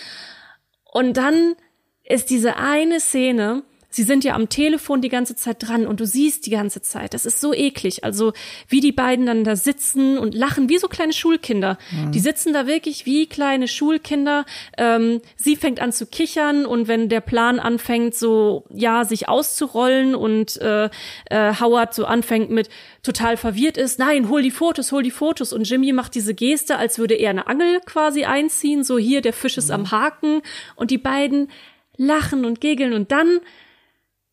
Und 0.92 1.18
dann 1.18 1.56
ist 2.04 2.32
diese 2.32 2.58
eine 2.58 3.00
Szene, 3.00 3.64
sie 3.96 4.04
sind 4.04 4.26
ja 4.26 4.36
am 4.36 4.50
Telefon 4.50 5.00
die 5.00 5.10
ganze 5.10 5.36
Zeit 5.36 5.66
dran 5.66 5.88
und 5.88 6.02
du 6.02 6.06
siehst 6.06 6.46
die 6.46 6.50
ganze 6.50 6.82
Zeit. 6.82 7.14
Das 7.14 7.26
ist 7.26 7.40
so 7.40 7.54
eklig. 7.54 8.04
Also 8.04 8.34
wie 8.68 8.82
die 8.82 8.92
beiden 8.92 9.26
dann 9.26 9.46
da 9.46 9.56
sitzen 9.56 10.18
und 10.18 10.36
lachen 10.36 10.68
wie 10.68 10.78
so 10.78 10.90
kleine 10.90 11.14
Schulkinder. 11.14 11.78
Mhm. 11.92 12.12
Die 12.12 12.20
sitzen 12.20 12.52
da 12.52 12.68
wirklich 12.68 13.06
wie 13.06 13.26
kleine 13.28 13.70
Schulkinder. 13.70 14.46
Ähm, 14.78 15.22
sie 15.38 15.56
fängt 15.56 15.80
an 15.80 15.94
zu 15.94 16.08
kichern 16.08 16.66
und 16.66 16.90
wenn 16.90 17.08
der 17.08 17.22
Plan 17.22 17.58
anfängt, 17.58 18.16
so 18.16 18.66
ja 18.70 19.06
sich 19.06 19.30
auszurollen 19.30 20.14
und 20.14 20.58
äh, 20.62 20.90
äh, 21.30 21.54
Howard 21.62 21.94
so 21.94 22.06
anfängt 22.06 22.50
mit 22.50 22.68
total 23.02 23.38
verwirrt 23.38 23.78
ist, 23.78 23.98
nein, 23.98 24.28
hol 24.28 24.42
die 24.42 24.52
Fotos, 24.52 24.92
hol 24.92 25.04
die 25.04 25.12
Fotos 25.12 25.54
und 25.54 25.70
Jimmy 25.70 25.94
macht 25.94 26.16
diese 26.16 26.34
Geste, 26.34 26.78
als 26.78 27.00
würde 27.00 27.14
er 27.14 27.30
eine 27.30 27.48
Angel 27.48 27.80
quasi 27.86 28.26
einziehen. 28.26 28.84
So 28.84 28.98
hier 28.98 29.22
der 29.22 29.34
Fisch 29.34 29.58
ist 29.58 29.70
mhm. 29.70 29.76
am 29.76 29.92
Haken 29.92 30.42
und 30.76 30.92
die 30.92 30.98
beiden 30.98 31.50
lachen 31.98 32.44
und 32.44 32.60
gegeln 32.60 32.92
und 32.92 33.14
dann 33.14 33.40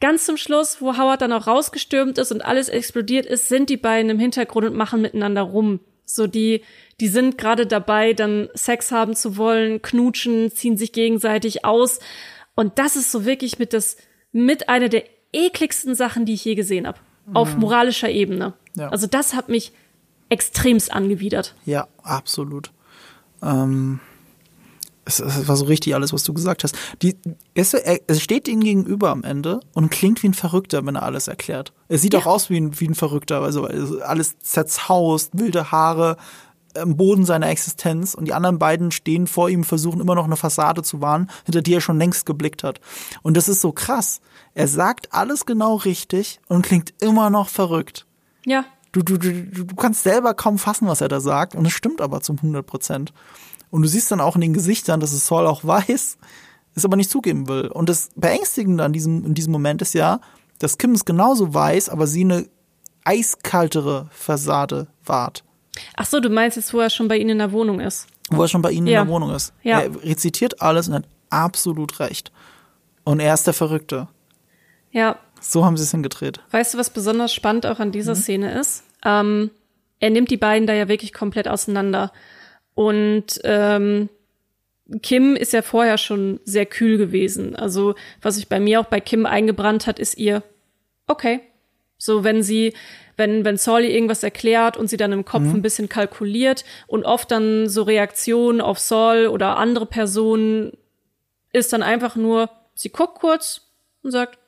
Ganz 0.02 0.26
zum 0.26 0.36
Schluss, 0.36 0.82
wo 0.82 0.98
Howard 0.98 1.22
dann 1.22 1.32
auch 1.32 1.46
rausgestürmt 1.46 2.18
ist 2.18 2.32
und 2.32 2.44
alles 2.44 2.68
explodiert 2.68 3.24
ist, 3.24 3.46
sind 3.46 3.70
die 3.70 3.76
beiden 3.76 4.10
im 4.10 4.18
Hintergrund 4.18 4.66
und 4.66 4.74
machen 4.74 5.00
miteinander 5.00 5.42
rum. 5.42 5.78
So 6.04 6.26
die, 6.26 6.62
die 6.98 7.06
sind 7.06 7.38
gerade 7.38 7.68
dabei, 7.68 8.12
dann 8.12 8.48
Sex 8.52 8.90
haben 8.90 9.14
zu 9.14 9.36
wollen, 9.36 9.80
knutschen, 9.80 10.50
ziehen 10.50 10.76
sich 10.76 10.90
gegenseitig 10.90 11.64
aus. 11.64 12.00
Und 12.56 12.80
das 12.80 12.96
ist 12.96 13.12
so 13.12 13.24
wirklich 13.24 13.60
mit 13.60 13.72
das, 13.72 13.96
mit 14.32 14.68
einer 14.68 14.88
der 14.88 15.04
ekligsten 15.32 15.94
Sachen, 15.94 16.26
die 16.26 16.34
ich 16.34 16.44
je 16.44 16.56
gesehen 16.56 16.88
habe. 16.88 16.98
Mhm. 17.26 17.36
Auf 17.36 17.56
moralischer 17.56 18.10
Ebene. 18.10 18.54
Ja. 18.74 18.88
Also 18.88 19.06
das 19.06 19.34
hat 19.34 19.48
mich 19.48 19.70
extremst 20.30 20.92
angewidert. 20.92 21.54
Ja, 21.64 21.86
absolut. 22.02 22.72
Ähm 23.40 24.00
es, 25.04 25.20
es, 25.20 25.48
war 25.48 25.56
so 25.56 25.64
richtig 25.64 25.94
alles, 25.94 26.12
was 26.12 26.22
du 26.22 26.32
gesagt 26.32 26.64
hast. 26.64 26.76
Die, 27.02 27.16
es, 27.54 27.74
er, 27.74 28.00
es 28.06 28.20
steht 28.22 28.48
ihnen 28.48 28.62
gegenüber 28.62 29.10
am 29.10 29.24
Ende 29.24 29.60
und 29.72 29.90
klingt 29.90 30.22
wie 30.22 30.28
ein 30.28 30.34
Verrückter, 30.34 30.84
wenn 30.86 30.96
er 30.96 31.02
alles 31.02 31.28
erklärt. 31.28 31.72
Er 31.88 31.98
sieht 31.98 32.14
ja. 32.14 32.20
auch 32.20 32.26
aus 32.26 32.50
wie 32.50 32.58
ein, 32.58 32.78
wie 32.80 32.88
ein 32.88 32.94
Verrückter, 32.94 33.42
also 33.42 33.66
alles 33.66 34.38
zerzaust, 34.38 35.30
wilde 35.38 35.72
Haare, 35.72 36.16
am 36.76 36.96
Boden 36.96 37.24
seiner 37.24 37.48
Existenz 37.48 38.14
und 38.14 38.26
die 38.26 38.32
anderen 38.32 38.58
beiden 38.58 38.90
stehen 38.92 39.26
vor 39.26 39.50
ihm, 39.50 39.64
versuchen 39.64 40.00
immer 40.00 40.14
noch 40.14 40.24
eine 40.24 40.36
Fassade 40.36 40.82
zu 40.82 41.00
wahren, 41.00 41.30
hinter 41.44 41.62
die 41.62 41.74
er 41.74 41.80
schon 41.80 41.98
längst 41.98 42.26
geblickt 42.26 42.64
hat. 42.64 42.80
Und 43.22 43.36
das 43.36 43.48
ist 43.48 43.60
so 43.60 43.72
krass. 43.72 44.20
Er 44.54 44.68
sagt 44.68 45.12
alles 45.12 45.46
genau 45.46 45.76
richtig 45.76 46.40
und 46.48 46.64
klingt 46.64 46.94
immer 47.00 47.30
noch 47.30 47.48
verrückt. 47.48 48.06
Ja. 48.46 48.64
Du, 48.92 49.02
du, 49.02 49.16
du, 49.16 49.64
du 49.64 49.74
kannst 49.74 50.02
selber 50.02 50.34
kaum 50.34 50.58
fassen, 50.58 50.86
was 50.86 51.00
er 51.00 51.08
da 51.08 51.20
sagt 51.20 51.54
und 51.54 51.66
es 51.66 51.72
stimmt 51.72 52.00
aber 52.00 52.20
zum 52.20 52.36
100 52.36 52.66
Prozent. 52.66 53.12
Und 53.72 53.82
du 53.82 53.88
siehst 53.88 54.10
dann 54.12 54.20
auch 54.20 54.34
in 54.36 54.42
den 54.42 54.52
Gesichtern, 54.52 55.00
dass 55.00 55.12
es 55.12 55.26
Saul 55.26 55.46
auch 55.48 55.64
weiß, 55.64 56.16
es 56.76 56.84
aber 56.84 56.96
nicht 56.96 57.10
zugeben 57.10 57.48
will. 57.48 57.66
Und 57.68 57.88
das 57.88 58.10
Beängstigende 58.14 58.84
an 58.84 58.92
diesem, 58.92 59.24
in 59.26 59.34
diesem 59.34 59.50
Moment 59.52 59.82
ist 59.82 59.94
ja, 59.94 60.20
dass 60.60 60.78
Kim 60.78 60.92
es 60.92 61.04
genauso 61.04 61.52
weiß, 61.52 61.88
aber 61.88 62.06
sie 62.06 62.20
eine 62.22 62.46
eiskaltere 63.04 64.08
Fassade 64.12 64.86
wahrt. 65.04 65.44
Ach 65.96 66.06
so, 66.06 66.20
du 66.20 66.28
meinst 66.30 66.56
jetzt, 66.56 66.72
wo 66.72 66.80
er 66.80 66.90
schon 66.90 67.08
bei 67.08 67.16
Ihnen 67.18 67.30
in 67.30 67.38
der 67.38 67.52
Wohnung 67.52 67.80
ist? 67.80 68.06
Wo 68.30 68.42
er 68.42 68.48
schon 68.48 68.62
bei 68.62 68.70
Ihnen 68.70 68.86
Ja. 68.86 69.00
in 69.02 69.06
der 69.08 69.14
Wohnung 69.14 69.30
ist. 69.34 69.52
Ja. 69.62 69.80
Er 69.80 70.02
rezitiert 70.04 70.60
alles 70.62 70.88
und 70.88 70.94
hat 70.94 71.04
absolut 71.30 71.98
recht. 72.00 72.30
Und 73.04 73.20
er 73.20 73.34
ist 73.34 73.46
der 73.46 73.54
Verrückte. 73.54 74.08
Ja, 74.90 75.16
So 75.40 75.64
haben 75.64 75.76
sie 75.76 75.82
es 75.82 75.90
hingedreht. 75.90 76.38
Weißt 76.52 76.74
du, 76.74 76.78
was 76.78 76.90
besonders 76.90 77.32
spannend 77.34 77.66
auch 77.66 77.80
an 77.80 77.88
Mhm. 77.88 77.92
dieser 77.92 78.14
Szene 78.14 78.58
ist? 78.60 78.84
Ähm, 79.04 79.50
er 79.98 80.10
nimmt 80.10 80.30
die 80.30 80.36
beiden 80.36 80.66
da 80.68 80.72
ja 80.74 80.86
wirklich 80.88 81.12
komplett 81.12 81.48
auseinander. 81.48 82.12
Und 82.74 83.40
ähm, 83.44 84.08
Kim 85.02 85.36
ist 85.36 85.52
ja 85.52 85.62
vorher 85.62 85.98
schon 85.98 86.40
sehr 86.44 86.66
kühl 86.66 86.98
gewesen. 86.98 87.56
Also, 87.56 87.94
was 88.20 88.36
sich 88.36 88.48
bei 88.48 88.60
mir 88.60 88.80
auch 88.80 88.86
bei 88.86 89.00
Kim 89.00 89.26
eingebrannt 89.26 89.86
hat, 89.86 89.98
ist 89.98 90.18
ihr, 90.18 90.42
okay. 91.06 91.40
So, 91.98 92.24
wenn 92.24 92.42
sie, 92.42 92.74
wenn, 93.16 93.44
wenn 93.44 93.54
ihr 93.56 93.90
irgendwas 93.90 94.24
erklärt 94.24 94.76
und 94.76 94.88
sie 94.88 94.96
dann 94.96 95.12
im 95.12 95.24
Kopf 95.24 95.44
ein 95.44 95.62
bisschen 95.62 95.88
kalkuliert 95.88 96.64
und 96.88 97.04
oft 97.04 97.30
dann 97.30 97.68
so 97.68 97.82
Reaktionen 97.82 98.60
auf 98.60 98.80
Saul 98.80 99.28
oder 99.28 99.56
andere 99.56 99.86
Personen 99.86 100.72
ist 101.52 101.72
dann 101.72 101.82
einfach 101.82 102.16
nur, 102.16 102.50
sie 102.74 102.88
guckt 102.88 103.20
kurz 103.20 103.68
und 104.02 104.10
sagt, 104.10 104.38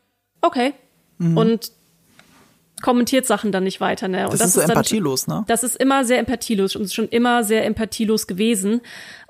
okay. 0.40 0.72
Und 1.36 1.70
kommentiert 2.82 3.26
Sachen 3.26 3.52
dann 3.52 3.64
nicht 3.64 3.80
weiter, 3.80 4.08
ne? 4.08 4.24
Und 4.28 4.32
Das, 4.34 4.48
ist 4.48 4.54
so 4.54 4.60
dann, 4.60 4.70
empathielos, 4.70 5.26
ne? 5.26 5.44
das 5.46 5.62
ist 5.64 5.76
immer 5.76 6.04
sehr 6.04 6.18
empathielos 6.18 6.76
und 6.76 6.82
ist 6.82 6.94
schon 6.94 7.08
immer 7.08 7.44
sehr 7.44 7.64
empathielos 7.64 8.26
gewesen. 8.26 8.80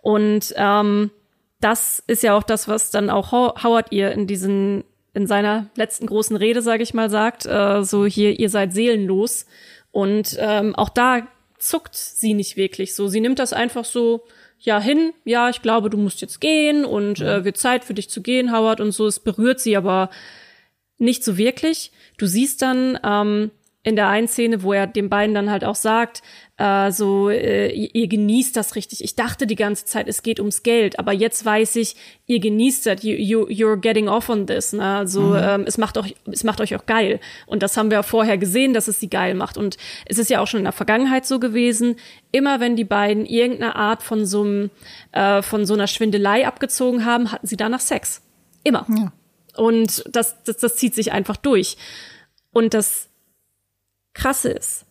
Und 0.02 0.54
ähm, 0.56 1.10
das 1.60 2.02
ist 2.06 2.22
ja 2.22 2.36
auch 2.36 2.42
das, 2.42 2.68
was 2.68 2.90
dann 2.90 3.10
auch 3.10 3.32
Ho- 3.32 3.54
Howard 3.62 3.92
ihr 3.92 4.12
in 4.12 4.26
diesen 4.26 4.84
in 5.16 5.28
seiner 5.28 5.66
letzten 5.76 6.06
großen 6.06 6.34
Rede, 6.36 6.60
sage 6.60 6.82
ich 6.82 6.92
mal, 6.92 7.08
sagt, 7.08 7.46
äh, 7.46 7.84
so 7.84 8.04
hier, 8.04 8.36
ihr 8.40 8.50
seid 8.50 8.72
seelenlos. 8.74 9.46
Und 9.92 10.36
ähm, 10.40 10.74
auch 10.74 10.88
da 10.88 11.28
zuckt 11.56 11.94
sie 11.94 12.34
nicht 12.34 12.56
wirklich 12.56 12.96
so. 12.96 13.06
Sie 13.06 13.20
nimmt 13.20 13.38
das 13.38 13.52
einfach 13.52 13.84
so, 13.84 14.24
ja, 14.58 14.80
hin, 14.80 15.12
ja, 15.24 15.50
ich 15.50 15.62
glaube, 15.62 15.88
du 15.88 15.96
musst 15.98 16.20
jetzt 16.20 16.40
gehen 16.40 16.84
und 16.84 17.20
äh, 17.20 17.44
wird 17.44 17.56
Zeit 17.58 17.84
für 17.84 17.94
dich 17.94 18.10
zu 18.10 18.22
gehen, 18.22 18.50
Howard, 18.52 18.80
und 18.80 18.90
so. 18.90 19.06
Es 19.06 19.20
berührt 19.20 19.60
sie 19.60 19.76
aber 19.76 20.10
nicht 20.98 21.22
so 21.22 21.36
wirklich. 21.38 21.92
Du 22.16 22.26
siehst 22.26 22.62
dann 22.62 22.98
ähm, 23.04 23.50
in 23.84 23.96
der 23.96 24.08
einen 24.08 24.28
Szene, 24.28 24.62
wo 24.62 24.72
er 24.72 24.86
den 24.86 25.10
beiden 25.10 25.34
dann 25.34 25.50
halt 25.50 25.62
auch 25.62 25.74
sagt, 25.74 26.22
äh, 26.56 26.90
so, 26.90 27.28
äh, 27.28 27.70
ihr, 27.70 28.08
genießt 28.08 28.56
das 28.56 28.76
richtig. 28.76 29.04
Ich 29.04 29.14
dachte 29.14 29.46
die 29.46 29.56
ganze 29.56 29.84
Zeit, 29.84 30.08
es 30.08 30.22
geht 30.22 30.40
ums 30.40 30.62
Geld, 30.62 30.98
aber 30.98 31.12
jetzt 31.12 31.44
weiß 31.44 31.76
ich, 31.76 31.94
ihr 32.26 32.40
genießt 32.40 32.86
das, 32.86 33.02
you, 33.02 33.12
you, 33.12 33.46
you're 33.46 33.76
getting 33.76 34.08
off 34.08 34.30
on 34.30 34.46
this. 34.46 34.72
Ne? 34.72 34.82
Also 34.82 35.36
ähm, 35.36 35.64
es 35.66 35.76
macht 35.76 35.98
euch, 35.98 36.16
es 36.32 36.44
macht 36.44 36.62
euch 36.62 36.74
auch 36.74 36.86
geil. 36.86 37.20
Und 37.46 37.62
das 37.62 37.76
haben 37.76 37.90
wir 37.90 38.02
vorher 38.02 38.38
gesehen, 38.38 38.72
dass 38.72 38.88
es 38.88 39.00
sie 39.00 39.10
geil 39.10 39.34
macht. 39.34 39.58
Und 39.58 39.76
es 40.06 40.16
ist 40.16 40.30
ja 40.30 40.40
auch 40.40 40.46
schon 40.46 40.58
in 40.58 40.64
der 40.64 40.72
Vergangenheit 40.72 41.26
so 41.26 41.38
gewesen. 41.38 41.96
Immer 42.32 42.60
wenn 42.60 42.76
die 42.76 42.84
beiden 42.84 43.26
irgendeine 43.26 43.76
Art 43.76 44.02
von 44.02 44.24
so 44.24 44.44
einem, 44.44 44.70
äh, 45.12 45.42
von 45.42 45.66
so 45.66 45.74
einer 45.74 45.88
Schwindelei 45.88 46.46
abgezogen 46.46 47.04
haben, 47.04 47.30
hatten 47.32 47.46
sie 47.46 47.58
danach 47.58 47.80
Sex. 47.80 48.22
Immer. 48.62 48.86
Ja. 48.88 49.12
Und 49.56 50.04
das, 50.14 50.42
das, 50.44 50.56
das 50.58 50.76
zieht 50.76 50.94
sich 50.94 51.12
einfach 51.12 51.36
durch. 51.36 51.76
Und 52.52 52.74
das 52.74 53.08
Krasse 54.12 54.50
ist, 54.50 54.86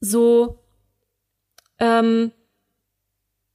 so, 0.00 0.58
ähm, 1.78 2.32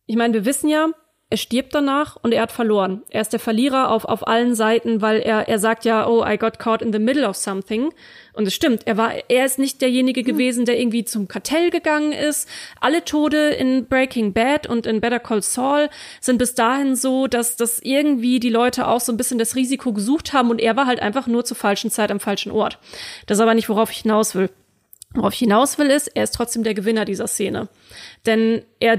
ich 0.05 0.15
meine, 0.15 0.33
wir 0.33 0.45
wissen 0.45 0.69
ja, 0.69 0.89
er 1.33 1.37
stirbt 1.37 1.73
danach 1.73 2.15
und 2.21 2.31
er 2.31 2.43
hat 2.43 2.51
verloren. 2.51 3.01
Er 3.09 3.21
ist 3.21 3.33
der 3.33 3.39
Verlierer 3.39 3.89
auf, 3.89 4.05
auf 4.05 4.27
allen 4.27 4.53
Seiten, 4.53 5.01
weil 5.01 5.19
er, 5.19 5.47
er 5.47 5.57
sagt 5.57 5.83
ja, 5.83 6.07
oh, 6.07 6.23
I 6.23 6.37
got 6.37 6.59
caught 6.59 6.83
in 6.83 6.93
the 6.93 6.99
middle 6.99 7.27
of 7.27 7.35
something. 7.35 7.91
Und 8.33 8.45
es 8.45 8.53
stimmt, 8.53 8.85
er 8.85 8.97
war, 8.97 9.13
er 9.29 9.43
ist 9.43 9.57
nicht 9.57 9.81
derjenige 9.81 10.21
gewesen, 10.21 10.65
der 10.65 10.79
irgendwie 10.79 11.05
zum 11.05 11.27
Kartell 11.27 11.71
gegangen 11.71 12.11
ist. 12.11 12.47
Alle 12.79 13.03
Tode 13.03 13.49
in 13.49 13.87
Breaking 13.87 14.31
Bad 14.31 14.69
und 14.69 14.85
in 14.85 15.01
Better 15.01 15.19
Call 15.19 15.41
Saul 15.41 15.89
sind 16.21 16.37
bis 16.37 16.53
dahin 16.53 16.95
so, 16.95 17.25
dass, 17.25 17.55
dass 17.55 17.79
irgendwie 17.79 18.39
die 18.39 18.51
Leute 18.51 18.87
auch 18.87 19.01
so 19.01 19.11
ein 19.11 19.17
bisschen 19.17 19.39
das 19.39 19.55
Risiko 19.55 19.91
gesucht 19.91 20.33
haben 20.33 20.51
und 20.51 20.61
er 20.61 20.75
war 20.75 20.85
halt 20.85 20.99
einfach 20.99 21.25
nur 21.25 21.43
zur 21.45 21.57
falschen 21.57 21.89
Zeit 21.89 22.11
am 22.11 22.19
falschen 22.19 22.51
Ort. 22.51 22.77
Das 23.25 23.39
ist 23.39 23.41
aber 23.41 23.55
nicht, 23.55 23.69
worauf 23.69 23.89
ich 23.89 24.01
hinaus 24.01 24.35
will. 24.35 24.51
Worauf 25.15 25.33
ich 25.33 25.39
hinaus 25.39 25.77
will, 25.77 25.87
ist, 25.87 26.07
er 26.15 26.23
ist 26.23 26.35
trotzdem 26.35 26.63
der 26.63 26.73
Gewinner 26.73 27.05
dieser 27.05 27.27
Szene. 27.27 27.69
Denn 28.25 28.63
er 28.79 28.97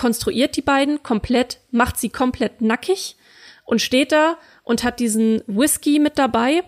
dekonstruiert 0.00 0.56
die 0.56 0.62
beiden 0.62 1.02
komplett, 1.02 1.58
macht 1.70 1.98
sie 1.98 2.08
komplett 2.08 2.62
nackig 2.62 3.16
und 3.64 3.82
steht 3.82 4.12
da 4.12 4.38
und 4.64 4.82
hat 4.82 4.98
diesen 4.98 5.42
Whisky 5.46 5.98
mit 5.98 6.18
dabei, 6.18 6.62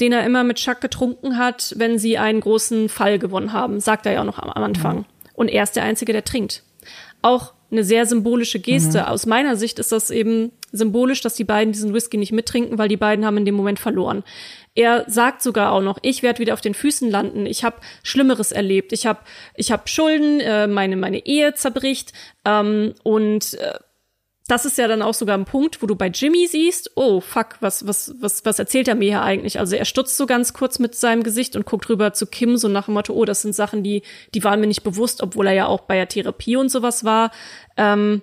den 0.00 0.12
er 0.12 0.24
immer 0.24 0.42
mit 0.42 0.56
Chuck 0.56 0.80
getrunken 0.80 1.36
hat, 1.36 1.74
wenn 1.76 1.98
sie 1.98 2.16
einen 2.16 2.40
großen 2.40 2.88
Fall 2.88 3.18
gewonnen 3.18 3.52
haben. 3.52 3.80
Sagt 3.80 4.06
er 4.06 4.12
ja 4.12 4.20
auch 4.22 4.24
noch 4.24 4.38
am 4.38 4.48
am 4.48 4.62
Anfang. 4.62 5.04
Und 5.34 5.48
er 5.48 5.64
ist 5.64 5.76
der 5.76 5.82
Einzige, 5.82 6.12
der 6.12 6.24
trinkt. 6.24 6.62
Auch 7.20 7.52
eine 7.70 7.84
sehr 7.84 8.06
symbolische 8.06 8.58
Geste. 8.58 9.08
Aus 9.08 9.26
meiner 9.26 9.56
Sicht 9.56 9.78
ist 9.78 9.92
das 9.92 10.10
eben 10.10 10.52
symbolisch, 10.72 11.20
dass 11.20 11.34
die 11.34 11.44
beiden 11.44 11.72
diesen 11.72 11.92
Whisky 11.92 12.16
nicht 12.16 12.32
mittrinken, 12.32 12.78
weil 12.78 12.88
die 12.88 12.96
beiden 12.96 13.26
haben 13.26 13.36
in 13.36 13.44
dem 13.44 13.54
Moment 13.54 13.78
verloren. 13.78 14.24
Er 14.74 15.04
sagt 15.08 15.42
sogar 15.42 15.72
auch 15.72 15.82
noch, 15.82 15.98
ich 16.02 16.22
werde 16.22 16.38
wieder 16.38 16.54
auf 16.54 16.60
den 16.60 16.74
Füßen 16.74 17.10
landen. 17.10 17.46
Ich 17.46 17.64
habe 17.64 17.76
Schlimmeres 18.02 18.52
erlebt. 18.52 18.92
Ich 18.92 19.06
habe 19.06 19.20
ich 19.54 19.72
hab 19.72 19.88
Schulden, 19.88 20.40
äh, 20.40 20.66
meine 20.66 20.96
meine 20.96 21.24
Ehe 21.26 21.54
zerbricht 21.54 22.12
ähm, 22.44 22.94
und 23.02 23.54
äh, 23.54 23.74
das 24.48 24.64
ist 24.64 24.78
ja 24.78 24.88
dann 24.88 25.02
auch 25.02 25.12
sogar 25.12 25.36
ein 25.36 25.44
Punkt, 25.44 25.82
wo 25.82 25.86
du 25.86 25.94
bei 25.94 26.08
Jimmy 26.08 26.46
siehst, 26.46 26.92
oh 26.96 27.20
fuck, 27.20 27.56
was 27.60 27.86
was 27.86 28.14
was 28.18 28.46
was 28.46 28.58
erzählt 28.58 28.88
er 28.88 28.94
mir 28.94 29.10
hier 29.10 29.22
eigentlich? 29.22 29.60
Also 29.60 29.76
er 29.76 29.84
stutzt 29.84 30.16
so 30.16 30.24
ganz 30.24 30.54
kurz 30.54 30.78
mit 30.78 30.94
seinem 30.94 31.22
Gesicht 31.22 31.54
und 31.54 31.66
guckt 31.66 31.88
rüber 31.90 32.14
zu 32.14 32.26
Kim 32.26 32.56
so 32.56 32.66
nach 32.66 32.86
dem 32.86 32.94
Motto, 32.94 33.12
oh, 33.12 33.26
das 33.26 33.42
sind 33.42 33.54
Sachen, 33.54 33.82
die 33.82 34.02
die 34.34 34.42
waren 34.42 34.58
mir 34.58 34.66
nicht 34.66 34.84
bewusst, 34.84 35.22
obwohl 35.22 35.46
er 35.48 35.52
ja 35.52 35.66
auch 35.66 35.80
bei 35.80 35.96
der 35.96 36.08
Therapie 36.08 36.56
und 36.56 36.70
sowas 36.70 37.04
war. 37.04 37.30
Ähm, 37.76 38.22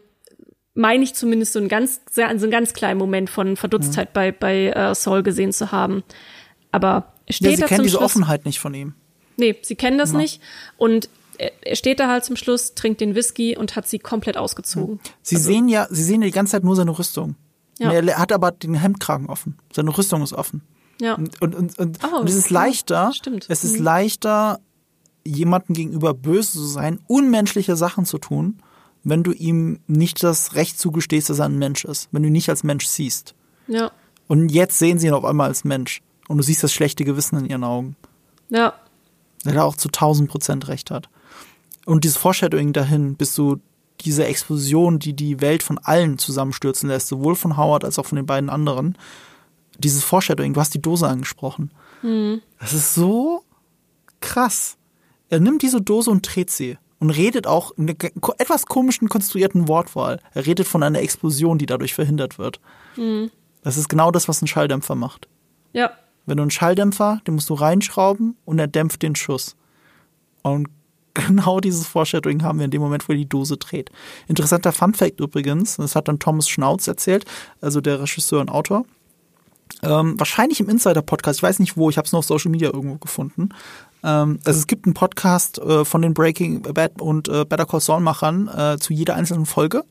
meine 0.73 1.03
ich 1.03 1.13
zumindest 1.13 1.53
so 1.53 1.59
einen 1.59 1.69
ganz 1.69 2.01
sehr, 2.09 2.27
so 2.39 2.45
einen 2.45 2.51
ganz 2.51 2.73
kleinen 2.73 2.97
Moment 2.97 3.29
von 3.29 3.55
Verdutztheit 3.55 4.11
bei 4.11 4.31
bei 4.31 4.69
äh, 4.69 4.95
Saul 4.95 5.21
gesehen 5.21 5.53
zu 5.53 5.71
haben. 5.71 6.03
Aber 6.75 7.13
er 7.25 7.33
steht 7.33 7.51
Ja, 7.51 7.55
sie 7.55 7.61
da 7.61 7.67
kennen 7.67 7.77
zum 7.79 7.83
diese 7.85 7.97
Schluss. 7.97 8.03
Offenheit 8.11 8.45
nicht 8.45 8.59
von 8.59 8.73
ihm. 8.73 8.93
Nee, 9.37 9.55
sie 9.61 9.75
kennen 9.75 9.97
das 9.97 10.13
nicht. 10.13 10.41
Und 10.77 11.09
er, 11.37 11.75
steht 11.75 11.99
da 11.99 12.07
halt 12.09 12.23
zum 12.23 12.35
Schluss, 12.35 12.75
trinkt 12.75 13.01
den 13.01 13.15
Whisky 13.15 13.57
und 13.57 13.75
hat 13.75 13.87
sie 13.87 13.99
komplett 13.99 14.37
ausgezogen. 14.37 14.99
Sie 15.21 15.35
sehen 15.37 15.67
ja, 15.67 15.87
sie 15.89 16.03
sehen 16.03 16.21
ja 16.21 16.27
die 16.27 16.31
ganze 16.33 16.51
Zeit 16.51 16.63
nur 16.63 16.75
seine 16.75 16.97
Rüstung. 16.97 17.35
Ja. 17.79 17.91
Er 17.91 18.17
hat 18.17 18.31
aber 18.31 18.51
den 18.51 18.73
Hemdkragen 18.75 19.27
offen. 19.27 19.57
Seine 19.73 19.97
Rüstung 19.97 20.21
ist 20.23 20.31
offen. 20.33 20.61
Ja. 21.01 21.15
Und, 21.15 21.41
und, 21.41 21.55
und, 21.55 21.77
und, 21.79 21.99
Oh, 22.05 22.19
und 22.21 22.29
es 22.29 22.35
ist 22.35 22.49
ja, 22.49 22.61
leichter, 22.61 23.11
stimmt. 23.13 23.47
es 23.49 23.65
ist 23.65 23.79
Mhm. 23.79 23.83
leichter, 23.83 24.59
jemandem 25.25 25.75
gegenüber 25.75 26.13
böse 26.13 26.53
zu 26.53 26.65
sein, 26.65 26.99
unmenschliche 27.07 27.75
Sachen 27.75 28.05
zu 28.05 28.17
tun, 28.17 28.61
wenn 29.03 29.23
du 29.23 29.33
ihm 29.33 29.79
nicht 29.87 30.23
das 30.23 30.55
Recht 30.55 30.79
zugestehst, 30.79 31.29
dass 31.29 31.39
er 31.39 31.45
ein 31.45 31.57
Mensch 31.59 31.83
ist, 31.83 32.07
wenn 32.13 32.21
du 32.23 32.27
ihn 32.27 32.33
nicht 32.33 32.49
als 32.49 32.63
Mensch 32.63 32.85
siehst. 32.87 33.35
Ja. 33.67 33.91
Und 34.27 34.49
jetzt 34.49 34.79
sehen 34.79 34.99
sie 34.99 35.07
ihn 35.07 35.13
auf 35.13 35.25
einmal 35.25 35.49
als 35.49 35.65
Mensch. 35.65 36.01
Und 36.27 36.37
du 36.37 36.43
siehst 36.43 36.63
das 36.63 36.73
schlechte 36.73 37.05
Gewissen 37.05 37.37
in 37.37 37.45
ihren 37.45 37.63
Augen. 37.63 37.95
Ja. 38.49 38.73
Der 39.43 39.53
da 39.53 39.63
auch 39.63 39.75
zu 39.75 39.89
1000 39.89 40.29
Prozent 40.29 40.67
recht 40.67 40.91
hat. 40.91 41.09
Und 41.85 42.03
dieses 42.03 42.17
Foreshadowing 42.17 42.73
dahin, 42.73 43.15
bis 43.15 43.35
du 43.35 43.59
diese 44.01 44.25
Explosion, 44.25 44.99
die 44.99 45.13
die 45.13 45.39
Welt 45.39 45.63
von 45.63 45.77
allen 45.77 46.17
zusammenstürzen 46.17 46.89
lässt, 46.89 47.07
sowohl 47.07 47.35
von 47.35 47.57
Howard 47.57 47.85
als 47.85 47.99
auch 47.99 48.05
von 48.05 48.15
den 48.15 48.25
beiden 48.25 48.49
anderen, 48.49 48.97
dieses 49.77 50.03
Foreshadowing, 50.03 50.53
du 50.53 50.59
hast 50.59 50.73
die 50.73 50.81
Dose 50.81 51.07
angesprochen. 51.07 51.71
Das 52.59 52.73
ist 52.73 52.93
so 52.93 53.43
krass. 54.19 54.77
Er 55.29 55.39
nimmt 55.39 55.61
diese 55.61 55.81
Dose 55.81 56.09
und 56.11 56.21
dreht 56.21 56.49
sie 56.49 56.77
und 56.99 57.09
redet 57.09 57.47
auch 57.47 57.71
in 57.77 57.89
einer 57.89 57.97
etwas 58.37 58.65
komischen 58.65 59.09
konstruierten 59.09 59.67
Wortwahl. 59.67 60.19
Er 60.33 60.45
redet 60.45 60.67
von 60.67 60.83
einer 60.83 60.99
Explosion, 60.99 61.57
die 61.57 61.65
dadurch 61.65 61.93
verhindert 61.93 62.37
wird. 62.37 62.59
Das 63.63 63.77
ist 63.77 63.89
genau 63.89 64.11
das, 64.11 64.27
was 64.27 64.41
ein 64.41 64.47
Schalldämpfer 64.47 64.95
macht. 64.95 65.27
Ja. 65.73 65.91
Wenn 66.25 66.37
du 66.37 66.43
einen 66.43 66.51
Schalldämpfer, 66.51 67.21
den 67.27 67.35
musst 67.35 67.49
du 67.49 67.53
reinschrauben 67.53 68.37
und 68.45 68.59
er 68.59 68.67
dämpft 68.67 69.01
den 69.01 69.15
Schuss. 69.15 69.55
Und 70.41 70.67
genau 71.13 71.59
dieses 71.59 71.87
Foreshadowing 71.87 72.43
haben 72.43 72.59
wir 72.59 72.65
in 72.65 72.71
dem 72.71 72.81
Moment, 72.81 73.07
wo 73.07 73.13
die 73.13 73.27
Dose 73.27 73.57
dreht. 73.57 73.89
Interessanter 74.27 74.71
Funfact 74.71 75.19
übrigens, 75.19 75.77
das 75.77 75.95
hat 75.95 76.07
dann 76.07 76.19
Thomas 76.19 76.49
Schnauz 76.49 76.87
erzählt, 76.87 77.25
also 77.61 77.81
der 77.81 78.01
Regisseur 78.01 78.41
und 78.41 78.49
Autor. 78.49 78.85
Ähm, 79.81 80.19
wahrscheinlich 80.19 80.59
im 80.59 80.69
Insider-Podcast, 80.69 81.39
ich 81.39 81.43
weiß 81.43 81.59
nicht 81.59 81.75
wo, 81.75 81.89
ich 81.89 81.97
habe 81.97 82.05
es 82.05 82.11
nur 82.11 82.19
auf 82.19 82.25
Social 82.25 82.51
Media 82.51 82.71
irgendwo 82.71 82.97
gefunden. 82.97 83.49
Ähm, 84.03 84.39
also 84.45 84.59
es 84.59 84.67
gibt 84.67 84.85
einen 84.85 84.93
Podcast 84.93 85.57
äh, 85.59 85.85
von 85.85 86.01
den 86.01 86.13
Breaking 86.13 86.61
Bad 86.61 87.01
und 87.01 87.27
äh, 87.27 87.45
Better 87.45 87.65
Call 87.65 87.81
Saul 87.81 88.01
Machern 88.01 88.47
äh, 88.47 88.77
zu 88.79 88.93
jeder 88.93 89.15
einzelnen 89.15 89.45
Folge. 89.45 89.83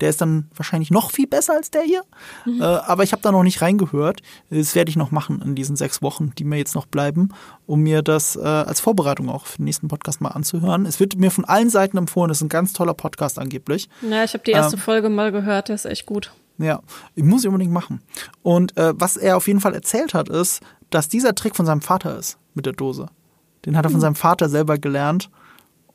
Der 0.00 0.10
ist 0.10 0.20
dann 0.20 0.48
wahrscheinlich 0.54 0.90
noch 0.90 1.10
viel 1.10 1.26
besser 1.26 1.54
als 1.54 1.70
der 1.70 1.82
hier. 1.82 2.02
Mhm. 2.44 2.60
Äh, 2.60 2.64
aber 2.64 3.02
ich 3.02 3.12
habe 3.12 3.22
da 3.22 3.32
noch 3.32 3.42
nicht 3.42 3.62
reingehört. 3.62 4.20
Das 4.50 4.74
werde 4.74 4.90
ich 4.90 4.96
noch 4.96 5.10
machen 5.10 5.42
in 5.42 5.54
diesen 5.54 5.76
sechs 5.76 6.02
Wochen, 6.02 6.32
die 6.38 6.44
mir 6.44 6.56
jetzt 6.56 6.74
noch 6.74 6.86
bleiben, 6.86 7.30
um 7.66 7.80
mir 7.80 8.02
das 8.02 8.36
äh, 8.36 8.40
als 8.40 8.80
Vorbereitung 8.80 9.28
auch 9.28 9.46
für 9.46 9.58
den 9.58 9.64
nächsten 9.64 9.88
Podcast 9.88 10.20
mal 10.20 10.30
anzuhören. 10.30 10.86
Es 10.86 11.00
wird 11.00 11.16
mir 11.16 11.30
von 11.30 11.44
allen 11.44 11.70
Seiten 11.70 11.96
empfohlen. 11.96 12.28
Das 12.28 12.38
ist 12.38 12.44
ein 12.44 12.48
ganz 12.48 12.72
toller 12.72 12.94
Podcast 12.94 13.38
angeblich. 13.38 13.88
Ja, 14.02 14.24
ich 14.24 14.34
habe 14.34 14.44
die 14.44 14.52
erste 14.52 14.76
ähm, 14.76 14.82
Folge 14.82 15.08
mal 15.08 15.32
gehört. 15.32 15.68
Der 15.68 15.74
ist 15.74 15.86
echt 15.86 16.06
gut. 16.06 16.32
Ja, 16.58 16.80
ich 17.14 17.22
muss 17.24 17.42
ich 17.42 17.48
unbedingt 17.48 17.72
machen. 17.72 18.02
Und 18.42 18.76
äh, 18.76 18.92
was 18.96 19.16
er 19.16 19.36
auf 19.36 19.46
jeden 19.46 19.60
Fall 19.60 19.74
erzählt 19.74 20.12
hat, 20.14 20.28
ist, 20.28 20.60
dass 20.90 21.08
dieser 21.08 21.34
Trick 21.34 21.54
von 21.54 21.66
seinem 21.66 21.80
Vater 21.80 22.18
ist 22.18 22.38
mit 22.54 22.66
der 22.66 22.72
Dose. 22.72 23.06
Den 23.64 23.76
hat 23.76 23.84
er 23.84 23.90
von 23.90 23.98
mhm. 23.98 24.02
seinem 24.02 24.14
Vater 24.14 24.48
selber 24.48 24.78
gelernt. 24.78 25.30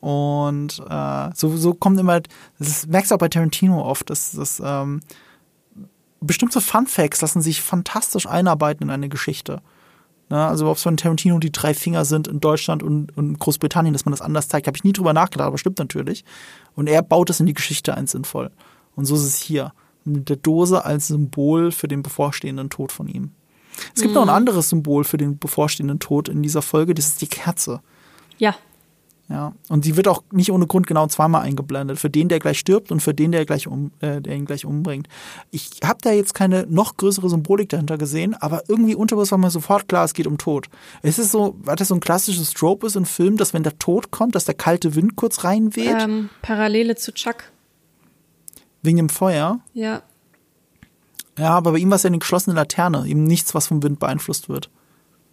Und 0.04 0.82
äh, 0.86 1.30
so, 1.34 1.56
so 1.56 1.72
kommt 1.72 1.98
immer, 1.98 2.20
das 2.58 2.68
ist, 2.68 2.88
merkst 2.88 3.10
du 3.10 3.14
auch 3.14 3.18
bei 3.18 3.30
Tarantino 3.30 3.82
oft, 3.82 4.10
dass, 4.10 4.32
dass 4.32 4.60
ähm, 4.62 5.00
bestimmte 6.20 6.60
Fun 6.60 6.86
Facts 6.86 7.22
lassen 7.22 7.40
sich 7.40 7.62
fantastisch 7.62 8.26
einarbeiten 8.26 8.82
in 8.82 8.90
eine 8.90 9.08
Geschichte. 9.08 9.62
Ne? 10.28 10.46
Also 10.46 10.68
ob 10.68 10.76
es 10.76 10.82
von 10.82 10.98
Tarantino 10.98 11.38
die 11.38 11.52
drei 11.52 11.72
Finger 11.72 12.04
sind 12.04 12.28
in 12.28 12.40
Deutschland 12.40 12.82
und, 12.82 13.16
und 13.16 13.38
Großbritannien, 13.38 13.94
dass 13.94 14.04
man 14.04 14.12
das 14.12 14.20
anders 14.20 14.48
zeigt, 14.48 14.66
habe 14.66 14.76
ich 14.76 14.84
nie 14.84 14.92
drüber 14.92 15.14
nachgedacht, 15.14 15.46
aber 15.46 15.56
stimmt 15.56 15.78
natürlich. 15.78 16.26
Und 16.74 16.86
er 16.86 17.00
baut 17.00 17.30
es 17.30 17.40
in 17.40 17.46
die 17.46 17.54
Geschichte 17.54 17.94
ein 17.94 18.06
sinnvoll. 18.06 18.50
Und 18.96 19.06
so 19.06 19.14
ist 19.14 19.24
es 19.24 19.38
hier. 19.38 19.72
Mit 20.04 20.28
der 20.28 20.36
Dose 20.36 20.84
als 20.84 21.06
Symbol 21.06 21.72
für 21.72 21.88
den 21.88 22.02
bevorstehenden 22.02 22.68
Tod 22.68 22.92
von 22.92 23.08
ihm. 23.08 23.32
Es 23.94 24.02
gibt 24.02 24.08
mhm. 24.10 24.16
noch 24.16 24.22
ein 24.24 24.34
anderes 24.34 24.68
Symbol 24.68 25.04
für 25.04 25.16
den 25.16 25.38
bevorstehenden 25.38 25.98
Tod 25.98 26.28
in 26.28 26.42
dieser 26.42 26.60
Folge, 26.60 26.92
das 26.92 27.06
ist 27.06 27.22
die 27.22 27.26
Kerze. 27.26 27.80
Ja, 28.36 28.54
ja, 29.28 29.54
und 29.70 29.84
sie 29.84 29.96
wird 29.96 30.06
auch 30.06 30.22
nicht 30.32 30.52
ohne 30.52 30.66
Grund 30.66 30.86
genau 30.86 31.06
zweimal 31.06 31.42
eingeblendet. 31.42 31.98
Für 31.98 32.10
den, 32.10 32.28
der 32.28 32.40
gleich 32.40 32.58
stirbt 32.58 32.92
und 32.92 33.00
für 33.00 33.14
den, 33.14 33.32
der, 33.32 33.46
gleich 33.46 33.66
um, 33.66 33.90
äh, 34.00 34.20
der 34.20 34.36
ihn 34.36 34.44
gleich 34.44 34.66
umbringt. 34.66 35.08
Ich 35.50 35.70
habe 35.82 35.98
da 36.02 36.12
jetzt 36.12 36.34
keine 36.34 36.66
noch 36.68 36.98
größere 36.98 37.30
Symbolik 37.30 37.70
dahinter 37.70 37.96
gesehen, 37.96 38.34
aber 38.34 38.64
irgendwie 38.68 38.94
unterbewusst 38.94 39.30
war 39.30 39.38
mir 39.38 39.50
sofort 39.50 39.88
klar, 39.88 40.04
es 40.04 40.12
geht 40.12 40.26
um 40.26 40.36
Tod. 40.36 40.68
Es 41.00 41.18
ist 41.18 41.32
so, 41.32 41.56
weil 41.62 41.76
das 41.76 41.88
so 41.88 41.94
ein 41.94 42.00
klassisches 42.00 42.52
Trope 42.52 42.86
ist 42.86 42.96
im 42.96 43.06
Film, 43.06 43.38
dass 43.38 43.54
wenn 43.54 43.62
der 43.62 43.78
Tod 43.78 44.10
kommt, 44.10 44.34
dass 44.34 44.44
der 44.44 44.54
kalte 44.54 44.94
Wind 44.94 45.16
kurz 45.16 45.42
reinweht. 45.42 46.02
Ähm, 46.02 46.28
Parallele 46.42 46.94
zu 46.94 47.12
Chuck. 47.14 47.44
Wegen 48.82 48.98
dem 48.98 49.08
Feuer? 49.08 49.60
Ja. 49.72 50.02
Ja, 51.38 51.50
aber 51.50 51.72
bei 51.72 51.78
ihm 51.78 51.88
war 51.88 51.96
es 51.96 52.02
ja 52.02 52.08
eine 52.08 52.18
geschlossene 52.18 52.54
Laterne, 52.54 53.06
eben 53.06 53.24
nichts, 53.24 53.54
was 53.54 53.68
vom 53.68 53.82
Wind 53.82 53.98
beeinflusst 53.98 54.50
wird. 54.50 54.68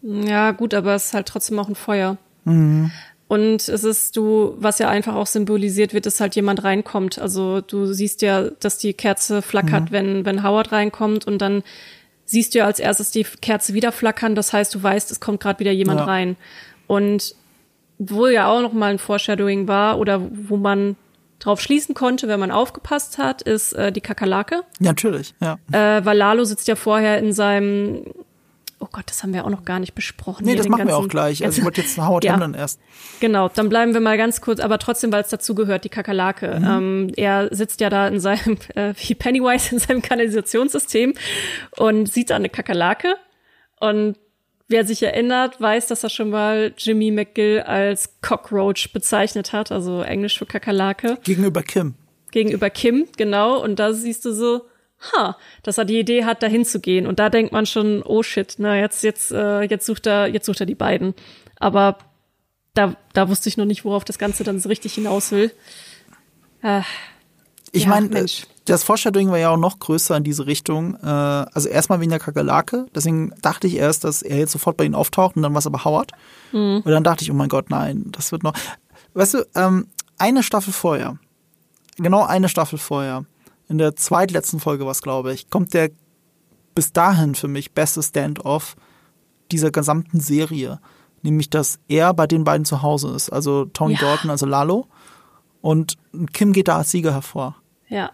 Ja, 0.01 0.51
gut, 0.51 0.73
aber 0.73 0.95
es 0.95 1.07
ist 1.07 1.13
halt 1.13 1.27
trotzdem 1.27 1.59
auch 1.59 1.67
ein 1.67 1.75
Feuer. 1.75 2.17
Mhm. 2.45 2.91
Und 3.31 3.69
es 3.69 3.85
ist 3.85 4.17
du, 4.17 4.55
was 4.57 4.79
ja 4.79 4.89
einfach 4.89 5.15
auch 5.15 5.25
symbolisiert 5.25 5.93
wird, 5.93 6.05
ist 6.05 6.19
halt 6.19 6.35
jemand 6.35 6.65
reinkommt. 6.65 7.17
Also 7.17 7.61
du 7.61 7.85
siehst 7.93 8.21
ja, 8.21 8.49
dass 8.59 8.77
die 8.77 8.93
Kerze 8.93 9.41
flackert, 9.41 9.85
mhm. 9.85 9.91
wenn, 9.91 10.25
wenn 10.25 10.43
Howard 10.43 10.73
reinkommt 10.73 11.27
und 11.27 11.37
dann 11.37 11.63
siehst 12.25 12.53
du 12.53 12.59
ja 12.59 12.65
als 12.65 12.79
erstes 12.79 13.09
die 13.11 13.23
Kerze 13.23 13.73
wieder 13.73 13.93
flackern. 13.93 14.35
Das 14.35 14.51
heißt, 14.51 14.75
du 14.75 14.83
weißt, 14.83 15.11
es 15.11 15.21
kommt 15.21 15.39
gerade 15.39 15.61
wieder 15.61 15.71
jemand 15.71 16.01
ja. 16.01 16.07
rein. 16.07 16.35
Und 16.87 17.35
wo 17.99 18.27
ja 18.27 18.49
auch 18.51 18.61
noch 18.61 18.73
mal 18.73 18.91
ein 18.91 18.99
Foreshadowing 18.99 19.65
war 19.65 19.97
oder 19.97 20.21
wo 20.29 20.57
man 20.57 20.97
drauf 21.39 21.61
schließen 21.61 21.95
konnte, 21.95 22.27
wenn 22.27 22.39
man 22.41 22.51
aufgepasst 22.51 23.17
hat, 23.17 23.41
ist 23.43 23.71
äh, 23.71 23.93
die 23.93 24.01
Kakerlake. 24.01 24.55
Ja, 24.81 24.89
natürlich, 24.89 25.35
ja. 25.39 25.57
Äh, 25.71 26.03
weil 26.03 26.17
Lalo 26.17 26.43
sitzt 26.43 26.67
ja 26.67 26.75
vorher 26.75 27.17
in 27.19 27.31
seinem 27.31 28.03
Oh 28.81 28.87
Gott, 28.91 29.03
das 29.07 29.21
haben 29.21 29.33
wir 29.33 29.45
auch 29.45 29.49
noch 29.49 29.63
gar 29.63 29.79
nicht 29.79 29.93
besprochen. 29.93 30.45
Nee, 30.45 30.55
das 30.55 30.67
machen 30.67 30.79
ganzen, 30.79 30.93
wir 30.93 30.97
auch 30.97 31.07
gleich. 31.07 31.45
Also 31.45 31.59
ich 31.59 31.63
wollte 31.63 31.81
jetzt 31.81 31.97
Howard 31.97 32.23
ja. 32.25 32.33
Hamlin 32.33 32.55
erst. 32.55 32.79
Genau, 33.19 33.47
dann 33.49 33.69
bleiben 33.69 33.93
wir 33.93 34.01
mal 34.01 34.17
ganz 34.17 34.41
kurz, 34.41 34.59
aber 34.59 34.79
trotzdem, 34.79 35.11
weil 35.11 35.21
es 35.21 35.29
dazugehört, 35.29 35.83
die 35.83 35.89
Kakerlake. 35.89 36.59
Mhm. 36.59 36.67
Ähm, 36.67 37.11
er 37.15 37.53
sitzt 37.55 37.79
ja 37.79 37.89
da 37.89 38.07
in 38.07 38.19
seinem, 38.19 38.57
äh, 38.75 38.93
wie 38.97 39.13
Pennywise 39.13 39.73
in 39.73 39.79
seinem 39.79 40.01
Kanalisationssystem 40.01 41.13
und 41.77 42.11
sieht 42.11 42.31
da 42.31 42.35
eine 42.35 42.49
Kakerlake. 42.49 43.15
Und 43.79 44.17
wer 44.67 44.85
sich 44.85 45.03
erinnert, 45.03 45.61
weiß, 45.61 45.87
dass 45.87 46.03
er 46.03 46.09
schon 46.09 46.31
mal 46.31 46.73
Jimmy 46.77 47.11
McGill 47.11 47.61
als 47.61 48.19
Cockroach 48.21 48.91
bezeichnet 48.93 49.53
hat, 49.53 49.71
also 49.71 50.01
Englisch 50.01 50.39
für 50.39 50.47
Kakerlake. 50.47 51.19
Gegenüber 51.23 51.61
Kim. 51.61 51.93
Gegenüber 52.31 52.69
Kim, 52.69 53.07
genau. 53.17 53.61
Und 53.61 53.77
da 53.77 53.93
siehst 53.93 54.25
du 54.25 54.31
so, 54.31 54.65
ha, 55.13 55.37
dass 55.63 55.77
er 55.77 55.85
die 55.85 55.99
Idee 55.99 56.25
hat, 56.25 56.43
dahin 56.43 56.65
zu 56.65 56.79
gehen. 56.79 57.07
Und 57.07 57.19
da 57.19 57.29
denkt 57.29 57.51
man 57.51 57.65
schon, 57.65 58.03
oh 58.03 58.23
shit, 58.23 58.55
na, 58.57 58.77
jetzt, 58.77 59.03
jetzt, 59.03 59.31
äh, 59.31 59.61
jetzt 59.61 59.85
sucht 59.85 60.07
er, 60.07 60.27
jetzt 60.27 60.45
sucht 60.45 60.59
er 60.59 60.65
die 60.65 60.75
beiden. 60.75 61.13
Aber 61.59 61.97
da, 62.73 62.95
da 63.13 63.29
wusste 63.29 63.49
ich 63.49 63.57
noch 63.57 63.65
nicht, 63.65 63.85
worauf 63.85 64.03
das 64.03 64.17
Ganze 64.17 64.43
dann 64.43 64.59
so 64.59 64.69
richtig 64.69 64.93
hinaus 64.93 65.31
will. 65.31 65.51
Äh, 66.61 66.81
ich 67.71 67.83
ja, 67.83 67.89
meine, 67.89 68.25
das 68.65 68.83
Foreshadowing 68.83 69.31
war 69.31 69.37
ja 69.37 69.49
auch 69.49 69.57
noch 69.57 69.79
größer 69.79 70.15
in 70.17 70.23
diese 70.23 70.45
Richtung. 70.45 70.95
Äh, 70.95 71.07
also 71.07 71.69
erstmal 71.69 71.99
wegen 71.99 72.11
der 72.11 72.19
Kakerlake. 72.19 72.85
Deswegen 72.93 73.33
dachte 73.41 73.67
ich 73.67 73.75
erst, 73.75 74.03
dass 74.03 74.21
er 74.21 74.37
jetzt 74.37 74.51
sofort 74.51 74.77
bei 74.77 74.83
ihnen 74.83 74.95
auftaucht 74.95 75.35
und 75.35 75.41
dann 75.41 75.53
war 75.53 75.59
es 75.59 75.67
aber 75.67 75.83
Howard. 75.83 76.11
Mhm. 76.51 76.81
Und 76.83 76.91
dann 76.91 77.03
dachte 77.03 77.23
ich, 77.23 77.31
oh 77.31 77.33
mein 77.33 77.49
Gott, 77.49 77.69
nein, 77.69 78.05
das 78.11 78.31
wird 78.31 78.43
noch. 78.43 78.53
Weißt 79.13 79.33
du, 79.33 79.47
ähm, 79.55 79.87
eine 80.17 80.43
Staffel 80.43 80.73
vorher, 80.73 81.17
genau 81.97 82.23
eine 82.23 82.49
Staffel 82.49 82.77
vorher, 82.77 83.25
in 83.71 83.77
der 83.77 83.95
zweitletzten 83.95 84.59
Folge 84.59 84.85
was, 84.85 85.01
glaube 85.01 85.33
ich, 85.33 85.49
kommt 85.49 85.73
der 85.73 85.89
bis 86.75 86.91
dahin 86.91 87.35
für 87.35 87.47
mich 87.47 87.71
beste 87.71 88.03
Stand-off 88.03 88.75
dieser 89.51 89.71
gesamten 89.71 90.19
Serie. 90.19 90.79
Nämlich, 91.21 91.49
dass 91.49 91.79
er 91.87 92.13
bei 92.13 92.27
den 92.27 92.43
beiden 92.43 92.65
zu 92.65 92.81
Hause 92.81 93.09
ist. 93.15 93.29
Also 93.29 93.65
Tony 93.65 93.93
ja. 93.93 93.99
Dalton, 94.01 94.29
also 94.29 94.45
Lalo. 94.45 94.87
Und 95.61 95.97
Kim 96.33 96.51
geht 96.51 96.67
da 96.67 96.77
als 96.77 96.91
Sieger 96.91 97.13
hervor. 97.13 97.55
Ja. 97.87 98.11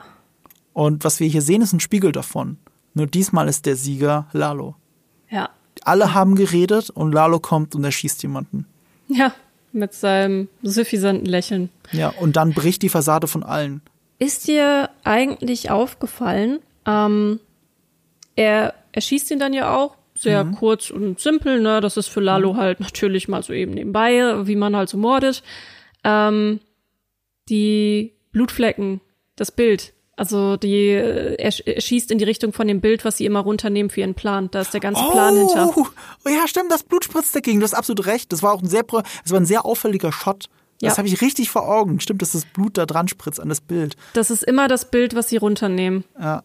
Und 0.73 1.03
was 1.03 1.19
wir 1.19 1.27
hier 1.27 1.41
sehen, 1.41 1.61
ist 1.61 1.73
ein 1.73 1.79
Spiegel 1.79 2.11
davon. 2.11 2.57
Nur 2.93 3.07
diesmal 3.07 3.47
ist 3.47 3.65
der 3.65 3.75
Sieger 3.75 4.27
Lalo. 4.33 4.75
Ja. 5.29 5.49
Alle 5.81 6.13
haben 6.13 6.35
geredet 6.35 6.89
und 6.91 7.13
Lalo 7.13 7.39
kommt 7.39 7.73
und 7.73 7.83
er 7.83 7.91
schießt 7.91 8.21
jemanden. 8.21 8.67
Ja, 9.07 9.33
mit 9.71 9.93
seinem 9.93 10.49
suffisanten 10.61 11.25
Lächeln. 11.25 11.69
Ja, 11.91 12.09
und 12.09 12.35
dann 12.35 12.53
bricht 12.53 12.81
die 12.81 12.89
Fassade 12.89 13.27
von 13.27 13.43
allen. 13.43 13.81
Ist 14.19 14.47
dir 14.47 14.89
eigentlich 15.03 15.69
aufgefallen, 15.69 16.59
ähm, 16.85 17.39
er, 18.35 18.73
er 18.91 19.01
schießt 19.01 19.31
ihn 19.31 19.39
dann 19.39 19.53
ja 19.53 19.75
auch 19.75 19.95
sehr 20.15 20.43
mhm. 20.43 20.55
kurz 20.55 20.89
und 20.89 21.19
simpel, 21.19 21.59
ne? 21.61 21.81
Das 21.81 21.97
ist 21.97 22.07
für 22.07 22.21
Lalo 22.21 22.53
mhm. 22.53 22.57
halt 22.57 22.79
natürlich 22.79 23.27
mal 23.27 23.43
so 23.43 23.53
eben 23.53 23.73
nebenbei, 23.73 24.47
wie 24.47 24.55
man 24.55 24.75
halt 24.75 24.89
so 24.89 24.97
mordet. 24.97 25.43
Ähm, 26.03 26.59
die 27.49 28.13
Blutflecken, 28.31 29.01
das 29.35 29.51
Bild, 29.51 29.93
also 30.17 30.57
die, 30.57 30.89
er, 30.89 31.51
schießt 31.51 32.09
in 32.09 32.17
die 32.17 32.23
Richtung 32.25 32.51
von 32.51 32.67
dem 32.67 32.81
Bild, 32.81 33.05
was 33.05 33.17
sie 33.17 33.25
immer 33.25 33.41
runternehmen 33.41 33.91
für 33.91 34.01
ihren 34.01 34.15
Plan. 34.15 34.49
Da 34.49 34.61
ist 34.61 34.73
der 34.73 34.81
ganze 34.81 35.03
Plan 35.11 35.35
oh, 35.35 35.47
hinter. 35.47 35.73
Oh 35.77 36.29
ja, 36.29 36.47
stimmt, 36.47 36.71
das 36.71 36.81
Blut 36.81 37.05
spritzt 37.05 37.35
dagegen. 37.35 37.59
Du 37.59 37.63
hast 37.63 37.75
absolut 37.75 38.07
recht. 38.07 38.31
Das 38.31 38.41
war 38.41 38.51
auch 38.51 38.61
ein 38.61 38.67
sehr, 38.67 38.83
das 38.83 39.31
war 39.31 39.39
ein 39.39 39.45
sehr 39.45 39.63
auffälliger 39.63 40.11
Shot. 40.11 40.49
Das 40.81 40.93
ja. 40.93 40.97
habe 40.97 41.07
ich 41.07 41.21
richtig 41.21 41.49
vor 41.49 41.67
Augen. 41.67 41.99
Stimmt, 41.99 42.21
dass 42.21 42.33
das 42.33 42.45
Blut 42.45 42.77
da 42.77 42.85
dran 42.85 43.07
spritzt 43.07 43.39
an 43.39 43.49
das 43.49 43.61
Bild. 43.61 43.95
Das 44.13 44.29
ist 44.29 44.43
immer 44.43 44.67
das 44.67 44.91
Bild, 44.91 45.15
was 45.15 45.29
sie 45.29 45.37
runternehmen. 45.37 46.03
Ja. 46.19 46.43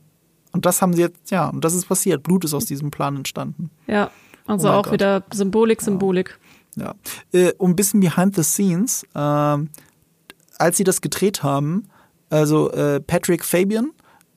Und 0.52 0.66
das 0.66 0.82
haben 0.82 0.92
sie 0.94 1.02
jetzt, 1.02 1.30
ja, 1.30 1.48
und 1.48 1.64
das 1.64 1.74
ist 1.74 1.86
passiert. 1.86 2.22
Blut 2.22 2.44
ist 2.44 2.54
aus 2.54 2.66
diesem 2.66 2.90
Plan 2.90 3.16
entstanden. 3.16 3.70
Ja, 3.86 4.10
also 4.46 4.68
oh 4.68 4.72
auch 4.72 4.82
Gott. 4.84 4.92
wieder 4.94 5.24
Symbolik, 5.32 5.80
Symbolik. 5.80 6.38
Ja. 6.76 6.94
ja. 7.32 7.40
Äh, 7.40 7.54
um 7.58 7.70
ein 7.70 7.76
bisschen 7.76 8.00
behind 8.00 8.36
the 8.36 8.42
scenes, 8.42 9.04
äh, 9.14 9.18
als 9.18 10.76
sie 10.76 10.84
das 10.84 11.00
gedreht 11.00 11.42
haben, 11.42 11.88
also 12.30 12.70
äh, 12.72 13.00
Patrick 13.00 13.44
Fabian 13.44 13.92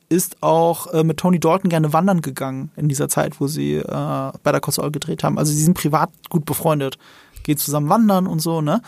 ist 0.10 0.42
auch 0.42 0.94
äh, 0.94 1.04
mit 1.04 1.18
Tony 1.18 1.40
Dalton 1.40 1.70
gerne 1.70 1.94
wandern 1.94 2.22
gegangen 2.22 2.72
in 2.76 2.88
dieser 2.88 3.10
Zeit, 3.10 3.40
wo 3.40 3.48
sie 3.48 3.76
äh, 3.76 3.84
bei 3.86 4.52
der 4.52 4.60
Kosovo 4.60 4.92
gedreht 4.92 5.24
haben. 5.24 5.38
Also 5.38 5.52
sie 5.52 5.64
sind 5.64 5.76
privat 5.76 6.12
gut 6.30 6.46
befreundet, 6.46 6.98
geht 7.44 7.60
zusammen 7.60 7.90
wandern 7.90 8.28
und 8.28 8.40
so, 8.40 8.62
ne? 8.62 8.82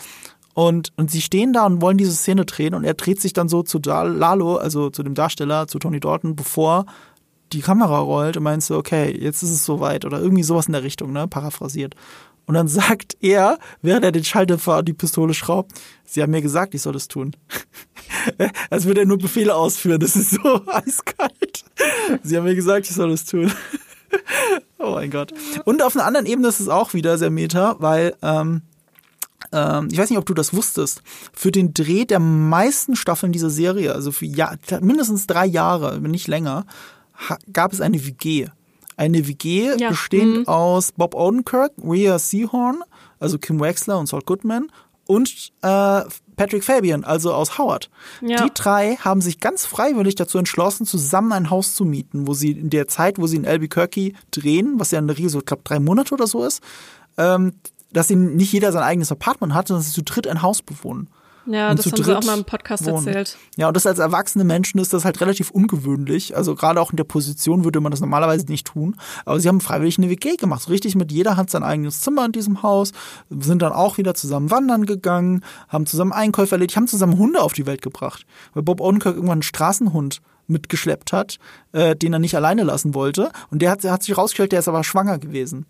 Und, 0.58 0.92
und 0.96 1.08
sie 1.08 1.20
stehen 1.20 1.52
da 1.52 1.66
und 1.66 1.80
wollen 1.80 1.98
diese 1.98 2.10
Szene 2.10 2.44
drehen 2.44 2.74
und 2.74 2.82
er 2.82 2.94
dreht 2.94 3.20
sich 3.20 3.32
dann 3.32 3.48
so 3.48 3.62
zu 3.62 3.78
Lalo, 3.78 4.56
also 4.56 4.90
zu 4.90 5.04
dem 5.04 5.14
Darsteller, 5.14 5.68
zu 5.68 5.78
Tony 5.78 6.00
Dalton, 6.00 6.34
bevor 6.34 6.84
die 7.52 7.60
Kamera 7.60 8.00
rollt 8.00 8.36
und 8.36 8.42
meinst 8.42 8.66
so, 8.66 8.76
okay, 8.76 9.16
jetzt 9.16 9.44
ist 9.44 9.52
es 9.52 9.64
soweit 9.64 10.04
oder 10.04 10.18
irgendwie 10.20 10.42
sowas 10.42 10.66
in 10.66 10.72
der 10.72 10.82
Richtung, 10.82 11.12
ne, 11.12 11.28
paraphrasiert. 11.28 11.94
Und 12.46 12.54
dann 12.54 12.66
sagt 12.68 13.16
er, 13.20 13.60
während 13.82 14.04
er 14.04 14.10
den 14.10 14.24
Schalldämpfer 14.24 14.78
und 14.78 14.88
die 14.88 14.94
Pistole 14.94 15.32
schraubt, 15.32 15.70
sie 16.04 16.24
haben 16.24 16.32
mir 16.32 16.42
gesagt, 16.42 16.74
ich 16.74 16.82
soll 16.82 16.94
das 16.94 17.06
tun. 17.06 17.36
Als 18.68 18.84
würde 18.84 19.02
er 19.02 19.06
nur 19.06 19.18
Befehle 19.18 19.54
ausführen, 19.54 20.00
das 20.00 20.16
ist 20.16 20.30
so 20.30 20.62
eiskalt. 20.66 21.66
Sie 22.24 22.36
haben 22.36 22.42
mir 22.42 22.56
gesagt, 22.56 22.90
ich 22.90 22.96
soll 22.96 23.10
das 23.10 23.26
tun. 23.26 23.52
oh 24.80 24.90
mein 24.90 25.12
Gott. 25.12 25.32
Und 25.66 25.84
auf 25.84 25.94
einer 25.94 26.04
anderen 26.04 26.26
Ebene 26.26 26.48
ist 26.48 26.58
es 26.58 26.68
auch 26.68 26.94
wieder 26.94 27.16
sehr 27.16 27.30
meta, 27.30 27.76
weil 27.78 28.16
ähm, 28.22 28.62
ähm, 29.52 29.88
ich 29.90 29.98
weiß 29.98 30.10
nicht, 30.10 30.18
ob 30.18 30.26
du 30.26 30.34
das 30.34 30.54
wusstest, 30.54 31.02
für 31.32 31.50
den 31.50 31.74
Dreh 31.74 32.04
der 32.04 32.20
meisten 32.20 32.96
Staffeln 32.96 33.32
dieser 33.32 33.50
Serie, 33.50 33.94
also 33.94 34.12
für 34.12 34.26
ja, 34.26 34.54
mindestens 34.80 35.26
drei 35.26 35.46
Jahre, 35.46 36.02
wenn 36.02 36.10
nicht 36.10 36.28
länger, 36.28 36.66
gab 37.52 37.72
es 37.72 37.80
eine 37.80 38.04
WG. 38.04 38.48
Eine 38.96 39.28
WG 39.28 39.76
ja. 39.78 39.90
bestehend 39.90 40.38
mhm. 40.38 40.48
aus 40.48 40.92
Bob 40.92 41.14
Odenkirk, 41.14 41.72
Rhea 41.82 42.18
Seahorn, 42.18 42.82
also 43.20 43.38
Kim 43.38 43.60
Wexler 43.60 43.98
und 43.98 44.06
Saul 44.06 44.22
Goodman 44.24 44.70
und 45.06 45.52
äh, 45.62 46.02
Patrick 46.36 46.64
Fabian, 46.64 47.04
also 47.04 47.32
aus 47.32 47.58
Howard. 47.58 47.90
Ja. 48.20 48.44
Die 48.44 48.50
drei 48.54 48.96
haben 48.96 49.20
sich 49.20 49.40
ganz 49.40 49.66
freiwillig 49.66 50.14
dazu 50.14 50.38
entschlossen, 50.38 50.86
zusammen 50.86 51.32
ein 51.32 51.50
Haus 51.50 51.74
zu 51.74 51.84
mieten, 51.84 52.26
wo 52.26 52.34
sie 52.34 52.52
in 52.52 52.70
der 52.70 52.88
Zeit, 52.88 53.18
wo 53.18 53.26
sie 53.26 53.36
in 53.36 53.46
Albuquerque 53.46 54.12
drehen, 54.30 54.74
was 54.76 54.90
ja 54.90 54.98
in 54.98 55.06
der 55.06 55.16
Regel 55.16 55.30
so, 55.30 55.38
ich 55.38 55.46
glaube, 55.46 55.62
drei 55.64 55.80
Monate 55.80 56.14
oder 56.14 56.26
so 56.26 56.44
ist, 56.44 56.62
ähm, 57.16 57.54
dass 57.92 58.08
sie 58.08 58.16
nicht 58.16 58.52
jeder 58.52 58.72
sein 58.72 58.82
eigenes 58.82 59.12
Apartment 59.12 59.54
hat, 59.54 59.68
sondern 59.68 59.80
dass 59.82 59.88
sie 59.88 59.94
zu 59.94 60.02
dritt 60.02 60.26
ein 60.26 60.42
Haus 60.42 60.62
bewohnen. 60.62 61.08
Ja, 61.50 61.70
Und 61.70 61.78
das 61.78 61.86
haben 61.86 62.04
sie 62.04 62.14
auch 62.14 62.24
mal 62.24 62.36
im 62.36 62.44
Podcast 62.44 62.84
wohnen. 62.84 63.06
erzählt. 63.06 63.38
Ja, 63.56 63.68
und 63.68 63.74
das 63.74 63.86
als 63.86 63.98
erwachsene 63.98 64.44
Menschen 64.44 64.78
ist 64.80 64.92
das 64.92 65.06
halt 65.06 65.18
relativ 65.22 65.50
ungewöhnlich. 65.50 66.36
Also 66.36 66.54
gerade 66.54 66.78
auch 66.78 66.90
in 66.90 66.98
der 66.98 67.04
Position 67.04 67.64
würde 67.64 67.80
man 67.80 67.90
das 67.90 68.00
normalerweise 68.00 68.44
nicht 68.46 68.66
tun. 68.66 68.96
Aber 69.24 69.40
sie 69.40 69.48
haben 69.48 69.62
freiwillig 69.62 69.96
eine 69.96 70.10
WG 70.10 70.36
gemacht. 70.36 70.62
So 70.62 70.70
richtig 70.70 70.94
mit 70.94 71.10
jeder 71.10 71.38
hat 71.38 71.48
sein 71.48 71.62
eigenes 71.62 72.02
Zimmer 72.02 72.26
in 72.26 72.32
diesem 72.32 72.62
Haus, 72.62 72.92
sind 73.30 73.62
dann 73.62 73.72
auch 73.72 73.96
wieder 73.96 74.12
zusammen 74.12 74.50
wandern 74.50 74.84
gegangen, 74.84 75.42
haben 75.68 75.86
zusammen 75.86 76.12
Einkäufe 76.12 76.54
erledigt, 76.54 76.76
haben 76.76 76.86
zusammen 76.86 77.16
Hunde 77.16 77.40
auf 77.40 77.54
die 77.54 77.64
Welt 77.64 77.80
gebracht. 77.80 78.26
Weil 78.52 78.62
Bob 78.62 78.82
Odenkirk 78.82 79.14
irgendwann 79.14 79.36
einen 79.36 79.42
Straßenhund 79.42 80.20
mitgeschleppt 80.48 81.12
hat, 81.12 81.38
äh, 81.72 81.96
den 81.96 82.12
er 82.12 82.18
nicht 82.18 82.34
alleine 82.34 82.64
lassen 82.64 82.94
wollte. 82.94 83.30
Und 83.50 83.62
der 83.62 83.70
hat, 83.70 83.84
hat 83.84 84.02
sich 84.02 84.16
rausgestellt, 84.16 84.52
der 84.52 84.58
ist 84.58 84.68
aber 84.68 84.84
schwanger 84.84 85.18
gewesen. 85.18 85.66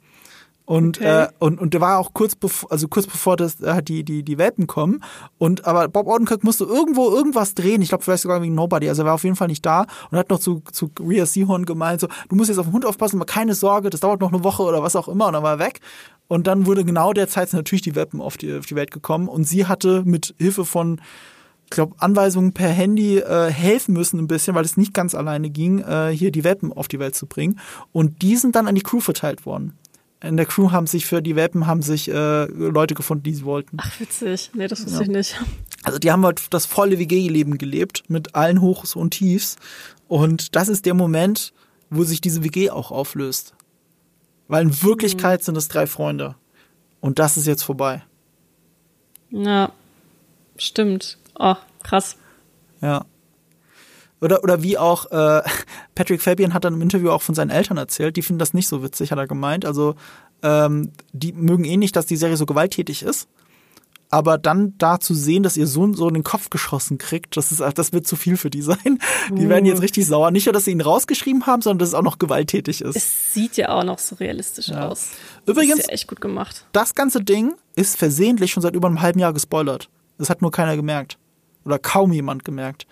Und, 0.68 0.98
Okay. 0.98 1.22
äh, 1.22 1.28
und, 1.38 1.58
und 1.58 1.72
der 1.72 1.80
war 1.80 1.98
auch 1.98 2.12
kurz 2.12 2.34
bevor, 2.34 2.70
also 2.70 2.88
kurz 2.88 3.06
bevor 3.06 3.38
das, 3.38 3.58
äh, 3.62 3.82
die, 3.82 4.04
die, 4.04 4.22
die 4.22 4.36
Welpen 4.36 4.66
kommen. 4.66 5.02
Und 5.38 5.64
aber 5.64 5.88
Bob 5.88 6.06
Odenkirk 6.06 6.44
musste 6.44 6.64
irgendwo 6.64 7.08
irgendwas 7.08 7.54
drehen. 7.54 7.80
Ich 7.80 7.88
glaube, 7.88 8.04
vielleicht 8.04 8.22
sogar 8.22 8.42
wegen 8.42 8.54
Nobody. 8.54 8.86
Also 8.86 9.00
er 9.00 9.06
war 9.06 9.14
auf 9.14 9.24
jeden 9.24 9.34
Fall 9.34 9.48
nicht 9.48 9.64
da 9.64 9.86
und 10.10 10.18
hat 10.18 10.28
noch 10.28 10.38
zu, 10.38 10.62
zu 10.70 10.90
Rhea 11.00 11.24
Seahorn 11.24 11.64
gemeint, 11.64 12.02
so, 12.02 12.08
du 12.28 12.36
musst 12.36 12.50
jetzt 12.50 12.58
auf 12.58 12.66
den 12.66 12.74
Hund 12.74 12.84
aufpassen, 12.84 13.16
aber 13.16 13.24
keine 13.24 13.54
Sorge, 13.54 13.88
das 13.88 14.00
dauert 14.00 14.20
noch 14.20 14.30
eine 14.30 14.44
Woche 14.44 14.62
oder 14.62 14.82
was 14.82 14.94
auch 14.94 15.08
immer. 15.08 15.28
Und 15.28 15.32
dann 15.32 15.42
war 15.42 15.54
er 15.54 15.58
weg. 15.58 15.80
Und 16.26 16.46
dann 16.46 16.66
wurde 16.66 16.84
genau 16.84 17.14
der 17.14 17.28
Zeit 17.28 17.48
sind 17.48 17.60
natürlich 17.60 17.80
die 17.80 17.94
Welpen 17.94 18.20
auf 18.20 18.36
die, 18.36 18.58
auf 18.58 18.66
die 18.66 18.76
Welt 18.76 18.90
gekommen. 18.90 19.26
Und 19.26 19.44
sie 19.44 19.64
hatte 19.64 20.02
mit 20.04 20.34
Hilfe 20.36 20.66
von 20.66 21.00
ich 21.64 21.70
glaube, 21.70 21.94
Anweisungen 21.98 22.52
per 22.52 22.68
Handy 22.68 23.18
äh, 23.18 23.50
helfen 23.50 23.94
müssen 23.94 24.18
ein 24.18 24.26
bisschen, 24.26 24.54
weil 24.54 24.64
es 24.64 24.76
nicht 24.76 24.92
ganz 24.92 25.14
alleine 25.14 25.48
ging, 25.48 25.78
äh, 25.80 26.08
hier 26.08 26.30
die 26.30 26.44
Welpen 26.44 26.74
auf 26.74 26.88
die 26.88 26.98
Welt 26.98 27.14
zu 27.14 27.26
bringen. 27.26 27.58
Und 27.92 28.20
die 28.20 28.36
sind 28.36 28.54
dann 28.54 28.66
an 28.66 28.74
die 28.74 28.82
Crew 28.82 29.00
verteilt 29.00 29.46
worden. 29.46 29.78
In 30.20 30.36
der 30.36 30.46
Crew 30.46 30.72
haben 30.72 30.86
sich 30.88 31.06
für 31.06 31.22
die 31.22 31.36
Welpen 31.36 31.66
haben 31.68 31.80
sich 31.82 32.08
äh, 32.10 32.44
Leute 32.46 32.94
gefunden, 32.94 33.22
die 33.22 33.34
sie 33.34 33.44
wollten. 33.44 33.76
Ach, 33.80 34.00
witzig. 34.00 34.50
Nee, 34.54 34.66
das 34.66 34.80
wusste 34.84 34.96
Ja. 34.96 35.02
ich 35.02 35.08
nicht. 35.08 35.40
Also 35.84 35.98
die 36.00 36.10
haben 36.10 36.24
halt 36.24 36.52
das 36.52 36.66
volle 36.66 36.98
WG-Leben 36.98 37.56
gelebt 37.56 38.02
mit 38.08 38.34
allen 38.34 38.60
Hochs 38.60 38.96
und 38.96 39.10
Tiefs. 39.12 39.56
Und 40.08 40.56
das 40.56 40.68
ist 40.68 40.86
der 40.86 40.94
Moment, 40.94 41.52
wo 41.88 42.02
sich 42.02 42.20
diese 42.20 42.42
WG 42.42 42.70
auch 42.70 42.90
auflöst. 42.90 43.54
Weil 44.48 44.64
in 44.64 44.82
Wirklichkeit 44.82 45.44
sind 45.44 45.56
es 45.56 45.68
drei 45.68 45.86
Freunde. 45.86 46.34
Und 47.00 47.20
das 47.20 47.36
ist 47.36 47.46
jetzt 47.46 47.62
vorbei. 47.62 48.02
Ja, 49.30 49.72
stimmt. 50.56 51.18
Oh, 51.38 51.54
krass. 51.84 52.16
Ja. 52.80 53.04
Oder, 54.20 54.42
oder 54.42 54.62
wie 54.62 54.76
auch 54.78 55.06
äh, 55.10 55.42
Patrick 55.94 56.22
Fabian 56.22 56.54
hat 56.54 56.64
dann 56.64 56.74
im 56.74 56.82
Interview 56.82 57.10
auch 57.10 57.22
von 57.22 57.34
seinen 57.34 57.50
Eltern 57.50 57.76
erzählt, 57.76 58.16
die 58.16 58.22
finden 58.22 58.38
das 58.40 58.54
nicht 58.54 58.68
so 58.68 58.82
witzig, 58.82 59.12
hat 59.12 59.18
er 59.18 59.26
gemeint. 59.28 59.64
Also 59.64 59.94
ähm, 60.42 60.92
die 61.12 61.32
mögen 61.32 61.64
eh 61.64 61.76
nicht, 61.76 61.94
dass 61.96 62.06
die 62.06 62.16
Serie 62.16 62.36
so 62.36 62.46
gewalttätig 62.46 63.02
ist. 63.02 63.28
Aber 64.10 64.38
dann 64.38 64.72
da 64.78 64.98
zu 65.00 65.12
sehen, 65.12 65.42
dass 65.42 65.58
ihr 65.58 65.66
Sohn 65.66 65.92
so 65.92 66.08
in 66.08 66.14
den 66.14 66.24
Kopf 66.24 66.48
geschossen 66.48 66.96
kriegt, 66.96 67.36
das, 67.36 67.52
ist, 67.52 67.60
das 67.60 67.92
wird 67.92 68.06
zu 68.06 68.16
viel 68.16 68.38
für 68.38 68.48
die 68.48 68.62
sein. 68.62 68.98
Die 69.30 69.50
werden 69.50 69.66
jetzt 69.66 69.82
richtig 69.82 70.06
sauer. 70.06 70.30
Nicht 70.30 70.46
nur, 70.46 70.54
dass 70.54 70.64
sie 70.64 70.70
ihn 70.70 70.80
rausgeschrieben 70.80 71.44
haben, 71.46 71.60
sondern 71.60 71.80
dass 71.80 71.88
es 71.90 71.94
auch 71.94 72.02
noch 72.02 72.18
gewalttätig 72.18 72.80
ist. 72.80 72.96
Es 72.96 73.34
sieht 73.34 73.58
ja 73.58 73.68
auch 73.68 73.84
noch 73.84 73.98
so 73.98 74.14
realistisch 74.16 74.68
Ja. 74.68 74.88
aus. 74.88 75.08
Übrigens- 75.44 75.72
Das 75.76 75.80
ist 75.80 75.86
ja 75.88 75.92
echt 75.92 76.08
gut 76.08 76.22
gemacht. 76.22 76.64
das 76.72 76.94
ganze 76.94 77.22
Ding 77.22 77.52
ist 77.76 77.98
versehentlich 77.98 78.50
schon 78.50 78.62
seit 78.62 78.74
über 78.74 78.88
einem 78.88 79.02
halben 79.02 79.18
Jahr 79.18 79.34
gespoilert. 79.34 79.90
Das 80.16 80.30
hat 80.30 80.40
nur 80.40 80.52
keiner 80.52 80.74
gemerkt. 80.76 81.18
Oder 81.66 81.78
kaum 81.78 82.10
jemand 82.12 82.46
gemerkt. 82.46 82.86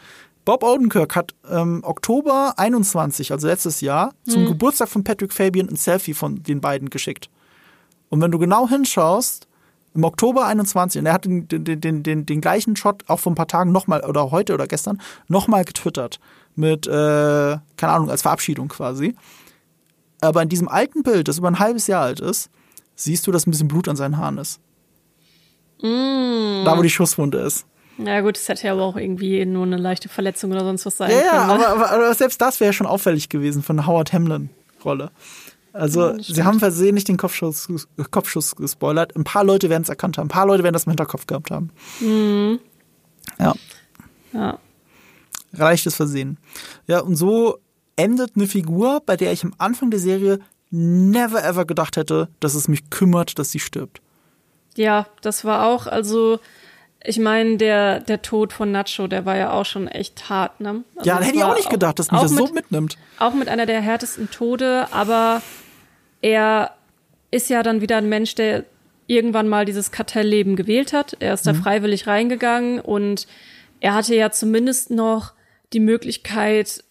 Bob 0.46 0.62
Odenkirk 0.62 1.16
hat 1.16 1.34
ähm, 1.50 1.80
Oktober 1.82 2.54
21, 2.56 3.32
also 3.32 3.48
letztes 3.48 3.80
Jahr, 3.80 4.14
zum 4.28 4.46
Geburtstag 4.46 4.88
von 4.88 5.02
Patrick 5.02 5.32
Fabian 5.32 5.68
ein 5.68 5.74
Selfie 5.74 6.14
von 6.14 6.40
den 6.40 6.60
beiden 6.60 6.88
geschickt. 6.88 7.28
Und 8.10 8.22
wenn 8.22 8.30
du 8.30 8.38
genau 8.38 8.68
hinschaust, 8.68 9.48
im 9.92 10.04
Oktober 10.04 10.46
21, 10.46 11.00
und 11.00 11.06
er 11.06 11.14
hat 11.14 11.24
den, 11.24 11.48
den, 11.48 11.80
den, 11.80 12.02
den, 12.04 12.26
den 12.26 12.40
gleichen 12.40 12.76
Shot 12.76 13.02
auch 13.08 13.18
vor 13.18 13.32
ein 13.32 13.34
paar 13.34 13.48
Tagen 13.48 13.72
nochmal, 13.72 14.04
oder 14.04 14.30
heute 14.30 14.54
oder 14.54 14.68
gestern, 14.68 15.00
nochmal 15.26 15.64
getwittert. 15.64 16.20
Mit, 16.54 16.86
äh, 16.86 16.90
keine 16.90 17.92
Ahnung, 17.92 18.08
als 18.08 18.22
Verabschiedung 18.22 18.68
quasi. 18.68 19.16
Aber 20.20 20.42
in 20.42 20.48
diesem 20.48 20.68
alten 20.68 21.02
Bild, 21.02 21.26
das 21.26 21.38
über 21.38 21.48
ein 21.48 21.58
halbes 21.58 21.88
Jahr 21.88 22.02
alt 22.02 22.20
ist, 22.20 22.50
siehst 22.94 23.26
du, 23.26 23.32
dass 23.32 23.48
ein 23.48 23.50
bisschen 23.50 23.68
Blut 23.68 23.88
an 23.88 23.96
seinen 23.96 24.16
Haaren 24.16 24.38
ist. 24.38 24.60
Da, 26.64 26.78
wo 26.78 26.82
die 26.82 26.90
Schusswunde 26.90 27.38
ist. 27.38 27.66
Ja 27.98 28.20
gut, 28.20 28.36
es 28.36 28.48
hätte 28.48 28.66
ja 28.66 28.72
aber 28.74 28.82
auch 28.82 28.96
irgendwie 28.96 29.44
nur 29.46 29.64
eine 29.64 29.76
leichte 29.78 30.08
Verletzung 30.08 30.52
oder 30.52 30.60
sonst 30.64 30.84
was 30.86 30.96
sein 30.98 31.10
Ja, 31.10 31.16
ja, 31.18 31.46
können. 31.46 31.46
ne? 31.60 31.66
aber, 31.68 31.68
aber, 31.68 31.90
aber 31.92 32.14
selbst 32.14 32.40
das 32.40 32.60
wäre 32.60 32.72
schon 32.72 32.86
auffällig 32.86 33.28
gewesen 33.28 33.62
von 33.62 33.76
der 33.76 33.86
Howard 33.86 34.12
Hamlin-Rolle. 34.12 35.10
Also, 35.72 36.12
das 36.14 36.26
sie 36.28 36.42
haben 36.42 36.58
versehentlich 36.58 37.04
den 37.04 37.16
Kopfschuss, 37.18 37.68
Kopfschuss 38.10 38.56
gespoilert. 38.56 39.14
Ein 39.14 39.24
paar 39.24 39.44
Leute 39.44 39.68
werden 39.68 39.82
es 39.82 39.88
erkannt 39.90 40.16
haben. 40.16 40.26
Ein 40.26 40.28
paar 40.28 40.46
Leute 40.46 40.62
werden 40.62 40.72
das 40.72 40.84
im 40.84 40.90
Hinterkopf 40.90 41.26
gehabt 41.26 41.50
haben. 41.50 41.70
Mhm. 42.00 42.60
Ja, 43.38 43.54
ja. 44.32 44.58
leichtes 45.52 45.94
Versehen. 45.94 46.38
Ja, 46.86 47.00
und 47.00 47.16
so 47.16 47.58
endet 47.96 48.32
eine 48.36 48.46
Figur, 48.46 49.02
bei 49.04 49.16
der 49.16 49.32
ich 49.32 49.44
am 49.44 49.54
Anfang 49.58 49.90
der 49.90 50.00
Serie 50.00 50.38
never 50.70 51.42
ever 51.44 51.64
gedacht 51.64 51.96
hätte, 51.96 52.28
dass 52.40 52.54
es 52.54 52.68
mich 52.68 52.88
kümmert, 52.90 53.38
dass 53.38 53.50
sie 53.50 53.60
stirbt. 53.60 54.00
ja, 54.76 55.06
das 55.22 55.44
war 55.44 55.66
auch, 55.66 55.86
also 55.86 56.38
ich 57.06 57.18
meine, 57.18 57.56
der, 57.56 58.00
der 58.00 58.22
Tod 58.22 58.52
von 58.52 58.72
Nacho, 58.72 59.06
der 59.06 59.24
war 59.24 59.36
ja 59.36 59.52
auch 59.52 59.64
schon 59.64 59.88
echt 59.88 60.28
hart, 60.28 60.60
ne? 60.60 60.82
Also 60.96 61.08
ja, 61.08 61.20
hätte 61.20 61.36
ich 61.36 61.44
auch 61.44 61.56
nicht 61.56 61.70
gedacht, 61.70 61.98
dass 61.98 62.10
mich 62.10 62.20
das 62.20 62.32
so 62.32 62.44
mit, 62.44 62.54
mitnimmt. 62.54 62.98
Auch 63.18 63.32
mit 63.32 63.48
einer 63.48 63.66
der 63.66 63.80
härtesten 63.80 64.30
Tode, 64.30 64.88
aber 64.90 65.40
er 66.20 66.72
ist 67.30 67.48
ja 67.48 67.62
dann 67.62 67.80
wieder 67.80 67.96
ein 67.96 68.08
Mensch, 68.08 68.34
der 68.34 68.64
irgendwann 69.06 69.48
mal 69.48 69.64
dieses 69.64 69.92
Kartellleben 69.92 70.56
gewählt 70.56 70.92
hat. 70.92 71.16
Er 71.20 71.34
ist 71.34 71.46
da 71.46 71.54
freiwillig 71.54 72.06
reingegangen 72.06 72.80
und 72.80 73.26
er 73.80 73.94
hatte 73.94 74.14
ja 74.14 74.30
zumindest 74.30 74.90
noch 74.90 75.32
die 75.72 75.80
Möglichkeit, 75.80 76.82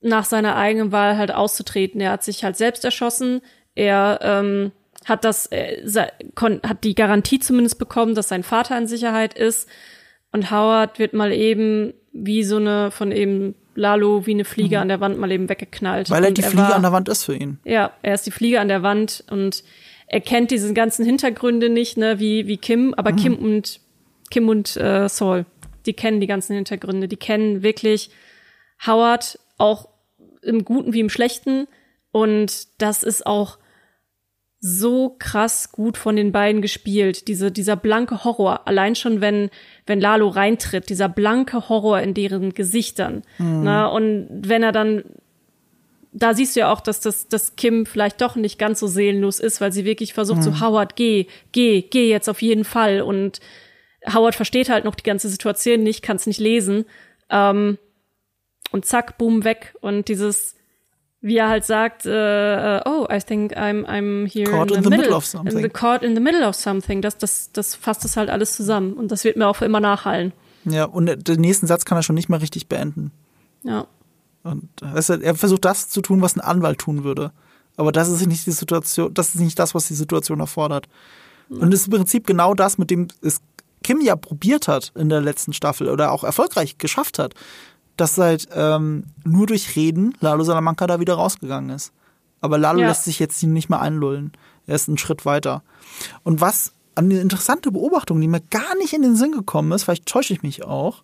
nach 0.00 0.24
seiner 0.24 0.56
eigenen 0.56 0.92
Wahl 0.92 1.16
halt 1.16 1.32
auszutreten. 1.32 2.00
Er 2.00 2.12
hat 2.12 2.24
sich 2.24 2.44
halt 2.44 2.56
selbst 2.56 2.84
erschossen. 2.84 3.40
Er 3.74 4.20
ähm, 4.22 4.72
hat 5.08 5.24
das, 5.24 5.46
äh, 5.46 5.82
hat 6.36 6.84
die 6.84 6.94
Garantie 6.94 7.38
zumindest 7.38 7.78
bekommen, 7.78 8.14
dass 8.14 8.28
sein 8.28 8.42
Vater 8.42 8.76
in 8.76 8.86
Sicherheit 8.86 9.34
ist. 9.34 9.68
Und 10.32 10.50
Howard 10.50 10.98
wird 10.98 11.14
mal 11.14 11.32
eben 11.32 11.94
wie 12.12 12.44
so 12.44 12.56
eine 12.56 12.90
von 12.90 13.12
eben 13.12 13.54
Lalo 13.74 14.26
wie 14.26 14.32
eine 14.32 14.44
Fliege 14.44 14.80
an 14.80 14.88
der 14.88 15.00
Wand 15.00 15.18
mal 15.18 15.30
eben 15.30 15.48
weggeknallt. 15.48 16.10
Mhm. 16.10 16.14
Weil 16.14 16.24
er 16.24 16.30
die 16.32 16.42
Fliege 16.42 16.62
war, 16.62 16.74
an 16.74 16.82
der 16.82 16.92
Wand 16.92 17.08
ist 17.08 17.24
für 17.24 17.34
ihn. 17.34 17.58
Ja, 17.64 17.92
er 18.02 18.14
ist 18.14 18.26
die 18.26 18.30
Fliege 18.30 18.60
an 18.60 18.68
der 18.68 18.82
Wand 18.82 19.24
und 19.30 19.62
er 20.08 20.20
kennt 20.20 20.50
diese 20.50 20.72
ganzen 20.74 21.04
Hintergründe 21.04 21.68
nicht, 21.68 21.96
ne, 21.96 22.18
wie 22.18 22.46
wie 22.46 22.56
Kim, 22.56 22.94
aber 22.94 23.12
Kim 23.12 23.36
und 23.36 23.80
Kim 24.30 24.48
und 24.48 24.76
äh, 24.76 25.08
Saul, 25.08 25.46
die 25.86 25.92
kennen 25.92 26.20
die 26.20 26.26
ganzen 26.26 26.54
Hintergründe, 26.54 27.08
die 27.08 27.16
kennen 27.16 27.62
wirklich 27.62 28.10
Howard 28.86 29.38
auch 29.58 29.88
im 30.42 30.64
Guten 30.64 30.92
wie 30.92 31.00
im 31.00 31.10
Schlechten 31.10 31.68
und 32.10 32.68
das 32.78 33.02
ist 33.02 33.26
auch 33.26 33.58
so 34.60 35.14
krass 35.18 35.70
gut 35.70 35.96
von 35.96 36.16
den 36.16 36.32
beiden 36.32 36.62
gespielt. 36.62 37.28
Diese, 37.28 37.52
dieser 37.52 37.76
blanke 37.76 38.24
Horror. 38.24 38.66
Allein 38.66 38.96
schon, 38.96 39.20
wenn, 39.20 39.50
wenn 39.86 40.00
Lalo 40.00 40.28
reintritt, 40.28 40.88
dieser 40.88 41.08
blanke 41.08 41.68
Horror 41.68 42.00
in 42.00 42.14
deren 42.14 42.54
Gesichtern. 42.54 43.22
Na, 43.62 43.86
und 43.86 44.28
wenn 44.30 44.64
er 44.64 44.72
dann, 44.72 45.04
da 46.12 46.34
siehst 46.34 46.56
du 46.56 46.60
ja 46.60 46.72
auch, 46.72 46.80
dass 46.80 47.00
das, 47.00 47.28
dass 47.28 47.54
Kim 47.54 47.86
vielleicht 47.86 48.20
doch 48.20 48.34
nicht 48.34 48.58
ganz 48.58 48.80
so 48.80 48.88
seelenlos 48.88 49.38
ist, 49.38 49.60
weil 49.60 49.70
sie 49.70 49.84
wirklich 49.84 50.12
versucht, 50.12 50.42
so, 50.42 50.60
Howard, 50.60 50.96
geh, 50.96 51.26
geh, 51.52 51.82
geh 51.82 52.08
jetzt 52.10 52.28
auf 52.28 52.42
jeden 52.42 52.64
Fall. 52.64 53.00
Und 53.02 53.38
Howard 54.12 54.34
versteht 54.34 54.70
halt 54.70 54.84
noch 54.84 54.96
die 54.96 55.04
ganze 55.04 55.28
Situation 55.28 55.84
nicht, 55.84 56.02
kann 56.02 56.16
es 56.16 56.26
nicht 56.26 56.40
lesen. 56.40 56.84
Ähm, 57.30 57.78
und 58.72 58.84
zack, 58.86 59.18
boom, 59.18 59.44
weg. 59.44 59.74
Und 59.80 60.08
dieses, 60.08 60.57
wie 61.20 61.36
er 61.36 61.48
halt 61.48 61.64
sagt, 61.64 62.06
äh, 62.06 62.80
oh, 62.84 63.06
I 63.10 63.18
think 63.20 63.56
I'm, 63.56 63.84
I'm 63.86 64.26
here 64.32 64.50
Caught 64.50 64.70
in 64.70 64.76
in 64.78 64.82
the, 64.82 64.84
the 64.84 64.90
middle, 64.90 64.98
middle 64.98 65.16
of 65.16 65.24
something. 65.24 65.56
In 65.56 65.62
the, 65.62 65.68
caught 65.68 66.02
in 66.02 66.14
the 66.14 66.20
middle 66.20 66.46
of 66.46 66.54
something. 66.54 67.02
Das, 67.02 67.18
das, 67.18 67.50
das 67.52 67.74
fasst 67.74 68.04
das 68.04 68.16
halt 68.16 68.30
alles 68.30 68.54
zusammen. 68.54 68.92
Und 68.94 69.10
das 69.10 69.24
wird 69.24 69.36
mir 69.36 69.48
auch 69.48 69.56
für 69.56 69.64
immer 69.64 69.80
nachhallen. 69.80 70.32
Ja, 70.64 70.84
und 70.84 71.28
den 71.28 71.40
nächsten 71.40 71.66
Satz 71.66 71.84
kann 71.84 71.98
er 71.98 72.02
schon 72.02 72.14
nicht 72.14 72.28
mehr 72.28 72.40
richtig 72.40 72.68
beenden. 72.68 73.10
Ja. 73.64 73.86
Und 74.44 74.68
weißt 74.80 75.10
du, 75.10 75.14
er 75.14 75.34
versucht 75.34 75.64
das 75.64 75.88
zu 75.88 76.00
tun, 76.02 76.22
was 76.22 76.36
ein 76.36 76.40
Anwalt 76.40 76.78
tun 76.78 77.04
würde. 77.04 77.32
Aber 77.76 77.92
das 77.92 78.08
ist 78.08 78.26
nicht 78.26 78.46
die 78.46 78.52
Situation, 78.52 79.12
das 79.14 79.34
ist 79.34 79.40
nicht 79.40 79.58
das, 79.58 79.74
was 79.74 79.88
die 79.88 79.94
Situation 79.94 80.40
erfordert. 80.40 80.88
Und 81.48 81.72
es 81.72 81.80
ist 81.80 81.86
im 81.86 81.94
Prinzip 81.94 82.26
genau 82.26 82.54
das, 82.54 82.76
mit 82.76 82.90
dem 82.90 83.08
es 83.22 83.40
Kim 83.82 84.00
ja 84.00 84.16
probiert 84.16 84.68
hat 84.68 84.92
in 84.96 85.08
der 85.08 85.20
letzten 85.20 85.52
Staffel 85.52 85.88
oder 85.88 86.12
auch 86.12 86.24
erfolgreich 86.24 86.78
geschafft 86.78 87.18
hat, 87.18 87.34
dass 87.98 88.16
halt 88.16 88.48
ähm, 88.52 89.04
nur 89.24 89.46
durch 89.46 89.76
Reden 89.76 90.14
Lalo 90.20 90.44
Salamanca 90.44 90.86
da 90.86 91.00
wieder 91.00 91.14
rausgegangen 91.14 91.70
ist. 91.70 91.92
Aber 92.40 92.56
Lalo 92.56 92.80
Ja. 92.80 92.88
lässt 92.88 93.04
sich 93.04 93.18
jetzt 93.18 93.42
nicht 93.42 93.68
mehr 93.68 93.80
einlullen. 93.80 94.32
Er 94.66 94.76
ist 94.76 94.88
einen 94.88 94.98
Schritt 94.98 95.26
weiter. 95.26 95.62
Und 96.22 96.40
was 96.40 96.72
eine 96.94 97.20
interessante 97.20 97.70
Beobachtung, 97.72 98.20
die 98.20 98.28
mir 98.28 98.40
gar 98.40 98.74
nicht 98.76 98.92
in 98.92 99.02
den 99.02 99.16
Sinn 99.16 99.32
gekommen 99.32 99.72
ist, 99.72 99.84
vielleicht 99.84 100.06
täusche 100.06 100.32
ich 100.32 100.42
mich 100.42 100.64
auch. 100.64 101.02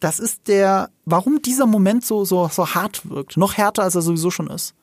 Das 0.00 0.18
ist 0.18 0.48
der, 0.48 0.90
warum 1.04 1.42
dieser 1.42 1.66
Moment 1.66 2.04
so, 2.04 2.24
so, 2.24 2.48
so 2.48 2.74
hart 2.74 3.08
wirkt. 3.08 3.36
Noch 3.36 3.54
härter, 3.56 3.82
als 3.84 3.94
er 3.94 4.02
sowieso 4.02 4.30
schon 4.30 4.48
ist. 4.48 4.74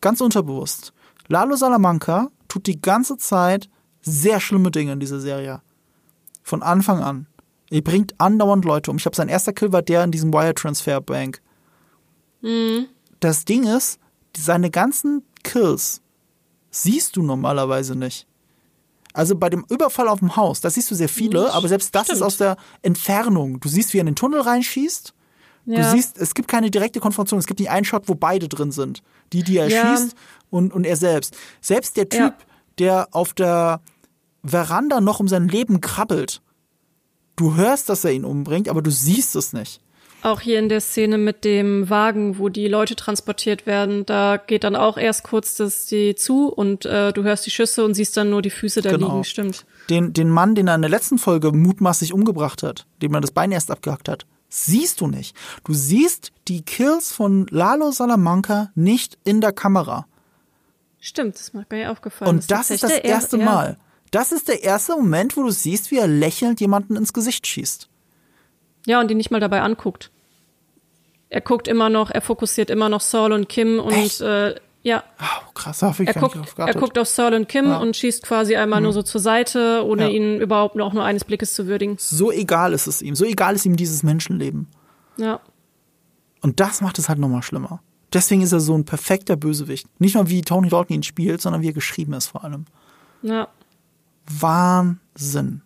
Ganz 0.00 0.20
unterbewusst. 0.20 0.92
Lalo 1.28 1.54
Salamanca 1.54 2.28
tut 2.48 2.66
die 2.66 2.80
ganze 2.82 3.16
Zeit 3.18 3.68
sehr 4.00 4.40
schlimme 4.40 4.70
Dinge 4.70 4.92
in 4.92 5.00
dieser 5.00 5.20
Serie. 5.20 5.60
Von 6.42 6.62
Anfang 6.62 7.02
an. 7.02 7.26
Er 7.72 7.80
bringt 7.80 8.14
andauernd 8.18 8.64
Leute 8.64 8.90
um. 8.90 8.98
Ich 8.98 9.06
habe 9.06 9.16
sein 9.16 9.28
erster 9.28 9.52
Kill 9.52 9.72
war 9.72 9.82
der 9.82 10.04
in 10.04 10.10
diesem 10.10 10.32
Wire 10.32 10.54
Transfer 10.54 11.00
Bank. 11.00 11.40
Mhm. 12.42 12.86
Das 13.20 13.44
Ding 13.44 13.64
ist, 13.64 13.98
seine 14.36 14.70
ganzen 14.70 15.22
Kills 15.42 16.02
siehst 16.70 17.16
du 17.16 17.22
normalerweise 17.22 17.96
nicht. 17.96 18.26
Also 19.14 19.36
bei 19.36 19.50
dem 19.50 19.64
Überfall 19.68 20.08
auf 20.08 20.20
dem 20.20 20.36
Haus, 20.36 20.60
da 20.60 20.70
siehst 20.70 20.90
du 20.90 20.94
sehr 20.94 21.08
viele, 21.08 21.40
Mhm, 21.42 21.46
aber 21.50 21.68
selbst 21.68 21.94
das 21.94 22.04
stimmt. 22.06 22.16
ist 22.16 22.22
aus 22.22 22.36
der 22.38 22.56
Entfernung. 22.82 23.60
Du 23.60 23.68
siehst, 23.68 23.92
wie 23.92 23.98
er 23.98 24.02
in 24.02 24.06
den 24.06 24.16
Tunnel 24.16 24.40
reinschießt. 24.40 25.12
Du 25.66 25.72
Ja. 25.72 25.90
siehst, 25.90 26.18
es 26.18 26.34
gibt 26.34 26.48
keine 26.48 26.70
direkte 26.70 26.98
Konfrontation. 27.00 27.38
Es 27.38 27.46
gibt 27.46 27.60
nicht 27.60 27.70
einen 27.70 27.84
Shot, 27.84 28.08
wo 28.08 28.14
beide 28.14 28.48
drin 28.48 28.72
sind. 28.72 29.02
Die, 29.32 29.42
die 29.42 29.56
er 29.58 29.68
Ja. 29.68 29.96
schießt 29.96 30.14
und, 30.50 30.72
und 30.72 30.84
er 30.84 30.96
selbst. 30.96 31.36
Selbst 31.60 31.96
der 31.96 32.08
Typ, 32.08 32.20
Ja. 32.20 32.34
der 32.78 33.08
auf 33.12 33.32
der 33.32 33.80
Veranda 34.44 35.00
noch 35.00 35.20
um 35.20 35.28
sein 35.28 35.46
Leben 35.48 35.80
krabbelt. 35.80 36.42
Du 37.36 37.56
hörst, 37.56 37.88
dass 37.88 38.04
er 38.04 38.12
ihn 38.12 38.24
umbringt, 38.24 38.68
aber 38.68 38.82
du 38.82 38.90
siehst 38.90 39.34
es 39.36 39.52
nicht. 39.52 39.80
Auch 40.24 40.40
hier 40.40 40.60
in 40.60 40.68
der 40.68 40.80
Szene 40.80 41.18
mit 41.18 41.44
dem 41.44 41.90
Wagen, 41.90 42.38
wo 42.38 42.48
die 42.48 42.68
Leute 42.68 42.94
transportiert 42.94 43.66
werden, 43.66 44.06
da 44.06 44.36
geht 44.36 44.62
dann 44.62 44.76
auch 44.76 44.96
erst 44.96 45.24
kurz 45.24 45.56
das 45.56 45.86
die 45.86 46.14
zu 46.14 46.46
und 46.48 46.84
äh, 46.86 47.12
du 47.12 47.24
hörst 47.24 47.44
die 47.44 47.50
Schüsse 47.50 47.84
und 47.84 47.94
siehst 47.94 48.16
dann 48.16 48.30
nur 48.30 48.40
die 48.40 48.50
Füße 48.50 48.82
da 48.82 48.90
Genau. 48.90 49.08
liegen, 49.08 49.24
stimmt. 49.24 49.66
Den, 49.90 50.12
den 50.12 50.28
Mann, 50.28 50.54
den 50.54 50.68
er 50.68 50.76
in 50.76 50.82
der 50.82 50.90
letzten 50.90 51.18
Folge 51.18 51.50
mutmaßlich 51.50 52.12
umgebracht 52.12 52.62
hat, 52.62 52.86
dem 53.02 53.10
man 53.10 53.20
das 53.22 53.32
Bein 53.32 53.50
erst 53.50 53.72
abgehackt 53.72 54.08
hat, 54.08 54.24
siehst 54.48 55.00
du 55.00 55.08
nicht. 55.08 55.34
Du 55.64 55.74
siehst 55.74 56.30
die 56.46 56.62
Kills 56.62 57.10
von 57.10 57.48
Lalo 57.50 57.90
Salamanca 57.90 58.70
nicht 58.76 59.18
in 59.24 59.40
der 59.40 59.52
Kamera. 59.52 60.06
Stimmt, 61.00 61.34
das 61.34 61.48
ist 61.48 61.54
mir 61.54 61.90
aufgefallen. 61.90 62.30
Und 62.30 62.48
das 62.48 62.70
ist 62.70 62.84
das 62.84 62.92
erste 62.92 63.38
er- 63.40 63.44
Mal. 63.44 63.76
Das 64.12 64.30
ist 64.30 64.46
der 64.46 64.62
erste 64.62 64.92
Moment, 64.94 65.36
wo 65.36 65.42
du 65.42 65.50
siehst, 65.50 65.90
wie 65.90 65.98
er 65.98 66.06
lächelnd 66.06 66.60
jemanden 66.60 66.94
ins 66.96 67.12
Gesicht 67.12 67.46
schießt. 67.46 67.88
Ja, 68.86 69.00
und 69.00 69.08
die 69.08 69.14
nicht 69.16 69.30
mal 69.32 69.40
dabei 69.40 69.62
anguckt. 69.62 70.10
Er 71.28 71.40
guckt 71.40 71.66
immer 71.66 71.88
noch, 71.88 72.10
er 72.10 72.20
fokussiert 72.20 72.68
immer 72.70 72.88
noch 72.88 73.00
Saul 73.00 73.32
und 73.32 73.48
Kim 73.48 73.80
und 73.80 73.92
Echt? 73.92 74.20
äh, 74.20 74.54
ja, 74.82 75.02
Oh, 75.20 75.50
krass, 75.54 75.80
hab 75.82 75.98
ich 75.98 76.08
er 76.08 76.14
nicht 76.14 76.20
guckt, 76.20 76.34
drauf 76.34 76.68
er 76.68 76.74
guckt 76.74 76.98
auf 76.98 77.08
Saul 77.08 77.34
und 77.34 77.48
Kim 77.48 77.66
Ja. 77.66 77.78
und 77.78 77.96
schießt 77.96 78.22
quasi 78.24 78.54
einmal 78.56 78.80
nur 78.82 78.92
so 78.92 79.02
zur 79.02 79.20
Seite, 79.20 79.82
ohne 79.86 80.02
Ja. 80.04 80.08
ihn 80.10 80.40
überhaupt 80.40 80.74
noch 80.76 80.92
nur 80.92 81.04
eines 81.04 81.24
Blickes 81.24 81.54
zu 81.54 81.66
würdigen. 81.66 81.96
So 81.98 82.30
egal 82.32 82.72
ist 82.74 82.86
es 82.86 83.00
ihm. 83.00 83.14
So 83.14 83.24
egal 83.24 83.54
ist 83.54 83.64
ihm 83.64 83.76
dieses 83.76 84.02
Menschenleben. 84.02 84.66
Ja. 85.16 85.40
Und 86.42 86.60
das 86.60 86.80
macht 86.80 86.98
es 86.98 87.08
halt 87.08 87.18
nochmal 87.18 87.42
schlimmer. 87.42 87.80
Deswegen 88.12 88.42
ist 88.42 88.52
er 88.52 88.60
so 88.60 88.74
ein 88.76 88.84
perfekter 88.84 89.36
Bösewicht. 89.36 89.86
Nicht 90.00 90.16
nur 90.16 90.28
wie 90.28 90.42
Tony 90.42 90.68
Dalton 90.68 90.96
ihn 90.96 91.02
spielt, 91.02 91.40
sondern 91.40 91.62
wie 91.62 91.68
er 91.68 91.72
geschrieben 91.72 92.12
ist 92.12 92.26
vor 92.26 92.44
allem. 92.44 92.66
Ja. 93.22 93.48
Wahnsinn. 94.40 95.62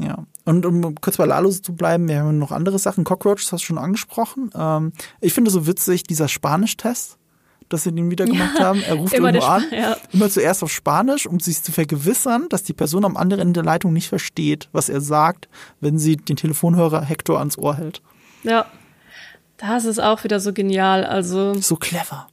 Ja. 0.00 0.24
Und 0.44 0.64
um 0.64 0.94
kurz 0.96 1.18
bei 1.18 1.26
Lalo 1.26 1.50
zu 1.50 1.74
bleiben, 1.74 2.08
wir 2.08 2.20
haben 2.20 2.38
noch 2.38 2.52
andere 2.52 2.78
Sachen. 2.78 3.04
Cockroaches 3.04 3.52
hast 3.52 3.62
du 3.62 3.66
schon 3.66 3.78
angesprochen. 3.78 4.50
Ähm, 4.54 4.92
ich 5.20 5.32
finde 5.32 5.50
so 5.50 5.66
witzig, 5.66 6.02
dieser 6.04 6.28
Spanisch-Test, 6.28 7.18
dass 7.68 7.84
sie 7.84 7.92
den 7.92 8.10
wieder 8.10 8.24
gemacht 8.24 8.58
haben. 8.58 8.82
Er 8.82 8.94
ruft 8.94 9.12
immer 9.14 9.28
irgendwo 9.28 9.46
an, 9.46 9.64
ja. 9.70 9.96
immer 10.12 10.28
zuerst 10.30 10.62
auf 10.62 10.72
Spanisch, 10.72 11.26
um 11.26 11.38
sich 11.38 11.62
zu 11.62 11.70
vergewissern, 11.70 12.46
dass 12.48 12.62
die 12.62 12.72
Person 12.72 13.04
am 13.04 13.16
anderen 13.16 13.42
Ende 13.42 13.52
der 13.54 13.64
Leitung 13.64 13.92
nicht 13.92 14.08
versteht, 14.08 14.68
was 14.72 14.88
er 14.88 15.00
sagt, 15.00 15.48
wenn 15.80 15.98
sie 15.98 16.16
den 16.16 16.36
Telefonhörer 16.36 17.02
Hector 17.02 17.38
ans 17.38 17.58
Ohr 17.58 17.76
hält. 17.76 18.02
Ja. 18.42 18.66
Das 19.58 19.84
ist 19.84 20.00
auch 20.00 20.24
wieder 20.24 20.40
so 20.40 20.54
genial. 20.54 21.04
Also, 21.04 21.52
So 21.54 21.76
clever. 21.76 22.28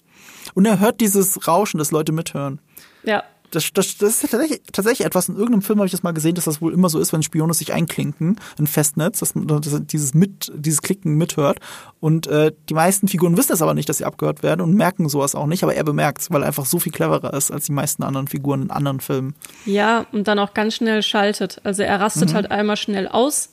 Und 0.54 0.66
er 0.66 0.80
hört 0.80 1.02
dieses 1.02 1.46
Rauschen, 1.48 1.78
das 1.78 1.92
Leute 1.92 2.14
mithören. 2.14 2.60
ja. 3.04 3.24
Das, 3.52 3.72
das, 3.74 3.98
das 3.98 4.24
ist 4.24 4.32
tatsächlich, 4.32 4.62
tatsächlich 4.72 5.06
etwas, 5.06 5.30
in 5.30 5.36
irgendeinem 5.36 5.62
Film 5.62 5.80
habe 5.80 5.86
ich 5.86 5.92
das 5.92 6.04
mal 6.04 6.12
gesehen, 6.12 6.36
dass 6.36 6.46
das 6.46 6.62
wohl 6.62 6.74
immer 6.74 6.90
so 6.90 7.00
ist, 7.00 7.14
wenn 7.14 7.24
Spione 7.24 7.54
sich 7.54 7.74
einklinken 7.74 8.40
in 8.60 8.68
Festnetz, 8.68 9.20
dass 9.20 9.36
man 9.36 9.48
dass 9.48 9.86
dieses, 9.86 10.14
mit, 10.14 10.52
dieses 10.56 10.82
Klicken 10.82 11.16
mithört. 11.16 11.60
Und 12.00 12.28
äh, 12.28 12.52
die 12.70 12.74
meisten 12.74 13.08
Figuren 13.08 13.38
wissen 13.38 13.52
das 13.52 13.62
aber 13.62 13.74
nicht, 13.74 13.88
dass 13.88 14.00
sie 14.00 14.06
abgehört 14.06 14.44
werden 14.44 14.62
und 14.62 14.74
merken 14.74 15.08
sowas 15.08 15.36
auch 15.36 15.48
nicht, 15.48 15.64
aber 15.64 15.76
er 15.76 15.84
bemerkt 15.84 16.22
es, 16.22 16.32
weil 16.32 16.44
er 16.44 16.48
einfach 16.48 16.66
so 16.66 16.80
viel 16.80 16.92
cleverer 16.92 17.34
ist 17.34 17.52
als 17.52 17.66
die 17.66 17.72
meisten 17.72 18.04
anderen 18.04 18.28
Figuren 18.28 18.64
in 18.64 18.72
anderen 18.72 19.00
Filmen. 19.00 19.36
Ja, 19.66 20.06
und 20.12 20.28
dann 20.28 20.40
auch 20.40 20.54
ganz 20.54 20.76
schnell 20.76 21.02
schaltet. 21.02 21.62
Also 21.64 21.84
er 21.84 22.00
rastet 22.00 22.34
halt 22.34 22.52
einmal 22.52 22.78
schnell 22.78 23.08
aus 23.08 23.50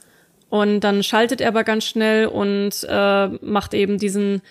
und 0.48 0.80
dann 0.80 1.02
schaltet 1.02 1.40
er 1.40 1.48
aber 1.48 1.64
ganz 1.64 1.84
schnell 1.84 2.26
und 2.26 2.86
äh, 2.88 3.26
macht 3.26 3.74
eben 3.74 3.98
diesen 3.98 4.42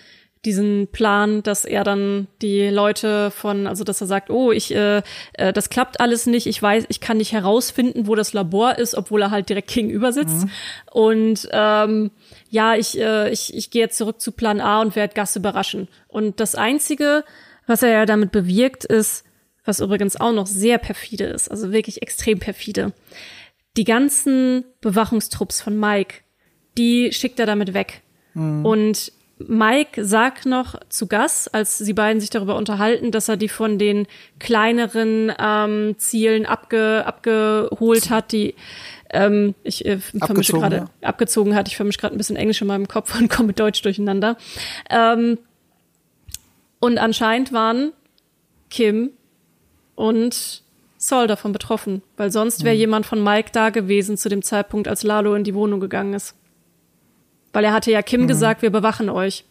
diesen 0.46 0.88
Plan, 0.88 1.42
dass 1.42 1.64
er 1.64 1.84
dann 1.84 2.28
die 2.42 2.68
Leute 2.68 3.32
von, 3.32 3.66
also 3.66 3.84
dass 3.84 4.02
er 4.02 4.08
sagt, 4.08 4.30
oh, 4.30 4.52
ich, 4.52 4.76
äh, 4.76 5.02
äh, 5.34 5.54
das 5.54 5.70
klappt 5.70 6.02
alles 6.02 6.26
nicht, 6.26 6.48
ich 6.48 6.62
weiß, 6.62 6.86
ich 6.90 7.00
kann 7.00 7.18
nicht 7.18 7.32
herausfinden, 7.32 8.08
wo 8.08 8.16
das 8.16 8.34
Labor 8.34 8.78
ist, 8.78 8.96
obwohl 8.96 9.22
er 9.22 9.32
halt 9.32 9.48
direkt 9.50 9.70
gegenüber 9.74 10.12
sitzt. 10.12 10.48
Und 10.92 11.48
ähm, 11.52 12.12
ja, 12.50 12.76
ich, 12.76 13.00
äh, 13.00 13.32
ich, 13.32 13.54
ich 13.56 13.72
gehe 13.72 13.84
jetzt 13.84 13.98
zurück 13.98 14.20
zu 14.20 14.34
Plan 14.34 14.60
A 14.60 14.82
und 14.82 14.96
werde 14.96 15.14
Gas 15.14 15.36
überraschen. 15.36 15.88
Und 16.08 16.40
das 16.40 16.56
Einzige, 16.56 17.24
was 17.66 17.82
er 17.82 17.90
ja 17.90 18.06
damit 18.06 18.32
bewirkt, 18.32 18.84
ist, 18.84 19.24
was 19.64 19.80
übrigens 19.80 20.20
auch 20.20 20.34
noch 20.34 20.48
sehr 20.48 20.78
perfide 20.78 21.24
ist, 21.26 21.50
also 21.50 21.72
wirklich 21.72 22.02
extrem 22.02 22.40
perfide. 22.40 22.92
Die 23.78 23.86
ganzen 23.86 24.66
Bewachungstrupps 24.82 25.62
von 25.62 25.80
Mike, 25.80 26.16
die 26.78 27.14
schickt 27.14 27.40
er 27.40 27.46
damit 27.46 27.74
weg. 27.74 28.02
Und 28.36 29.12
Mike 29.40 30.06
sagt 30.06 30.46
noch 30.46 30.76
zu 30.90 31.08
Gus, 31.08 31.48
als 31.48 31.78
sie 31.78 31.94
beiden 31.94 32.20
sich 32.22 32.30
darüber 32.30 32.56
unterhalten, 32.56 33.12
dass 33.12 33.28
er 33.30 33.36
die 33.38 33.50
von 33.50 33.78
den 33.80 34.08
kleineren 34.40 35.34
ähm, 35.40 35.96
Zielen 35.98 36.46
abge, 36.46 37.04
abgeholt 37.06 38.10
hat, 38.10 38.32
die 38.32 38.56
ähm, 39.10 39.56
ich 39.64 39.86
äh, 39.86 39.98
vermische 40.00 40.54
gerade 40.54 40.86
abgezogen 41.02 41.56
hat. 41.56 41.68
Ich 41.68 41.76
vermische 41.76 42.00
gerade 42.00 42.16
ein 42.16 42.18
bisschen 42.18 42.36
Englisch 42.36 42.62
in 42.62 42.68
meinem 42.68 42.88
Kopf 42.88 43.20
und 43.20 43.30
komme 43.30 43.48
mit 43.48 43.60
Deutsch 43.60 43.82
durcheinander. 43.82 44.38
Ähm, 44.90 45.38
und 46.80 46.98
anscheinend 46.98 47.52
waren 47.54 47.92
Kim 48.70 49.12
und 49.96 50.64
Saul 50.98 51.28
davon 51.28 51.52
betroffen, 51.52 52.02
weil 52.18 52.32
sonst 52.32 52.62
Mhm. 52.62 52.66
wäre 52.66 52.76
jemand 52.76 53.06
von 53.06 53.24
Mike 53.24 53.50
da 53.52 53.72
gewesen 53.72 54.18
zu 54.18 54.30
dem 54.30 54.42
Zeitpunkt, 54.42 54.88
als 54.88 55.04
Lalo 55.04 55.36
in 55.36 55.44
die 55.44 55.54
Wohnung 55.54 55.80
gegangen 55.80 56.14
ist. 56.14 56.36
Weil 57.54 57.64
er 57.66 57.74
hatte 57.74 57.92
ja 57.92 58.02
Kim 58.02 58.28
gesagt, 58.28 58.62
wir 58.62 58.70
bewachen 58.72 59.10
euch, 59.10 59.46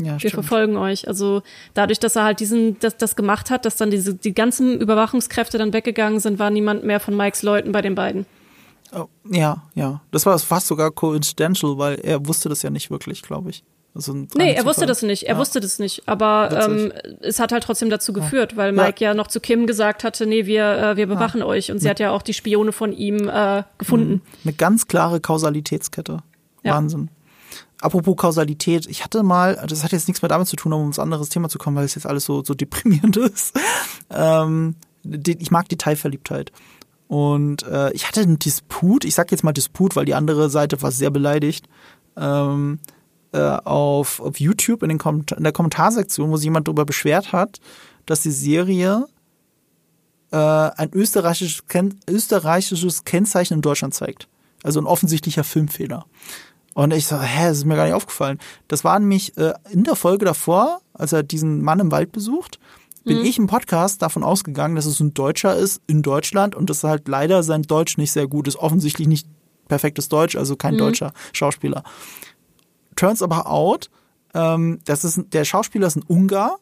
Ja, 0.00 0.04
wir 0.06 0.12
Mhm. 0.14 0.18
stimmt. 0.20 0.32
verfolgen 0.34 0.76
euch. 0.76 1.08
Also 1.08 1.42
dadurch, 1.74 1.98
dass 1.98 2.14
er 2.16 2.22
halt 2.24 2.38
diesen, 2.40 2.78
das, 2.78 2.96
das 2.96 3.16
gemacht 3.16 3.50
hat, 3.50 3.64
dass 3.64 3.74
dann 3.76 3.90
diese, 3.90 4.14
die 4.14 4.32
ganzen 4.32 4.80
Überwachungskräfte 4.80 5.58
dann 5.58 5.72
weggegangen 5.72 6.20
sind, 6.20 6.38
war 6.38 6.50
niemand 6.50 6.84
mehr 6.84 7.00
von 7.00 7.16
Mikes 7.16 7.42
Leuten 7.42 7.72
bei 7.72 7.82
den 7.82 7.96
beiden. 7.96 8.24
Oh, 8.94 9.06
ja, 9.28 9.64
ja. 9.74 10.00
Das 10.12 10.24
war 10.24 10.38
fast 10.38 10.68
sogar 10.68 10.92
coincidental, 10.92 11.76
weil 11.78 11.96
er 11.96 12.26
wusste 12.26 12.48
das 12.48 12.62
ja 12.62 12.70
nicht 12.70 12.90
wirklich, 12.92 13.22
glaube 13.22 13.50
ich. 13.50 13.64
Also 13.94 14.14
Nee, 14.36 14.52
er 14.54 14.64
wusste 14.64 14.86
das 14.86 15.02
nicht. 15.02 15.24
Er 15.24 15.34
Ja. 15.34 15.40
wusste 15.40 15.58
das 15.58 15.80
nicht. 15.80 16.02
Aber 16.08 16.50
ähm, 16.70 16.92
es 17.20 17.40
hat 17.40 17.50
halt 17.50 17.64
trotzdem 17.64 17.90
dazu 17.90 18.12
geführt, 18.12 18.56
weil 18.56 18.74
Ja. 18.76 18.82
Mike 18.84 19.04
ja. 19.04 19.14
noch 19.14 19.26
zu 19.26 19.40
Kim 19.40 19.66
gesagt 19.66 20.04
hatte, 20.04 20.26
nee, 20.26 20.46
wir, 20.46 20.64
äh, 20.78 20.96
wir 20.96 21.08
bewachen 21.08 21.42
euch. 21.42 21.72
Und 21.72 21.80
sie 21.80 21.90
hat 21.90 21.98
ja 21.98 22.12
auch 22.12 22.22
die 22.22 22.34
Spione 22.34 22.70
von 22.70 22.92
ihm 22.92 23.28
äh, 23.28 23.64
gefunden. 23.78 24.22
Eine 24.44 24.52
ganz 24.52 24.86
klare 24.86 25.18
Kausalitätskette. 25.20 26.18
Ja. 26.62 26.74
Wahnsinn. 26.74 27.08
Apropos 27.80 28.16
Kausalität, 28.16 28.86
ich 28.86 29.04
hatte 29.04 29.22
mal, 29.22 29.64
das 29.68 29.84
hat 29.84 29.92
jetzt 29.92 30.08
nichts 30.08 30.22
mehr 30.22 30.28
damit 30.28 30.48
zu 30.48 30.56
tun, 30.56 30.72
um 30.72 30.86
ins 30.86 30.98
anderes 30.98 31.28
Thema 31.28 31.48
zu 31.48 31.58
kommen, 31.58 31.76
weil 31.76 31.84
es 31.84 31.94
jetzt 31.94 32.06
alles 32.06 32.24
so, 32.24 32.42
so 32.42 32.54
deprimierend 32.54 33.16
ist. 33.16 33.58
Ähm, 34.10 34.74
ich 35.02 35.50
mag 35.50 35.68
Detailverliebtheit. 35.68 36.52
Und 37.06 37.62
äh, 37.62 37.90
ich 37.92 38.06
hatte 38.06 38.20
einen 38.20 38.38
Disput, 38.38 39.04
ich 39.04 39.14
sag 39.14 39.30
jetzt 39.30 39.44
mal 39.44 39.52
Disput, 39.52 39.96
weil 39.96 40.04
die 40.04 40.14
andere 40.14 40.50
Seite 40.50 40.82
war 40.82 40.90
sehr 40.90 41.10
beleidigt, 41.10 41.66
ähm, 42.16 42.80
äh, 43.32 43.38
auf, 43.38 44.20
auf 44.20 44.40
YouTube 44.40 44.82
in, 44.82 44.90
den 44.90 45.00
in 45.36 45.44
der 45.44 45.52
Kommentarsektion, 45.52 46.30
wo 46.30 46.36
sich 46.36 46.44
jemand 46.44 46.68
darüber 46.68 46.84
beschwert 46.84 47.32
hat, 47.32 47.60
dass 48.06 48.22
die 48.22 48.30
Serie 48.30 49.06
äh, 50.30 50.36
ein 50.36 50.90
österreichisches, 50.92 51.66
Ken 51.66 51.98
österreichisches 52.08 53.04
Kennzeichen 53.04 53.54
in 53.54 53.62
Deutschland 53.62 53.94
zeigt. 53.94 54.28
Also 54.62 54.80
ein 54.80 54.86
offensichtlicher 54.86 55.44
Filmfehler. 55.44 56.06
Und 56.78 56.92
ich 56.92 57.08
so, 57.08 57.20
hä, 57.20 57.48
das 57.48 57.56
ist 57.56 57.64
mir 57.64 57.74
gar 57.74 57.86
nicht 57.86 57.94
aufgefallen. 57.94 58.38
Das 58.68 58.84
war 58.84 58.96
nämlich 59.00 59.36
äh, 59.36 59.52
in 59.68 59.82
der 59.82 59.96
Folge 59.96 60.24
davor, 60.24 60.80
als 60.92 61.12
er 61.12 61.24
diesen 61.24 61.60
Mann 61.60 61.80
im 61.80 61.90
Wald 61.90 62.12
besucht, 62.12 62.60
bin 63.04 63.24
ich 63.24 63.36
im 63.36 63.48
Podcast 63.48 64.00
davon 64.00 64.22
ausgegangen, 64.22 64.76
dass 64.76 64.86
es 64.86 65.00
ein 65.00 65.12
Deutscher 65.12 65.56
ist 65.56 65.82
in 65.88 66.02
Deutschland 66.02 66.54
und 66.54 66.70
dass 66.70 66.84
halt 66.84 67.08
leider 67.08 67.42
sein 67.42 67.62
Deutsch 67.62 67.98
nicht 67.98 68.12
sehr 68.12 68.28
gut 68.28 68.46
ist. 68.46 68.54
Offensichtlich 68.54 69.08
nicht 69.08 69.26
perfektes 69.66 70.08
Deutsch, 70.08 70.36
also 70.36 70.54
kein 70.54 70.78
deutscher 70.78 71.12
Schauspieler. 71.32 71.82
Turns 72.94 73.22
aber 73.22 73.50
out, 73.50 73.90
ähm, 74.34 74.78
das 74.84 75.02
ist, 75.02 75.20
der 75.32 75.44
Schauspieler 75.44 75.88
ist 75.88 75.96
ein 75.96 76.04
Ungar 76.06 76.60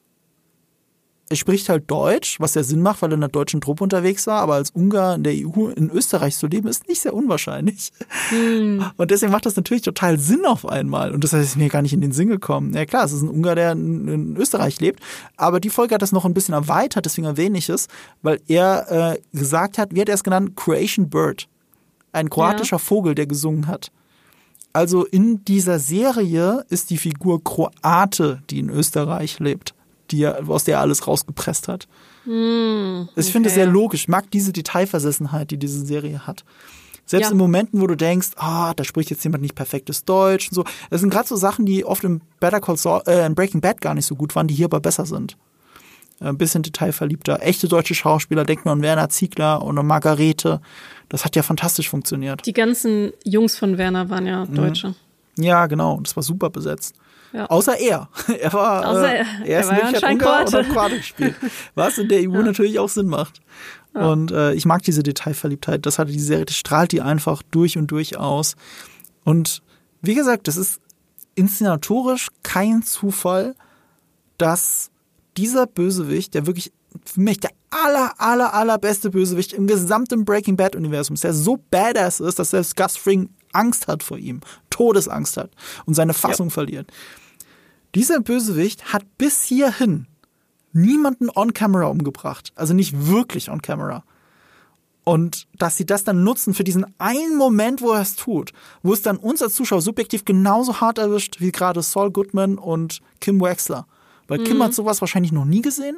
er 1.28 1.36
spricht 1.36 1.68
halt 1.68 1.90
Deutsch, 1.90 2.38
was 2.38 2.54
ja 2.54 2.62
Sinn 2.62 2.82
macht, 2.82 3.02
weil 3.02 3.10
er 3.10 3.14
in 3.14 3.22
einer 3.22 3.28
deutschen 3.28 3.60
Truppe 3.60 3.82
unterwegs 3.82 4.26
war, 4.28 4.40
aber 4.40 4.54
als 4.54 4.70
Ungar 4.70 5.16
in 5.16 5.24
der 5.24 5.32
EU 5.34 5.68
in 5.68 5.90
Österreich 5.90 6.36
zu 6.36 6.46
leben, 6.46 6.68
ist 6.68 6.86
nicht 6.86 7.00
sehr 7.00 7.14
unwahrscheinlich. 7.14 7.90
Hm. 8.28 8.84
Und 8.96 9.10
deswegen 9.10 9.32
macht 9.32 9.44
das 9.44 9.56
natürlich 9.56 9.82
total 9.82 10.18
Sinn 10.20 10.44
auf 10.46 10.66
einmal. 10.66 11.12
Und 11.12 11.24
das 11.24 11.32
ist 11.32 11.56
mir 11.56 11.68
gar 11.68 11.82
nicht 11.82 11.92
in 11.92 12.00
den 12.00 12.12
Sinn 12.12 12.28
gekommen. 12.28 12.72
Ja 12.74 12.86
klar, 12.86 13.04
es 13.04 13.12
ist 13.12 13.22
ein 13.22 13.28
Ungar, 13.28 13.56
der 13.56 13.72
in, 13.72 14.06
in 14.06 14.36
Österreich 14.36 14.80
lebt, 14.80 15.00
aber 15.36 15.58
die 15.58 15.70
Folge 15.70 15.94
hat 15.94 16.02
das 16.02 16.12
noch 16.12 16.24
ein 16.24 16.34
bisschen 16.34 16.54
erweitert, 16.54 17.06
deswegen 17.06 17.26
erwähne 17.26 17.58
ich 17.58 17.68
es, 17.68 17.88
weil 18.22 18.40
er 18.46 19.14
äh, 19.14 19.36
gesagt 19.36 19.78
hat, 19.78 19.94
wie 19.94 20.00
hat 20.00 20.08
er 20.08 20.14
es 20.14 20.24
genannt? 20.24 20.54
Croatian 20.54 21.10
Bird. 21.10 21.48
Ein 22.12 22.30
kroatischer 22.30 22.76
ja. 22.76 22.78
Vogel, 22.78 23.14
der 23.14 23.26
gesungen 23.26 23.66
hat. 23.66 23.90
Also 24.72 25.04
in 25.04 25.44
dieser 25.44 25.78
Serie 25.80 26.64
ist 26.68 26.90
die 26.90 26.98
Figur 26.98 27.42
Kroate, 27.42 28.42
die 28.48 28.60
in 28.60 28.70
Österreich 28.70 29.38
lebt 29.38 29.75
die 30.10 30.22
er, 30.22 30.48
aus 30.48 30.64
der 30.64 30.76
er 30.76 30.80
alles 30.80 31.06
rausgepresst 31.06 31.68
hat. 31.68 31.88
Mm, 32.24 33.02
okay. 33.02 33.20
Ich 33.20 33.32
finde 33.32 33.48
es 33.48 33.54
sehr 33.54 33.66
logisch. 33.66 34.02
Ich 34.02 34.08
mag 34.08 34.30
diese 34.30 34.52
Detailversessenheit, 34.52 35.50
die 35.50 35.58
diese 35.58 35.84
Serie 35.84 36.26
hat. 36.26 36.44
Selbst 37.06 37.26
ja. 37.26 37.32
in 37.32 37.38
Momenten, 37.38 37.80
wo 37.80 37.86
du 37.86 37.96
denkst, 37.96 38.30
ah, 38.36 38.74
da 38.74 38.82
spricht 38.82 39.10
jetzt 39.10 39.22
jemand 39.22 39.42
nicht 39.42 39.54
perfektes 39.54 40.04
Deutsch 40.04 40.48
und 40.48 40.54
so. 40.54 40.64
Das 40.90 41.00
sind 41.00 41.10
gerade 41.10 41.28
so 41.28 41.36
Sachen, 41.36 41.64
die 41.64 41.84
oft 41.84 42.02
im 42.02 42.20
Better 42.40 42.60
Call 42.60 42.76
Saul, 42.76 43.02
äh, 43.06 43.24
in 43.24 43.36
Breaking 43.36 43.60
Bad 43.60 43.80
gar 43.80 43.94
nicht 43.94 44.06
so 44.06 44.16
gut 44.16 44.34
waren, 44.34 44.48
die 44.48 44.54
hier 44.54 44.66
aber 44.66 44.80
besser 44.80 45.06
sind. 45.06 45.36
Ein 46.18 46.38
bisschen 46.38 46.62
detailverliebter. 46.62 47.42
Echte 47.42 47.68
deutsche 47.68 47.94
Schauspieler, 47.94 48.44
denkt 48.44 48.64
man 48.64 48.78
an 48.78 48.82
Werner 48.82 49.08
Ziegler 49.08 49.62
und 49.62 49.78
an 49.78 49.86
Margarete. 49.86 50.60
Das 51.08 51.24
hat 51.24 51.36
ja 51.36 51.42
fantastisch 51.42 51.90
funktioniert. 51.90 52.44
Die 52.46 52.54
ganzen 52.54 53.12
Jungs 53.22 53.56
von 53.56 53.78
Werner 53.78 54.08
waren 54.08 54.26
ja 54.26 54.44
mhm. 54.44 54.54
Deutsche. 54.54 54.94
Ja, 55.38 55.66
genau. 55.66 56.00
Das 56.02 56.16
war 56.16 56.22
super 56.22 56.50
besetzt. 56.50 56.96
Ja. 57.36 57.46
Außer 57.46 57.78
er. 57.78 58.08
Er 58.40 58.52
war, 58.54 58.86
Außer 58.86 59.12
er, 59.12 59.26
äh, 59.44 59.52
er 59.52 59.60
ist 59.60 59.70
er 59.70 59.90
nicht 59.90 60.02
ja 60.02 60.08
Ungar 60.08 60.44
Kroate 60.46 60.96
gespielt. 60.96 61.34
Was 61.74 61.98
in 61.98 62.08
der 62.08 62.20
EU 62.20 62.32
ja. 62.32 62.42
natürlich 62.42 62.78
auch 62.78 62.88
Sinn 62.88 63.08
macht. 63.08 63.40
Ja. 63.94 64.08
Und 64.08 64.30
äh, 64.30 64.54
ich 64.54 64.64
mag 64.64 64.82
diese 64.82 65.02
Detailverliebtheit. 65.02 65.84
Das 65.84 65.98
hat 65.98 66.08
die 66.08 66.18
Serie, 66.18 66.46
das 66.46 66.56
strahlt 66.56 66.92
die 66.92 67.02
einfach 67.02 67.42
durch 67.50 67.76
und 67.76 67.88
durch 67.88 68.16
aus. 68.16 68.56
Und 69.24 69.62
wie 70.00 70.14
gesagt, 70.14 70.48
das 70.48 70.56
ist 70.56 70.80
inszenatorisch 71.34 72.28
kein 72.42 72.82
Zufall, 72.82 73.54
dass 74.38 74.90
dieser 75.36 75.66
Bösewicht, 75.66 76.32
der 76.32 76.46
wirklich 76.46 76.72
für 77.04 77.20
mich 77.20 77.40
der 77.40 77.50
aller, 77.70 78.14
aller, 78.18 78.54
allerbeste 78.54 79.10
Bösewicht 79.10 79.52
im 79.52 79.66
gesamten 79.66 80.24
Breaking 80.24 80.56
Bad 80.56 80.74
Universum 80.74 81.14
ist, 81.14 81.24
der 81.24 81.34
so 81.34 81.58
badass 81.70 82.20
ist, 82.20 82.38
dass 82.38 82.50
selbst 82.50 82.76
Gus 82.76 82.96
Fring 82.96 83.28
Angst 83.52 83.88
hat 83.88 84.02
vor 84.02 84.16
ihm, 84.16 84.40
Todesangst 84.70 85.36
hat 85.36 85.50
und 85.84 85.94
seine 85.94 86.14
Fassung 86.14 86.50
verliert. 86.50 86.90
Dieser 87.94 88.20
Bösewicht 88.20 88.92
hat 88.92 89.04
bis 89.18 89.42
hierhin 89.42 90.06
niemanden 90.72 91.30
on 91.30 91.54
camera 91.54 91.86
umgebracht. 91.86 92.52
Also 92.54 92.74
nicht 92.74 93.06
wirklich 93.06 93.50
on 93.50 93.62
camera. 93.62 94.04
Und 95.04 95.46
dass 95.56 95.76
sie 95.76 95.86
das 95.86 96.04
dann 96.04 96.24
nutzen 96.24 96.52
für 96.52 96.64
diesen 96.64 96.84
einen 96.98 97.36
Moment, 97.36 97.80
wo 97.80 97.92
er 97.92 98.00
es 98.00 98.16
tut, 98.16 98.52
wo 98.82 98.92
es 98.92 99.02
dann 99.02 99.16
uns 99.16 99.40
als 99.40 99.54
Zuschauer 99.54 99.80
subjektiv 99.80 100.24
genauso 100.24 100.80
hart 100.80 100.98
erwischt 100.98 101.40
wie 101.40 101.52
gerade 101.52 101.80
Saul 101.80 102.10
Goodman 102.10 102.58
und 102.58 103.00
Kim 103.20 103.40
Wexler. 103.40 103.86
Weil 104.26 104.40
mhm. 104.40 104.44
Kim 104.44 104.62
hat 104.62 104.74
sowas 104.74 105.00
wahrscheinlich 105.00 105.32
noch 105.32 105.44
nie 105.44 105.62
gesehen 105.62 105.96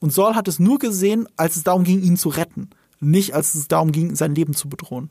und 0.00 0.12
Saul 0.12 0.34
hat 0.34 0.48
es 0.48 0.58
nur 0.58 0.78
gesehen, 0.78 1.26
als 1.36 1.56
es 1.56 1.64
darum 1.64 1.84
ging, 1.84 2.02
ihn 2.02 2.16
zu 2.16 2.28
retten. 2.28 2.70
Nicht 3.00 3.34
als 3.34 3.54
es 3.54 3.68
darum 3.68 3.92
ging, 3.92 4.14
sein 4.14 4.34
Leben 4.34 4.54
zu 4.54 4.68
bedrohen. 4.68 5.10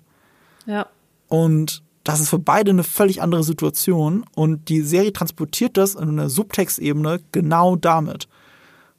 Ja. 0.65 0.87
Und 1.27 1.83
das 2.05 2.19
ist 2.19 2.29
für 2.29 2.39
beide 2.39 2.69
eine 2.69 2.83
völlig 2.83 3.21
andere 3.21 3.43
Situation. 3.43 4.25
Und 4.35 4.69
die 4.69 4.81
Serie 4.81 5.11
transportiert 5.11 5.75
das 5.75 5.95
in 5.95 6.07
einer 6.07 6.29
Subtextebene 6.29 7.19
genau 7.31 7.75
damit. 7.75 8.29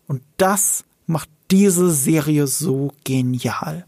Und 0.08 0.22
das 0.36 0.84
macht 1.06 1.30
diese 1.52 1.90
Serie 1.90 2.48
so 2.48 2.92
genial. 3.04 3.86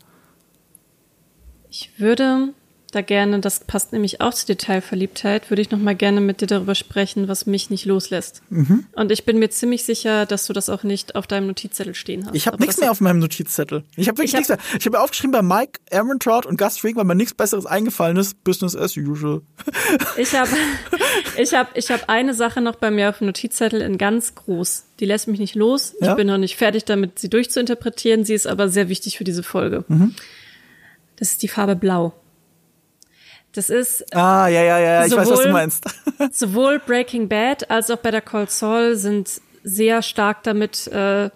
Ich 1.68 1.90
würde 1.98 2.54
da 2.90 3.02
gerne, 3.02 3.40
das 3.40 3.60
passt 3.60 3.92
nämlich 3.92 4.22
auch 4.22 4.32
zur 4.32 4.46
Detailverliebtheit, 4.46 5.50
würde 5.50 5.60
ich 5.60 5.70
noch 5.70 5.78
mal 5.78 5.94
gerne 5.94 6.22
mit 6.22 6.40
dir 6.40 6.46
darüber 6.46 6.74
sprechen, 6.74 7.28
was 7.28 7.44
mich 7.44 7.68
nicht 7.68 7.84
loslässt. 7.84 8.40
Mhm. 8.48 8.86
Und 8.92 9.12
ich 9.12 9.26
bin 9.26 9.38
mir 9.38 9.50
ziemlich 9.50 9.84
sicher, 9.84 10.24
dass 10.24 10.46
du 10.46 10.54
das 10.54 10.70
auch 10.70 10.84
nicht 10.84 11.14
auf 11.14 11.26
deinem 11.26 11.48
Notizzettel 11.48 11.94
stehen 11.94 12.24
hast. 12.26 12.34
Ich 12.34 12.46
habe 12.46 12.58
nichts 12.58 12.78
mehr 12.78 12.90
auf 12.90 13.02
meinem 13.02 13.18
Notizzettel. 13.18 13.84
Ich 13.96 14.08
habe 14.08 14.18
wirklich 14.18 14.32
nichts 14.32 14.48
mehr. 14.48 14.58
Ich 14.78 14.86
habe 14.86 15.00
aufgeschrieben 15.00 15.32
bei 15.32 15.42
Mike, 15.42 15.80
Aaron 15.92 16.18
und 16.46 16.58
Gus 16.58 16.78
Fring, 16.78 16.96
weil 16.96 17.04
mir 17.04 17.14
nichts 17.14 17.34
Besseres 17.34 17.66
eingefallen 17.66 18.16
ist. 18.16 18.42
Business 18.42 18.74
as 18.74 18.96
usual. 18.96 19.42
Ich 20.16 20.34
habe 20.34 20.50
ich 21.36 21.54
hab, 21.54 21.76
ich 21.76 21.90
hab 21.90 22.08
eine 22.08 22.34
Sache 22.34 22.60
noch 22.60 22.76
bei 22.76 22.90
mir 22.90 23.10
auf 23.10 23.18
dem 23.18 23.26
Notizzettel 23.26 23.80
in 23.80 23.98
ganz 23.98 24.34
groß. 24.34 24.84
Die 25.00 25.04
lässt 25.04 25.28
mich 25.28 25.38
nicht 25.38 25.54
los. 25.54 25.94
Ja? 26.00 26.10
Ich 26.10 26.16
bin 26.16 26.26
noch 26.26 26.38
nicht 26.38 26.56
fertig 26.56 26.84
damit, 26.84 27.18
sie 27.18 27.28
durchzuinterpretieren. 27.28 28.24
Sie 28.24 28.34
ist 28.34 28.46
aber 28.46 28.68
sehr 28.68 28.88
wichtig 28.88 29.18
für 29.18 29.24
diese 29.24 29.42
Folge. 29.42 29.84
Mhm. 29.88 30.14
Das 31.16 31.30
ist 31.30 31.42
die 31.42 31.48
Farbe 31.48 31.76
Blau. 31.76 32.14
Das 33.52 33.70
ist. 33.70 34.14
Ah, 34.14 34.48
ja, 34.48 34.62
ja, 34.62 34.78
ja, 34.78 35.04
ich 35.04 35.10
sowohl, 35.10 35.22
weiß, 35.22 35.30
was 35.30 35.42
du 35.42 35.48
meinst. 35.50 35.84
sowohl 36.32 36.78
Breaking 36.78 37.28
Bad 37.28 37.70
als 37.70 37.90
auch 37.90 37.96
Better 37.96 38.20
Call 38.20 38.48
Saul 38.48 38.96
sind 38.96 39.40
sehr 39.62 40.02
stark 40.02 40.42
damit 40.42 40.86
äh, 40.88 41.30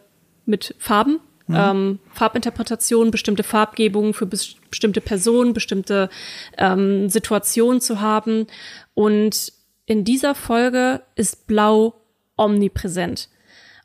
mit 0.47 0.75
Farben. 0.79 1.21
Mhm. 1.47 1.57
Ähm, 1.57 1.99
Farbinterpretationen, 2.13 3.11
bestimmte 3.11 3.43
Farbgebungen 3.43 4.15
für 4.15 4.27
bes 4.27 4.57
bestimmte 4.71 5.01
Personen, 5.01 5.53
bestimmte 5.53 6.09
ähm, 6.57 7.09
Situationen 7.11 7.81
zu 7.81 8.01
haben. 8.01 8.47
Und 8.95 9.53
in 9.87 10.05
dieser 10.05 10.35
Folge 10.35 11.03
ist 11.15 11.47
Blau 11.47 11.95
omnipräsent. 12.37 13.29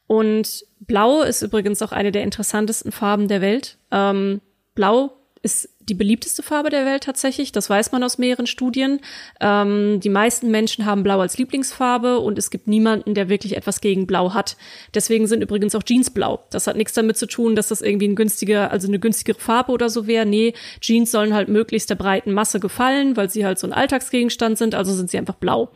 Und 0.08 0.66
Blau 0.80 1.24
ist 1.24 1.42
übrigens 1.42 1.82
auch 1.82 1.92
eine 1.92 2.12
der 2.12 2.24
interessantesten 2.24 2.92
Farben 2.92 3.28
der 3.28 3.42
Welt. 3.42 3.78
Ähm, 3.92 4.42
Blau 4.76 5.18
ist 5.42 5.70
die 5.90 5.94
beliebteste 5.94 6.44
Farbe 6.44 6.70
der 6.70 6.86
Welt 6.86 7.04
tatsächlich. 7.04 7.52
Das 7.52 7.70
weiß 7.70 7.92
man 7.92 8.04
aus 8.04 8.18
mehreren 8.18 8.48
Studien. 8.48 9.00
Ähm, 9.40 10.00
die 10.02 10.10
meisten 10.10 10.52
Menschen 10.52 10.86
haben 10.86 11.04
Blau 11.04 11.20
als 11.20 11.38
Lieblingsfarbe 11.38 12.20
und 12.20 12.38
es 12.38 12.50
gibt 12.50 12.68
niemanden, 12.68 13.14
der 13.14 13.30
wirklich 13.30 13.56
etwas 13.56 13.82
gegen 13.82 14.06
Blau 14.08 14.34
hat. 14.34 14.58
Deswegen 14.94 15.28
sind 15.28 15.42
übrigens 15.42 15.76
auch 15.76 15.84
Jeans 15.84 16.10
blau. 16.10 16.44
Das 16.50 16.68
hat 16.68 16.76
nichts 16.76 16.94
damit 16.94 17.18
zu 17.18 17.26
tun, 17.26 17.56
dass 17.56 17.70
das 17.70 17.82
irgendwie 17.82 18.08
ein 18.08 18.16
günstiger, 18.16 18.72
also 18.72 18.88
eine 18.88 19.00
günstigere 19.00 19.40
Farbe 19.40 19.72
oder 19.72 19.90
so 19.90 20.08
wäre. 20.08 20.26
Nee, 20.26 20.54
Jeans 20.82 21.12
sollen 21.12 21.34
halt 21.34 21.48
möglichst 21.48 21.90
der 21.90 21.96
breiten 21.96 22.34
Masse 22.34 22.60
gefallen, 22.60 23.16
weil 23.16 23.30
sie 23.30 23.46
halt 23.46 23.60
so 23.60 23.68
ein 23.68 23.74
Alltagsgegenstand 23.74 24.58
sind, 24.58 24.76
also 24.76 24.94
sind 24.94 25.10
sie 25.10 25.18
einfach 25.18 25.36
blau 25.36 25.72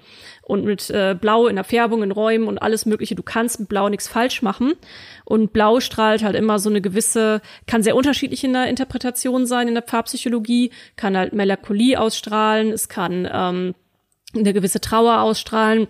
und 0.51 0.65
mit 0.65 0.89
äh, 0.89 1.15
Blau 1.19 1.47
in 1.47 1.55
der 1.55 1.63
Färbung, 1.63 2.03
in 2.03 2.11
Räumen 2.11 2.47
und 2.47 2.61
alles 2.61 2.85
Mögliche. 2.85 3.15
Du 3.15 3.23
kannst 3.23 3.61
mit 3.61 3.69
Blau 3.69 3.87
nichts 3.87 4.09
falsch 4.09 4.41
machen. 4.41 4.73
Und 5.23 5.53
Blau 5.53 5.79
strahlt 5.79 6.23
halt 6.23 6.35
immer 6.35 6.59
so 6.59 6.69
eine 6.69 6.81
gewisse, 6.81 7.41
kann 7.67 7.83
sehr 7.83 7.95
unterschiedlich 7.95 8.43
in 8.43 8.51
der 8.51 8.67
Interpretation 8.67 9.45
sein, 9.45 9.69
in 9.69 9.75
der 9.75 9.83
Farbpsychologie, 9.83 10.71
kann 10.97 11.15
halt 11.15 11.31
Melancholie 11.31 11.97
ausstrahlen, 11.97 12.71
es 12.71 12.89
kann 12.89 13.27
ähm, 13.31 13.75
eine 14.35 14.53
gewisse 14.53 14.81
Trauer 14.81 15.21
ausstrahlen 15.21 15.87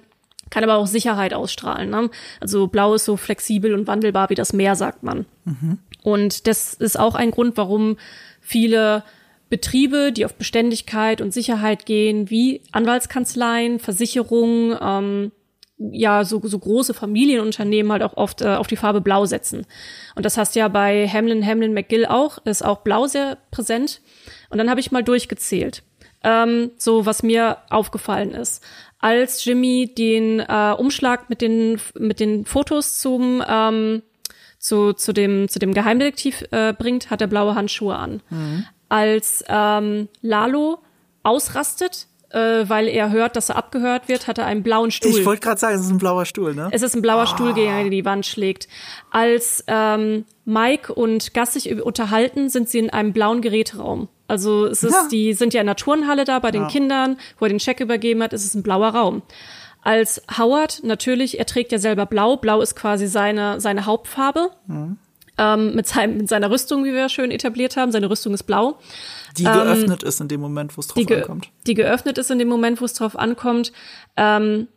kann 0.50 0.66
aber 0.66 0.76
auch 0.76 0.86
Sicherheit 0.86 1.34
ausstrahlen. 1.34 1.90
Ne? 1.90 2.10
Also 2.42 2.68
Blau 2.68 2.94
ist 2.94 3.06
so 3.06 3.16
flexibel 3.16 3.74
und 3.74 3.88
wandelbar 3.88 4.30
wie 4.30 4.36
das 4.36 4.52
Meer, 4.52 4.76
sagt 4.76 5.02
man. 5.02 5.26
Mhm. 5.46 5.78
Und 6.04 6.46
das 6.46 6.74
ist 6.74 7.00
auch 7.00 7.16
ein 7.16 7.32
Grund, 7.32 7.56
warum 7.56 7.96
viele 8.42 9.06
Betriebe, 9.52 10.14
die 10.14 10.24
auf 10.24 10.36
Beständigkeit 10.36 11.20
und 11.20 11.34
Sicherheit 11.34 11.86
gehen, 11.86 12.30
wie 12.30 12.62
Anwaltskanzleien, 12.72 13.80
Versicherungen, 13.80 14.78
ähm, 14.82 15.32
ja, 15.78 16.24
so, 16.24 16.40
so 16.42 16.58
große 16.58 16.94
Familienunternehmen 16.94 17.92
halt 17.92 18.02
auch 18.02 18.16
oft 18.16 18.42
äh, 18.42 18.56
auf 18.56 18.68
die 18.68 18.78
Farbe 18.78 19.02
Blau 19.02 19.26
setzen. 19.26 19.66
Und 20.16 20.26
das 20.26 20.38
heißt 20.38 20.56
ja 20.56 20.70
bei 20.70 21.06
Hamlin, 21.06 21.46
Hamlin, 21.46 21.74
McGill 21.74 22.06
auch, 22.06 22.38
ist 22.46 22.64
auch 22.64 22.80
Blau 22.80 23.08
sehr 23.08 23.40
präsent. 23.52 24.00
Und 24.50 24.58
dann 24.58 24.70
habe 24.70 24.80
ich 24.80 24.94
mal 24.94 25.04
durchgezählt, 25.04 25.84
ähm, 26.24 26.72
so 26.78 27.06
was 27.06 27.22
mir 27.22 27.58
aufgefallen 27.70 28.32
ist. 28.32 28.64
Als 29.00 29.44
Jimmy 29.44 29.94
den 29.94 30.40
äh, 30.40 30.76
Umschlag 30.78 31.30
mit 31.30 31.42
den, 31.42 31.78
mit 32.00 32.22
den 32.22 32.46
Fotos 32.46 33.00
zum, 33.00 33.44
ähm, 33.46 34.02
zu, 34.60 34.94
zu, 34.94 35.12
dem, 35.12 35.50
zu 35.50 35.60
dem 35.60 35.74
Geheimdetektiv 35.74 36.46
äh, 36.52 36.72
bringt, 36.72 37.10
hat 37.10 37.20
er 37.20 37.28
blaue 37.28 37.56
Handschuhe 37.56 37.98
an. 37.98 38.22
Mhm 38.30 38.66
als 38.92 39.42
ähm, 39.48 40.10
Lalo 40.22 40.80
ausrastet, 41.24 42.08
äh, 42.30 42.68
weil 42.68 42.90
er 42.90 43.10
hört, 43.10 43.38
dass 43.38 43.48
er 43.48 43.56
abgehört 43.56 44.10
wird, 44.10 44.28
hat 44.28 44.38
er 44.38 44.46
einen 44.46 44.64
blauen 44.64 44.92
Stuhl. 44.92 45.12
Ich 45.12 45.26
wollte 45.26 45.42
gerade 45.42 45.60
sagen, 45.60 45.76
es 45.76 45.86
ist 45.86 45.92
ein 45.92 45.98
blauer 45.98 46.26
Stuhl, 46.26 46.54
ne? 46.54 46.68
Es 46.72 46.82
ist 46.82 46.94
ein 46.94 47.02
blauer 47.02 47.24
oh. 47.24 47.26
Stuhl, 47.26 47.54
gegen 47.54 47.72
den 47.72 47.90
die 47.90 48.04
Wand 48.04 48.26
schlägt. 48.26 48.68
Als 49.10 49.64
ähm, 49.68 50.26
Mike 50.44 50.94
und 50.94 51.34
Gus 51.34 51.54
sich 51.54 51.82
unterhalten, 51.82 52.50
sind 52.50 52.68
sie 52.68 52.80
in 52.80 52.90
einem 52.90 53.14
blauen 53.14 53.42
Geräteraum. 53.42 54.10
Also 54.28 54.66
es 54.66 54.84
ist, 54.84 54.92
ja. 54.92 55.08
die 55.10 55.34
sind 55.34 55.54
ja 55.54 55.62
in 55.62 55.68
der 55.68 55.78
Turnhalle 55.78 56.26
da 56.26 56.40
bei 56.40 56.52
den 56.52 56.64
ja. 56.64 56.68
Kindern, 56.68 57.18
wo 57.40 57.46
er 57.46 57.50
den 57.50 57.60
Check 57.60 57.80
übergeben 57.80 58.22
hat, 58.22 58.34
es 58.34 58.44
ist 58.44 58.56
ein 58.56 58.64
blauer 58.64 58.90
Raum. 58.90 59.22
Als 59.84 60.22
Howard, 60.38 60.82
natürlich, 60.84 61.40
er 61.40 61.46
trägt 61.46 61.72
ja 61.72 61.80
selber 61.80 62.06
blau. 62.06 62.36
Blau 62.36 62.60
ist 62.60 62.76
quasi 62.76 63.08
seine, 63.08 63.62
seine 63.62 63.86
Hauptfarbe. 63.86 64.52
Mhm 64.68 64.98
ähm, 65.42 65.76
mit, 65.76 65.88
seinem, 65.88 66.18
mit 66.18 66.30
seiner 66.30 66.52
Rüstung, 66.52 66.86
wie 66.86 66.94
wir 66.94 67.10
schön 67.10 67.32
etabliert 67.32 67.76
haben. 67.76 67.92
Seine 67.92 68.10
Rüstung 68.10 68.34
ist 68.34 68.44
blau. 68.44 68.78
Die 69.38 69.46
ähm, 69.46 69.54
geöffnet 69.54 70.04
ist 70.04 70.22
in 70.22 70.28
dem 70.28 70.40
Moment, 70.40 70.78
wo 70.78 70.82
es 70.82 70.88
drauf 70.88 71.04
die 71.04 71.16
ankommt. 71.16 71.50
Die 71.66 71.74
geöffnet 71.74 72.18
ist 72.18 72.30
in 72.30 72.38
dem 72.38 72.48
Moment, 72.48 72.80
wo 72.80 72.86
es 72.86 72.94
drauf 72.94 73.18
ankommt. 73.18 73.72
Ähm, 74.18 74.68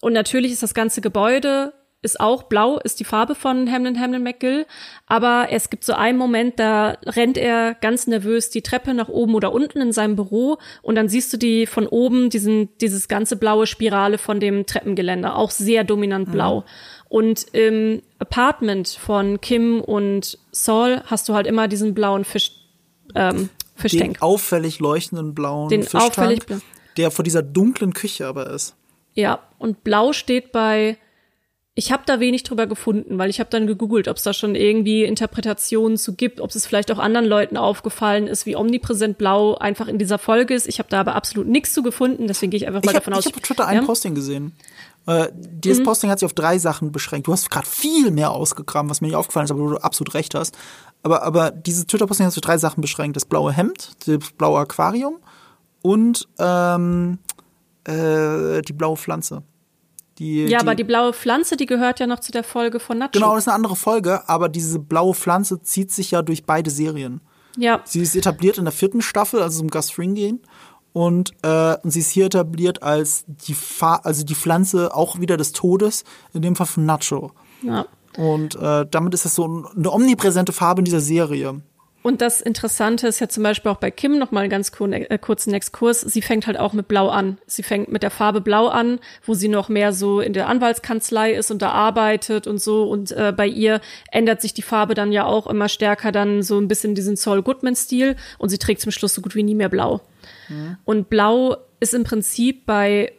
und 0.00 0.12
natürlich 0.14 0.52
ist 0.52 0.62
das 0.62 0.74
ganze 0.74 1.00
Gebäude 1.00 1.74
ist 2.04 2.20
auch 2.20 2.44
blau, 2.44 2.78
ist 2.78 3.00
die 3.00 3.04
Farbe 3.04 3.34
von 3.34 3.70
Hamlin 3.70 3.98
Hamlin 3.98 4.22
McGill. 4.22 4.66
Aber 5.06 5.48
es 5.50 5.70
gibt 5.70 5.84
so 5.84 5.94
einen 5.94 6.18
Moment, 6.18 6.60
da 6.60 6.98
rennt 7.06 7.38
er 7.38 7.74
ganz 7.74 8.06
nervös 8.06 8.50
die 8.50 8.62
Treppe 8.62 8.94
nach 8.94 9.08
oben 9.08 9.34
oder 9.34 9.52
unten 9.52 9.80
in 9.80 9.92
seinem 9.92 10.14
Büro 10.14 10.58
und 10.82 10.94
dann 10.94 11.08
siehst 11.08 11.32
du 11.32 11.36
die 11.38 11.66
von 11.66 11.86
oben, 11.86 12.30
diesen, 12.30 12.68
dieses 12.78 13.08
ganze 13.08 13.36
blaue 13.36 13.66
Spirale 13.66 14.18
von 14.18 14.38
dem 14.38 14.66
Treppengeländer, 14.66 15.36
auch 15.36 15.50
sehr 15.50 15.82
dominant 15.82 16.30
blau. 16.30 16.60
Mhm. 16.60 16.64
Und 17.14 17.46
im 17.52 18.02
Apartment 18.18 18.88
von 18.88 19.40
Kim 19.40 19.80
und 19.80 20.36
Saul 20.50 21.00
hast 21.06 21.28
du 21.28 21.34
halt 21.34 21.46
immer 21.46 21.68
diesen 21.68 21.94
blauen 21.94 22.24
Fisch, 22.24 22.50
ähm, 23.14 23.50
Fischtank. 23.76 24.14
Den 24.14 24.20
auffällig 24.22 24.80
leuchtenden 24.80 25.32
blauen 25.32 25.68
Den 25.68 25.82
Fischtank, 25.84 26.06
auffällig, 26.06 26.40
der 26.96 27.12
vor 27.12 27.22
dieser 27.22 27.42
dunklen 27.42 27.94
Küche 27.94 28.26
aber 28.26 28.50
ist. 28.50 28.74
Ja, 29.12 29.38
und 29.58 29.84
blau 29.84 30.12
steht 30.12 30.50
bei 30.50 30.96
ich 31.76 31.90
habe 31.90 32.04
da 32.06 32.20
wenig 32.20 32.44
drüber 32.44 32.68
gefunden, 32.68 33.18
weil 33.18 33.30
ich 33.30 33.40
habe 33.40 33.50
dann 33.50 33.66
gegoogelt, 33.66 34.06
ob 34.06 34.16
es 34.16 34.22
da 34.22 34.32
schon 34.32 34.54
irgendwie 34.54 35.02
Interpretationen 35.02 35.98
zu 35.98 36.14
gibt, 36.14 36.40
ob 36.40 36.54
es 36.54 36.66
vielleicht 36.66 36.92
auch 36.92 37.00
anderen 37.00 37.26
Leuten 37.26 37.56
aufgefallen 37.56 38.28
ist, 38.28 38.46
wie 38.46 38.54
omnipräsent 38.54 39.18
Blau 39.18 39.56
einfach 39.56 39.88
in 39.88 39.98
dieser 39.98 40.18
Folge 40.18 40.54
ist. 40.54 40.68
Ich 40.68 40.78
habe 40.78 40.88
da 40.88 41.00
aber 41.00 41.16
absolut 41.16 41.48
nichts 41.48 41.74
zu 41.74 41.82
gefunden, 41.82 42.28
deswegen 42.28 42.50
gehe 42.50 42.58
ich 42.58 42.68
einfach 42.68 42.84
mal 42.84 42.92
ich 42.92 42.96
hab, 42.96 43.02
davon 43.02 43.14
aus. 43.14 43.26
Ich 43.26 43.32
habe 43.32 43.38
auf 43.38 43.42
Twitter 43.42 43.66
ein 43.66 43.76
ja? 43.78 43.82
Posting 43.82 44.14
gesehen. 44.14 44.52
Äh, 45.06 45.28
dieses 45.34 45.80
mhm. 45.80 45.84
Posting 45.84 46.10
hat 46.10 46.18
sich 46.18 46.26
auf 46.26 46.32
drei 46.32 46.58
Sachen 46.58 46.92
beschränkt. 46.92 47.26
Du 47.26 47.32
hast 47.32 47.50
gerade 47.50 47.66
viel 47.66 48.10
mehr 48.10 48.30
ausgegraben, 48.30 48.90
was 48.90 49.00
mir 49.00 49.08
nicht 49.08 49.16
aufgefallen 49.16 49.44
ist, 49.44 49.50
aber 49.50 49.70
du 49.70 49.76
absolut 49.76 50.14
recht 50.14 50.34
hast. 50.34 50.56
Aber, 51.02 51.22
aber 51.22 51.50
dieses 51.50 51.86
Twitter-Posting 51.86 52.26
hat 52.26 52.32
sich 52.32 52.42
auf 52.42 52.46
drei 52.46 52.58
Sachen 52.58 52.80
beschränkt. 52.80 53.16
Das 53.16 53.26
blaue 53.26 53.52
Hemd, 53.52 53.92
das 54.06 54.32
blaue 54.32 54.60
Aquarium 54.60 55.16
und 55.82 56.26
ähm, 56.38 57.18
äh, 57.84 58.62
die 58.62 58.72
blaue 58.72 58.96
Pflanze. 58.96 59.42
Die, 60.18 60.42
ja, 60.42 60.46
die, 60.46 60.56
aber 60.56 60.74
die 60.74 60.84
blaue 60.84 61.12
Pflanze, 61.12 61.56
die 61.56 61.66
gehört 61.66 62.00
ja 62.00 62.06
noch 62.06 62.20
zu 62.20 62.32
der 62.32 62.44
Folge 62.44 62.80
von 62.80 62.98
Nacho. 62.98 63.10
Genau, 63.12 63.34
das 63.34 63.44
ist 63.44 63.48
eine 63.48 63.56
andere 63.56 63.76
Folge, 63.76 64.28
aber 64.28 64.48
diese 64.48 64.78
blaue 64.78 65.12
Pflanze 65.12 65.60
zieht 65.60 65.90
sich 65.90 66.12
ja 66.12 66.22
durch 66.22 66.44
beide 66.46 66.70
Serien. 66.70 67.20
Ja. 67.56 67.80
Sie 67.84 68.00
ist 68.00 68.16
etabliert 68.16 68.58
in 68.58 68.64
der 68.64 68.72
vierten 68.72 69.02
Staffel, 69.02 69.42
also 69.42 69.58
zum 69.58 69.68
Gus 69.68 69.90
Fring 69.90 70.14
gehen. 70.14 70.40
Und, 70.94 71.32
äh, 71.42 71.76
und 71.82 71.90
sie 71.90 71.98
ist 71.98 72.10
hier 72.10 72.26
etabliert 72.26 72.84
als 72.84 73.24
die, 73.26 73.54
Fa 73.54 73.96
also 73.96 74.24
die 74.24 74.36
Pflanze 74.36 74.94
auch 74.94 75.18
wieder 75.18 75.36
des 75.36 75.52
Todes, 75.52 76.04
in 76.32 76.40
dem 76.40 76.54
Fall 76.54 76.68
von 76.68 76.86
Nacho. 76.86 77.32
Ja. 77.62 77.86
Und 78.16 78.54
äh, 78.54 78.86
damit 78.88 79.12
ist 79.12 79.24
das 79.24 79.34
so 79.34 79.66
eine 79.76 79.90
omnipräsente 79.92 80.52
Farbe 80.52 80.82
in 80.82 80.84
dieser 80.84 81.00
Serie. 81.00 81.60
Und 82.04 82.20
das 82.20 82.40
Interessante 82.40 83.08
ist 83.08 83.18
ja 83.18 83.28
zum 83.28 83.42
Beispiel 83.42 83.72
auch 83.72 83.78
bei 83.78 83.90
Kim 83.90 84.18
noch 84.18 84.30
mal 84.30 84.42
einen 84.42 84.50
ganz 84.50 84.70
äh, 84.78 85.18
kurzen 85.18 85.52
Exkurs. 85.52 86.02
Sie 86.02 86.22
fängt 86.22 86.46
halt 86.46 86.60
auch 86.60 86.74
mit 86.74 86.86
Blau 86.86 87.08
an. 87.08 87.38
Sie 87.46 87.64
fängt 87.64 87.90
mit 87.90 88.04
der 88.04 88.10
Farbe 88.10 88.40
Blau 88.40 88.68
an, 88.68 89.00
wo 89.24 89.34
sie 89.34 89.48
noch 89.48 89.68
mehr 89.68 89.92
so 89.92 90.20
in 90.20 90.32
der 90.32 90.48
Anwaltskanzlei 90.48 91.32
ist 91.32 91.50
und 91.50 91.60
da 91.60 91.70
arbeitet 91.70 92.46
und 92.46 92.60
so. 92.60 92.84
Und 92.84 93.10
äh, 93.10 93.32
bei 93.36 93.48
ihr 93.48 93.80
ändert 94.12 94.42
sich 94.42 94.54
die 94.54 94.62
Farbe 94.62 94.94
dann 94.94 95.10
ja 95.10 95.24
auch 95.24 95.48
immer 95.48 95.68
stärker 95.68 96.12
dann 96.12 96.42
so 96.42 96.58
ein 96.58 96.68
bisschen 96.68 96.94
diesen 96.94 97.16
Saul 97.16 97.42
Goodman-Stil. 97.42 98.14
Und 98.38 98.50
sie 98.50 98.58
trägt 98.58 98.82
zum 98.82 98.92
Schluss 98.92 99.14
so 99.14 99.22
gut 99.22 99.34
wie 99.34 99.42
nie 99.42 99.56
mehr 99.56 99.70
Blau. 99.70 100.02
Und 100.84 101.08
Blau 101.08 101.56
ist 101.80 101.94
im 101.94 102.04
Prinzip 102.04 102.66
bei 102.66 103.12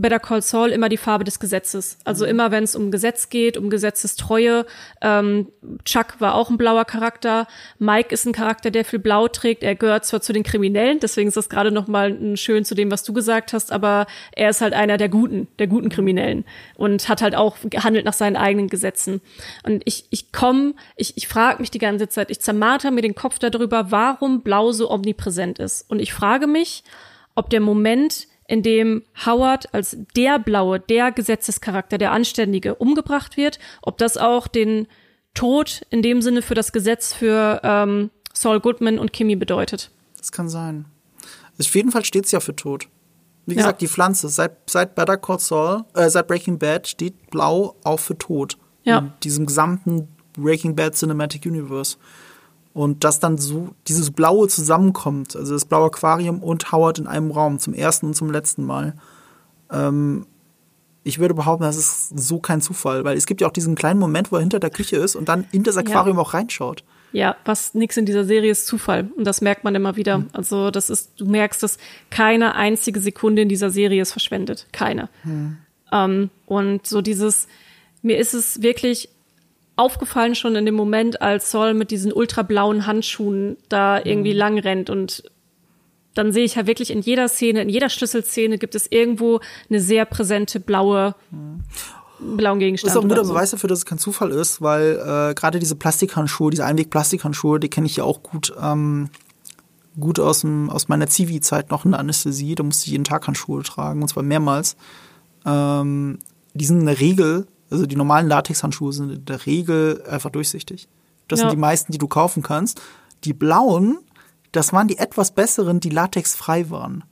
Better 0.00 0.18
Call 0.18 0.42
Saul 0.42 0.70
immer 0.70 0.88
die 0.88 0.96
Farbe 0.96 1.24
des 1.24 1.40
Gesetzes. 1.40 1.98
Also 2.04 2.24
mhm. 2.24 2.30
immer, 2.30 2.50
wenn 2.50 2.64
es 2.64 2.74
um 2.74 2.90
Gesetz 2.90 3.28
geht, 3.28 3.56
um 3.56 3.70
Gesetzestreue. 3.70 4.66
Ähm, 5.00 5.48
Chuck 5.84 6.20
war 6.20 6.34
auch 6.34 6.50
ein 6.50 6.58
blauer 6.58 6.84
Charakter. 6.84 7.46
Mike 7.78 8.12
ist 8.14 8.26
ein 8.26 8.32
Charakter, 8.32 8.70
der 8.70 8.84
viel 8.84 8.98
Blau 8.98 9.28
trägt. 9.28 9.62
Er 9.62 9.74
gehört 9.74 10.04
zwar 10.04 10.20
zu 10.20 10.32
den 10.32 10.42
Kriminellen, 10.42 11.00
deswegen 11.00 11.28
ist 11.28 11.36
das 11.36 11.48
gerade 11.48 11.70
noch 11.70 11.86
mal 11.86 12.36
schön 12.36 12.64
zu 12.64 12.74
dem, 12.74 12.90
was 12.90 13.02
du 13.02 13.12
gesagt 13.12 13.52
hast, 13.52 13.72
aber 13.72 14.06
er 14.32 14.50
ist 14.50 14.60
halt 14.60 14.74
einer 14.74 14.96
der 14.96 15.08
Guten, 15.08 15.48
der 15.58 15.66
guten 15.66 15.88
Kriminellen 15.88 16.44
und 16.76 17.08
hat 17.08 17.22
halt 17.22 17.34
auch 17.34 17.56
gehandelt 17.64 18.04
nach 18.04 18.12
seinen 18.12 18.36
eigenen 18.36 18.68
Gesetzen. 18.68 19.20
Und 19.64 19.82
ich, 19.84 20.06
ich 20.10 20.32
komme, 20.32 20.74
ich, 20.96 21.16
ich 21.16 21.28
frage 21.28 21.60
mich 21.60 21.70
die 21.70 21.78
ganze 21.78 22.08
Zeit, 22.08 22.30
ich 22.30 22.40
zermarter 22.40 22.90
mir 22.90 23.02
den 23.02 23.14
Kopf 23.14 23.38
darüber, 23.38 23.90
warum 23.90 24.42
Blau 24.42 24.72
so 24.72 24.90
omnipräsent 24.90 25.58
ist. 25.58 25.88
Und 25.90 26.00
ich 26.00 26.12
frage 26.12 26.46
mich, 26.46 26.84
ob 27.34 27.50
der 27.50 27.60
Moment, 27.60 28.26
in 28.50 28.64
dem 28.64 29.04
Howard 29.24 29.72
als 29.72 29.96
der 30.16 30.40
Blaue, 30.40 30.80
der 30.80 31.12
Gesetzescharakter, 31.12 31.98
der 31.98 32.10
Anständige 32.10 32.74
umgebracht 32.74 33.36
wird, 33.36 33.60
ob 33.80 33.96
das 33.98 34.16
auch 34.16 34.48
den 34.48 34.88
Tod 35.34 35.82
in 35.90 36.02
dem 36.02 36.20
Sinne 36.20 36.42
für 36.42 36.54
das 36.54 36.72
Gesetz 36.72 37.14
für 37.14 37.60
ähm, 37.62 38.10
Saul 38.32 38.58
Goodman 38.58 38.98
und 38.98 39.12
Kimmy 39.12 39.36
bedeutet. 39.36 39.92
Das 40.18 40.32
kann 40.32 40.48
sein. 40.48 40.86
Auf 41.60 41.74
jeden 41.76 41.92
Fall 41.92 42.04
steht 42.04 42.24
es 42.24 42.32
ja 42.32 42.40
für 42.40 42.56
Tod. 42.56 42.88
Wie 43.46 43.54
gesagt, 43.54 43.80
ja. 43.80 43.86
die 43.86 43.92
Pflanze, 43.92 44.28
seit, 44.28 44.68
seit 44.68 44.96
Better 44.96 45.16
Call 45.16 45.38
Saul, 45.38 45.84
äh, 45.94 46.10
seit 46.10 46.26
Breaking 46.26 46.58
Bad 46.58 46.88
steht 46.88 47.30
Blau 47.30 47.76
auch 47.84 48.00
für 48.00 48.18
Tod. 48.18 48.58
Ja. 48.82 48.98
In 48.98 49.12
diesem 49.22 49.46
gesamten 49.46 50.08
Breaking 50.32 50.74
Bad 50.74 50.96
Cinematic 50.96 51.46
Universe. 51.46 51.98
Und 52.72 53.02
dass 53.02 53.18
dann 53.18 53.36
so 53.36 53.70
dieses 53.88 54.12
Blaue 54.12 54.48
zusammenkommt, 54.48 55.34
also 55.34 55.54
das 55.54 55.64
blaue 55.64 55.86
Aquarium 55.86 56.42
und 56.42 56.70
Howard 56.70 56.98
in 56.98 57.06
einem 57.06 57.32
Raum, 57.32 57.58
zum 57.58 57.74
ersten 57.74 58.06
und 58.06 58.14
zum 58.14 58.30
letzten 58.30 58.64
Mal. 58.64 58.94
Ähm, 59.72 60.26
ich 61.02 61.18
würde 61.18 61.34
behaupten, 61.34 61.64
das 61.64 61.76
ist 61.76 62.18
so 62.18 62.38
kein 62.38 62.60
Zufall, 62.60 63.04
weil 63.04 63.16
es 63.16 63.26
gibt 63.26 63.40
ja 63.40 63.48
auch 63.48 63.52
diesen 63.52 63.74
kleinen 63.74 63.98
Moment, 63.98 64.30
wo 64.30 64.36
er 64.36 64.40
hinter 64.40 64.60
der 64.60 64.70
Küche 64.70 64.96
ist 64.96 65.16
und 65.16 65.28
dann 65.28 65.46
in 65.50 65.62
das 65.62 65.76
Aquarium 65.76 66.16
ja. 66.16 66.22
auch 66.22 66.34
reinschaut. 66.34 66.84
Ja, 67.12 67.36
was 67.44 67.74
nix 67.74 67.96
in 67.96 68.06
dieser 68.06 68.24
Serie 68.24 68.52
ist 68.52 68.66
Zufall. 68.66 69.10
Und 69.16 69.24
das 69.24 69.40
merkt 69.40 69.64
man 69.64 69.74
immer 69.74 69.96
wieder. 69.96 70.18
Mhm. 70.18 70.28
Also, 70.32 70.70
das 70.70 70.90
ist, 70.90 71.12
du 71.18 71.26
merkst, 71.26 71.62
dass 71.62 71.78
keine 72.10 72.54
einzige 72.54 73.00
Sekunde 73.00 73.42
in 73.42 73.48
dieser 73.48 73.70
Serie 73.70 74.02
ist 74.02 74.12
verschwendet. 74.12 74.68
Keine. 74.72 75.08
Mhm. 75.24 75.56
Ähm, 75.90 76.30
und 76.46 76.86
so 76.86 77.02
dieses, 77.02 77.48
mir 78.02 78.18
ist 78.18 78.34
es 78.34 78.62
wirklich 78.62 79.08
aufgefallen 79.80 80.34
schon 80.34 80.54
in 80.54 80.66
dem 80.66 80.74
Moment, 80.74 81.22
als 81.22 81.50
Saul 81.50 81.74
mit 81.74 81.90
diesen 81.90 82.12
ultrablauen 82.12 82.86
Handschuhen 82.86 83.56
da 83.68 83.98
irgendwie 83.98 84.32
mhm. 84.32 84.38
lang 84.38 84.58
rennt 84.58 84.90
und 84.90 85.24
dann 86.14 86.32
sehe 86.32 86.44
ich 86.44 86.56
ja 86.56 86.66
wirklich 86.66 86.90
in 86.90 87.00
jeder 87.00 87.28
Szene, 87.28 87.62
in 87.62 87.68
jeder 87.68 87.88
Schlüsselszene 87.88 88.58
gibt 88.58 88.74
es 88.74 88.86
irgendwo 88.90 89.40
eine 89.68 89.80
sehr 89.80 90.04
präsente 90.04 90.60
blaue 90.60 91.14
mhm. 91.30 92.36
blauen 92.36 92.58
Gegenstand. 92.58 92.88
Das 92.88 92.94
ist 92.94 92.98
auch 92.98 93.04
ein 93.04 93.08
guter 93.08 93.24
so. 93.24 93.32
Beweis 93.32 93.52
dafür, 93.52 93.68
dass 93.68 93.80
es 93.80 93.86
kein 93.86 93.98
Zufall 93.98 94.32
ist, 94.32 94.60
weil 94.60 94.96
äh, 94.96 95.34
gerade 95.34 95.58
diese 95.58 95.76
Plastikhandschuhe, 95.76 96.50
diese 96.50 96.64
Einweg-Plastikhandschuhe, 96.64 97.60
die 97.60 97.70
kenne 97.70 97.86
ich 97.86 97.96
ja 97.96 98.04
auch 98.04 98.22
gut, 98.22 98.52
ähm, 98.60 99.10
gut 99.98 100.18
aus, 100.18 100.40
dem, 100.40 100.68
aus 100.68 100.88
meiner 100.88 101.06
Zivi-Zeit 101.06 101.70
noch 101.70 101.84
in 101.84 101.92
der 101.92 102.00
Anästhesie. 102.00 102.54
Da 102.54 102.64
musste 102.64 102.86
ich 102.86 102.92
jeden 102.92 103.04
Tag 103.04 103.26
Handschuhe 103.26 103.62
tragen, 103.62 104.02
und 104.02 104.08
zwar 104.08 104.24
mehrmals. 104.24 104.76
Ähm, 105.46 106.18
die 106.54 106.64
sind 106.64 106.80
in 106.80 106.86
der 106.86 107.00
Regel 107.00 107.46
also 107.70 107.86
die 107.86 107.96
normalen 107.96 108.28
Latexhandschuhe 108.28 108.92
sind 108.92 109.10
in 109.10 109.24
der 109.24 109.46
Regel 109.46 110.04
einfach 110.08 110.30
durchsichtig. 110.30 110.88
Das 111.28 111.38
ja. 111.38 111.46
sind 111.46 111.56
die 111.56 111.60
meisten, 111.60 111.92
die 111.92 111.98
du 111.98 112.08
kaufen 112.08 112.42
kannst. 112.42 112.80
Die 113.24 113.32
blauen, 113.32 113.98
das 114.52 114.72
waren 114.72 114.88
die 114.88 114.98
etwas 114.98 115.30
besseren, 115.32 115.80
die 115.80 115.90
latexfrei 115.90 116.70
waren. 116.70 117.04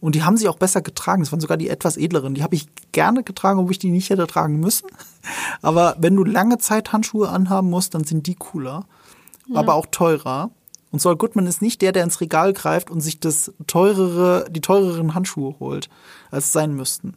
Und 0.00 0.14
die 0.14 0.22
haben 0.22 0.36
sich 0.36 0.48
auch 0.48 0.58
besser 0.58 0.80
getragen. 0.80 1.22
Das 1.22 1.32
waren 1.32 1.40
sogar 1.40 1.56
die 1.56 1.68
etwas 1.68 1.96
edleren. 1.96 2.34
Die 2.34 2.44
habe 2.44 2.54
ich 2.54 2.68
gerne 2.92 3.24
getragen, 3.24 3.58
obwohl 3.58 3.72
ich 3.72 3.80
die 3.80 3.90
nicht 3.90 4.10
hätte 4.10 4.28
tragen 4.28 4.60
müssen. 4.60 4.88
Aber 5.62 5.96
wenn 5.98 6.14
du 6.14 6.24
lange 6.24 6.58
Zeit 6.58 6.92
Handschuhe 6.92 7.28
anhaben 7.28 7.68
musst, 7.68 7.94
dann 7.94 8.04
sind 8.04 8.26
die 8.28 8.36
cooler. 8.36 8.84
Ja. 9.48 9.56
Aber 9.56 9.74
auch 9.74 9.86
teurer. 9.90 10.50
Und 10.90 11.02
Saul 11.02 11.16
Goodman 11.16 11.46
ist 11.46 11.60
nicht 11.60 11.82
der, 11.82 11.92
der 11.92 12.04
ins 12.04 12.20
Regal 12.20 12.52
greift 12.52 12.90
und 12.90 13.00
sich 13.00 13.20
das 13.20 13.52
teurere, 13.66 14.46
die 14.50 14.60
teureren 14.60 15.14
Handschuhe 15.14 15.56
holt, 15.58 15.88
als 16.30 16.46
es 16.46 16.52
sein 16.52 16.74
müssten. 16.74 17.14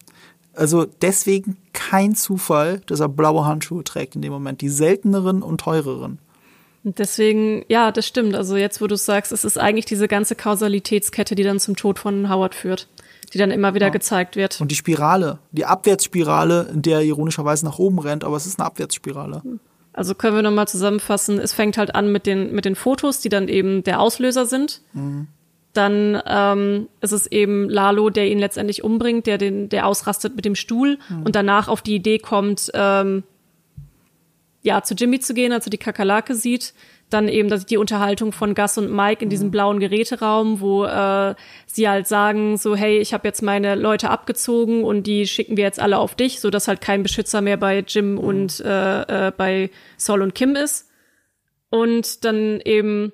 Also 0.53 0.85
deswegen 1.01 1.57
kein 1.73 2.15
Zufall, 2.15 2.81
dass 2.85 2.99
er 2.99 3.09
blaue 3.09 3.45
Handschuhe 3.45 3.83
trägt 3.83 4.15
in 4.15 4.21
dem 4.21 4.33
Moment. 4.33 4.61
Die 4.61 4.69
selteneren 4.69 5.41
und 5.43 5.61
teureren. 5.61 6.19
Deswegen, 6.83 7.63
ja, 7.67 7.91
das 7.91 8.07
stimmt. 8.07 8.35
Also 8.35 8.57
jetzt, 8.57 8.81
wo 8.81 8.87
du 8.87 8.97
sagst, 8.97 9.31
es 9.31 9.43
ist 9.43 9.59
eigentlich 9.59 9.85
diese 9.85 10.07
ganze 10.07 10.35
Kausalitätskette, 10.35 11.35
die 11.35 11.43
dann 11.43 11.59
zum 11.59 11.75
Tod 11.75 11.99
von 11.99 12.29
Howard 12.29 12.55
führt, 12.55 12.87
die 13.33 13.37
dann 13.37 13.51
immer 13.51 13.75
wieder 13.75 13.87
ja. 13.87 13.91
gezeigt 13.91 14.35
wird. 14.35 14.59
Und 14.59 14.71
die 14.71 14.75
Spirale, 14.75 15.37
die 15.51 15.65
Abwärtsspirale, 15.65 16.69
in 16.73 16.81
der 16.81 16.97
er 16.97 17.03
ironischerweise 17.03 17.65
nach 17.65 17.77
oben 17.77 17.99
rennt, 17.99 18.23
aber 18.23 18.35
es 18.35 18.47
ist 18.47 18.59
eine 18.59 18.65
Abwärtsspirale. 18.65 19.43
Also 19.93 20.15
können 20.15 20.35
wir 20.35 20.41
nochmal 20.41 20.67
zusammenfassen, 20.67 21.37
es 21.37 21.53
fängt 21.53 21.77
halt 21.77 21.93
an 21.93 22.11
mit 22.11 22.25
den, 22.25 22.53
mit 22.53 22.65
den 22.65 22.75
Fotos, 22.75 23.19
die 23.19 23.29
dann 23.29 23.47
eben 23.47 23.83
der 23.83 23.99
Auslöser 23.99 24.45
sind. 24.45 24.81
Mhm 24.93 25.27
dann 25.73 26.21
ähm, 26.25 26.89
ist 26.99 27.13
es 27.13 27.27
eben 27.27 27.69
Lalo, 27.69 28.09
der 28.09 28.27
ihn 28.27 28.39
letztendlich 28.39 28.83
umbringt, 28.83 29.25
der 29.25 29.37
den, 29.37 29.69
der 29.69 29.87
ausrastet 29.87 30.35
mit 30.35 30.45
dem 30.45 30.55
Stuhl 30.55 30.99
mhm. 31.09 31.23
und 31.23 31.35
danach 31.35 31.67
auf 31.67 31.81
die 31.81 31.95
Idee 31.95 32.19
kommt, 32.19 32.71
ähm, 32.73 33.23
ja, 34.63 34.83
zu 34.83 34.93
Jimmy 34.93 35.19
zu 35.19 35.33
gehen, 35.33 35.53
als 35.53 35.65
er 35.65 35.71
die 35.71 35.77
Kakerlake 35.77 36.35
sieht. 36.35 36.73
Dann 37.09 37.27
eben 37.27 37.49
dass 37.49 37.65
die 37.65 37.77
Unterhaltung 37.77 38.31
von 38.31 38.55
Gus 38.55 38.77
und 38.77 38.91
Mike 38.91 39.23
in 39.23 39.29
diesem 39.29 39.47
mhm. 39.47 39.51
blauen 39.51 39.79
Geräteraum, 39.79 40.61
wo 40.61 40.85
äh, 40.85 41.35
sie 41.65 41.89
halt 41.89 42.07
sagen, 42.07 42.57
so, 42.57 42.75
hey, 42.75 42.99
ich 42.99 43.13
habe 43.13 43.27
jetzt 43.27 43.41
meine 43.41 43.75
Leute 43.75 44.09
abgezogen 44.09 44.83
und 44.83 45.07
die 45.07 45.27
schicken 45.27 45.57
wir 45.57 45.63
jetzt 45.63 45.79
alle 45.79 45.97
auf 45.97 46.15
dich, 46.15 46.39
so 46.39 46.49
dass 46.49 46.67
halt 46.67 46.79
kein 46.79 47.03
Beschützer 47.03 47.41
mehr 47.41 47.57
bei 47.57 47.83
Jim 47.85 48.13
mhm. 48.13 48.17
und 48.19 48.59
äh, 48.61 49.27
äh, 49.27 49.31
bei 49.35 49.71
Saul 49.97 50.21
und 50.21 50.35
Kim 50.35 50.55
ist. 50.55 50.89
Und 51.69 52.23
dann 52.25 52.59
eben 52.61 53.13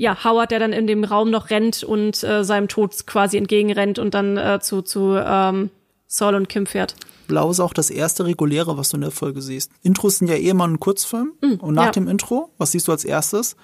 ja, 0.00 0.24
Howard, 0.24 0.50
der 0.50 0.58
dann 0.58 0.72
in 0.72 0.86
dem 0.86 1.04
Raum 1.04 1.30
noch 1.30 1.50
rennt 1.50 1.84
und 1.84 2.24
äh, 2.24 2.42
seinem 2.42 2.68
Tod 2.68 3.06
quasi 3.06 3.36
entgegenrennt 3.36 3.98
und 3.98 4.14
dann 4.14 4.38
äh, 4.38 4.58
zu, 4.58 4.80
zu 4.80 5.14
ähm, 5.22 5.68
Saul 6.06 6.36
und 6.36 6.48
Kim 6.48 6.64
fährt. 6.64 6.96
Blau 7.28 7.50
ist 7.50 7.60
auch 7.60 7.74
das 7.74 7.90
erste 7.90 8.24
reguläre, 8.24 8.78
was 8.78 8.88
du 8.88 8.96
in 8.96 9.02
der 9.02 9.10
Folge 9.10 9.42
siehst. 9.42 9.70
Intros 9.82 10.16
sind 10.16 10.28
ja 10.28 10.36
eh 10.36 10.48
immer 10.48 10.66
ein 10.66 10.80
Kurzfilm. 10.80 11.34
Mm, 11.42 11.60
und 11.60 11.74
nach 11.74 11.84
ja. 11.84 11.90
dem 11.90 12.08
Intro, 12.08 12.48
was 12.56 12.72
siehst 12.72 12.88
du 12.88 12.92
als 12.92 13.04
erstes? 13.04 13.56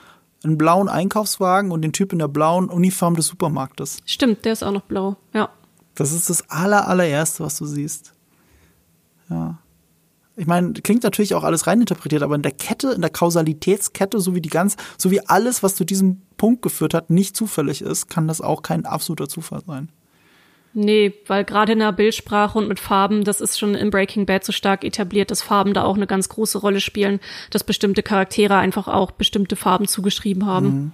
Einen 0.45 0.59
blauen 0.59 0.91
Einkaufswagen 0.91 1.71
und 1.71 1.81
den 1.81 1.95
Typ 1.95 2.13
in 2.13 2.19
der 2.19 2.29
blauen 2.29 2.69
Uniform 2.69 3.17
des 3.17 3.29
Supermarktes. 3.29 4.01
Stimmt, 4.05 4.45
der 4.45 4.53
ist 4.53 4.63
auch 4.63 4.73
noch 4.73 4.83
blau. 4.83 5.17
Ja. 5.33 5.49
Das 5.95 6.13
ist 6.13 6.29
das 6.29 6.51
aller, 6.51 6.87
allererste, 6.87 7.45
was 7.45 7.57
du 7.57 7.65
siehst. 7.65 8.13
Ja. 9.31 9.57
Ich 10.37 10.47
meine, 10.47 10.75
klingt 10.75 11.03
natürlich 11.03 11.35
auch 11.35 11.45
alles 11.45 11.67
reininterpretiert, 11.67 12.23
aber 12.23 12.35
in 12.35 12.43
der 12.43 12.53
Kette, 12.53 12.91
in 12.93 13.01
der 13.01 13.11
Kausalitätskette, 13.11 14.21
so 14.21 14.35
wie 14.35 14.43
die 14.43 14.51
ganz, 14.51 14.77
so 14.99 15.11
wie 15.11 15.27
alles, 15.27 15.63
was 15.63 15.75
zu 15.75 15.85
diesem 15.85 16.23
Punkt 16.37 16.61
geführt 16.61 16.93
hat, 16.93 17.09
nicht 17.09 17.35
zufällig 17.35 17.81
ist, 17.81 18.11
kann 18.11 18.29
das 18.29 18.43
auch 18.43 18.61
kein 18.61 18.85
absoluter 18.85 19.29
Zufall 19.29 19.63
sein. 19.67 19.91
Nee, 20.75 21.15
weil 21.27 21.43
gerade 21.45 21.73
in 21.73 21.79
der 21.79 21.91
Bildsprache 21.93 22.59
und 22.59 22.69
mit 22.69 22.81
Farben, 22.81 23.25
das 23.25 23.41
ist 23.41 23.59
schon 23.59 23.75
in 23.75 23.89
Breaking 23.89 24.27
Bad 24.27 24.45
so 24.45 24.53
stark 24.53 24.85
etabliert, 24.85 25.31
dass 25.31 25.41
Farben 25.41 25.73
da 25.73 25.85
auch 25.85 25.97
eine 25.97 26.07
ganz 26.07 26.29
große 26.29 26.59
Rolle 26.59 26.83
spielen, 26.83 27.19
dass 27.49 27.65
bestimmte 27.65 28.03
Charaktere 28.03 28.57
einfach 28.57 28.87
auch 28.87 29.13
bestimmte 29.13 29.57
Farben 29.57 29.89
zugeschrieben 29.89 30.45
haben. 30.45 30.67
Mhm. 30.67 30.93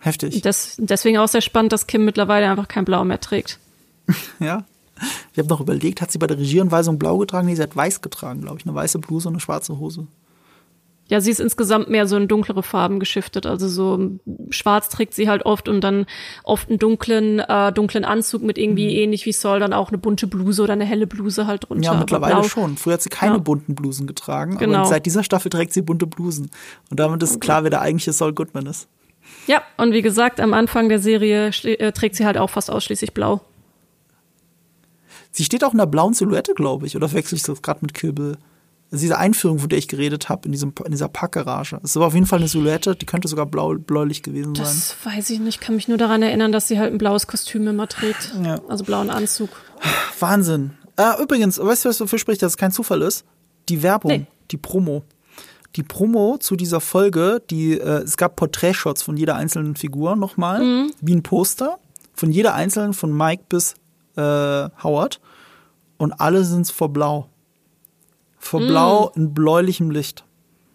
Heftig. 0.00 0.42
Das, 0.42 0.74
deswegen 0.76 1.18
auch 1.18 1.28
sehr 1.28 1.40
spannend, 1.40 1.72
dass 1.72 1.86
Kim 1.86 2.04
mittlerweile 2.04 2.50
einfach 2.50 2.66
kein 2.66 2.84
Blau 2.84 3.04
mehr 3.04 3.20
trägt. 3.20 3.60
Ja. 4.40 4.64
Ich 5.32 5.38
habe 5.38 5.48
noch 5.48 5.60
überlegt, 5.60 6.00
hat 6.00 6.10
sie 6.10 6.18
bei 6.18 6.26
der 6.26 6.38
Regieanweisung 6.38 6.98
blau 6.98 7.18
getragen? 7.18 7.46
Nee, 7.46 7.54
sie 7.54 7.62
hat 7.62 7.76
weiß 7.76 8.00
getragen, 8.00 8.40
glaube 8.42 8.58
ich. 8.58 8.66
Eine 8.66 8.74
weiße 8.74 8.98
Bluse 8.98 9.28
und 9.28 9.34
eine 9.34 9.40
schwarze 9.40 9.78
Hose. 9.78 10.08
Ja, 11.10 11.20
sie 11.22 11.30
ist 11.30 11.40
insgesamt 11.40 11.88
mehr 11.88 12.06
so 12.06 12.16
in 12.16 12.28
dunklere 12.28 12.62
Farben 12.62 12.98
geschiftet. 13.00 13.46
Also 13.46 13.66
so 13.68 14.10
schwarz 14.50 14.90
trägt 14.90 15.14
sie 15.14 15.28
halt 15.28 15.46
oft 15.46 15.68
und 15.68 15.80
dann 15.80 16.04
oft 16.44 16.68
einen 16.68 16.78
dunklen, 16.78 17.38
äh, 17.38 17.72
dunklen 17.72 18.04
Anzug 18.04 18.42
mit 18.42 18.58
irgendwie 18.58 18.84
Mhm. 18.86 18.98
ähnlich 19.02 19.24
wie 19.24 19.32
Saul 19.32 19.58
dann 19.60 19.72
auch 19.72 19.88
eine 19.88 19.96
bunte 19.98 20.26
Bluse 20.26 20.60
oder 20.62 20.74
eine 20.74 20.84
helle 20.84 21.06
Bluse 21.06 21.46
halt 21.46 21.68
drunter. 21.68 21.92
Ja, 21.92 21.98
mittlerweile 21.98 22.44
schon. 22.44 22.76
Früher 22.76 22.94
hat 22.94 23.02
sie 23.02 23.08
keine 23.08 23.34
Ja. 23.34 23.38
bunten 23.38 23.74
Blusen 23.74 24.06
getragen, 24.06 24.58
Genau. 24.58 24.80
aber 24.80 24.86
seit 24.88 25.06
dieser 25.06 25.22
Staffel 25.22 25.48
trägt 25.50 25.72
sie 25.72 25.80
bunte 25.82 26.06
Blusen. 26.06 26.50
Und 26.90 27.00
damit 27.00 27.22
ist 27.22 27.40
klar, 27.40 27.62
wer 27.62 27.70
der 27.70 27.80
eigentliche 27.80 28.12
Saul 28.12 28.32
Goodman 28.34 28.66
ist. 28.66 28.88
Ja, 29.46 29.62
und 29.78 29.92
wie 29.92 30.02
gesagt, 30.02 30.40
am 30.40 30.52
Anfang 30.52 30.88
der 30.90 30.98
Serie 30.98 31.48
äh, 31.62 31.92
trägt 31.92 32.16
sie 32.16 32.26
halt 32.26 32.36
auch 32.36 32.50
fast 32.50 32.70
ausschließlich 32.70 33.14
blau. 33.14 33.40
Sie 35.30 35.44
steht 35.44 35.62
auch 35.64 35.72
in 35.72 35.78
der 35.78 35.86
blauen 35.86 36.14
Silhouette, 36.14 36.54
glaube 36.54 36.86
ich, 36.86 36.96
oder 36.96 37.12
wechsle 37.12 37.36
ich 37.36 37.42
das 37.42 37.62
gerade 37.62 37.80
mit 37.82 37.94
Kill 37.94 38.12
Bill? 38.12 38.36
Also 38.90 39.02
diese 39.02 39.18
Einführung, 39.18 39.58
von 39.58 39.68
der 39.68 39.78
ich 39.78 39.86
geredet 39.86 40.30
habe, 40.30 40.46
in, 40.46 40.52
diesem, 40.52 40.72
in 40.84 40.92
dieser 40.92 41.08
Packgarage. 41.08 41.78
Es 41.82 41.90
ist 41.90 41.96
aber 41.98 42.06
auf 42.06 42.14
jeden 42.14 42.24
Fall 42.26 42.38
eine 42.38 42.48
Silhouette, 42.48 42.96
die 42.96 43.04
könnte 43.04 43.28
sogar 43.28 43.44
blau, 43.44 43.74
bläulich 43.74 44.22
gewesen 44.22 44.54
sein. 44.54 44.64
Das 44.64 44.96
weiß 45.04 45.28
ich 45.30 45.40
nicht. 45.40 45.56
Ich 45.56 45.60
kann 45.60 45.74
mich 45.74 45.88
nur 45.88 45.98
daran 45.98 46.22
erinnern, 46.22 46.52
dass 46.52 46.68
sie 46.68 46.78
halt 46.78 46.90
ein 46.92 46.98
blaues 46.98 47.26
Kostüm 47.26 47.66
immer 47.68 47.86
trägt. 47.86 48.32
Ja. 48.42 48.60
Also 48.66 48.84
blauen 48.84 49.10
Anzug. 49.10 49.50
Wahnsinn. 50.18 50.70
Äh, 50.96 51.22
übrigens, 51.22 51.58
weißt 51.58 51.84
du, 51.84 51.88
was 51.90 51.98
dafür 51.98 52.18
spricht, 52.18 52.42
dass 52.42 52.52
es 52.52 52.56
kein 52.56 52.72
Zufall 52.72 53.02
ist? 53.02 53.24
Die 53.68 53.82
Werbung, 53.82 54.10
Nee. 54.10 54.26
die 54.50 54.56
Promo. 54.56 55.02
Die 55.76 55.82
Promo 55.82 56.38
zu 56.38 56.56
dieser 56.56 56.80
Folge, 56.80 57.42
die, 57.50 57.78
äh, 57.78 58.02
es 58.02 58.16
gab 58.16 58.36
Porträtshots 58.36 59.02
von 59.02 59.18
jeder 59.18 59.36
einzelnen 59.36 59.76
Figur 59.76 60.16
nochmal, 60.16 60.64
Mhm. 60.64 60.92
wie 61.02 61.14
ein 61.14 61.22
Poster, 61.22 61.78
von 62.14 62.32
jeder 62.32 62.54
einzelnen, 62.54 62.94
von 62.94 63.14
Mike 63.14 63.44
bis 63.50 63.74
äh, 64.18 64.68
Howard. 64.82 65.20
Und 65.96 66.12
alle 66.12 66.44
sind 66.44 66.70
vor 66.70 66.92
Blau. 66.92 67.28
Vor 68.38 68.60
Mhm. 68.60 68.68
Blau 68.68 69.12
in 69.14 69.34
bläulichem 69.34 69.90
Licht. 69.90 70.24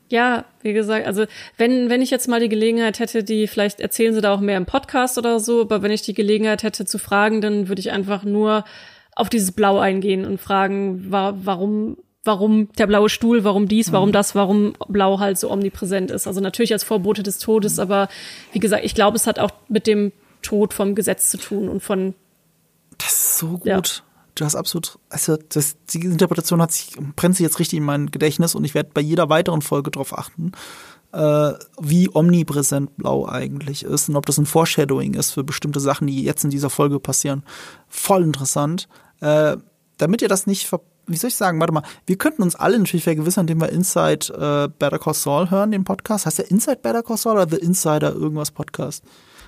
Ja, 0.10 0.46
wie 0.62 0.74
gesagt, 0.74 1.08
also 1.08 1.26
wenn, 1.58 1.90
wenn 1.90 2.02
ich 2.02 2.12
jetzt 2.12 2.28
mal 2.28 2.40
die 2.40 2.50
Gelegenheit 2.50 3.00
hätte, 3.00 3.24
die, 3.24 3.48
vielleicht 3.48 3.80
erzählen 3.80 4.14
sie 4.14 4.22
da 4.22 4.34
auch 4.34 4.42
mehr 4.42 4.58
im 4.58 4.66
Podcast 4.66 5.18
oder 5.18 5.40
so, 5.40 5.62
aber 5.62 5.82
wenn 5.82 5.92
ich 5.92 6.04
die 6.04 6.14
Gelegenheit 6.14 6.62
hätte 6.62 6.86
zu 6.86 7.00
fragen, 7.00 7.42
dann 7.42 7.68
würde 7.68 7.80
ich 7.80 7.92
einfach 7.92 8.24
nur 8.24 8.64
auf 9.16 9.30
dieses 9.30 9.52
Blau 9.54 9.80
eingehen 9.80 10.26
und 10.26 10.40
fragen, 10.40 11.12
wa 11.12 11.34
warum, 11.42 11.98
warum 12.24 12.70
der 12.78 12.88
blaue 12.88 13.10
Stuhl, 13.10 13.44
warum 13.44 13.68
dies, 13.68 13.92
warum 13.92 14.12
das, 14.12 14.36
warum 14.36 14.74
Blau 14.88 15.20
halt 15.20 15.40
so 15.40 15.50
omnipräsent 15.50 16.12
ist. 16.12 16.28
Also 16.28 16.42
natürlich 16.42 16.74
als 16.74 16.84
Vorbote 16.84 17.24
des 17.24 17.40
Todes, 17.40 17.80
aber 17.80 18.08
wie 18.52 18.60
gesagt, 18.60 18.86
ich 18.86 18.96
glaube, 18.96 19.18
es 19.18 19.26
hat 19.26 19.40
auch 19.40 19.52
mit 19.68 19.88
dem 19.88 20.12
Tod 20.44 20.74
vom 20.74 20.94
Gesetz 20.94 21.32
zu 21.32 21.38
tun 21.38 21.70
und 21.70 21.82
von, 21.82 22.14
Das 22.98 23.12
ist 23.12 23.38
so 23.38 23.58
gut. 23.58 23.66
Ja. 23.66 23.82
Du 24.36 24.46
hast 24.46 24.56
absolut, 24.56 24.98
also 25.10 25.38
das, 25.50 25.76
die 25.90 26.02
Interpretation 26.02 26.60
hat 26.60 26.72
sich, 26.72 26.96
brennt 27.16 27.36
sich 27.36 27.44
jetzt 27.44 27.60
richtig 27.60 27.78
in 27.78 27.84
mein 27.84 28.10
Gedächtnis 28.10 28.56
und 28.56 28.64
ich 28.64 28.74
werde 28.74 28.90
bei 28.92 29.02
jeder 29.02 29.30
weiteren 29.30 29.62
Folge 29.62 29.92
darauf 29.92 30.18
achten, 30.18 30.54
äh, 31.12 31.52
wie 31.80 32.10
omnipräsent 32.12 32.98
Blau 32.98 33.28
eigentlich 33.28 33.84
ist 33.84 34.10
und 34.10 34.16
ob 34.16 34.26
das 34.26 34.40
ein 34.40 34.48
Foreshadowing 34.48 35.14
ist 35.14 35.32
für 35.32 35.44
bestimmte 35.44 35.80
Sachen, 35.80 36.08
die 36.08 36.24
jetzt 36.24 36.44
in 36.44 36.50
dieser 36.50 36.72
Folge 36.72 37.00
passieren. 37.00 37.44
Voll 37.90 38.24
interessant. 38.24 38.88
Äh, 39.20 39.58
damit 39.98 40.24
ihr 40.24 40.30
das 40.30 40.48
nicht 40.48 40.68
ver 40.68 40.82
wie 41.06 41.18
soll 41.18 41.28
ich 41.28 41.36
sagen, 41.36 41.60
warte 41.60 41.74
mal, 41.74 41.84
wir 42.06 42.18
könnten 42.18 42.44
uns 42.44 42.56
alle 42.56 42.80
natürlich 42.80 43.04
vergewissern, 43.04 43.42
indem 43.42 43.60
wir 43.60 43.70
Inside 43.70 44.34
äh, 44.34 44.70
Better 44.80 45.00
Call 45.00 45.14
Saul 45.14 45.52
hören, 45.52 45.72
den 45.72 45.84
Podcast. 45.84 46.26
Heißt 46.26 46.38
der 46.38 46.50
Inside 46.50 46.78
Better 46.78 47.04
Call 47.04 47.18
Saul 47.18 47.34
oder 47.34 47.50
The 47.50 47.58
Insider 47.58 48.14
irgendwas 48.14 48.52
Podcast? 48.52 49.04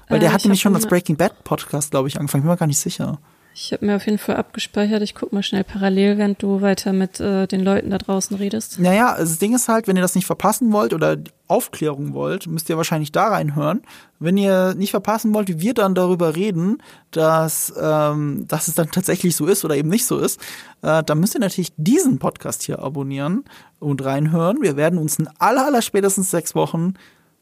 Weil 0.09 0.17
Äh, 0.17 0.19
der 0.19 0.33
hat 0.33 0.43
nämlich 0.43 0.59
schon 0.59 0.75
als 0.75 0.85
Breaking 0.85 1.15
Bad 1.15 1.45
Podcast, 1.45 1.91
glaube 1.91 2.09
ich, 2.09 2.19
angefangen. 2.19 2.41
Ich 2.41 2.45
bin 2.45 2.51
mir 2.51 2.57
gar 2.57 2.67
nicht 2.67 2.79
sicher. 2.79 3.19
Ich 3.57 3.71
habe 3.71 3.85
mir 3.85 3.95
auf 3.95 4.05
jeden 4.05 4.17
Fall 4.17 4.35
abgespeichert, 4.35 5.01
ich 5.01 5.15
guck 5.15 5.31
mal 5.31 5.41
schnell 5.41 5.63
parallel, 5.63 6.17
während 6.17 6.43
du 6.43 6.59
weiter 6.59 6.91
mit 6.91 7.21
äh, 7.21 7.47
den 7.47 7.61
Leuten 7.61 7.89
da 7.89 7.97
draußen 7.97 8.35
redest. 8.35 8.79
Naja, 8.79 9.13
also 9.13 9.31
das 9.31 9.39
Ding 9.39 9.55
ist 9.55 9.69
halt, 9.69 9.87
wenn 9.87 9.95
ihr 9.95 10.01
das 10.01 10.13
nicht 10.13 10.25
verpassen 10.25 10.73
wollt 10.73 10.93
oder 10.93 11.15
Aufklärung 11.47 12.13
wollt, 12.13 12.47
müsst 12.47 12.69
ihr 12.69 12.75
wahrscheinlich 12.75 13.13
da 13.13 13.29
reinhören. 13.29 13.83
Wenn 14.19 14.35
ihr 14.35 14.75
nicht 14.75 14.91
verpassen 14.91 15.33
wollt, 15.33 15.47
wie 15.47 15.61
wir 15.61 15.73
dann 15.73 15.95
darüber 15.95 16.35
reden, 16.35 16.79
dass, 17.11 17.73
ähm, 17.81 18.45
dass 18.45 18.67
es 18.67 18.75
dann 18.75 18.91
tatsächlich 18.91 19.37
so 19.37 19.45
ist 19.45 19.63
oder 19.63 19.77
eben 19.77 19.89
nicht 19.89 20.05
so 20.05 20.19
ist, 20.19 20.37
äh, 20.81 21.01
dann 21.01 21.21
müsst 21.21 21.35
ihr 21.35 21.39
natürlich 21.41 21.71
diesen 21.77 22.19
Podcast 22.19 22.63
hier 22.63 22.79
abonnieren 22.79 23.45
und 23.79 24.03
reinhören. 24.03 24.61
Wir 24.61 24.75
werden 24.75 24.99
uns 24.99 25.17
in 25.17 25.29
aller, 25.39 25.65
aller 25.65 25.81
spätestens 25.81 26.29
sechs 26.29 26.55
Wochen 26.55 26.95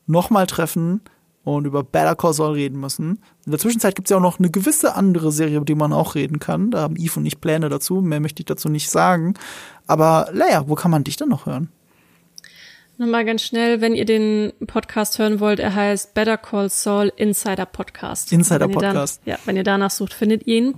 nochmal 0.06 0.45
treffen 0.45 1.02
und 1.44 1.65
über 1.65 1.84
Better 1.84 2.15
Call 2.15 2.34
Saul 2.34 2.53
reden 2.53 2.80
müssen. 2.80 3.20
In 3.45 3.52
der 3.52 3.60
Zwischenzeit 3.60 3.95
gibt 3.95 4.07
es 4.07 4.11
ja 4.11 4.18
auch 4.18 4.22
noch 4.22 4.40
eine 4.40 4.49
gewisse 4.49 4.95
andere 4.95 5.32
Serie, 5.32 5.57
über 5.57 5.65
die 5.65 5.76
man 5.76 5.94
auch 5.94 6.15
reden 6.15 6.40
kann. 6.40 6.72
Da 6.72 6.82
haben 6.82 6.95
Yves 6.95 7.18
und 7.18 7.26
ich 7.26 7.41
Pläne 7.41 7.70
dazu. 7.70 8.02
Mehr 8.02 8.20
möchte 8.20 8.41
ich 8.41 8.45
dazu 8.45 8.70
nicht 8.70 8.90
sagen. 8.90 9.34
Aber 9.86 10.30
Leia, 10.32 10.68
wo 10.70 10.76
kann 10.76 10.91
man 10.91 11.03
dich 11.03 11.18
denn 11.18 11.30
noch 11.30 11.45
hören? 11.45 11.70
Nochmal 12.98 13.26
ganz 13.26 13.41
schnell, 13.41 13.82
wenn 13.82 13.95
ihr 13.95 14.06
den 14.06 14.53
Podcast 14.68 15.18
hören 15.18 15.40
wollt, 15.40 15.60
er 15.60 15.74
heißt 15.74 16.14
Better 16.14 16.38
Call 16.38 16.70
Saul 16.70 17.11
Insider 17.15 17.65
Podcast. 17.65 18.32
Insider 18.32 18.68
Podcast. 18.68 19.22
Dann, 19.26 19.34
ja, 19.34 19.40
wenn 19.45 19.57
ihr 19.57 19.64
danach 19.64 19.90
sucht, 19.90 20.14
findet 20.14 20.45
ihr 20.45 20.57
ihn. 20.57 20.76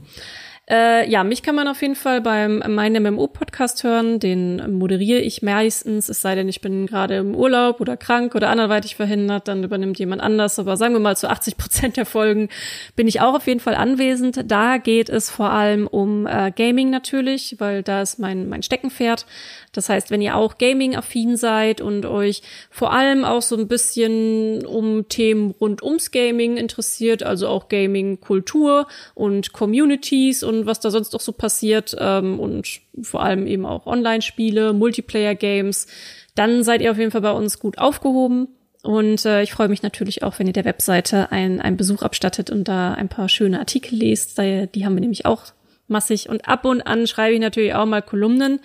Äh, 0.67 1.07
ja, 1.09 1.23
mich 1.23 1.43
kann 1.43 1.53
man 1.53 1.67
auf 1.67 1.81
jeden 1.83 1.95
Fall 1.95 2.21
beim 2.21 2.63
Mein 2.67 2.93
MMO 2.93 3.27
Podcast 3.27 3.83
hören. 3.83 4.19
Den 4.19 4.79
moderiere 4.79 5.19
ich 5.19 5.43
meistens, 5.43 6.09
es 6.09 6.21
sei 6.21 6.33
denn, 6.33 6.49
ich 6.49 6.59
bin 6.59 6.87
gerade 6.87 7.17
im 7.17 7.35
Urlaub 7.35 7.81
oder 7.81 7.97
krank 7.97 8.33
oder 8.33 8.49
anderweitig 8.49 8.95
verhindert, 8.95 9.47
dann 9.47 9.63
übernimmt 9.63 9.99
jemand 9.99 10.23
anders. 10.23 10.57
Aber 10.57 10.75
sagen 10.75 10.93
wir 10.93 10.99
mal, 10.99 11.15
zu 11.15 11.29
80 11.29 11.57
Prozent 11.57 11.97
der 11.97 12.07
Folgen 12.07 12.49
bin 12.95 13.07
ich 13.07 13.21
auch 13.21 13.35
auf 13.35 13.45
jeden 13.45 13.59
Fall 13.59 13.75
anwesend. 13.75 14.49
Da 14.49 14.77
geht 14.77 15.09
es 15.09 15.29
vor 15.29 15.51
allem 15.51 15.85
um 15.85 16.25
äh, 16.25 16.51
Gaming 16.55 16.89
natürlich, 16.89 17.57
weil 17.59 17.83
da 17.83 18.01
ist 18.01 18.17
mein, 18.17 18.49
mein 18.49 18.63
Steckenpferd. 18.63 19.27
Das 19.75 19.89
heißt, 19.89 20.11
wenn 20.11 20.21
ihr 20.21 20.35
auch 20.35 20.57
Gaming-affin 20.57 21.37
seid 21.37 21.81
und 21.81 22.05
euch 22.05 22.41
vor 22.69 22.93
allem 22.93 23.25
auch 23.25 23.41
so 23.41 23.57
ein 23.57 23.67
bisschen 23.67 24.65
um 24.65 25.07
Themen 25.09 25.51
rund 25.51 25.83
ums 25.83 26.11
Gaming 26.11 26.57
interessiert, 26.57 27.23
also 27.23 27.47
auch 27.47 27.67
Gaming-Kultur 27.67 28.87
und 29.13 29.53
Communities 29.53 30.43
und 30.43 30.65
was 30.65 30.79
da 30.79 30.91
sonst 30.91 31.13
noch 31.13 31.21
so 31.21 31.33
passiert 31.33 31.95
ähm, 31.99 32.39
und 32.39 32.81
vor 33.01 33.23
allem 33.23 33.47
eben 33.47 33.65
auch 33.65 33.85
Online-Spiele, 33.85 34.73
Multiplayer-Games, 34.73 35.87
dann 36.35 36.63
seid 36.63 36.81
ihr 36.81 36.91
auf 36.91 36.97
jeden 36.97 37.11
Fall 37.11 37.21
bei 37.21 37.31
uns 37.31 37.59
gut 37.59 37.77
aufgehoben. 37.77 38.47
Und 38.81 39.25
äh, 39.25 39.41
ich 39.41 39.51
freue 39.51 39.67
mich 39.67 39.81
natürlich 39.81 40.21
auch, 40.21 40.37
wenn 40.37 40.47
ihr 40.47 40.53
der 40.53 40.65
Webseite 40.65 41.31
einen, 41.31 41.59
einen 41.59 41.75
Besuch 41.75 42.03
abstattet 42.03 42.51
und 42.51 42.67
da 42.67 42.93
ein 42.93 43.09
paar 43.09 43.29
schöne 43.29 43.59
Artikel 43.59 43.95
lest. 43.95 44.37
Die 44.37 44.85
haben 44.85 44.93
wir 44.93 45.01
nämlich 45.01 45.25
auch 45.25 45.45
massig. 45.87 46.29
Und 46.29 46.47
ab 46.47 46.65
und 46.65 46.81
an 46.81 47.07
schreibe 47.07 47.33
ich 47.33 47.39
natürlich 47.39 47.73
auch 47.73 47.85
mal 47.85 48.01
Kolumnen. 48.01 48.59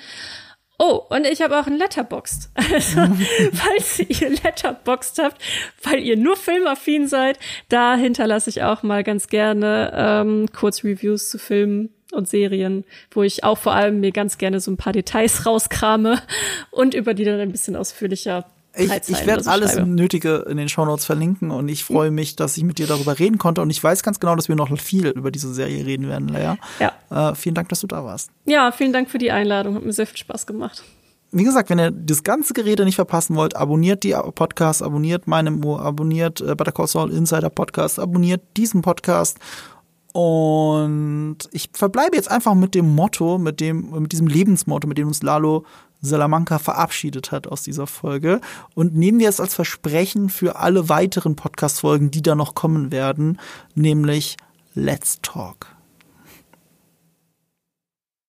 Oh, 0.82 1.04
und 1.10 1.26
ich 1.26 1.42
habe 1.42 1.60
auch 1.60 1.66
ein 1.66 1.76
Letterboxd. 1.76 2.48
Also, 2.72 3.00
falls 3.52 3.98
ihr 3.98 4.30
Letterboxd 4.30 5.18
habt, 5.18 5.42
weil 5.82 5.98
ihr 5.98 6.16
nur 6.16 6.36
filmaffin 6.36 7.06
seid, 7.06 7.38
da 7.68 7.96
hinterlasse 7.96 8.48
ich 8.48 8.62
auch 8.62 8.82
mal 8.82 9.04
ganz 9.04 9.26
gerne 9.28 9.92
ähm, 9.94 10.46
Kurzreviews 10.50 11.28
zu 11.28 11.38
Filmen 11.38 11.90
und 12.12 12.28
Serien, 12.28 12.84
wo 13.10 13.22
ich 13.22 13.44
auch 13.44 13.58
vor 13.58 13.74
allem 13.74 14.00
mir 14.00 14.10
ganz 14.10 14.38
gerne 14.38 14.58
so 14.58 14.70
ein 14.70 14.78
paar 14.78 14.94
Details 14.94 15.44
rauskrame 15.46 16.18
und 16.70 16.94
über 16.94 17.12
die 17.12 17.24
dann 17.24 17.40
ein 17.40 17.52
bisschen 17.52 17.76
ausführlicher 17.76 18.46
Ich, 18.76 18.90
ich 19.08 19.26
werde 19.26 19.42
so 19.42 19.50
alles 19.50 19.72
schreibe. 19.72 19.88
Nötige 19.88 20.46
in 20.48 20.56
den 20.56 20.68
Shownotes 20.68 21.04
verlinken 21.04 21.50
und 21.50 21.68
ich 21.68 21.84
freue 21.84 22.10
mich, 22.10 22.36
dass 22.36 22.56
ich 22.56 22.62
mit 22.62 22.78
dir 22.78 22.86
darüber 22.86 23.18
reden 23.18 23.38
konnte 23.38 23.62
und 23.62 23.70
ich 23.70 23.82
weiß 23.82 24.02
ganz 24.02 24.20
genau, 24.20 24.36
dass 24.36 24.48
wir 24.48 24.54
noch 24.54 24.76
viel 24.78 25.08
über 25.08 25.30
diese 25.30 25.52
Serie 25.52 25.84
reden 25.84 26.08
werden, 26.08 26.28
Leia. 26.28 26.56
Ja. 26.78 27.30
Äh, 27.30 27.34
vielen 27.34 27.54
Dank, 27.56 27.68
dass 27.68 27.80
du 27.80 27.88
da 27.88 28.04
warst. 28.04 28.30
Ja, 28.44 28.70
vielen 28.70 28.92
Dank 28.92 29.10
für 29.10 29.18
die 29.18 29.32
Einladung. 29.32 29.74
Hat 29.74 29.84
mir 29.84 29.92
sehr 29.92 30.06
viel 30.06 30.18
Spaß 30.18 30.46
gemacht. 30.46 30.84
Wie 31.32 31.44
gesagt, 31.44 31.70
wenn 31.70 31.78
ihr 31.78 31.90
das 31.90 32.24
ganze 32.24 32.54
Gerede 32.54 32.84
nicht 32.84 32.96
verpassen 32.96 33.36
wollt, 33.36 33.56
abonniert 33.56 34.02
die 34.02 34.16
Podcast, 34.34 34.82
abonniert 34.82 35.26
meinem 35.26 35.64
Ohr, 35.64 35.80
abonniert 35.80 36.40
äh, 36.40 36.54
Better 36.54 36.72
Call 36.72 36.86
Saul 36.86 37.12
Insider 37.12 37.50
Podcast, 37.50 37.98
abonniert 38.00 38.42
diesen 38.56 38.82
Podcast 38.82 39.38
Und 40.12 41.38
ich 41.52 41.70
verbleibe 41.72 42.16
jetzt 42.16 42.30
einfach 42.30 42.54
mit 42.54 42.74
dem 42.74 42.94
Motto, 42.94 43.38
mit 43.38 43.60
dem, 43.60 43.90
mit 43.90 44.12
diesem 44.12 44.26
Lebensmotto, 44.26 44.88
mit 44.88 44.98
dem 44.98 45.06
uns 45.08 45.22
Lalo 45.22 45.64
Salamanca 46.00 46.58
verabschiedet 46.58 47.32
hat 47.32 47.46
aus 47.46 47.62
dieser 47.62 47.86
Folge. 47.86 48.40
Und 48.74 48.94
nehmen 48.94 49.20
wir 49.20 49.28
es 49.28 49.40
als 49.40 49.54
Versprechen 49.54 50.28
für 50.28 50.56
alle 50.56 50.88
weiteren 50.88 51.36
Podcast-Folgen, 51.36 52.10
die 52.10 52.22
da 52.22 52.34
noch 52.34 52.54
kommen 52.54 52.92
werden, 52.92 53.38
nämlich 53.74 54.36
Let's 54.74 55.18
Talk. 55.22 55.79